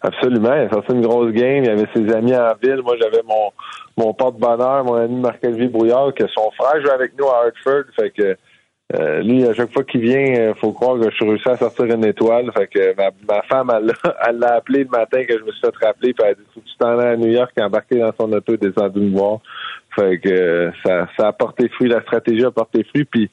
Absolument. 0.01 0.53
Il 0.55 0.67
a 0.67 0.69
sorti 0.69 0.93
une 0.93 1.01
grosse 1.01 1.31
game. 1.31 1.63
Il 1.63 1.65
y 1.65 1.69
avait 1.69 1.87
ses 1.93 2.13
amis 2.13 2.35
en 2.35 2.53
ville. 2.61 2.81
Moi, 2.83 2.95
j'avais 3.01 3.21
mon, 3.27 3.51
mon 3.97 4.13
porte-bonheur, 4.13 4.83
mon 4.83 4.95
ami 4.95 5.19
Marc-Olivier 5.19 5.67
Brouillard, 5.67 6.13
que 6.13 6.25
son 6.27 6.49
frère 6.51 6.81
joue 6.81 6.91
avec 6.91 7.17
nous 7.17 7.27
à 7.27 7.45
Hartford. 7.45 7.83
Fait 7.95 8.11
que 8.11 8.37
euh, 8.95 9.21
lui, 9.21 9.45
à 9.45 9.53
chaque 9.53 9.71
fois 9.71 9.83
qu'il 9.83 10.01
vient, 10.01 10.19
il 10.19 10.39
euh, 10.39 10.53
faut 10.55 10.71
croire 10.71 10.97
que 10.99 11.11
je 11.11 11.15
suis 11.15 11.29
réussi 11.29 11.47
à 11.47 11.57
sortir 11.57 11.85
une 11.85 12.05
étoile. 12.05 12.51
Fait 12.57 12.65
que 12.65 12.95
ma, 12.95 13.11
ma 13.27 13.43
femme, 13.43 13.71
elle 14.27 14.39
l'a 14.39 14.55
appelé 14.55 14.83
le 14.83 14.89
matin 14.89 15.23
que 15.25 15.37
je 15.37 15.43
me 15.43 15.51
suis 15.51 15.61
fait 15.61 15.85
rappeler, 15.85 16.13
puis 16.13 16.23
elle 16.25 16.31
a 16.31 16.33
dit 16.33 16.41
Faut 16.55 16.59
que 16.59 16.65
tu 16.65 16.77
t'en 16.79 16.97
à 16.97 17.15
New 17.15 17.29
York, 17.29 17.51
embarqué 17.59 17.99
dans 17.99 18.11
son 18.19 18.33
auto 18.33 18.53
et 18.53 18.57
descendu 18.57 18.99
me 18.99 19.15
voir. 19.15 19.39
Fait 19.95 20.17
que 20.17 20.29
euh, 20.29 20.71
ça, 20.83 21.07
ça 21.17 21.27
a 21.27 21.33
porté 21.33 21.69
fruit, 21.69 21.87
la 21.87 22.01
stratégie 22.01 22.43
a 22.43 22.49
porté 22.49 22.83
fruit, 22.83 23.05
puis 23.05 23.29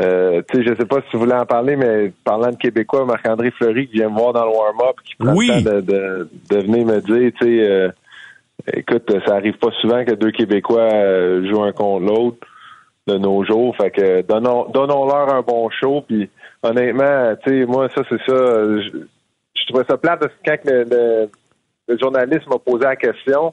euh, 0.00 0.42
tu 0.48 0.58
sais, 0.58 0.64
je 0.64 0.74
sais 0.76 0.86
pas 0.86 1.00
si 1.00 1.10
tu 1.10 1.16
voulais 1.16 1.34
en 1.34 1.46
parler, 1.46 1.74
mais 1.74 2.12
parlant 2.22 2.50
de 2.50 2.56
Québécois, 2.56 3.04
Marc-André 3.04 3.50
Fleury 3.50 3.88
qui 3.88 3.94
vient 3.94 4.10
me 4.10 4.16
voir 4.16 4.32
dans 4.32 4.44
le 4.44 4.50
warm-up, 4.50 4.96
qui 5.04 5.16
prend 5.16 5.32
le 5.32 5.48
temps 5.48 5.70
de, 5.70 5.80
de, 5.80 6.28
de, 6.50 6.56
venir 6.62 6.86
me 6.86 7.00
dire, 7.00 7.32
tu 7.40 7.46
sais, 7.46 7.92
écoute, 8.76 9.12
ça 9.26 9.34
arrive 9.34 9.56
pas 9.58 9.70
souvent 9.80 10.04
que 10.04 10.12
deux 10.12 10.30
Québécois 10.30 10.88
jouent 11.44 11.64
un 11.64 11.72
contre 11.72 12.04
l'autre 12.04 12.46
de 13.06 13.18
nos 13.18 13.44
jours. 13.44 13.76
Fait 13.76 13.90
que 13.90 14.22
donnons, 14.22 14.66
donnons-leur 14.70 15.34
un 15.34 15.42
bon 15.42 15.68
show. 15.70 16.02
Puis 16.06 16.28
honnêtement, 16.62 17.34
tu 17.44 17.50
sais, 17.60 17.66
moi, 17.66 17.88
ça, 17.94 18.02
c'est 18.08 18.18
ça. 18.26 18.34
Je, 18.34 19.66
trouvais 19.68 19.84
ça 19.88 19.96
plate 19.96 20.20
parce 20.20 20.32
que 20.32 20.38
quand 20.44 20.70
le, 20.70 21.28
le 21.88 21.98
journaliste 21.98 22.46
m'a 22.48 22.58
posé 22.58 22.84
la 22.84 22.96
question, 22.96 23.52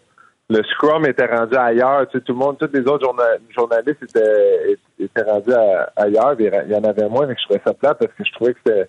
le 0.49 0.61
Scrum 0.63 1.05
était 1.05 1.25
rendu 1.25 1.55
ailleurs. 1.55 2.07
Tu 2.11 2.17
sais, 2.17 2.23
tout 2.23 2.33
le 2.33 2.39
monde, 2.39 2.57
tous 2.59 2.69
les 2.73 2.81
autres 2.81 3.05
journa- 3.05 3.37
journalistes 3.55 4.03
étaient, 4.03 4.77
étaient 4.99 5.21
rendus 5.29 5.53
à- 5.53 5.89
ailleurs. 5.95 6.35
Il 6.39 6.71
y 6.71 6.75
en 6.75 6.83
avait 6.83 7.07
moins, 7.07 7.25
mais 7.27 7.35
je 7.39 7.43
trouvais 7.45 7.61
ça 7.65 7.73
plat 7.73 7.93
parce 7.93 8.11
que 8.13 8.23
je 8.25 8.31
trouvais 8.33 8.53
que 8.53 8.59
c'était 8.65 8.87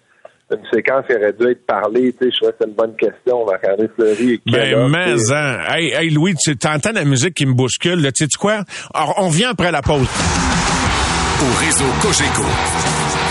une 0.50 0.66
séquence 0.72 1.06
qui 1.06 1.14
aurait 1.14 1.32
dû 1.32 1.46
être 1.50 1.64
parlée. 1.66 2.12
Tu 2.12 2.24
sais, 2.24 2.30
je 2.32 2.36
trouvais 2.36 2.52
que 2.52 2.58
c'était 2.60 2.70
une 2.70 2.76
bonne 2.76 2.96
question. 2.96 3.46
Marc-André 3.46 3.88
Fleury 3.94 4.32
et 4.34 4.40
Ben, 4.50 4.88
mais, 4.88 5.12
tu 5.12 5.18
sais. 5.18 5.34
hein. 5.34 5.58
Hey, 5.68 5.92
hey, 5.92 6.10
Louis, 6.10 6.34
tu 6.34 6.56
t'entends 6.56 6.92
la 6.92 7.04
musique 7.04 7.34
qui 7.34 7.46
me 7.46 7.54
bouscule, 7.54 8.02
là. 8.02 8.10
Tu 8.10 8.24
sais 8.24 8.38
quoi? 8.38 8.62
Alors, 8.92 9.14
on 9.18 9.28
vient 9.28 9.50
après 9.50 9.70
la 9.70 9.82
pause. 9.82 10.08
Au 11.42 11.58
réseau 11.58 11.84
Cogeco, 12.00 12.42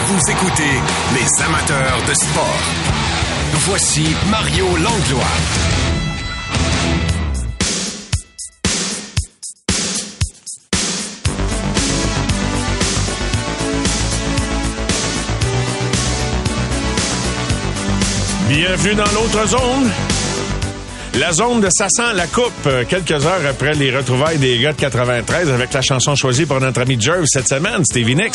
vous 0.07 0.31
écoutez 0.31 0.73
les 1.13 1.43
amateurs 1.43 1.97
de 2.09 2.13
sport. 2.13 2.59
Voici 3.53 4.13
Mario 4.29 4.65
Langlois. 4.75 5.23
Bienvenue 18.49 18.95
dans 18.95 19.11
l'autre 19.13 19.47
zone. 19.47 20.10
La 21.19 21.33
zone 21.33 21.59
de 21.59 21.67
Ça 21.69 21.87
sent 21.89 22.13
la 22.15 22.25
coupe, 22.25 22.53
euh, 22.67 22.85
quelques 22.87 23.25
heures 23.25 23.45
après 23.49 23.73
les 23.73 23.95
retrouvailles 23.95 24.37
des 24.37 24.57
gars 24.59 24.71
de 24.71 24.77
93 24.77 25.49
avec 25.49 25.73
la 25.73 25.81
chanson 25.81 26.15
choisie 26.15 26.45
par 26.45 26.61
notre 26.61 26.81
ami 26.81 26.99
Jerv 26.99 27.25
cette 27.25 27.49
semaine, 27.49 27.83
Stevie 27.83 28.15
Nicks. 28.15 28.33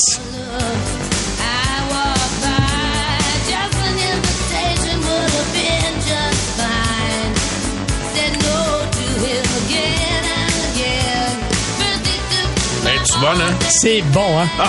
Es-tu 12.85 13.19
bonne, 13.21 13.41
hein? 13.41 13.55
C'est 13.71 14.03
bon, 14.13 14.39
hein? 14.39 14.49
Ah. 14.61 14.69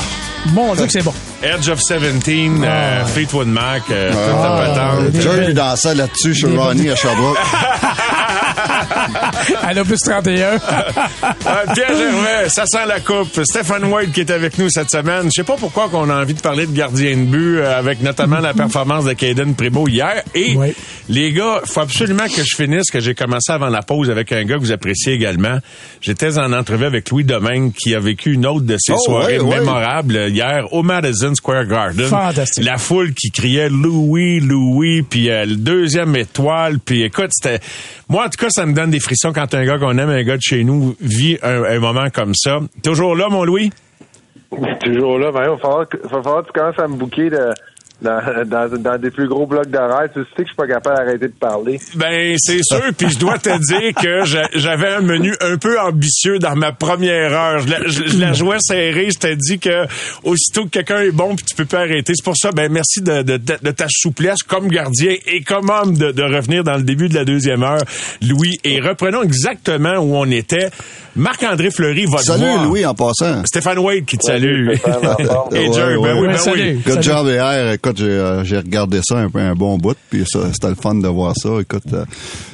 Mon 0.54 0.74
Dieu 0.76 0.86
que 0.86 0.92
c'est 0.92 1.04
bon. 1.04 1.14
Edge 1.44 1.70
of 1.70 1.80
17, 1.80 2.64
euh, 2.64 3.06
Fleetwood 3.06 3.48
Mac, 3.48 3.84
euh, 3.92 4.10
toute 4.12 4.20
Ah. 4.44 4.60
la 4.60 4.66
patente. 4.74 5.12
Des- 5.12 5.22
Jerry 5.22 5.54
dansait 5.54 5.94
là-dessus 5.96 6.34
chez 6.34 6.48
Ronnie 6.58 6.90
à 6.90 6.96
Sherbrooke. 6.96 7.38
Elle 9.70 9.80
a 9.80 9.84
plus 9.84 10.00
31. 10.00 10.58
Ah, 11.46 11.64
Pierre 11.74 11.90
Gervais, 11.96 12.50
ça 12.50 12.66
sent 12.66 12.86
la 12.88 13.00
coupe. 13.00 13.40
Stéphane 13.44 13.86
White 13.86 14.12
qui 14.12 14.22
est 14.22 14.32
avec 14.32 14.58
nous 14.58 14.70
cette 14.70 14.90
semaine. 14.90 15.26
Je 15.26 15.32
sais 15.32 15.44
pas 15.44 15.56
pourquoi 15.58 15.90
qu'on 15.90 16.10
a 16.10 16.22
envie 16.22 16.34
de 16.34 16.42
parler 16.42 16.66
de 16.66 16.72
gardien 16.72 17.12
de 17.18 17.24
but 17.26 17.58
euh, 17.60 17.78
avec 17.78 18.02
notamment 18.02 18.40
la 18.40 18.54
performance 18.54 19.06
de 19.06 19.14
Caden 19.14 19.56
Primo 19.56 19.88
hier. 19.88 20.24
Et 20.36 20.56
Oui. 20.56 20.74
les 21.10 21.32
gars, 21.34 21.62
faut 21.66 21.82
absolument 21.82 22.26
que 22.28 22.42
je 22.44 22.56
finisse, 22.56 22.90
que 22.92 23.00
j'ai 23.00 23.16
commencé 23.16 23.52
avant 23.52 23.70
la 23.70 23.82
pause 23.82 24.10
avec 24.10 24.32
un 24.32 24.44
gars 24.46 24.56
que 24.56 24.62
vous 24.62 24.72
appréciez 24.72 25.14
également. 25.14 25.60
J'étais 26.02 26.38
en 26.38 26.54
entrevue 26.54 26.86
avec 26.86 27.10
Louis 27.10 27.24
Domingue 27.24 27.72
qui 27.74 27.94
a 27.96 28.00
vécu 28.00 28.34
une 28.34 28.46
autre 28.46 28.66
de 28.66 28.78
ses 28.80 28.94
Oh, 28.94 29.00
soirées 29.00 29.40
oui, 29.40 29.46
oui. 29.50 29.60
mémorables 29.60 30.28
hier 30.30 30.68
au 30.72 30.84
Madison 30.84 31.34
Square 31.36 31.66
Garden. 31.66 32.08
Fantastique. 32.08 32.64
La 32.64 32.78
foule 32.78 33.14
qui 33.14 33.32
criait 33.32 33.70
Louis, 33.70 34.40
Louis, 34.40 35.02
puis 35.04 35.30
euh, 35.30 35.46
le 35.46 35.56
deuxième 35.56 36.16
étoile, 36.16 36.80
puis 36.80 37.04
écoute, 37.04 37.30
c'était 37.32 37.60
moi 38.10 38.26
en 38.26 38.30
tout 38.30 38.38
cas 38.40 38.50
ça 38.50 38.66
me 38.66 38.74
donne 38.78 38.92
des 38.92 39.00
frissons 39.00 39.34
quand 39.34 39.54
un 39.56 39.66
gars 39.66 39.78
qu'on 39.80 39.98
aime, 39.98 40.10
un 40.10 40.24
gars 40.24 40.38
de 40.38 40.42
chez 40.42 40.64
nous 40.64 40.96
vit 41.02 41.38
un, 41.42 41.80
moment 41.80 42.10
comme 42.14 42.34
ça. 42.36 42.60
Toujours 42.84 43.16
là, 43.16 43.28
mon 43.30 43.44
Louis? 43.44 43.72
Toujours 44.82 45.18
là, 45.20 45.32
Mario. 45.32 45.54
Il 45.54 45.56
va 45.56 45.62
falloir, 45.62 45.90
que- 45.90 45.98
va 45.98 46.22
falloir 46.24 46.42
que 46.44 46.48
tu 46.48 46.54
commences 46.54 46.80
à 46.80 46.88
me 46.88 46.96
bouquer 46.96 47.30
de- 47.30 47.54
dans, 48.02 48.98
des 49.02 49.10
plus 49.12 49.28
gros 49.28 49.46
blocs 49.48 49.70
d'horaire. 49.70 50.08
Tu 50.14 50.20
sais 50.22 50.26
que 50.38 50.42
je 50.44 50.48
suis 50.48 50.56
pas 50.56 50.68
capable 50.68 50.98
d'arrêter 50.98 51.28
de 51.28 51.34
parler. 51.34 51.80
Ben 51.96 52.36
c'est 52.38 52.62
sûr, 52.64 52.82
puis 52.98 53.10
je 53.10 53.18
dois 53.18 53.38
te 53.40 53.50
dire 53.50 53.94
que 53.94 54.24
j'a- 54.26 54.50
j'avais 54.54 54.90
un 54.90 55.02
menu 55.02 55.34
un 55.42 55.58
peu 55.58 55.80
ambitieux 55.80 56.38
dans 56.40 56.56
ma 56.56 56.72
première 56.72 57.34
heure. 57.34 57.60
Je 57.60 57.70
la, 57.70 57.88
je- 57.88 58.08
je 58.08 58.34
jouais 58.34 58.58
serrée. 58.60 59.10
Je 59.12 59.18
t'ai 59.20 59.36
dit 59.36 59.60
que 59.60 59.86
aussitôt 60.24 60.66
que 60.66 60.70
quelqu'un 60.70 61.02
est 61.02 61.12
bon, 61.12 61.36
puis 61.36 61.46
tu 61.46 61.56
peux 61.56 61.66
pas 61.66 61.80
arrêter. 61.80 62.14
C'est 62.16 62.24
pour 62.24 62.38
ça, 62.38 62.52
ben 62.52 62.72
merci 62.72 63.02
de, 63.02 63.22
ta 63.72 63.86
souplesse 63.90 64.44
comme 64.44 64.68
gardien 64.68 65.16
et 65.26 65.42
comme 65.42 65.70
homme 65.70 65.98
de 65.98 66.24
revenir 66.24 66.64
dans 66.64 66.78
le 66.78 66.84
début 66.84 67.10
de 67.10 67.16
la 67.16 67.26
deuxième 67.26 67.64
heure, 67.64 67.82
Louis. 68.22 68.58
Et 68.64 68.80
reprenons 68.80 69.24
exactement 69.24 69.96
où 69.98 70.16
on 70.16 70.30
était. 70.30 70.70
Marc-André 71.18 71.72
Fleury 71.72 72.06
va 72.06 72.20
te 72.20 72.24
Salut 72.24 72.46
voir. 72.46 72.66
Louis 72.66 72.86
en 72.86 72.94
passant. 72.94 73.44
Stéphane 73.46 73.80
Wade 73.80 74.06
qui 74.06 74.18
te 74.18 74.24
salue. 74.26 74.70
Et 74.72 74.78
Jerry, 75.74 75.96
ouais, 75.98 76.14
ben 76.14 76.22
oui, 76.22 76.28
ben 76.28 76.38
Salut. 76.38 76.62
oui. 76.76 76.82
Good 76.86 77.04
Salut. 77.04 77.04
job 77.04 77.28
hier. 77.28 77.72
Écoute, 77.74 77.98
j'ai 77.98 78.06
euh, 78.06 78.44
j'ai 78.44 78.58
regardé 78.58 79.00
ça 79.04 79.18
un, 79.18 79.30
peu, 79.30 79.40
un 79.40 79.56
bon 79.56 79.78
bout, 79.78 79.98
puis 80.10 80.24
ça, 80.28 80.40
c'était 80.54 80.70
le 80.70 80.76
fun 80.76 80.96
de 80.96 81.08
voir 81.08 81.34
ça. 81.36 81.50
Écoute, 81.60 81.84
euh, 81.94 82.06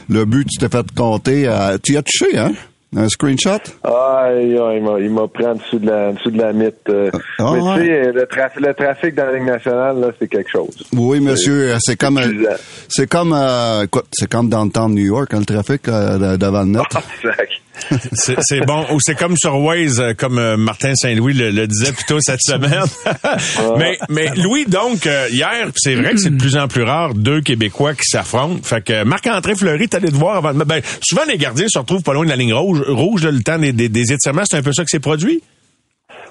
le 0.09 0.25
but, 0.25 0.47
tu 0.49 0.57
t'es 0.57 0.69
fait 0.69 0.85
compter. 0.95 1.47
euh, 1.47 1.77
tu 1.83 1.93
y 1.93 1.97
as 1.97 2.01
touché, 2.03 2.37
hein? 2.37 2.53
Un 2.95 3.09
screenshot? 3.09 3.59
Ah, 3.83 4.29
il 4.39 5.11
m'a- 5.11 5.27
pris 5.27 5.45
en 5.45 5.55
dessous 5.55 5.79
de 5.79 5.87
la, 5.87 6.09
en 6.09 6.13
dessous 6.13 6.31
de 6.31 6.37
la 6.37 6.53
mythe. 6.53 6.75
euh. 6.89 7.09
Ah, 7.39 7.51
Mais 7.53 7.59
ouais. 7.61 7.75
tu 7.79 7.85
sais, 7.87 8.11
le, 8.11 8.25
trafic, 8.27 8.59
le 8.59 8.73
trafic 8.73 9.15
dans 9.15 9.25
la 9.25 9.33
Ligue 9.33 9.45
nationale, 9.47 9.99
là, 9.99 10.07
c'est 10.19 10.27
quelque 10.27 10.49
chose. 10.51 10.83
Oui, 10.93 11.19
monsieur. 11.19 11.75
C'est 11.79 11.95
comme, 11.95 12.17
euh, 12.17 12.55
c'est 12.89 13.07
comme, 13.07 13.33
euh, 13.33 13.83
écoute, 13.83 14.05
c'est 14.11 14.29
comme 14.29 14.49
downtown 14.49 14.93
New 14.93 15.05
York, 15.05 15.33
hein, 15.33 15.39
le 15.39 15.45
trafic 15.45 15.87
euh, 15.87 16.33
de- 16.33 16.37
devant 16.37 16.61
le 16.61 16.67
net. 16.71 16.81
Exact. 17.23 17.51
C'est 18.13 18.61
bon. 18.67 18.85
Ou 18.93 18.99
c'est 19.01 19.15
comme 19.17 19.35
sur 19.35 19.59
Waze, 19.59 19.99
euh, 19.99 20.13
comme 20.15 20.37
euh, 20.37 20.57
Martin 20.57 20.93
Saint-Louis 20.93 21.33
le, 21.33 21.49
le 21.49 21.65
disait 21.65 21.91
plutôt 21.91 22.19
cette 22.21 22.39
semaine. 22.45 22.83
mais, 23.77 23.97
mais 24.09 24.27
Louis, 24.35 24.65
donc, 24.67 25.07
euh, 25.07 25.25
hier, 25.31 25.67
c'est 25.75 25.95
vrai 25.95 26.11
que 26.11 26.17
c'est 26.19 26.29
de 26.29 26.37
plus 26.37 26.55
en 26.55 26.67
plus 26.67 26.83
rare, 26.83 27.15
deux 27.15 27.41
Québécois 27.41 27.95
qui 27.95 28.05
s'affrontent. 28.05 28.59
Fait 28.63 28.83
que 28.83 29.03
Marc-André 29.03 29.55
Fleury, 29.55 29.89
t'allais 29.89 30.09
te 30.09 30.15
voir 30.15 30.35
avant 30.37 30.53
de... 30.53 30.63
Ben, 30.63 30.81
souvent, 31.01 31.23
les 31.27 31.37
gardiens 31.37 31.65
se 31.67 31.79
retrouvent 31.79 32.03
pas 32.03 32.13
loin 32.13 32.25
de 32.25 32.29
la 32.29 32.35
ligne 32.35 32.53
rouge. 32.53 32.82
Rouge, 32.87 33.23
là, 33.23 33.31
le 33.31 33.41
temps 33.41 33.57
des, 33.57 33.73
des, 33.73 33.89
des 33.89 34.13
étirements, 34.13 34.43
c'est 34.45 34.57
un 34.57 34.63
peu 34.63 34.73
ça 34.73 34.83
que 34.83 34.89
c'est 34.89 34.99
produit? 34.99 35.41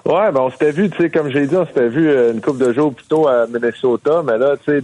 Ouais, 0.04 0.32
ben 0.32 0.40
on 0.40 0.50
s'était 0.50 0.72
vu, 0.72 0.90
tu 0.90 0.96
sais, 0.96 1.10
comme 1.10 1.30
j'ai 1.30 1.46
dit, 1.46 1.56
on 1.56 1.66
s'était 1.66 1.88
vu 1.88 2.08
euh, 2.08 2.32
une 2.32 2.40
couple 2.40 2.64
de 2.64 2.72
jours 2.72 2.92
plus 2.92 3.06
tôt 3.06 3.28
à 3.28 3.46
Minnesota, 3.46 4.22
mais 4.26 4.36
là, 4.36 4.56
tu 4.56 4.80
sais, 4.80 4.82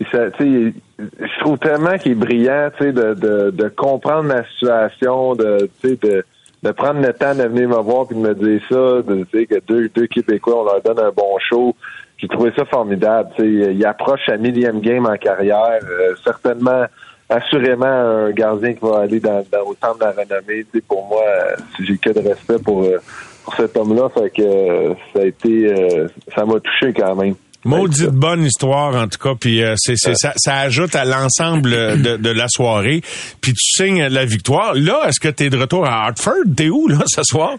je 0.00 1.40
trouve 1.40 1.58
tellement 1.58 1.98
qu'il 1.98 2.12
est 2.12 2.16
brillant, 2.16 2.70
tu 2.78 2.84
sais, 2.84 2.92
de, 2.92 3.14
de, 3.14 3.68
comprendre 3.68 4.28
la 4.28 4.44
situation, 4.48 5.34
de, 5.34 5.68
de 5.82 6.70
prendre 6.70 7.00
le 7.00 7.12
temps 7.12 7.34
de 7.34 7.42
venir 7.42 7.68
me 7.68 7.76
voir 7.76 8.06
puis 8.06 8.16
de 8.16 8.22
me 8.22 8.34
dire 8.34 8.62
ça, 8.70 9.02
de, 9.02 9.24
tu 9.30 9.38
sais, 9.38 9.46
que 9.46 9.60
deux, 9.66 9.90
deux 9.90 10.06
Québécois, 10.06 10.62
on 10.62 10.64
leur 10.64 10.80
donne 10.80 11.04
un 11.04 11.12
bon 11.12 11.38
show. 11.38 11.76
J'ai 12.16 12.28
trouvé 12.28 12.50
ça 12.56 12.64
formidable, 12.64 13.28
tu 13.36 13.42
sais, 13.42 13.74
il 13.74 13.84
approche 13.84 14.20
sa 14.24 14.38
millième 14.38 14.80
game 14.80 15.04
en 15.04 15.16
carrière, 15.16 15.80
euh, 15.82 16.14
certainement, 16.24 16.86
assurément 17.28 17.86
un 17.86 18.30
gardien 18.30 18.74
qui 18.74 18.80
va 18.80 19.00
aller 19.00 19.20
dans, 19.20 19.44
dans 19.50 19.66
au 19.66 19.74
temple 19.74 20.00
de 20.00 20.04
la 20.04 20.10
renommée, 20.10 20.64
tu 20.64 20.78
sais, 20.78 20.84
pour 20.86 21.06
moi, 21.06 21.22
euh, 21.26 21.56
si 21.76 21.86
j'ai 21.86 21.96
que 21.96 22.10
de 22.10 22.28
respect 22.28 22.58
pour, 22.58 22.84
euh, 22.84 22.98
pour 23.44 23.54
cet 23.54 23.76
homme-là, 23.76 24.08
fait 24.10 24.30
que 24.30 24.42
euh, 24.42 24.94
ça 25.12 25.20
a 25.20 25.24
été, 25.24 25.72
euh, 25.72 26.08
ça 26.34 26.44
m'a 26.44 26.60
touché 26.60 26.92
quand 26.92 27.14
même. 27.16 27.34
Maudite 27.64 28.10
bonne 28.10 28.44
histoire, 28.44 28.94
en 28.94 29.08
tout 29.08 29.18
cas. 29.18 29.34
Puis 29.40 29.62
euh, 29.62 29.74
c'est, 29.78 29.96
c'est, 29.96 30.14
ça, 30.14 30.32
ça 30.36 30.56
ajoute 30.56 30.94
à 30.94 31.06
l'ensemble 31.06 31.70
de, 31.70 32.16
de 32.16 32.30
la 32.30 32.46
soirée. 32.48 33.00
Puis 33.40 33.52
tu 33.54 33.82
signes 33.82 34.06
la 34.06 34.26
victoire. 34.26 34.74
Là, 34.74 35.06
est-ce 35.08 35.18
que 35.18 35.28
tu 35.28 35.44
es 35.44 35.50
de 35.50 35.56
retour 35.56 35.86
à 35.86 36.04
Hartford? 36.04 36.44
T'es 36.54 36.68
où, 36.68 36.88
là, 36.88 36.98
ce 37.06 37.22
soir? 37.22 37.56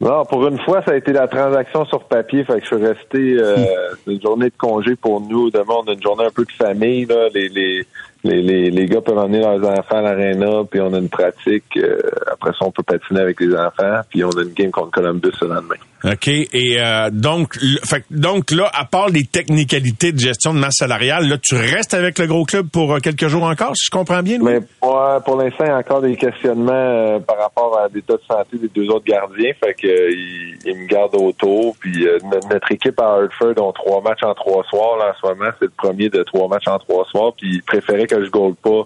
Non, 0.00 0.24
pour 0.26 0.46
une 0.46 0.58
fois, 0.60 0.82
ça 0.86 0.92
a 0.92 0.96
été 0.96 1.12
la 1.12 1.26
transaction 1.26 1.86
sur 1.86 2.04
papier, 2.04 2.44
fait 2.44 2.60
que 2.60 2.60
je 2.60 2.66
suis 2.66 2.86
resté 2.86 3.36
euh, 3.38 3.56
une 4.06 4.20
journée 4.20 4.46
de 4.46 4.56
congé 4.58 4.94
pour 4.94 5.20
nous. 5.22 5.50
Demain, 5.50 5.74
on 5.84 5.90
a 5.90 5.92
une 5.92 6.02
journée 6.02 6.24
un 6.24 6.30
peu 6.30 6.44
de 6.44 6.52
famille. 6.52 7.06
Là. 7.06 7.28
Les, 7.34 7.48
les, 7.48 7.86
les, 8.24 8.42
les, 8.42 8.70
les 8.70 8.86
gars 8.86 9.00
peuvent 9.00 9.18
emmener 9.18 9.40
leurs 9.40 9.62
enfants 9.64 9.98
à 9.98 10.02
l'aréna, 10.02 10.62
puis 10.70 10.80
on 10.80 10.92
a 10.94 10.98
une 10.98 11.08
pratique. 11.08 11.64
euh, 11.76 11.98
après 12.32 12.50
ça, 12.52 12.66
on 12.66 12.70
peut 12.70 12.82
patiner 12.82 13.20
avec 13.20 13.40
les 13.40 13.54
enfants, 13.54 14.00
puis 14.10 14.24
on 14.24 14.30
a 14.30 14.42
une 14.42 14.52
game 14.52 14.70
contre 14.70 14.90
Columbus 14.90 15.32
le 15.40 15.48
lendemain. 15.48 15.76
OK. 16.04 16.28
Et 16.28 16.76
euh, 16.78 17.10
donc, 17.10 17.58
fait, 17.84 18.04
donc 18.10 18.50
là, 18.50 18.70
à 18.72 18.84
part 18.84 19.08
les 19.08 19.24
technicalités 19.24 20.12
de 20.12 20.18
gestion 20.18 20.54
de 20.54 20.58
masse 20.58 20.76
salariale, 20.78 21.26
là, 21.28 21.36
tu 21.42 21.54
restes 21.56 21.94
avec 21.94 22.18
le 22.18 22.26
gros 22.26 22.44
club 22.44 22.68
pour 22.68 22.94
euh, 22.94 22.98
quelques 22.98 23.26
jours 23.28 23.44
encore, 23.44 23.74
si 23.76 23.86
je 23.86 23.90
comprends 23.90 24.22
bien, 24.22 24.38
Louis? 24.38 24.52
Mais 24.52 24.88
ouais, 24.88 25.20
pour 25.24 25.36
l'instant, 25.36 25.64
il 25.64 25.68
y 25.68 25.70
a 25.70 25.78
encore 25.78 26.02
des 26.02 26.16
questionnements 26.16 27.20
par 27.20 27.38
rapport 27.38 27.78
à 27.78 27.88
l'état 27.92 28.14
de 28.14 28.22
santé 28.28 28.58
des 28.58 28.68
deux 28.68 28.88
autres 28.90 29.06
gardiens. 29.06 29.52
Fait 29.64 29.74
que 29.74 30.12
ils, 30.12 30.58
ils 30.64 30.76
me 30.76 30.86
gardent 30.86 31.16
autour. 31.16 31.74
Puis 31.80 32.06
notre, 32.24 32.48
notre 32.48 32.72
équipe 32.72 33.00
à 33.00 33.14
Hartford 33.14 33.54
ont 33.58 33.72
trois 33.72 34.02
matchs 34.02 34.22
en 34.22 34.34
trois 34.34 34.62
soirs. 34.64 34.98
Là, 34.98 35.12
en 35.12 35.20
ce 35.20 35.34
moment, 35.34 35.50
c'est 35.58 35.66
le 35.66 35.72
premier 35.76 36.08
de 36.08 36.22
trois 36.22 36.48
matchs 36.48 36.68
en 36.68 36.78
trois 36.78 37.04
soirs. 37.06 37.32
Puis 37.36 37.56
ils 37.56 37.62
préféraient 37.62 38.06
que 38.06 38.15
je 38.24 38.30
goal 38.30 38.54
pas 38.54 38.82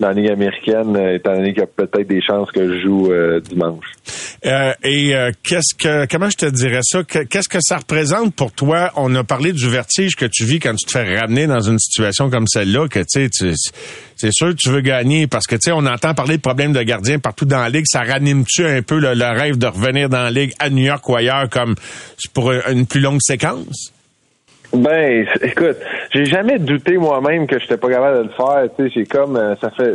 dans 0.00 0.08
la 0.08 0.14
Ligue 0.14 0.30
américaine, 0.30 0.96
euh, 0.96 1.14
étant 1.16 1.32
donné 1.34 1.52
qu'il 1.52 1.60
y 1.60 1.64
a 1.64 1.66
peut-être 1.66 2.08
des 2.08 2.20
chances 2.20 2.50
que 2.50 2.66
je 2.74 2.80
joue 2.82 3.12
euh, 3.12 3.38
dimanche. 3.40 3.84
Euh, 4.44 4.72
et 4.82 5.14
euh, 5.14 5.30
qu'est-ce 5.48 5.76
que 5.78 6.06
comment 6.10 6.28
je 6.28 6.36
te 6.38 6.46
dirais 6.46 6.80
ça? 6.82 7.04
Que- 7.04 7.22
Qu'est-ce 7.24 7.48
que 7.48 7.58
ça 7.60 7.76
représente 7.76 8.34
pour 8.34 8.50
toi? 8.50 8.90
On 8.96 9.14
a 9.14 9.22
parlé 9.22 9.52
du 9.52 9.68
vertige 9.68 10.16
que 10.16 10.24
tu 10.24 10.44
vis 10.44 10.58
quand 10.58 10.74
tu 10.74 10.86
te 10.86 10.90
fais 10.90 11.18
ramener 11.20 11.46
dans 11.46 11.60
une 11.60 11.78
situation 11.78 12.30
comme 12.30 12.48
celle-là. 12.48 12.88
Que 12.88 12.98
tu 13.00 13.28
sais, 13.30 13.52
c'est 14.16 14.32
sûr 14.32 14.48
que 14.48 14.56
tu 14.56 14.70
veux 14.70 14.80
gagner 14.80 15.28
parce 15.28 15.46
que 15.46 15.54
tu 15.54 15.62
sais, 15.66 15.72
on 15.72 15.86
entend 15.86 16.14
parler 16.14 16.36
de 16.38 16.42
problèmes 16.42 16.72
de 16.72 16.82
gardien 16.82 17.20
partout 17.20 17.44
dans 17.44 17.60
la 17.60 17.68
ligue. 17.68 17.84
Ça 17.86 18.02
ranime-tu 18.02 18.64
un 18.66 18.82
peu 18.82 18.98
le, 18.98 19.14
le 19.14 19.38
rêve 19.38 19.56
de 19.56 19.66
revenir 19.68 20.08
dans 20.08 20.22
la 20.22 20.30
ligue 20.32 20.52
à 20.58 20.68
New 20.68 20.84
York 20.84 21.08
ou 21.08 21.14
ailleurs 21.14 21.48
comme 21.48 21.76
pour 22.34 22.50
une 22.50 22.86
plus 22.86 23.00
longue 23.00 23.20
séquence? 23.22 23.92
Ben, 24.74 25.26
écoute, 25.42 25.76
j'ai 26.12 26.26
jamais 26.26 26.58
douté 26.58 26.96
moi-même 26.98 27.46
que 27.46 27.58
j'étais 27.58 27.76
pas 27.76 27.88
capable 27.88 28.18
de 28.18 28.22
le 28.24 28.28
faire. 28.30 28.68
Tu 28.76 28.84
sais, 28.84 28.90
j'ai 28.94 29.06
comme, 29.06 29.36
euh, 29.36 29.54
ça 29.56 29.70
fait, 29.70 29.94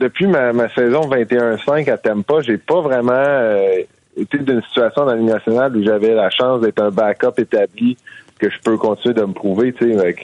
depuis 0.00 0.26
ma, 0.26 0.52
ma 0.52 0.68
saison 0.74 1.02
21-5 1.08 1.90
à 1.90 1.98
Tampa, 1.98 2.40
j'ai 2.42 2.58
pas 2.58 2.80
vraiment 2.80 3.12
euh, 3.14 3.78
été 4.16 4.38
d'une 4.38 4.62
situation 4.62 5.06
dans 5.06 5.14
Ligue 5.14 5.28
nationale 5.30 5.76
où 5.76 5.82
j'avais 5.82 6.14
la 6.14 6.30
chance 6.30 6.60
d'être 6.60 6.80
un 6.82 6.90
backup 6.90 7.32
établi 7.38 7.96
que 8.38 8.50
je 8.50 8.58
peux 8.62 8.76
continuer 8.76 9.14
de 9.14 9.22
me 9.24 9.32
prouver, 9.32 9.72
tu 9.72 9.94
sais. 9.94 10.16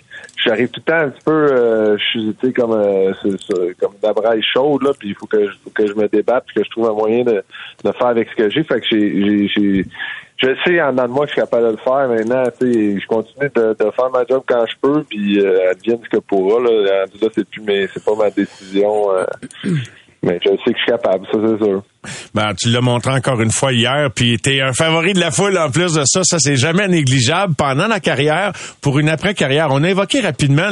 J'arrive 0.45 0.69
tout 0.69 0.83
le 0.87 0.93
temps 0.93 0.99
un 0.99 1.09
petit 1.09 1.23
peu, 1.25 1.33
euh, 1.33 1.97
je 1.97 2.05
suis, 2.05 2.37
tu 2.39 2.47
sais, 2.49 2.53
comme, 2.53 2.73
euh, 2.73 3.13
comme 3.81 3.93
la 4.03 4.13
braille 4.13 4.43
chaude, 4.43 4.83
là, 4.83 4.91
puis 4.99 5.09
il 5.09 5.15
faut 5.15 5.27
que, 5.27 5.47
je- 5.47 5.53
faut 5.65 5.71
que 5.71 5.87
je 5.87 5.95
me 5.95 6.07
débatte, 6.09 6.45
puis 6.47 6.57
que 6.57 6.65
je 6.65 6.71
trouve 6.71 6.91
un 6.91 6.93
moyen 6.93 7.25
de, 7.25 7.43
de 7.85 7.93
faire 7.93 8.09
avec 8.09 8.29
ce 8.29 8.37
que 8.37 8.51
j'ai. 8.51 8.65
Fait 8.65 8.81
que 8.81 8.87
j'ai- 8.91 9.87
je 10.43 10.49
sais 10.65 10.83
en 10.83 10.93
dedans 10.93 11.09
de 11.09 11.13
moi 11.13 11.25
que 11.27 11.31
je 11.31 11.33
suis 11.35 11.41
capable 11.41 11.67
de 11.67 11.71
le 11.71 11.77
faire 11.77 12.09
maintenant, 12.09 12.45
je 12.61 13.07
continue 13.07 13.51
de, 13.55 13.77
de 13.79 13.91
faire 13.91 14.11
ma 14.11 14.25
job 14.29 14.43
quand 14.47 14.65
je 14.67 14.75
peux, 14.81 15.05
puis 15.05 15.41
euh, 15.41 15.71
advienne 15.71 16.01
ce 16.05 16.09
que 16.09 16.19
pourra, 16.19 16.61
là. 16.61 17.07
Là, 17.21 17.29
c'est 17.35 17.49
plus 17.49 17.63
mes, 17.63 17.87
c'est 17.89 18.05
pas 18.05 18.17
ma 18.17 18.31
décision, 18.31 19.13
euh, 19.13 19.25
mais 20.23 20.39
je 20.45 20.51
sais 20.51 20.57
que 20.57 20.79
je 20.79 20.83
suis 20.83 20.87
capable, 20.87 21.27
ça, 21.33 21.39
c'est 21.45 21.65
sûr. 21.65 21.83
Ben, 22.35 22.53
tu 22.55 22.69
l'as 22.69 22.81
montré 22.81 23.13
encore 23.13 23.41
une 23.41 23.53
fois 23.53 23.73
hier, 23.73 24.11
puis 24.15 24.39
t'es 24.39 24.61
un 24.61 24.73
favori 24.73 25.13
de 25.13 25.21
la 25.21 25.31
foule 25.31 25.57
en 25.57 25.71
plus 25.71 25.95
de 25.95 26.03
ça. 26.05 26.23
Ça, 26.25 26.39
c'est 26.41 26.57
jamais 26.57 26.89
négligeable. 26.89 27.55
Pendant 27.55 27.87
la 27.87 28.01
carrière, 28.01 28.53
pour 28.81 28.99
une 28.99 29.09
après-carrière, 29.09 29.69
on 29.71 29.83
a 29.85 29.91
évoqué 29.91 30.21
rapidement 30.21 30.69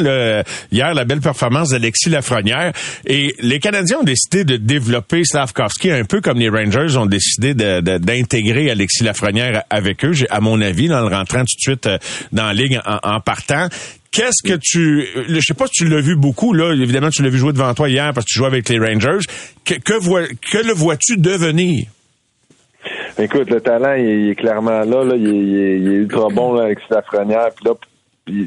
hier 0.72 0.94
la 0.94 1.04
belle 1.04 1.20
performance 1.20 1.70
d'Alexis 1.70 2.10
Lafrenière. 2.10 2.72
Et 3.06 3.34
les 3.40 3.60
Canadiens 3.60 3.98
ont 3.98 4.04
décidé 4.04 4.44
de 4.44 4.56
développer 4.56 5.24
Slavkovski 5.24 5.92
un 5.92 6.04
peu 6.04 6.20
comme 6.20 6.38
les 6.38 6.48
Rangers 6.48 6.96
ont 6.96 7.06
décidé 7.06 7.54
d'intégrer 7.54 8.70
Alexis 8.70 9.04
Lafrenière 9.04 9.62
avec 9.70 10.04
eux, 10.04 10.12
à 10.30 10.40
mon 10.40 10.60
avis, 10.60 10.88
dans 10.88 11.00
le 11.00 11.14
rentrant 11.14 11.40
tout 11.40 11.56
de 11.56 11.60
suite 11.60 11.86
euh, 11.86 11.98
dans 12.32 12.46
la 12.46 12.54
ligue 12.54 12.80
en 12.84 13.20
partant. 13.20 13.68
Qu'est-ce 14.12 14.42
que 14.42 14.58
tu, 14.60 15.06
je 15.28 15.40
sais 15.40 15.54
pas 15.54 15.66
si 15.66 15.84
tu 15.84 15.88
l'as 15.88 16.00
vu 16.00 16.16
beaucoup 16.16 16.52
là, 16.52 16.72
évidemment 16.74 17.10
tu 17.10 17.22
l'as 17.22 17.28
vu 17.28 17.38
jouer 17.38 17.52
devant 17.52 17.72
toi 17.74 17.88
hier 17.88 18.12
parce 18.12 18.26
que 18.26 18.32
tu 18.32 18.38
jouais 18.38 18.48
avec 18.48 18.68
les 18.68 18.78
Rangers. 18.78 19.24
Que, 19.64 19.74
que, 19.74 20.66
le 20.66 20.72
vois-tu 20.72 21.16
devenir? 21.16 21.86
Écoute, 23.18 23.50
le 23.50 23.60
talent, 23.60 23.94
il 23.94 24.30
est, 24.30 24.34
clairement 24.34 24.80
là. 24.80 25.04
là. 25.04 25.14
Il, 25.16 25.56
est, 25.56 25.78
il 25.78 25.86
ultra 25.88 26.28
bon 26.28 26.54
là, 26.54 26.64
avec 26.64 26.78
Lafrenière. 26.88 27.50
Puis 27.54 27.66
là, 27.66 27.74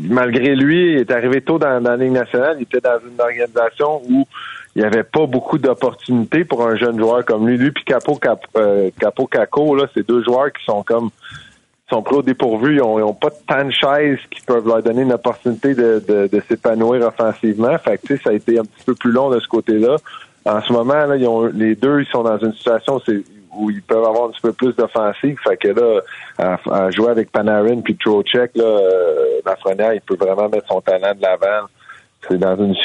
malgré 0.09 0.55
lui, 0.55 0.93
il 0.93 0.97
est 0.99 1.11
arrivé 1.11 1.41
tôt 1.41 1.59
dans, 1.59 1.81
dans 1.81 1.91
la 1.91 1.97
Ligue 1.97 2.11
nationale. 2.11 2.57
Il 2.59 2.63
était 2.63 2.81
dans 2.81 2.99
une 2.99 3.21
organisation 3.21 4.01
où 4.09 4.27
il 4.75 4.81
n'y 4.81 4.85
avait 4.85 5.03
pas 5.03 5.27
beaucoup 5.27 5.59
d'opportunités 5.59 6.45
pour 6.45 6.67
un 6.67 6.75
jeune 6.75 6.97
joueur 6.97 7.23
comme 7.23 7.47
lui. 7.47 7.57
Lui 7.57 7.71
puis 7.71 7.83
Capo, 7.85 8.15
Cap, 8.15 8.45
euh, 8.57 8.89
Capo 8.99 9.27
Caco, 9.27 9.75
là, 9.75 9.85
c'est 9.93 10.05
deux 10.05 10.23
joueurs 10.23 10.51
qui 10.51 10.65
sont 10.65 10.83
comme 10.83 11.09
sont 11.93 12.01
pris 12.01 12.15
au 12.15 12.21
dépourvu. 12.21 12.75
Ils 12.75 12.81
ont, 12.81 12.99
ils 12.99 13.03
ont 13.03 13.13
pas 13.13 13.29
tant 13.47 13.65
de 13.65 13.71
chaises 13.71 14.19
qui 14.31 14.41
peuvent 14.41 14.67
leur 14.67 14.81
donner 14.81 15.03
une 15.03 15.13
opportunité 15.13 15.73
de, 15.75 16.41
s'épanouir 16.47 17.07
offensivement. 17.07 17.77
Fait 17.77 17.99
que, 17.99 18.17
ça 18.17 18.31
a 18.31 18.33
été 18.33 18.59
un 18.59 18.63
petit 18.63 18.83
peu 18.85 18.95
plus 18.95 19.11
long 19.11 19.29
de 19.29 19.39
ce 19.39 19.47
côté-là. 19.47 19.97
En 20.45 20.61
ce 20.61 20.73
moment, 20.73 21.05
les 21.53 21.75
deux, 21.75 22.01
ils 22.01 22.07
sont 22.07 22.23
dans 22.23 22.37
une 22.37 22.53
situation 22.53 22.99
où, 23.55 23.69
ils 23.69 23.83
peuvent 23.83 24.03
avoir 24.03 24.25
un 24.25 24.29
petit 24.31 24.41
peu 24.41 24.53
plus 24.53 24.75
d'offensive. 24.75 25.37
Fait 25.43 25.57
que 25.57 25.67
là, 25.69 26.01
à, 26.39 26.59
à 26.71 26.91
jouer 26.91 27.09
avec 27.09 27.31
Panarin 27.31 27.81
puis 27.81 27.95
Trocheck, 27.95 28.51
là, 28.55 28.63
euh, 28.63 29.39
Lafrenière, 29.45 29.93
il 29.93 30.01
peut 30.01 30.17
vraiment 30.19 30.49
mettre 30.49 30.67
son 30.67 30.81
talent 30.81 31.13
de 31.15 31.21
l'avant. 31.21 31.67
C'est 32.27 32.37
dans 32.37 32.55
une, 32.55 32.75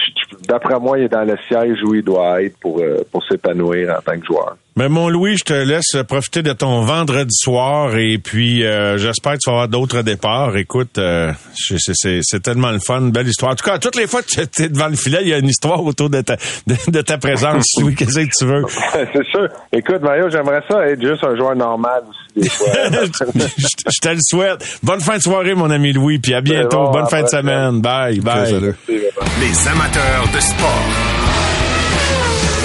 d'après 0.47 0.79
moi, 0.79 0.99
il 0.99 1.05
est 1.05 1.09
dans 1.09 1.25
le 1.25 1.37
siège 1.49 1.83
où 1.85 1.95
il 1.95 2.03
doit 2.03 2.43
être 2.43 2.59
pour, 2.59 2.81
euh, 2.81 2.99
pour 3.11 3.25
s'épanouir 3.25 3.97
en 3.97 4.03
tant 4.03 4.19
que 4.19 4.27
joueur. 4.27 4.57
Mais 4.79 4.89
mon 4.89 5.09
Louis, 5.09 5.37
je 5.37 5.43
te 5.43 5.53
laisse 5.53 5.97
profiter 6.07 6.41
de 6.43 6.53
ton 6.53 6.83
vendredi 6.83 7.35
soir 7.37 7.97
et 7.97 8.17
puis 8.19 8.65
euh, 8.65 8.97
j'espère 8.97 9.33
que 9.33 9.39
tu 9.39 9.51
vas 9.51 9.55
avoir 9.57 9.69
d'autres 9.69 10.03
départs. 10.03 10.57
Écoute, 10.57 10.99
euh, 10.99 11.33
c'est- 11.57 12.41
tellement 12.45 12.71
le 12.71 12.79
fun, 12.79 13.01
belle 13.01 13.27
histoire. 13.27 13.51
En 13.51 13.55
tout 13.57 13.65
cas, 13.65 13.81
toutes 13.81 13.97
les 13.97 14.07
fois 14.07 14.23
que 14.23 14.29
tu 14.29 14.63
es 14.63 14.69
devant 14.69 14.87
le 14.87 14.95
filet, 14.95 15.19
il 15.23 15.29
y 15.31 15.35
a 15.35 15.39
une 15.39 15.49
histoire 15.49 15.83
autour 15.83 16.11
de 16.11 16.21
ta, 16.21 16.37
de, 16.69 16.77
de 16.93 17.01
ta 17.01 17.19
présence. 17.19 17.65
Louis, 17.81 17.97
qu'est-ce 17.97 18.21
que 18.21 18.39
tu 18.39 18.45
veux? 18.45 18.63
c'est 19.13 19.27
sûr. 19.33 19.49
Écoute, 19.73 20.01
Mario, 20.01 20.31
j'aimerais 20.31 20.63
ça 20.71 20.87
être 20.87 21.03
juste 21.03 21.25
un 21.25 21.35
joueur 21.37 21.57
normal 21.57 22.03
aussi 22.09 22.45
des 22.45 22.49
fois. 22.49 22.69
je, 22.93 23.67
je 23.91 24.01
te 24.01 24.09
le 24.11 24.19
souhaite. 24.21 24.79
Bonne 24.85 25.01
fin 25.01 25.17
de 25.17 25.23
soirée, 25.23 25.55
mon 25.55 25.71
ami 25.71 25.93
Louis, 25.93 26.21
puis 26.21 26.35
à 26.35 26.41
bientôt. 26.41 26.85
bon, 26.85 26.91
Bonne 26.93 27.09
fin 27.09 27.25
de 27.25 27.29
semaine. 27.29 27.81
Bye, 27.81 28.21
bye. 28.21 28.53
Les 28.89 29.69
amateurs 29.69 30.25
de 30.33 30.39
sport. 30.39 31.18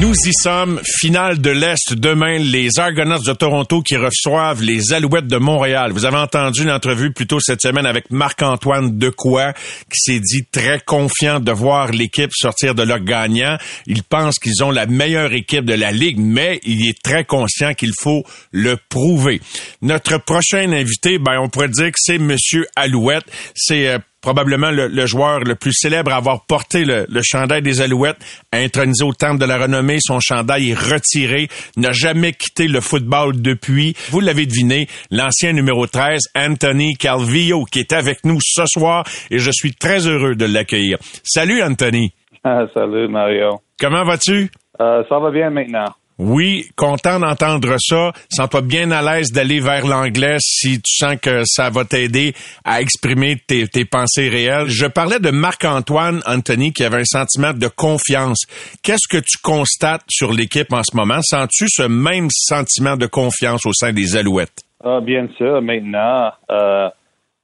Nous 0.00 0.14
y 0.14 0.32
sommes. 0.32 0.80
Finale 0.84 1.40
de 1.40 1.50
l'Est 1.50 1.92
demain, 1.92 2.38
les 2.38 2.78
Argonauts 2.78 3.18
de 3.18 3.32
Toronto 3.32 3.82
qui 3.82 3.96
reçoivent 3.96 4.62
les 4.62 4.92
Alouettes 4.92 5.26
de 5.26 5.38
Montréal. 5.38 5.90
Vous 5.90 6.04
avez 6.04 6.18
entendu 6.18 6.62
l'entrevue 6.64 7.12
plus 7.12 7.26
tôt 7.26 7.40
cette 7.40 7.60
semaine 7.60 7.84
avec 7.84 8.08
Marc-Antoine 8.12 8.96
Decoy 8.96 9.52
qui 9.92 9.98
s'est 9.98 10.20
dit 10.20 10.44
très 10.52 10.78
confiant 10.78 11.40
de 11.40 11.50
voir 11.50 11.90
l'équipe 11.90 12.30
sortir 12.32 12.76
de 12.76 12.84
là 12.84 13.00
gagnant. 13.00 13.58
Il 13.86 14.04
pense 14.04 14.38
qu'ils 14.38 14.62
ont 14.62 14.70
la 14.70 14.86
meilleure 14.86 15.32
équipe 15.32 15.64
de 15.64 15.74
la 15.74 15.90
Ligue, 15.90 16.20
mais 16.20 16.60
il 16.62 16.88
est 16.88 17.02
très 17.02 17.24
conscient 17.24 17.74
qu'il 17.74 17.92
faut 18.00 18.22
le 18.52 18.76
prouver. 18.88 19.40
Notre 19.82 20.18
prochain 20.18 20.70
invité, 20.70 21.18
ben, 21.18 21.40
on 21.40 21.48
pourrait 21.48 21.70
dire 21.70 21.88
que 21.88 21.98
c'est 21.98 22.18
Monsieur 22.18 22.68
Alouette. 22.76 23.26
C'est 23.56 23.88
euh, 23.88 23.98
probablement 24.28 24.70
le, 24.70 24.88
le 24.88 25.06
joueur 25.06 25.40
le 25.40 25.54
plus 25.54 25.72
célèbre 25.72 26.12
à 26.12 26.16
avoir 26.16 26.44
porté 26.44 26.84
le, 26.84 27.06
le 27.08 27.20
chandail 27.24 27.62
des 27.62 27.80
Alouettes, 27.80 28.18
intronisé 28.52 29.02
au 29.02 29.14
temple 29.14 29.38
de 29.38 29.46
la 29.46 29.56
renommée. 29.56 29.96
Son 30.00 30.20
chandail 30.20 30.72
est 30.72 30.74
retiré, 30.78 31.48
n'a 31.78 31.92
jamais 31.92 32.34
quitté 32.34 32.68
le 32.68 32.82
football 32.82 33.40
depuis. 33.40 33.94
Vous 34.10 34.20
l'avez 34.20 34.44
deviné, 34.44 34.86
l'ancien 35.10 35.54
numéro 35.54 35.86
13, 35.86 36.20
Anthony 36.36 36.92
Calvillo, 36.96 37.64
qui 37.64 37.78
est 37.78 37.94
avec 37.94 38.22
nous 38.24 38.36
ce 38.42 38.66
soir 38.66 39.06
et 39.30 39.38
je 39.38 39.50
suis 39.50 39.72
très 39.72 40.06
heureux 40.06 40.34
de 40.34 40.44
l'accueillir. 40.44 40.98
Salut 41.24 41.62
Anthony. 41.62 42.12
Ah, 42.44 42.66
salut 42.74 43.08
Mario. 43.08 43.62
Comment 43.80 44.04
vas-tu? 44.04 44.50
Euh, 44.78 45.04
ça 45.08 45.18
va 45.18 45.30
bien 45.30 45.48
maintenant. 45.48 45.86
Oui, 46.18 46.68
content 46.74 47.20
d'entendre 47.20 47.76
ça. 47.78 48.12
Sens-toi 48.28 48.62
bien 48.62 48.90
à 48.90 49.02
l'aise 49.02 49.30
d'aller 49.30 49.60
vers 49.60 49.86
l'anglais 49.86 50.36
si 50.40 50.80
tu 50.82 50.96
sens 50.96 51.14
que 51.22 51.42
ça 51.44 51.70
va 51.70 51.84
t'aider 51.84 52.34
à 52.64 52.80
exprimer 52.80 53.36
tes, 53.46 53.66
pensées 53.84 54.28
réelles. 54.28 54.66
Je 54.68 54.86
parlais 54.86 55.20
de 55.20 55.30
Marc-Antoine 55.30 56.20
Anthony 56.26 56.72
qui 56.72 56.82
avait 56.82 57.00
un 57.02 57.04
sentiment 57.04 57.52
de 57.52 57.68
confiance. 57.68 58.46
Qu'est-ce 58.82 59.06
que 59.08 59.22
tu 59.22 59.38
constates 59.42 60.02
sur 60.08 60.32
l'équipe 60.32 60.72
en 60.72 60.82
ce 60.82 60.96
moment? 60.96 61.20
Sens-tu 61.22 61.66
ce 61.68 61.84
même 61.84 62.28
sentiment 62.30 62.96
de 62.96 63.06
confiance 63.06 63.64
au 63.64 63.72
sein 63.72 63.92
des 63.92 64.16
Alouettes? 64.16 64.64
Ah, 64.84 65.00
bien 65.00 65.28
sûr, 65.36 65.62
maintenant, 65.62 66.32
euh, 66.50 66.88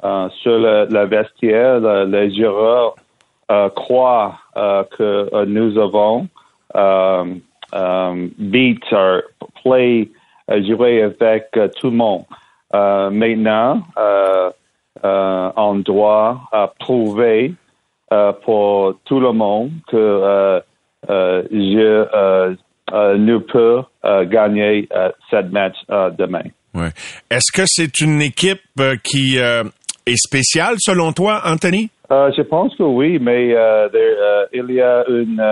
euh, 0.05 0.29
sur 0.43 0.59
le, 0.59 0.87
le 0.91 1.07
vestiaire, 1.07 1.79
le- 1.79 2.07
les 2.07 2.35
joueurs 2.37 2.97
euh, 3.53 3.69
croient 3.71 4.37
euh, 4.57 4.83
que 4.99 5.45
nous 5.47 5.79
avons 5.81 6.27
euh, 7.75 7.79
euh, 7.79 8.29
beat, 8.39 8.83
or 8.93 9.23
play, 9.63 10.09
euh, 10.51 10.63
jouer 10.65 11.03
avec 11.03 11.49
euh, 11.57 11.69
tout 11.81 11.91
le 11.91 11.97
monde. 11.97 12.25
Maintenant, 12.73 13.83
on 15.05 15.75
doit 15.77 16.41
prouver 16.81 17.55
pour 18.45 18.95
tout 19.05 19.21
le 19.21 19.33
monde 19.33 19.71
que 19.89 20.61
je, 21.09 22.57
nous 23.17 23.41
peut 23.41 23.83
gagner 24.25 24.89
cette 25.31 25.53
match 25.53 25.77
demain. 26.19 26.43
Ouais. 26.75 26.91
Est-ce 27.31 27.53
que 27.53 27.63
c'est 27.67 28.01
une 28.01 28.21
équipe 28.23 28.63
qui 29.05 29.37
est 29.37 30.17
spéciale 30.17 30.75
selon 30.79 31.13
toi, 31.13 31.43
Anthony? 31.45 31.91
Euh, 32.11 32.31
je 32.37 32.43
pense 32.43 32.75
que 32.77 32.83
oui, 32.83 33.19
mais 33.21 33.55
euh, 33.55 33.89
there, 33.89 34.17
euh, 34.21 34.47
il 34.53 34.75
y 34.75 34.81
a 34.81 35.05
une 35.09 35.43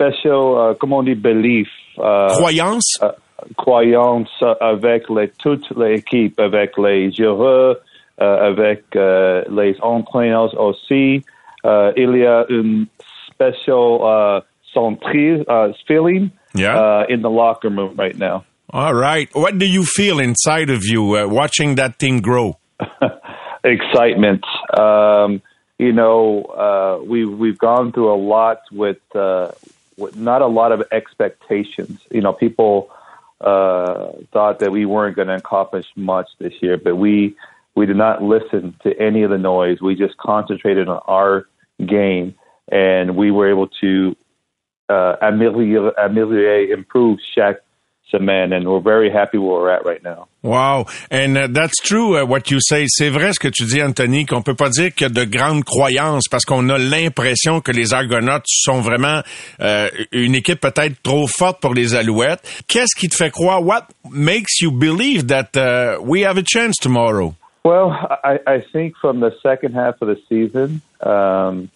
special, 0.00 0.56
euh, 0.56 0.74
comment 0.78 0.98
on 0.98 1.02
dit, 1.02 1.14
belief. 1.14 1.68
euh, 1.98 2.28
Croyance? 2.28 2.98
euh, 3.02 3.10
croyance 3.56 4.30
avec 4.60 5.08
les, 5.10 5.28
toute 5.38 5.64
l'équipe, 5.76 6.38
avec 6.40 6.76
les 6.78 7.10
joueurs, 7.12 7.76
euh, 8.20 8.48
avec 8.50 8.84
euh, 8.96 9.42
les 9.50 9.76
entraîneurs 9.82 10.58
aussi. 10.60 11.22
Euh, 11.64 11.92
il 11.96 12.16
y 12.16 12.26
a 12.26 12.44
une 12.48 12.86
special 13.26 14.00
uh, 14.02 14.40
uh, 14.76 15.72
feeling 15.86 16.30
Yeah. 16.54 16.76
uh, 16.76 17.06
in 17.08 17.22
the 17.22 17.30
locker 17.30 17.68
room 17.70 17.94
right 17.96 18.18
now. 18.18 18.42
All 18.72 18.92
right. 18.94 19.28
What 19.34 19.58
do 19.58 19.66
you 19.66 19.84
feel 19.84 20.18
inside 20.18 20.68
of 20.70 20.84
you 20.84 21.16
uh, 21.16 21.26
watching 21.28 21.76
that 21.76 21.98
team 21.98 22.20
grow? 22.20 22.56
excitement. 23.64 24.44
Um, 24.76 25.42
you 25.78 25.92
know, 25.92 26.42
uh, 26.44 26.98
we 27.06 27.24
we've 27.24 27.58
gone 27.58 27.92
through 27.92 28.12
a 28.12 28.16
lot 28.18 28.58
with, 28.72 28.98
uh, 29.14 29.48
with 30.00 30.16
not 30.16 30.42
a 30.42 30.46
lot 30.46 30.72
of 30.72 30.82
expectations. 30.90 32.00
You 32.10 32.22
know, 32.22 32.32
people 32.32 32.90
uh, 33.40 34.12
thought 34.32 34.58
that 34.58 34.72
we 34.72 34.86
weren't 34.86 35.16
going 35.16 35.28
to 35.28 35.36
accomplish 35.36 35.86
much 35.94 36.28
this 36.38 36.54
year, 36.60 36.76
but 36.76 36.96
we 36.96 37.36
we 37.74 37.86
did 37.86 37.96
not 37.96 38.22
listen 38.22 38.74
to 38.82 38.98
any 39.00 39.22
of 39.22 39.30
the 39.30 39.38
noise. 39.38 39.80
We 39.80 39.94
just 39.94 40.16
concentrated 40.16 40.88
on 40.88 41.00
our 41.06 41.46
game, 41.86 42.34
and 42.70 43.16
we 43.16 43.30
were 43.30 43.48
able 43.48 43.68
to 43.80 44.16
uh, 44.88 45.16
ameliorate, 45.22 45.94
ameliorate, 45.96 46.70
improve 46.70 47.20
chaque 47.34 47.60
semaine, 48.10 48.52
and 48.52 48.66
we're 48.66 48.80
very 48.80 49.10
happy 49.10 49.38
where 49.38 49.60
we're 49.60 49.70
at 49.70 49.84
right 49.84 50.02
now. 50.02 50.28
Wow. 50.42 50.86
And 51.10 51.36
uh, 51.36 51.48
that's 51.48 51.76
true 51.82 52.18
uh, 52.18 52.24
what 52.24 52.50
you 52.50 52.58
say. 52.60 52.86
C'est 52.88 53.10
vrai 53.10 53.32
ce 53.32 53.38
que 53.38 53.48
tu 53.48 53.64
dis, 53.64 53.82
Anthony, 53.82 54.24
qu'on 54.26 54.42
peut 54.42 54.54
pas 54.54 54.70
dire 54.70 54.94
qu'il 54.94 55.06
y 55.06 55.10
a 55.10 55.12
de 55.12 55.24
grandes 55.24 55.64
croyances 55.64 56.28
parce 56.28 56.44
qu'on 56.44 56.68
a 56.70 56.78
l'impression 56.78 57.60
que 57.60 57.72
les 57.72 57.92
Argonautes 57.92 58.46
sont 58.46 58.80
vraiment 58.80 59.20
euh, 59.60 59.88
une 60.12 60.34
équipe 60.34 60.60
peut-être 60.60 61.02
trop 61.02 61.26
forte 61.26 61.60
pour 61.60 61.74
les 61.74 61.94
Alouettes. 61.94 62.42
Qu'est-ce 62.68 62.98
qui 62.98 63.08
te 63.08 63.14
fait 63.14 63.30
croire? 63.30 63.62
What 63.62 63.88
makes 64.10 64.60
you 64.60 64.70
believe 64.70 65.26
that 65.26 65.56
uh, 65.56 66.00
we 66.02 66.24
have 66.24 66.38
a 66.38 66.44
chance 66.44 66.76
tomorrow? 66.76 67.34
Well, 67.64 67.90
I, 68.24 68.38
I 68.46 68.64
think 68.72 68.94
from 69.00 69.20
the 69.20 69.32
second 69.42 69.74
half 69.74 70.00
of 70.00 70.08
the 70.08 70.16
season, 70.28 70.80
um, 71.02 71.70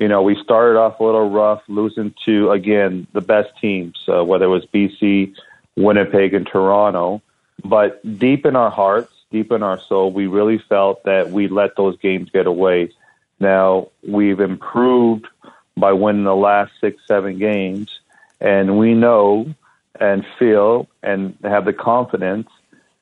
you 0.00 0.08
know, 0.08 0.22
we 0.22 0.34
started 0.42 0.78
off 0.78 0.98
a 0.98 1.04
little 1.04 1.30
rough, 1.30 1.62
losing 1.68 2.14
to 2.24 2.50
again 2.50 3.06
the 3.12 3.20
best 3.20 3.50
teams, 3.60 3.94
uh, 4.08 4.24
whether 4.24 4.46
it 4.46 4.48
was 4.48 4.66
BC, 4.74 5.34
Winnipeg, 5.82 6.34
and 6.34 6.46
Toronto. 6.46 7.22
But 7.64 8.18
deep 8.18 8.46
in 8.46 8.56
our 8.56 8.70
hearts, 8.70 9.12
deep 9.30 9.52
in 9.52 9.62
our 9.62 9.78
soul, 9.80 10.12
we 10.12 10.26
really 10.26 10.58
felt 10.58 11.04
that 11.04 11.30
we 11.30 11.48
let 11.48 11.76
those 11.76 11.98
games 11.98 12.30
get 12.30 12.46
away. 12.46 12.92
Now 13.38 13.88
we've 14.06 14.40
improved 14.40 15.26
by 15.76 15.92
winning 15.92 16.24
the 16.24 16.36
last 16.36 16.72
six, 16.80 17.02
seven 17.06 17.38
games, 17.38 17.88
and 18.40 18.78
we 18.78 18.94
know 18.94 19.54
and 19.98 20.24
feel 20.38 20.88
and 21.02 21.36
have 21.42 21.64
the 21.64 21.72
confidence 21.72 22.48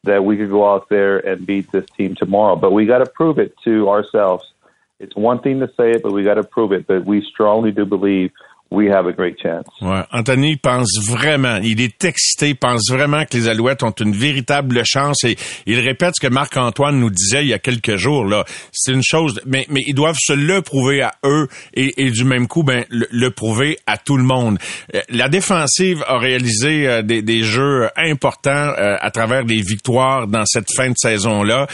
that 0.04 0.24
we 0.24 0.36
could 0.36 0.50
go 0.50 0.72
out 0.72 0.88
there 0.88 1.18
and 1.18 1.46
beat 1.46 1.70
this 1.70 1.86
team 1.96 2.14
tomorrow. 2.14 2.56
But 2.56 2.72
we 2.72 2.86
got 2.86 2.98
to 2.98 3.06
prove 3.06 3.38
it 3.38 3.54
to 3.64 3.88
ourselves. 3.88 4.52
It's 5.00 5.14
one 5.14 5.40
thing 5.40 5.60
to 5.60 5.68
say 5.76 5.92
it, 5.92 6.02
but 6.02 6.12
we 6.12 6.24
got 6.24 6.34
to 6.34 6.44
prove 6.44 6.72
it. 6.72 6.86
But 6.86 7.04
we 7.04 7.22
strongly 7.22 7.72
do 7.72 7.84
believe 7.84 8.32
we 8.70 8.90
have 8.90 9.06
a 9.06 9.12
great 9.12 9.36
chance. 9.42 9.64
Ouais. 9.80 10.02
Anthony 10.12 10.56
pense 10.56 10.90
vraiment, 11.02 11.56
il 11.62 11.80
est 11.80 12.04
excité, 12.04 12.54
pense 12.54 12.90
vraiment 12.90 13.24
que 13.24 13.36
les 13.36 13.48
Alouettes 13.48 13.82
ont 13.82 13.90
une 14.00 14.12
véritable 14.12 14.82
chance 14.84 15.24
et 15.24 15.36
il 15.66 15.78
répète 15.80 16.14
ce 16.20 16.26
que 16.26 16.32
Marc-Antoine 16.32 16.98
nous 17.00 17.10
disait 17.10 17.42
il 17.42 17.48
y 17.48 17.54
a 17.54 17.58
quelques 17.58 17.96
jours. 17.96 18.24
là. 18.26 18.44
C'est 18.72 18.92
une 18.92 19.02
chose, 19.02 19.40
mais, 19.46 19.66
mais 19.70 19.80
ils 19.86 19.94
doivent 19.94 20.18
se 20.20 20.34
le 20.34 20.60
prouver 20.60 21.00
à 21.02 21.14
eux 21.24 21.48
et, 21.74 22.04
et 22.06 22.10
du 22.10 22.24
même 22.24 22.46
coup, 22.46 22.62
ben, 22.62 22.84
le, 22.90 23.06
le 23.10 23.30
prouver 23.30 23.78
à 23.86 23.96
tout 23.96 24.16
le 24.16 24.24
monde. 24.24 24.58
Euh, 24.94 25.00
La 25.08 25.28
défensive 25.28 26.04
a 26.06 26.18
réalisé 26.18 26.86
euh, 26.86 27.02
des, 27.02 27.22
des 27.22 27.42
jeux 27.42 27.88
importants 27.96 28.50
euh, 28.50 28.96
à 29.00 29.10
travers 29.10 29.44
des 29.44 29.62
victoires 29.62 30.26
dans 30.26 30.44
cette 30.44 30.68
fin 30.76 30.88
de 30.90 30.96
saison-là. 30.96 31.66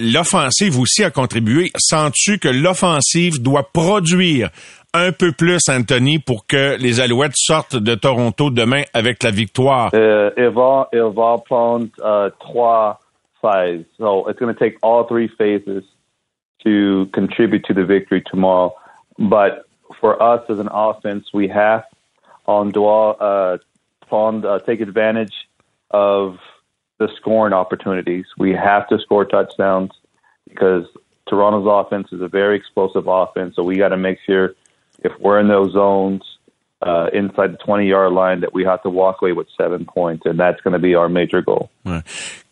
L'offensive 0.00 0.78
aussi 0.78 1.04
a 1.04 1.10
contribué. 1.10 1.70
Sens-tu 1.76 2.38
que 2.38 2.48
l'offensive 2.48 3.40
doit 3.40 3.70
produire 3.72 4.50
un 4.94 5.12
peu 5.12 5.32
plus, 5.32 5.68
Anthony, 5.68 6.18
pour 6.18 6.46
que 6.46 6.76
les 6.78 7.00
Alouettes 7.00 7.36
sortent 7.36 7.76
de 7.76 7.94
Toronto 7.94 8.50
demain 8.50 8.82
avec 8.94 9.22
la 9.22 9.30
victoire. 9.30 9.90
Uh, 9.92 10.30
va, 10.50 10.88
va 10.92 11.38
prendre 11.38 11.88
uh, 12.02 12.30
trois 12.40 13.00
phases. 13.40 13.84
So 13.98 14.28
it's 14.28 14.38
going 14.38 14.54
to 14.54 14.58
take 14.58 14.78
all 14.82 15.04
three 15.04 15.28
phases 15.28 15.84
to 16.64 17.06
contribute 17.12 17.64
to 17.66 17.74
the 17.74 17.84
victory 17.84 18.22
tomorrow. 18.22 18.74
But 19.18 19.66
for 20.00 20.20
us 20.22 20.42
as 20.48 20.58
an 20.58 20.68
offense, 20.72 21.26
we 21.32 21.48
have 21.48 21.84
on 22.46 22.70
doit 22.70 23.20
uh, 23.20 23.58
prendre, 24.08 24.48
uh, 24.48 24.58
take 24.60 24.80
advantage 24.80 25.34
of 25.90 26.38
the 26.98 27.08
scoring 27.16 27.52
opportunities. 27.52 28.24
We 28.38 28.52
have 28.52 28.88
to 28.88 28.98
score 28.98 29.24
touchdowns 29.24 29.90
because 30.48 30.86
Toronto's 31.28 31.66
offense 31.68 32.08
is 32.12 32.20
a 32.20 32.28
very 32.28 32.56
explosive 32.56 33.06
offense. 33.06 33.54
So 33.54 33.62
we 33.62 33.76
got 33.76 33.90
to 33.90 33.96
make 33.96 34.18
sure 34.26 34.54
if 35.04 35.12
we're 35.20 35.40
in 35.40 35.48
those 35.48 35.72
zones 35.72 36.20
uh, 36.80 37.08
inside 37.12 37.52
the 37.52 37.58
20 37.66 37.86
yard 37.88 38.12
line 38.12 38.40
that 38.42 38.54
we 38.54 38.64
have 38.64 38.80
to 38.82 38.88
walk 38.90 39.16
away 39.20 39.32
with 39.32 39.48
seven 39.60 39.84
points, 39.84 40.22
and 40.26 40.38
that's 40.38 40.60
going 40.62 40.74
to 40.74 40.78
be 40.78 40.94
our 40.94 41.08
major 41.08 41.42
goal. 41.42 41.70
Ouais. 41.84 42.00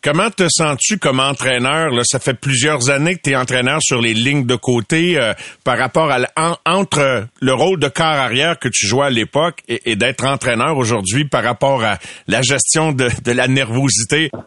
Comment 0.03 0.29
te 0.29 0.47
sens-tu 0.49 0.97
comme 0.99 1.19
entraîneur? 1.21 1.89
Là, 1.91 2.01
ça 2.03 2.19
fait 2.19 2.33
plusieurs 2.33 2.89
années 2.89 3.15
que 3.15 3.21
tu 3.23 3.29
es 3.31 3.35
entraîneur 3.37 3.79
sur 3.81 4.01
les 4.01 4.13
lignes 4.13 4.45
de 4.45 4.55
côté 4.55 5.17
euh, 5.17 5.33
par 5.63 5.77
rapport 5.77 6.11
à 6.11 6.19
en- 6.37 6.55
entre 6.65 7.27
le 7.41 7.53
rôle 7.53 7.79
de 7.79 7.87
quart 7.87 8.17
arrière 8.17 8.59
que 8.59 8.67
tu 8.69 8.85
jouais 8.85 9.05
à 9.05 9.09
l'époque 9.09 9.61
et, 9.69 9.91
et 9.91 9.95
d'être 9.95 10.25
entraîneur 10.25 10.77
aujourd'hui 10.77 11.23
par 11.25 11.43
rapport 11.43 11.83
à 11.83 11.97
la 12.27 12.41
gestion 12.41 12.91
de, 12.91 13.07
de 13.23 13.31
la 13.31 13.47
nervosité? 13.47 14.29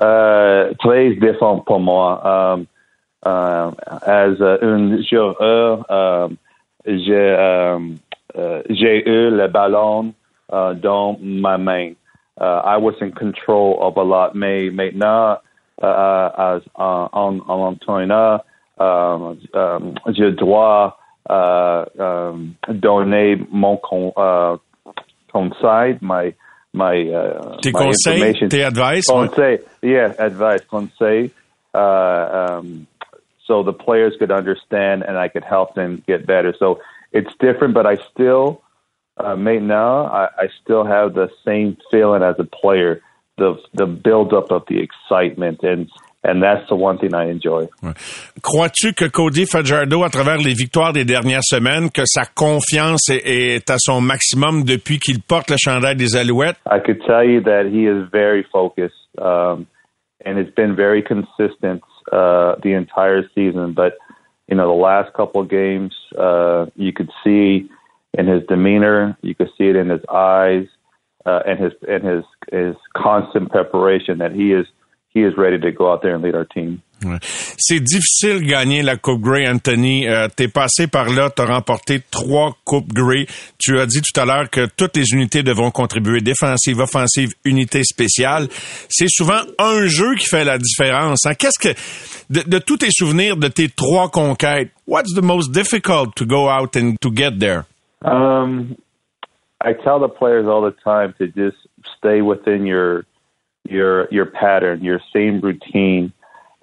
Euh, 0.00 0.70
très 0.78 1.10
différent 1.14 1.58
pour 1.66 1.80
moi. 1.80 2.22
Um, 2.24 2.66
um, 3.26 3.74
as 4.06 4.38
uh, 4.38 4.58
un 4.62 5.02
joueur, 5.02 5.84
uh, 5.90 6.32
j'ai 8.70 9.08
eu 9.08 9.30
le 9.30 9.48
ballon 9.48 10.14
uh, 10.50 10.74
dans 10.74 11.18
ma 11.20 11.58
main. 11.58 11.92
I 12.40 12.76
was 12.78 12.94
in 13.00 13.10
control 13.12 13.78
of 13.80 13.96
a 13.96 14.02
lot. 14.02 14.34
Mais 14.34 14.70
maintenant, 14.70 15.38
as 15.82 16.60
en, 16.74 17.08
en 17.12 17.40
entraîneur, 17.48 18.44
je 18.78 20.30
dois 20.30 20.96
donner 22.68 23.36
mon 23.50 23.76
con, 23.76 24.12
conseil, 25.32 25.98
my 26.00 26.32
my 26.74 27.10
uh, 27.10 27.56
Tes 27.62 27.72
my 27.72 27.78
conseils, 27.78 28.48
tes 28.48 28.62
advice, 28.62 29.08
ouais. 29.08 29.28
Conseil, 29.28 29.58
yeah, 29.82 30.12
advice, 30.18 30.64
conseil. 30.66 31.30
Um, 31.74 32.86
so 33.48 33.64
the 33.64 33.72
players 33.72 34.14
could 34.18 34.30
understand 34.30 35.02
and 35.02 35.18
I 35.18 35.28
could 35.28 35.42
help 35.42 35.74
them 35.74 36.02
get 36.06 36.26
better. 36.26 36.54
So 36.56 36.80
it's 37.10 37.32
different, 37.40 37.74
but 37.74 37.86
I 37.86 37.96
still, 38.12 38.62
uh, 39.16 39.34
maintenant, 39.34 40.12
I, 40.12 40.28
I 40.38 40.46
still 40.62 40.84
have 40.84 41.14
the 41.14 41.28
same 41.44 41.76
feeling 41.90 42.22
as 42.22 42.36
a 42.38 42.44
player, 42.44 43.00
the 43.38 43.56
the 43.72 43.86
buildup 43.86 44.52
of 44.52 44.62
the 44.68 44.78
excitement, 44.80 45.60
and 45.62 45.88
and 46.22 46.42
that's 46.42 46.68
the 46.68 46.76
one 46.76 46.98
thing 46.98 47.14
I 47.14 47.30
enjoy. 47.30 47.68
Ouais. 47.82 47.94
Crois-tu 48.42 48.92
que 48.92 49.06
Cody 49.06 49.46
Fajardo, 49.46 50.02
à 50.02 50.10
travers 50.10 50.36
les 50.36 50.52
victoires 50.52 50.92
des 50.92 51.04
dernières 51.04 51.44
semaines, 51.44 51.90
que 51.90 52.02
sa 52.04 52.26
confiance 52.26 53.08
est, 53.08 53.54
est 53.54 53.70
à 53.70 53.76
son 53.78 54.00
maximum 54.00 54.64
depuis 54.64 54.98
qu'il 54.98 55.22
porte 55.22 55.50
le 55.50 55.56
chandail 55.58 55.96
des 55.96 56.16
Alouettes? 56.16 56.58
I 56.66 56.80
could 56.84 57.00
tell 57.06 57.24
you 57.24 57.40
that 57.42 57.66
he 57.66 57.86
is 57.86 58.08
very 58.12 58.44
focused 58.52 58.94
um, 59.18 59.66
and 60.24 60.36
has 60.36 60.52
been 60.54 60.74
very 60.74 61.02
consistent 61.02 61.82
uh, 62.12 62.56
the 62.62 62.72
entire 62.72 63.28
season. 63.34 63.72
But 63.72 63.98
you 64.48 64.56
know, 64.56 64.66
the 64.66 64.82
last 64.82 65.12
couple 65.14 65.42
of 65.42 65.50
games, 65.50 65.94
uh, 66.18 66.66
you 66.74 66.92
could 66.92 67.10
see 67.22 67.68
in 68.14 68.26
his 68.26 68.42
demeanor, 68.48 69.16
you 69.22 69.34
could 69.34 69.50
see 69.58 69.68
it 69.68 69.76
in 69.76 69.88
his 69.88 70.00
eyes, 70.12 70.66
uh, 71.26 71.40
and 71.46 71.58
his 71.58 71.72
and 71.88 72.04
his 72.04 72.24
his 72.50 72.76
constant 72.96 73.50
preparation 73.50 74.18
that 74.18 74.32
he 74.32 74.52
is 74.52 74.66
he 75.08 75.22
is 75.22 75.36
ready 75.36 75.58
to 75.58 75.72
go 75.72 75.92
out 75.92 76.02
there 76.02 76.14
and 76.14 76.22
lead 76.22 76.34
our 76.34 76.44
team. 76.44 76.82
C'est 77.58 77.80
difficile 77.80 78.40
de 78.40 78.48
gagner 78.48 78.82
la 78.82 78.96
Coupe 78.96 79.20
Grey, 79.20 79.48
Anthony. 79.48 80.08
Euh, 80.08 80.28
T'es 80.34 80.48
passé 80.48 80.86
par 80.86 81.08
là, 81.10 81.30
t'as 81.30 81.46
remporté 81.46 82.00
trois 82.10 82.56
Coupes 82.64 82.92
Grey. 82.92 83.26
Tu 83.58 83.78
as 83.78 83.86
dit 83.86 84.00
tout 84.02 84.20
à 84.20 84.24
l'heure 84.24 84.50
que 84.50 84.66
toutes 84.76 84.96
les 84.96 85.04
unités 85.12 85.42
devront 85.42 85.70
contribuer, 85.70 86.20
défensive, 86.20 86.80
offensive, 86.80 87.30
unité 87.44 87.82
spéciale. 87.84 88.48
C'est 88.88 89.08
souvent 89.08 89.40
un 89.58 89.86
jeu 89.86 90.14
qui 90.16 90.26
fait 90.26 90.44
la 90.44 90.58
différence. 90.58 91.24
hein. 91.26 91.34
Qu'est-ce 91.34 91.58
que, 91.58 91.74
de, 92.30 92.42
de 92.48 92.58
tous 92.58 92.78
tes 92.78 92.90
souvenirs 92.90 93.36
de 93.36 93.48
tes 93.48 93.68
trois 93.68 94.10
conquêtes, 94.10 94.70
what's 94.86 95.14
the 95.14 95.22
most 95.22 95.52
difficult 95.52 96.14
to 96.16 96.26
go 96.26 96.48
out 96.48 96.76
and 96.76 96.94
to 97.00 97.10
get 97.14 97.38
there? 97.38 97.64
Um, 98.04 98.76
I 99.60 99.72
tell 99.72 99.98
the 100.00 100.08
players 100.08 100.46
all 100.46 100.62
the 100.62 100.74
time 100.84 101.14
to 101.18 101.26
just 101.26 101.56
stay 101.98 102.22
within 102.22 102.64
your 102.66 103.04
your 103.68 104.06
your 104.10 104.26
pattern, 104.26 104.82
your 104.84 105.00
same 105.12 105.40
routine, 105.40 106.12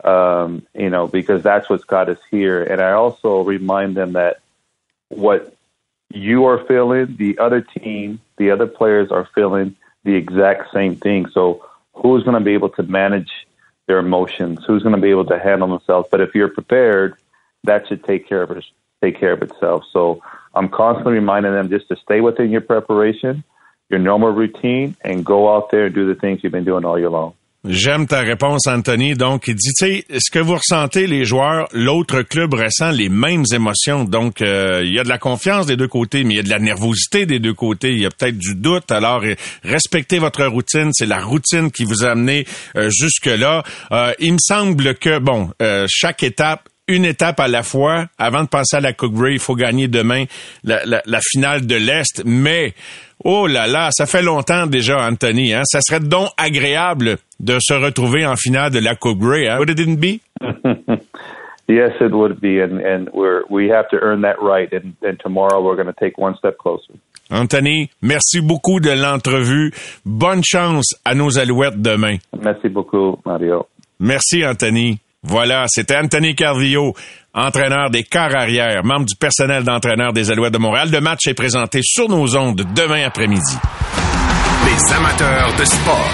um, 0.06 0.66
you 0.74 0.90
know, 0.90 1.08
because 1.08 1.42
that's 1.44 1.70
what's 1.70 1.84
got 1.84 2.10
us 2.10 2.20
here. 2.30 2.64
And 2.64 2.82
I 2.82 2.92
also 2.92 3.44
remind 3.44 3.98
them 3.98 4.14
that 4.14 4.40
what 5.10 5.56
you 6.14 6.46
are 6.46 6.64
feeling, 6.66 7.16
the 7.18 7.40
other 7.40 7.62
team, 7.62 8.22
the 8.38 8.52
other 8.52 8.68
players 8.68 9.12
are 9.12 9.28
feeling 9.34 9.76
the 10.04 10.16
exact 10.16 10.72
same 10.72 10.96
thing. 10.96 11.28
So 11.32 11.66
who's 11.94 12.24
going 12.24 12.38
to 12.38 12.44
be 12.44 12.54
able 12.54 12.70
to 12.70 12.84
manage 12.84 13.32
their 13.88 13.98
emotions? 13.98 14.60
Who's 14.66 14.84
going 14.84 14.96
to 14.96 15.02
be 15.02 15.10
able 15.10 15.26
to 15.26 15.40
handle 15.40 15.68
themselves? 15.68 16.08
But 16.12 16.22
if 16.22 16.36
you're 16.36 16.50
prepared, 16.50 17.18
that 17.64 17.88
should 17.88 18.04
take 18.04 18.30
care 18.30 18.44
of 18.44 18.64
take 19.04 19.20
care 19.20 19.34
of 19.34 19.42
itself. 19.42 19.84
So 19.92 20.22
I'm 20.54 20.70
constantly 20.70 21.14
reminding 21.14 21.52
them 21.52 21.70
just 21.70 21.88
to 21.90 21.96
stay 21.98 22.22
within 22.22 22.52
your 22.52 22.62
preparation, 22.62 23.44
your 23.90 24.00
normal 24.00 24.30
routine, 24.30 24.96
and 25.02 25.26
go 25.26 25.54
out 25.54 25.72
there 25.72 25.88
and 25.88 25.96
do 25.96 26.08
the 26.08 26.20
things 26.20 26.44
you've 26.44 26.54
been 26.54 26.64
doing 26.64 26.86
all 26.86 26.98
year 26.98 27.10
long. 27.10 27.34
J'aime 27.68 28.06
ta 28.06 28.20
réponse, 28.20 28.68
Anthony. 28.68 29.16
Donc, 29.16 29.48
il 29.48 29.56
dit, 29.56 29.74
tu 29.78 29.86
sais, 29.86 30.06
ce 30.20 30.30
que 30.30 30.40
vous 30.40 30.56
ressentez, 30.56 31.08
les 31.08 31.26
joueurs, 31.26 31.68
l'autre 31.74 32.22
club 32.22 32.54
ressent 32.54 32.92
les 32.92 33.10
mêmes 33.10 33.46
émotions. 33.54 34.04
Donc, 34.04 34.42
euh, 34.42 34.84
il 34.86 34.94
y 34.94 35.00
a 35.00 35.04
de 35.04 35.10
la 35.10 35.18
confiance 35.18 35.66
des 35.66 35.76
deux 35.76 35.88
côtés, 35.88 36.24
mais 36.24 36.36
il 36.36 36.38
y 36.38 36.40
a 36.40 36.44
de 36.44 36.50
la 36.50 36.60
nervosité 36.60 37.26
des 37.26 37.40
deux 37.40 37.54
côtés. 37.54 37.94
Il 37.94 38.00
y 38.00 38.06
a 38.06 38.10
peut-être 38.12 38.38
du 38.38 38.56
doute. 38.56 38.92
Alors, 38.92 39.24
respectez 39.64 40.20
votre 40.20 40.46
routine. 40.46 40.92
C'est 40.94 41.08
la 41.08 41.20
routine 41.20 41.72
qui 41.72 41.86
vous 41.86 42.06
a 42.06 42.12
amené 42.12 42.46
euh, 42.76 42.90
jusque-là. 42.92 43.64
Euh, 43.92 44.14
il 44.20 44.34
me 44.34 44.40
semble 44.40 44.96
que, 44.96 45.18
bon, 45.20 45.50
chaque 45.88 46.22
étape 46.24 46.70
une 46.88 47.06
étape 47.06 47.40
à 47.40 47.48
la 47.48 47.64
fois. 47.64 48.06
Avant 48.18 48.44
de 48.44 48.48
passer 48.50 48.78
à 48.78 48.82
la 48.82 48.94
Coupe 48.94 49.14
Grey, 49.14 49.34
il 49.34 49.40
faut 49.40 49.56
gagner 49.56 49.88
demain 49.88 50.26
la, 50.64 50.86
la- 50.86 51.02
la 51.06 51.20
finale 51.22 51.66
de 51.66 51.76
l'Est. 51.76 52.24
Mais, 52.26 52.74
oh 53.24 53.48
là 53.48 53.68
là, 53.68 53.90
ça 53.92 54.06
fait 54.06 54.22
longtemps 54.22 54.68
déjà, 54.68 54.98
Anthony. 55.08 55.54
Hein? 55.54 55.64
Ça 55.66 55.80
serait 55.82 56.00
donc 56.00 56.30
agréable 56.38 57.18
de 57.40 57.58
se 57.60 57.74
retrouver 57.74 58.26
en 58.26 58.36
finale 58.36 58.72
de 58.72 58.80
la 58.80 58.96
Coupe 58.96 59.20
Grey. 59.20 59.48
Hein? 59.48 59.58
Would 59.60 59.80
it 59.80 60.00
be? 60.00 60.20
Yes, 61.68 61.94
it 62.00 62.12
would 62.14 62.40
be, 62.40 62.60
and 62.62 62.80
and 62.80 63.10
we're 63.12 63.42
we 63.50 63.70
have 63.72 63.88
to 63.90 63.98
earn 64.00 64.22
that 64.22 64.36
right. 64.40 64.72
And, 64.72 64.94
and 65.02 65.18
tomorrow 65.20 65.64
we're 65.64 65.76
going 65.76 65.92
to 65.92 66.00
take 66.00 66.16
one 66.16 66.36
step 66.38 66.60
closer. 66.60 66.94
Anthony, 67.32 67.90
merci 68.04 68.40
beaucoup 68.40 68.80
de 68.80 68.92
l'entrevue. 68.92 69.72
Bonne 70.06 70.44
chance 70.46 70.94
à 71.04 71.16
nos 71.16 71.40
Alouettes 71.40 71.82
demain. 71.82 72.18
Merci 72.40 72.70
beaucoup, 72.70 73.18
Mario. 73.26 73.66
Merci, 74.00 74.46
Anthony. 74.46 75.00
Voilà, 75.28 75.66
c'était 75.68 75.98
Anthony 75.98 76.36
Carvillo, 76.36 76.94
entraîneur 77.34 77.90
des 77.90 78.04
quarts 78.04 78.36
arrière, 78.36 78.84
membre 78.84 79.06
du 79.06 79.16
personnel 79.16 79.64
d'entraîneur 79.64 80.14
des 80.14 80.30
Alouettes 80.30 80.54
de 80.54 80.60
Montréal. 80.60 80.90
Le 80.92 81.02
match 81.02 81.28
est 81.28 81.34
présenté 81.34 81.82
sur 81.84 82.08
nos 82.08 82.38
ondes 82.38 82.64
demain 82.76 83.06
après-midi. 83.06 83.58
Les 84.66 84.94
amateurs 84.94 85.52
de 85.58 85.66
sport. 85.66 86.12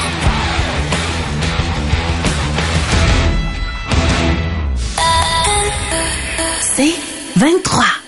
C'est 6.61 6.95
23. 7.35 8.01